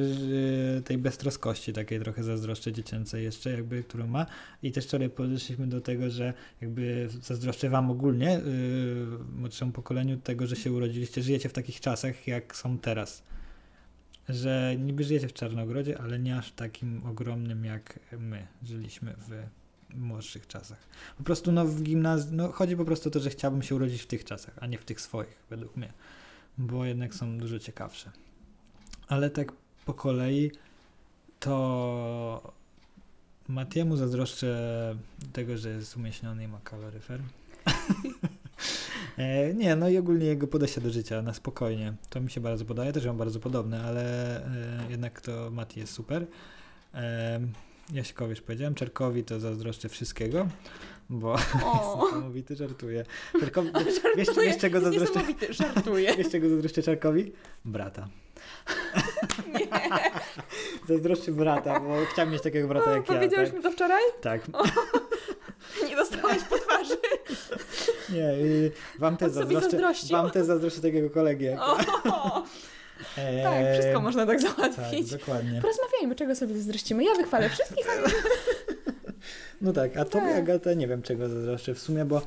tej 0.82 0.98
beztroskości 0.98 1.74
takiej 1.74 2.00
trochę 2.00 2.24
zazdroszczę 2.24 2.74
dziecięcej 2.74 3.24
jeszcze, 3.24 3.52
jakby, 3.52 3.84
którą 3.84 4.08
ma. 4.08 4.26
I 4.64 4.72
też 4.72 4.86
wczoraj 4.86 5.10
podeszliśmy 5.10 5.68
do 5.68 5.82
tego, 5.82 6.10
że 6.10 6.34
jakby 6.62 7.10
zazdroszczę 7.22 7.70
wam 7.70 7.92
ogólnie, 7.92 8.42
yy, 8.46 9.18
młodszemu 9.36 9.72
pokoleniu, 9.72 10.18
tego, 10.18 10.48
że 10.48 10.56
się 10.56 10.72
urodziliście, 10.72 11.22
żyjecie 11.22 11.50
w 11.50 11.54
takich 11.54 11.80
czasach, 11.80 12.28
jak 12.28 12.56
są 12.56 12.78
teraz. 12.78 13.24
Że 14.30 14.76
niby 14.80 15.04
żyjecie 15.04 15.28
w 15.28 15.34
Czarnogrodzie, 15.34 16.02
ale 16.02 16.20
nie 16.20 16.38
aż 16.38 16.52
takim 16.52 17.06
ogromnym, 17.06 17.66
jak 17.66 18.00
my 18.20 18.48
żyliśmy 18.64 19.16
w 19.18 19.44
młodszych 19.96 20.48
czasach. 20.48 20.80
Po 21.18 21.24
prostu 21.24 21.52
no, 21.52 21.66
w 21.66 21.84
gimnazjum, 21.84 22.36
no, 22.36 22.52
chodzi 22.52 22.76
po 22.76 22.86
prostu 22.86 23.10
o 23.10 23.12
to, 23.12 23.20
że 23.20 23.30
chciałbym 23.30 23.62
się 23.64 23.76
urodzić 23.76 24.02
w 24.02 24.08
tych 24.08 24.24
czasach, 24.24 24.56
a 24.62 24.68
nie 24.68 24.78
w 24.78 24.86
tych 24.86 25.02
swoich, 25.02 25.38
według 25.50 25.78
mnie, 25.78 25.94
bo 26.58 26.86
jednak 26.86 27.16
są 27.16 27.38
dużo 27.38 27.60
ciekawsze. 27.60 28.12
Ale 29.08 29.30
tak 29.30 29.52
po 29.86 29.94
kolei 29.94 30.52
to 31.40 32.54
Matiemu 33.48 33.98
zazdroszczę 33.98 34.96
tego, 35.34 35.58
że 35.58 35.70
jest 35.70 35.98
umieśniony 35.98 36.44
i 36.44 36.48
ma 36.48 36.60
kaloryfer. 36.64 37.22
E, 39.18 39.54
nie, 39.54 39.76
no 39.76 39.90
i 39.90 39.98
ogólnie 39.98 40.26
jego 40.26 40.48
podejście 40.48 40.82
do 40.82 40.90
życia 40.90 41.22
na 41.22 41.34
spokojnie. 41.34 41.94
To 42.10 42.22
mi 42.22 42.32
się 42.32 42.42
bardzo 42.42 42.66
podoba. 42.66 42.86
Ja 42.86 42.94
też 42.94 43.06
mam 43.06 43.18
bardzo 43.18 43.40
podobne, 43.40 43.84
ale 43.84 44.02
e, 44.46 44.52
jednak 44.90 45.22
to 45.22 45.52
Mati 45.52 45.80
jest 45.80 45.94
super. 45.94 46.26
E, 46.94 47.40
Jaśkowi 47.94 48.30
już 48.30 48.42
powiedziałem, 48.42 48.76
Czerkowi 48.76 49.24
to 49.24 49.40
zazdroszczę 49.40 49.90
wszystkiego, 49.90 50.48
bo 51.10 51.34
O, 51.66 52.02
niesamowity 52.06 52.56
żartuje. 52.56 53.06
Czerkowi, 53.40 53.70
wiesz, 54.16 54.26
żartuję. 54.26 54.48
wiesz 54.48 54.58
czego 54.58 54.78
Jest 54.80 54.86
zazdroszczę? 54.86 55.20
niesamowity, 55.20 55.54
żartuję. 55.54 56.14
Wiesz 56.18 56.30
czego 56.30 56.50
zazdroszczę 56.50 56.84
Czarkowi? 56.84 57.32
Brata. 57.66 58.08
Nie. 59.54 59.68
Zazdroszczę 60.88 61.32
brata, 61.32 61.80
bo 61.80 61.96
chciałem 62.14 62.32
mieć 62.32 62.42
takiego 62.42 62.68
brata 62.68 62.92
jak 62.92 63.10
ja. 63.10 63.16
Powiedziałeś 63.16 63.50
Tak? 63.50 63.58
mi 63.58 63.64
to 63.64 63.72
wczoraj? 63.72 64.04
tak. 64.22 64.42
Nie 65.90 65.96
dostałeś 65.96 66.44
po 66.44 66.58
twarzy. 66.58 66.98
Nie, 68.10 68.30
y, 68.32 68.72
wam 69.00 69.18
też 69.18 69.32
zazdroszczę, 69.32 69.78
wam 70.12 70.32
też 70.32 70.46
zazdroszczę 70.46 70.82
takiego 70.82 71.10
kolegi. 71.10 71.48
Eee, 73.18 73.44
tak, 73.44 73.74
wszystko 73.74 74.02
można 74.02 74.26
tak 74.26 74.42
Tak, 74.42 74.56
załatwić. 74.56 75.12
dokładnie. 75.12 75.62
Porozmawiajmy, 75.62 76.16
czego 76.16 76.36
sobie 76.36 76.56
zazdrościmy. 76.56 77.04
Ja 77.04 77.16
wychwalę 77.16 77.50
wszystkich, 77.50 77.86
No 79.62 79.74
tak, 79.74 79.98
a 79.98 80.06
tobie 80.06 80.26
Tak. 80.28 80.38
Agata 80.38 80.74
nie 80.74 80.88
wiem 80.88 81.02
czego 81.02 81.30
zazdroszczę 81.30 81.74
w 81.74 81.80
sumie, 81.80 82.06
bo 82.06 82.22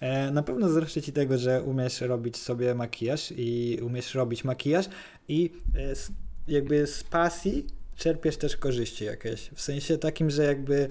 e, 0.00 0.30
na 0.30 0.42
pewno 0.42 0.66
zazdroszczę 0.66 1.02
ci 1.02 1.12
tego, 1.12 1.38
że 1.38 1.62
umiesz 1.62 2.00
robić 2.00 2.36
sobie 2.36 2.74
makijaż 2.74 3.32
i 3.36 3.78
umiesz 3.82 4.14
robić 4.14 4.44
makijaż 4.44 4.86
i 5.28 5.50
e, 5.76 5.94
z, 5.94 6.10
jakby 6.48 6.86
z 6.86 7.04
pasji 7.04 7.66
czerpiesz 7.96 8.36
też 8.36 8.56
korzyści 8.56 9.04
jakieś. 9.04 9.50
W 9.54 9.60
sensie 9.62 9.98
takim, 9.98 10.30
że 10.30 10.44
jakby 10.44 10.88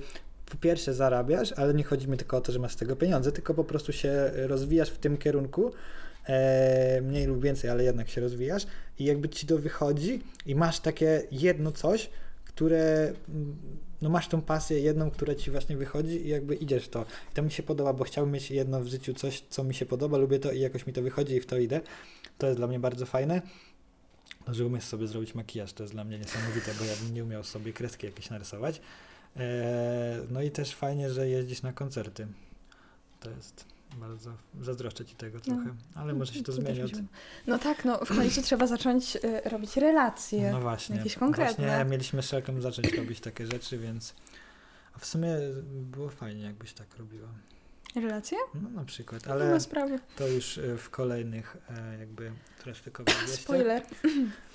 po 0.51 0.57
pierwsze 0.57 0.93
zarabiasz, 0.93 1.51
ale 1.51 1.73
nie 1.73 1.83
chodzi 1.83 2.07
mi 2.07 2.17
tylko 2.17 2.37
o 2.37 2.41
to, 2.41 2.51
że 2.51 2.59
masz 2.59 2.71
z 2.71 2.75
tego 2.75 2.95
pieniądze, 2.95 3.31
tylko 3.31 3.53
po 3.53 3.63
prostu 3.63 3.93
się 3.93 4.31
rozwijasz 4.33 4.89
w 4.89 4.97
tym 4.97 5.17
kierunku, 5.17 5.71
e, 6.25 7.01
mniej 7.01 7.25
lub 7.25 7.43
więcej, 7.43 7.69
ale 7.69 7.83
jednak 7.83 8.09
się 8.09 8.21
rozwijasz 8.21 8.63
i 8.99 9.05
jakby 9.05 9.29
ci 9.29 9.47
to 9.47 9.57
wychodzi 9.57 10.21
i 10.45 10.55
masz 10.55 10.79
takie 10.79 11.23
jedno 11.31 11.71
coś, 11.71 12.09
które 12.45 13.13
no 14.01 14.09
masz 14.09 14.27
tą 14.27 14.41
pasję 14.41 14.79
jedną, 14.79 15.11
która 15.11 15.35
ci 15.35 15.51
właśnie 15.51 15.77
wychodzi 15.77 16.25
i 16.25 16.29
jakby 16.29 16.55
idziesz 16.55 16.85
w 16.85 16.89
to. 16.89 17.05
I 17.31 17.33
to 17.33 17.41
mi 17.41 17.51
się 17.51 17.63
podoba, 17.63 17.93
bo 17.93 18.03
chciałbym 18.03 18.33
mieć 18.33 18.51
jedno 18.51 18.81
w 18.81 18.87
życiu 18.87 19.13
coś, 19.13 19.43
co 19.49 19.63
mi 19.63 19.73
się 19.73 19.85
podoba, 19.85 20.17
lubię 20.17 20.39
to 20.39 20.51
i 20.51 20.59
jakoś 20.59 20.87
mi 20.87 20.93
to 20.93 21.01
wychodzi 21.01 21.35
i 21.35 21.41
w 21.41 21.45
to 21.45 21.57
idę. 21.57 21.81
To 22.37 22.47
jest 22.47 22.59
dla 22.59 22.67
mnie 22.67 22.79
bardzo 22.79 23.05
fajne. 23.05 23.41
No, 24.47 24.53
że 24.53 24.65
umiesz 24.65 24.83
sobie 24.83 25.07
zrobić 25.07 25.35
makijaż, 25.35 25.73
to 25.73 25.83
jest 25.83 25.93
dla 25.93 26.03
mnie 26.03 26.19
niesamowite, 26.19 26.71
bo 26.79 26.85
ja 26.85 26.93
bym 27.03 27.13
nie 27.13 27.23
umiał 27.23 27.43
sobie 27.43 27.73
kreski 27.73 28.05
jakieś 28.05 28.29
narysować. 28.29 28.81
Eee, 29.35 29.43
no 30.29 30.41
i 30.41 30.51
też 30.51 30.75
fajnie, 30.75 31.09
że 31.09 31.29
jeździsz 31.29 31.61
na 31.61 31.73
koncerty. 31.73 32.27
To 33.19 33.29
jest 33.29 33.65
bardzo, 33.97 34.31
zazdroszczę 34.61 35.05
ci 35.05 35.15
tego 35.15 35.39
No. 35.47 35.55
trochę, 35.55 35.75
ale 35.95 36.13
może 36.13 36.33
się 36.33 36.43
to 36.43 36.51
zmieni. 36.51 36.83
Od... 36.83 36.91
No 37.47 37.59
tak, 37.59 37.85
no 37.85 38.05
w 38.05 38.07
końcu 38.07 38.41
trzeba 38.41 38.67
zacząć 38.67 39.15
y, 39.15 39.49
robić 39.49 39.77
relacje. 39.77 40.51
No 40.51 40.61
właśnie. 40.61 40.95
jakieś 40.95 41.15
konkretne. 41.15 41.65
Właśnie 41.65 41.85
mieliśmy 41.85 42.21
z 42.23 42.25
Szelką 42.25 42.61
zacząć 42.61 42.93
robić 42.93 43.19
takie 43.19 43.47
rzeczy, 43.47 43.77
więc 43.77 44.15
a 44.95 44.99
w 44.99 45.05
sumie 45.05 45.35
było 45.73 46.09
fajnie, 46.09 46.43
jakbyś 46.43 46.73
tak 46.73 46.97
robiła. 46.97 47.27
Relacje? 47.95 48.37
No 48.53 48.69
na 48.69 48.85
przykład, 48.85 49.27
ale 49.27 49.57
to 50.15 50.27
już 50.27 50.57
e, 50.57 50.77
w 50.77 50.89
kolejnych 50.89 51.57
e, 51.69 51.99
jakby 51.99 52.31
wieściach. 52.65 53.39
Spoiler. 53.41 53.83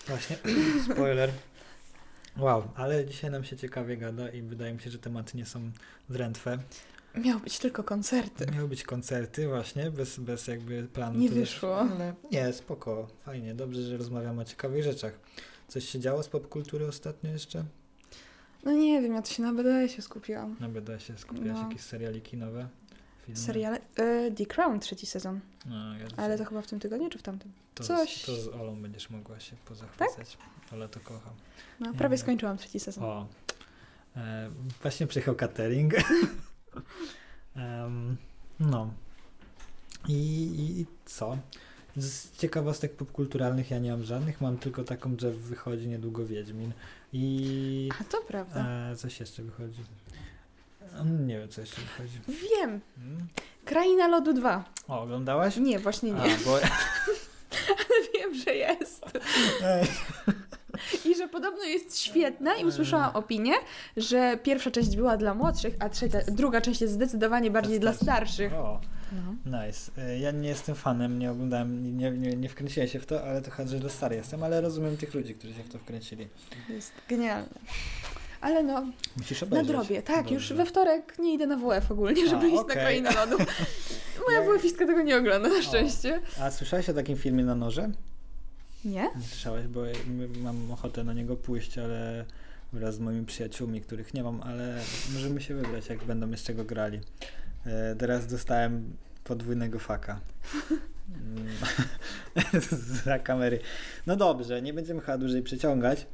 Właśnie, 0.07 0.37
spoiler. 0.93 1.31
Wow, 2.39 2.69
ale 2.75 3.07
dzisiaj 3.07 3.31
nam 3.31 3.45
się 3.45 3.57
ciekawie 3.57 3.97
gada 3.97 4.29
i 4.29 4.43
wydaje 4.43 4.75
mi 4.75 4.81
się, 4.81 4.91
że 4.91 4.99
tematy 4.99 5.37
nie 5.37 5.47
są 5.47 5.71
drętwe. 6.11 6.59
Miały 7.15 7.41
być 7.41 7.59
tylko 7.59 7.85
koncerty. 7.85 8.47
Miały 8.55 8.69
być 8.69 8.83
koncerty 8.85 9.49
właśnie, 9.49 9.91
bez, 9.91 10.19
bez 10.19 10.47
jakby 10.47 10.83
planu. 10.83 11.19
Nie 11.19 11.29
wyszło. 11.31 11.79
Ale 11.79 12.15
nie, 12.33 12.53
spoko, 12.53 13.09
fajnie, 13.25 13.55
dobrze, 13.55 13.83
że 13.83 13.97
rozmawiamy 13.97 14.41
o 14.43 14.45
ciekawych 14.45 14.85
rzeczach. 14.85 15.13
Coś 15.69 15.89
się 15.89 16.01
działo 16.01 16.23
z 16.23 16.29
popkultury 16.29 16.87
ostatnio 16.87 17.31
jeszcze? 17.31 17.65
No 18.65 18.73
nie 18.73 19.03
wiem, 19.03 19.15
ja 19.15 19.23
to 19.23 19.31
się 19.31 19.43
na 19.43 19.53
BDS-ie 19.53 20.03
skupiłam. 20.03 20.57
Na 20.61 20.69
BD 20.69 21.01
się 21.01 21.19
skupiać, 21.19 21.47
No. 21.47 21.63
jakieś 21.69 21.81
serialiki 21.81 22.37
nowe? 22.37 22.69
Filmy? 23.27 23.41
Seriale? 23.41 23.79
Y, 23.99 24.33
The 24.37 24.47
Crown 24.47 24.81
trzeci 24.81 25.07
sezon. 25.07 25.41
No, 25.67 25.99
ja 25.99 26.07
Ale 26.17 26.39
to 26.39 26.45
chyba 26.45 26.63
w 26.63 26.67
tym 26.67 26.81
tygodniu 26.81 27.11
czy 27.11 27.19
w 27.19 27.23
tamtym? 27.23 27.53
to, 27.75 27.85
coś- 27.85 28.23
Z, 28.23 28.27
to 28.27 28.37
z 28.37 28.49
Olą 28.49 28.83
będziesz 28.83 29.11
mogła 29.11 29.41
się 29.41 29.57
pozachwycać. 29.65 30.39
Ola 30.73 30.89
to 30.89 31.01
kocha. 31.01 31.31
No, 31.81 31.93
prawie 31.95 32.17
wiem. 32.17 32.23
skończyłam 32.23 32.57
trzeci 32.59 32.81
sezon. 32.81 33.05
O, 33.05 33.27
e, 34.17 34.51
właśnie 34.83 35.07
przyjechał 35.07 35.35
catering. 35.35 35.95
Em, 37.57 38.17
no. 38.61 38.91
I, 40.09 40.13
i, 40.13 40.81
I 40.81 40.87
co? 41.05 41.39
Z 41.97 42.37
ciekawostek 42.39 42.97
popkulturalnych 42.97 43.71
ja 43.71 43.79
nie 43.79 43.91
mam 43.91 44.05
żadnych, 44.05 44.41
mam 44.41 44.59
tylko 44.59 44.85
taką, 44.85 45.17
że 45.19 45.33
wychodzi 45.33 45.89
niedługo 45.89 46.27
Wiedźmin. 46.27 46.73
I 47.13 47.89
A 48.01 48.05
to 48.05 48.21
prawda. 48.29 48.67
e, 48.91 48.97
coś 48.97 49.21
jeszcze 49.21 49.43
wychodzi. 49.43 49.83
Mm, 51.01 51.27
Nie 51.27 51.39
wiem, 51.39 51.49
co 51.49 51.61
jeszcze 51.61 51.81
wychodzi. 51.81 52.21
Wiem. 52.29 52.81
Mm? 52.99 53.27
Kraina 53.65 54.09
Lodu 54.09 54.33
2. 54.33 54.65
O, 54.89 55.01
oglądałaś? 55.03 55.57
Nie, 55.57 55.79
właśnie 55.79 56.13
nie. 56.13 56.21
A, 56.21 56.45
bo... 56.45 56.59
Wiem, 58.15 58.35
że 58.35 58.55
jest. 58.55 59.05
Ej, 59.65 59.85
I 61.05 61.15
że 61.17 61.29
podobno 61.29 61.65
jest 61.65 61.99
świetna 61.99 62.55
i 62.55 62.65
usłyszałam 62.65 63.17
opinię, 63.17 63.53
że 63.97 64.39
pierwsza 64.43 64.71
część 64.71 64.97
była 64.97 65.17
dla 65.17 65.35
młodszych, 65.35 65.75
a 65.79 65.89
trzecia, 65.89 66.19
druga 66.29 66.61
część 66.61 66.81
jest 66.81 66.95
zdecydowanie 66.95 67.51
bardziej 67.51 67.81
dla 67.81 67.93
starszych. 67.93 68.53
O, 68.55 68.81
No. 69.13 69.35
nice. 69.67 69.91
E, 69.99 70.19
Ja 70.19 70.31
nie 70.31 70.49
jestem 70.49 70.75
fanem, 70.75 71.19
nie 71.19 71.31
oglądałem, 71.31 71.99
nie, 71.99 72.11
nie, 72.11 72.37
nie 72.37 72.49
wkręciłem 72.49 72.89
się 72.89 73.01
w 73.01 73.07
to, 73.07 73.25
ale 73.25 73.43
to 73.43 73.51
chyba, 73.51 73.69
że 73.69 73.91
stary 73.91 74.17
jestem, 74.17 74.43
ale 74.43 74.61
rozumiem 74.61 74.97
tych 74.97 75.15
ludzi, 75.15 75.35
którzy 75.35 75.55
się 75.55 75.63
w 75.63 75.69
to 75.69 75.79
wkręcili. 75.79 76.29
Jest 76.69 76.93
genialne. 77.09 77.49
Ale 78.47 78.63
no, 78.63 78.87
Musisz 79.17 79.43
obejrzeć. 79.43 79.69
nadrobię. 79.69 80.03
Tak, 80.03 80.31
już 80.31 80.49
Dobrze. 80.49 80.65
we 80.65 80.71
wtorek 80.71 81.19
nie 81.19 81.35
idę 81.35 81.47
na 81.47 81.57
WF 81.57 81.91
ogólnie, 81.91 82.23
A, 82.27 82.31
żeby 82.31 82.49
iść 82.49 82.57
okej. 82.57 82.77
na 82.77 82.83
Krainę 82.83 83.11
Lodu. 83.15 83.37
Moja 84.27 84.41
Ja- 84.41 84.47
WF-istka 84.47 84.87
tego 84.87 85.03
nie 85.03 85.17
ogląda, 85.17 85.49
na 85.49 85.63
szczęście. 85.63 86.21
A 86.41 86.51
słyszałeś 86.51 86.89
o 86.89 86.95
takim 86.95 87.17
filmie 87.17 87.45
na 87.45 87.55
noże? 87.55 87.91
Nie? 88.85 89.03
Nie 89.17 89.23
słyszałeś, 89.29 89.67
bo 89.67 89.81
mam 90.43 90.71
ochotę 90.73 91.05
na 91.05 91.13
niego 91.13 91.37
pójść, 91.37 91.79
ale 91.79 92.25
wraz 92.73 92.95
z 92.95 92.99
moimi 92.99 93.27
przyjaciółmi, 93.27 93.81
których 93.81 94.15
nie 94.15 94.23
mam, 94.23 94.43
ale 94.43 94.81
możemy 95.15 95.41
się 95.41 95.55
wybrać, 95.55 95.89
jak 95.89 96.05
będą 96.05 96.31
jeszcze 96.31 96.55
go 96.55 96.65
grali. 96.65 97.01
E, 97.67 97.97
teraz 97.97 98.27
dostałem 98.27 98.97
podwójnego 99.25 99.79
faka. 99.79 100.21
Mm, 101.09 101.47
Za 103.05 103.19
kamery. 103.19 103.59
No 104.07 104.17
dobrze, 104.17 104.63
nie 104.63 104.73
będziemy 104.75 105.01
chyba 105.01 105.19
dłużej 105.19 105.43
przeciągać, 105.43 106.07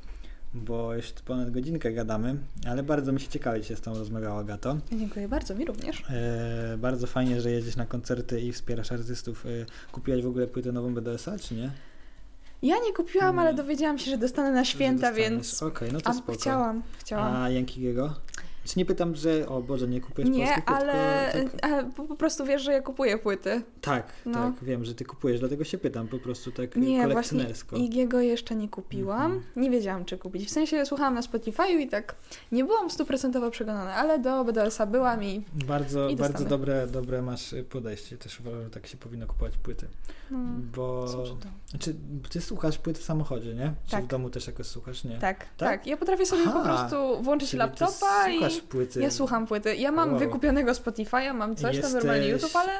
bo 0.55 0.95
już 0.95 1.13
ponad 1.13 1.51
godzinkę 1.51 1.93
gadamy, 1.93 2.37
ale 2.67 2.83
bardzo 2.83 3.13
mi 3.13 3.21
się 3.21 3.29
ciekawie 3.29 3.65
się 3.65 3.77
z 3.77 3.81
tą 3.81 3.99
rozmawiała, 3.99 4.45
Gato. 4.45 4.77
Dziękuję 4.93 5.29
bardzo, 5.29 5.55
mi 5.55 5.65
również. 5.65 6.05
E, 6.11 6.77
bardzo 6.79 7.07
fajnie, 7.07 7.41
że 7.41 7.51
jedziesz 7.51 7.77
na 7.77 7.87
koncerty 7.87 8.41
i 8.41 8.53
wspierasz 8.53 8.93
artystów. 8.93 9.47
E, 9.47 9.49
kupiłaś 9.93 10.23
w 10.23 10.27
ogóle 10.27 10.47
płytę 10.47 10.73
nową 10.73 10.95
BDS-a, 10.95 11.39
czy 11.39 11.55
nie? 11.55 11.71
Ja 12.63 12.75
nie 12.87 12.93
kupiłam, 12.93 13.39
ale 13.39 13.55
dowiedziałam 13.55 13.99
się, 13.99 14.11
że 14.11 14.19
dostanę 14.19 14.53
na 14.53 14.65
święta, 14.65 15.13
więc... 15.13 15.63
Okej, 15.63 15.93
no 15.93 16.01
to 16.01 16.11
A, 16.11 16.15
spoko. 16.15 16.33
chciałam, 16.33 16.83
chciałam. 16.99 17.37
A 17.37 17.51
Jankiego? 17.51 18.15
Czy 18.65 18.79
nie 18.79 18.85
pytam, 18.85 19.15
że 19.15 19.49
o 19.49 19.63
Boże, 19.63 19.89
nie 19.89 20.01
kupujesz 20.01 20.31
Nie, 20.31 20.45
polskich 20.45 20.65
płyt, 20.65 20.77
ale, 20.79 21.31
tak, 21.33 21.65
ale 21.73 21.85
po, 21.91 22.05
po 22.05 22.17
prostu 22.17 22.45
wiesz, 22.45 22.63
że 22.63 22.73
ja 22.73 22.83
kupuję 22.83 23.19
płyty. 23.19 23.63
tak, 23.81 24.07
no. 24.27 24.33
tak, 24.33 24.65
wiem, 24.65 24.85
że 24.85 24.95
ty 24.95 25.05
kupujesz, 25.05 25.41
dlatego 25.41 25.65
się 25.65 25.79
pytam 25.79 26.09
po 26.09 26.19
prostu 26.19 26.53
tak 26.53 26.77
Nie, 26.77 26.83
właśnie 26.83 27.09
kolekcjonersko. 27.09 27.77
Igiego 27.77 28.21
jeszcze 28.21 28.55
nie 28.55 28.69
kupiłam. 28.69 29.33
Mhm. 29.33 29.43
Nie 29.57 29.71
wiedziałam, 29.71 30.05
czy 30.05 30.19
kupić. 30.19 30.47
W 30.47 30.51
sensie 30.51 30.87
słuchałam 30.87 31.15
na 31.15 31.21
Spotify'u 31.21 31.81
i 31.81 31.89
tak 31.89 32.15
nie 32.53 32.65
byłam 32.65 32.91
stuprocentowo 32.91 33.51
przekonana, 33.51 33.95
ale 33.95 34.19
do 34.19 34.45
BDS-a 34.45 34.87
byłam 34.87 35.25
i 35.25 35.45
Bardzo, 35.67 36.09
I 36.09 36.17
bardzo 36.17 36.45
dobre, 36.45 36.87
dobre 36.87 37.23
masz 37.23 37.53
y, 37.53 37.65
podejście. 37.65 38.17
Też 38.19 38.41
uważam, 38.41 38.63
że 38.63 38.71
tak 38.71 38.87
się 38.87 38.97
powinno 38.97 39.27
kupować 39.27 39.57
płyty. 39.57 39.87
no, 40.31 40.39
Bo 40.77 41.09
słuchaj 41.09 41.31
to. 41.73 41.79
czy 41.79 41.95
ty 42.31 42.41
słuchasz 42.41 42.79
płyt 42.79 42.99
w 42.99 43.05
samochodzie, 43.05 43.55
nie? 43.55 43.73
Czy 43.85 43.91
Tak. 43.91 44.05
w 44.05 44.07
domu 44.07 44.31
też 44.31 44.47
jakoś 44.47 44.67
słuchasz, 44.67 45.05
nie? 45.05 45.19
Tak, 45.19 45.47
tak, 45.57 45.87
Ja 45.87 45.97
potrafię 45.97 46.27
sobie 46.27 46.43
Aha, 46.47 46.53
po 46.59 46.65
prostu 46.65 47.23
włączyć 47.23 47.53
laptopa 47.53 48.29
i 48.31 48.52
słuchasz 48.53 48.69
płyty. 48.71 49.01
ja 49.01 49.11
słucham 49.11 49.47
płyty. 49.47 49.77
Ja 49.77 49.93
mam 49.93 50.11
Wow. 50.11 50.19
wykupionego 50.19 50.73
Spotify'a, 50.73 51.35
mam 51.35 51.57
coś 51.57 51.81
tam 51.81 51.93
normalnie 51.93 52.27
Jesteś- 52.27 52.43
YouTube, 52.43 52.57
ale 52.57 52.73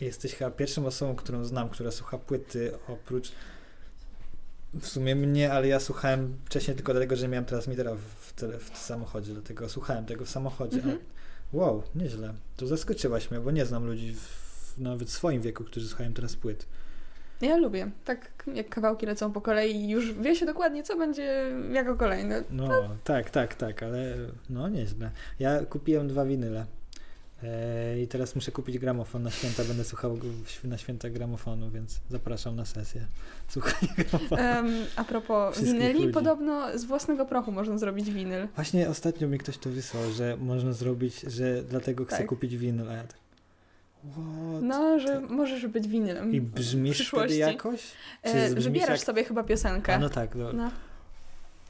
Jesteś 0.00 0.34
chyba 0.34 0.50
pierwszą 0.50 0.86
osobą, 0.86 1.16
którą 1.16 1.44
znam, 1.44 1.68
która 1.68 1.90
słucha 1.90 2.18
płyty 2.18 2.72
oprócz 2.88 3.32
w 4.80 4.86
sumie 4.86 5.16
mnie, 5.16 5.52
ale 5.52 5.68
ja 5.68 5.80
słuchałem 5.80 6.36
wcześniej 6.44 6.76
tylko 6.76 6.92
dlatego, 6.92 7.16
że 7.16 7.28
miałem 7.28 7.44
transmitera 7.44 7.94
w, 8.20 8.32
tele, 8.32 8.58
w 8.58 8.78
samochodzie, 8.78 9.32
dlatego 9.32 9.68
słuchałem 9.68 10.06
tego 10.06 10.24
w 10.24 10.28
samochodzie. 10.28 10.76
Mhm. 10.76 10.98
A, 11.52 11.56
wow, 11.56 11.82
nieźle. 11.94 12.34
To 12.56 12.66
zaskoczyłaś 12.66 13.30
mnie, 13.30 13.40
bo 13.40 13.50
nie 13.50 13.66
znam 13.66 13.86
ludzi 13.86 14.14
w, 14.14 14.78
nawet 14.78 15.08
w 15.08 15.12
swoim 15.12 15.42
wieku, 15.42 15.64
którzy 15.64 15.88
słuchają 15.88 16.12
teraz 16.12 16.36
płyt. 16.36 16.66
Ja 17.46 17.56
lubię. 17.56 17.90
Tak 18.04 18.30
jak 18.54 18.68
kawałki 18.68 19.06
lecą 19.06 19.32
po 19.32 19.40
kolei 19.40 19.88
już 19.88 20.12
wie 20.12 20.36
się 20.36 20.46
dokładnie, 20.46 20.82
co 20.82 20.96
będzie 20.96 21.44
jako 21.72 21.96
kolejne. 21.96 22.42
No, 22.50 22.68
tak, 23.04 23.30
tak, 23.30 23.54
tak, 23.54 23.82
ale 23.82 24.14
no 24.50 24.68
nieźle. 24.68 25.10
Ja 25.38 25.64
kupiłem 25.64 26.08
dwa 26.08 26.24
winyle. 26.24 26.66
E, 27.44 28.00
I 28.00 28.06
teraz 28.08 28.34
muszę 28.34 28.52
kupić 28.52 28.78
gramofon 28.78 29.22
na 29.22 29.30
święta. 29.30 29.64
Będę 29.64 29.84
słuchał 29.84 30.18
na 30.64 30.78
święta 30.78 31.10
gramofonu, 31.10 31.70
więc 31.70 32.00
zapraszam 32.10 32.56
na 32.56 32.64
sesję. 32.64 33.06
Słuchaj 33.48 33.88
gramofonu. 33.96 34.42
Em, 34.42 34.66
a 34.96 35.04
propos 35.04 35.50
Wszystkich 35.54 35.78
winyli, 35.80 36.00
ludzi. 36.00 36.12
podobno 36.14 36.78
z 36.78 36.84
własnego 36.84 37.26
prochu 37.26 37.52
można 37.52 37.78
zrobić 37.78 38.10
winyl. 38.10 38.48
Właśnie 38.54 38.88
ostatnio 38.88 39.28
mi 39.28 39.38
ktoś 39.38 39.58
to 39.58 39.70
wysłał, 39.70 40.10
że 40.10 40.36
można 40.40 40.72
zrobić, 40.72 41.20
że 41.20 41.62
dlatego 41.62 42.04
chcę 42.04 42.16
Tak. 42.18 42.26
kupić 42.26 42.56
winyl. 42.56 42.90
A 42.90 42.92
ja 42.92 43.02
tak, 43.04 43.16
what? 44.10 44.62
No, 44.62 44.98
że 44.98 45.20
możesz 45.20 45.66
być 45.66 45.88
winylem. 45.88 46.32
I 46.32 46.40
w 46.40 46.44
brzmisz 46.44 46.94
przyszłości. 46.94 47.36
wtedy 47.36 47.52
jakoś? 47.52 47.80
E, 48.22 48.50
wybierasz 48.54 48.88
jak- 48.88 49.06
sobie 49.06 49.24
chyba 49.24 49.42
piosenkę. 49.42 49.94
A 49.94 49.98
no 49.98 50.08
tak, 50.08 50.34
no. 50.34 50.52
No, 50.52 50.70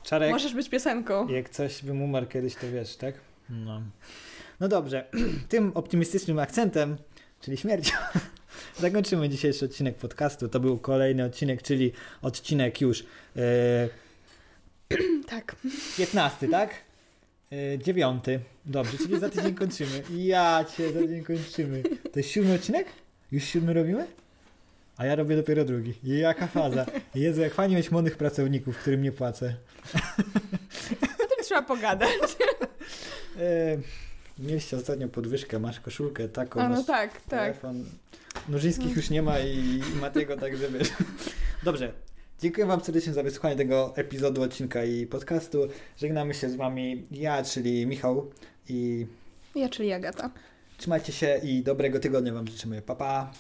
Czarek, 0.02 0.30
możesz 0.30 0.54
być 0.54 0.68
piosenką. 0.68 1.28
jak 1.28 1.48
coś 1.48 1.82
bym 1.82 2.02
umarł 2.02 2.26
kiedyś, 2.26 2.54
to 2.54 2.70
wiesz, 2.72 2.96
tak? 2.96 3.14
No. 3.50 3.82
No 4.60 4.68
dobrze, 4.68 5.06
tym 5.48 5.72
optymistycznym 5.74 6.38
akcentem 6.38 6.96
czyli 7.42 7.56
śmiercią. 7.56 7.94
Zakończymy 8.80 9.28
dzisiejszy 9.28 9.64
odcinek 9.64 9.96
podcastu. 9.96 10.48
To 10.48 10.60
był 10.60 10.78
kolejny 10.78 11.24
odcinek, 11.24 11.62
czyli 11.62 11.92
odcinek 12.22 12.80
już 12.80 13.04
e, 13.36 13.88
Tak. 15.28 15.56
15, 15.96 16.48
tak? 16.48 16.70
E, 17.52 17.78
9. 17.78 18.24
Dobrze, 18.64 18.98
czyli 18.98 19.20
za 19.20 19.28
tydzień 19.28 19.54
kończymy. 19.54 20.02
Ja 20.16 20.64
cię, 20.76 20.92
za 20.92 21.00
tydzień 21.00 21.24
kończymy. 21.24 21.82
To 21.82 22.18
jest 22.18 22.28
siódmy 22.30 22.54
odcinek? 22.54 22.86
Już 23.32 23.44
siódmy 23.44 23.72
robimy? 23.72 24.06
A 24.96 25.06
ja 25.06 25.14
robię 25.14 25.36
dopiero 25.36 25.64
drugi. 25.64 25.94
Jaka 26.04 26.46
faza. 26.46 26.86
Jezu, 27.14 27.40
jak 27.40 27.54
fajnie 27.54 27.76
mieć 27.76 27.90
młodych 27.90 28.16
pracowników, 28.16 28.78
którym 28.78 29.02
nie 29.02 29.12
płacę. 29.12 29.54
O 31.02 31.26
tym 31.26 31.44
trzeba 31.44 31.62
pogadać. 31.62 32.10
E, 33.38 33.78
mieliście 34.38 34.76
ostatnio 34.76 35.08
podwyżkę, 35.08 35.58
masz 35.58 35.80
koszulkę 35.80 36.28
taką, 36.28 36.60
A 36.60 36.68
no 36.68 36.76
masz 36.76 36.86
tak, 36.86 37.12
tak. 37.12 37.28
telefon. 37.28 37.84
Nożyńskich 38.48 38.96
już 38.96 39.10
nie 39.10 39.22
ma 39.22 39.38
i, 39.38 39.80
i 39.94 39.96
Matego, 40.00 40.36
także 40.36 40.68
wiesz. 40.70 40.88
Dobrze. 41.62 41.92
Dziękuję 42.42 42.66
Wam 42.66 42.84
serdecznie 42.84 43.12
za 43.12 43.22
wysłuchanie 43.22 43.56
tego 43.56 43.92
epizodu, 43.96 44.42
odcinka 44.42 44.84
i 44.84 45.06
podcastu. 45.06 45.58
Żegnamy 45.96 46.34
się 46.34 46.50
z 46.50 46.56
Wami 46.56 47.06
ja, 47.10 47.44
czyli 47.44 47.86
Michał 47.86 48.30
i 48.68 49.06
Ja, 49.54 49.68
czyli 49.68 49.92
Agata. 49.92 50.30
trzymajcie 50.78 51.12
się 51.12 51.40
i 51.42 51.62
dobrego 51.62 52.00
tygodnia 52.00 52.34
Wam 52.34 52.48
życzymy. 52.48 52.82
Pa, 52.82 52.94
pa! 52.94 53.32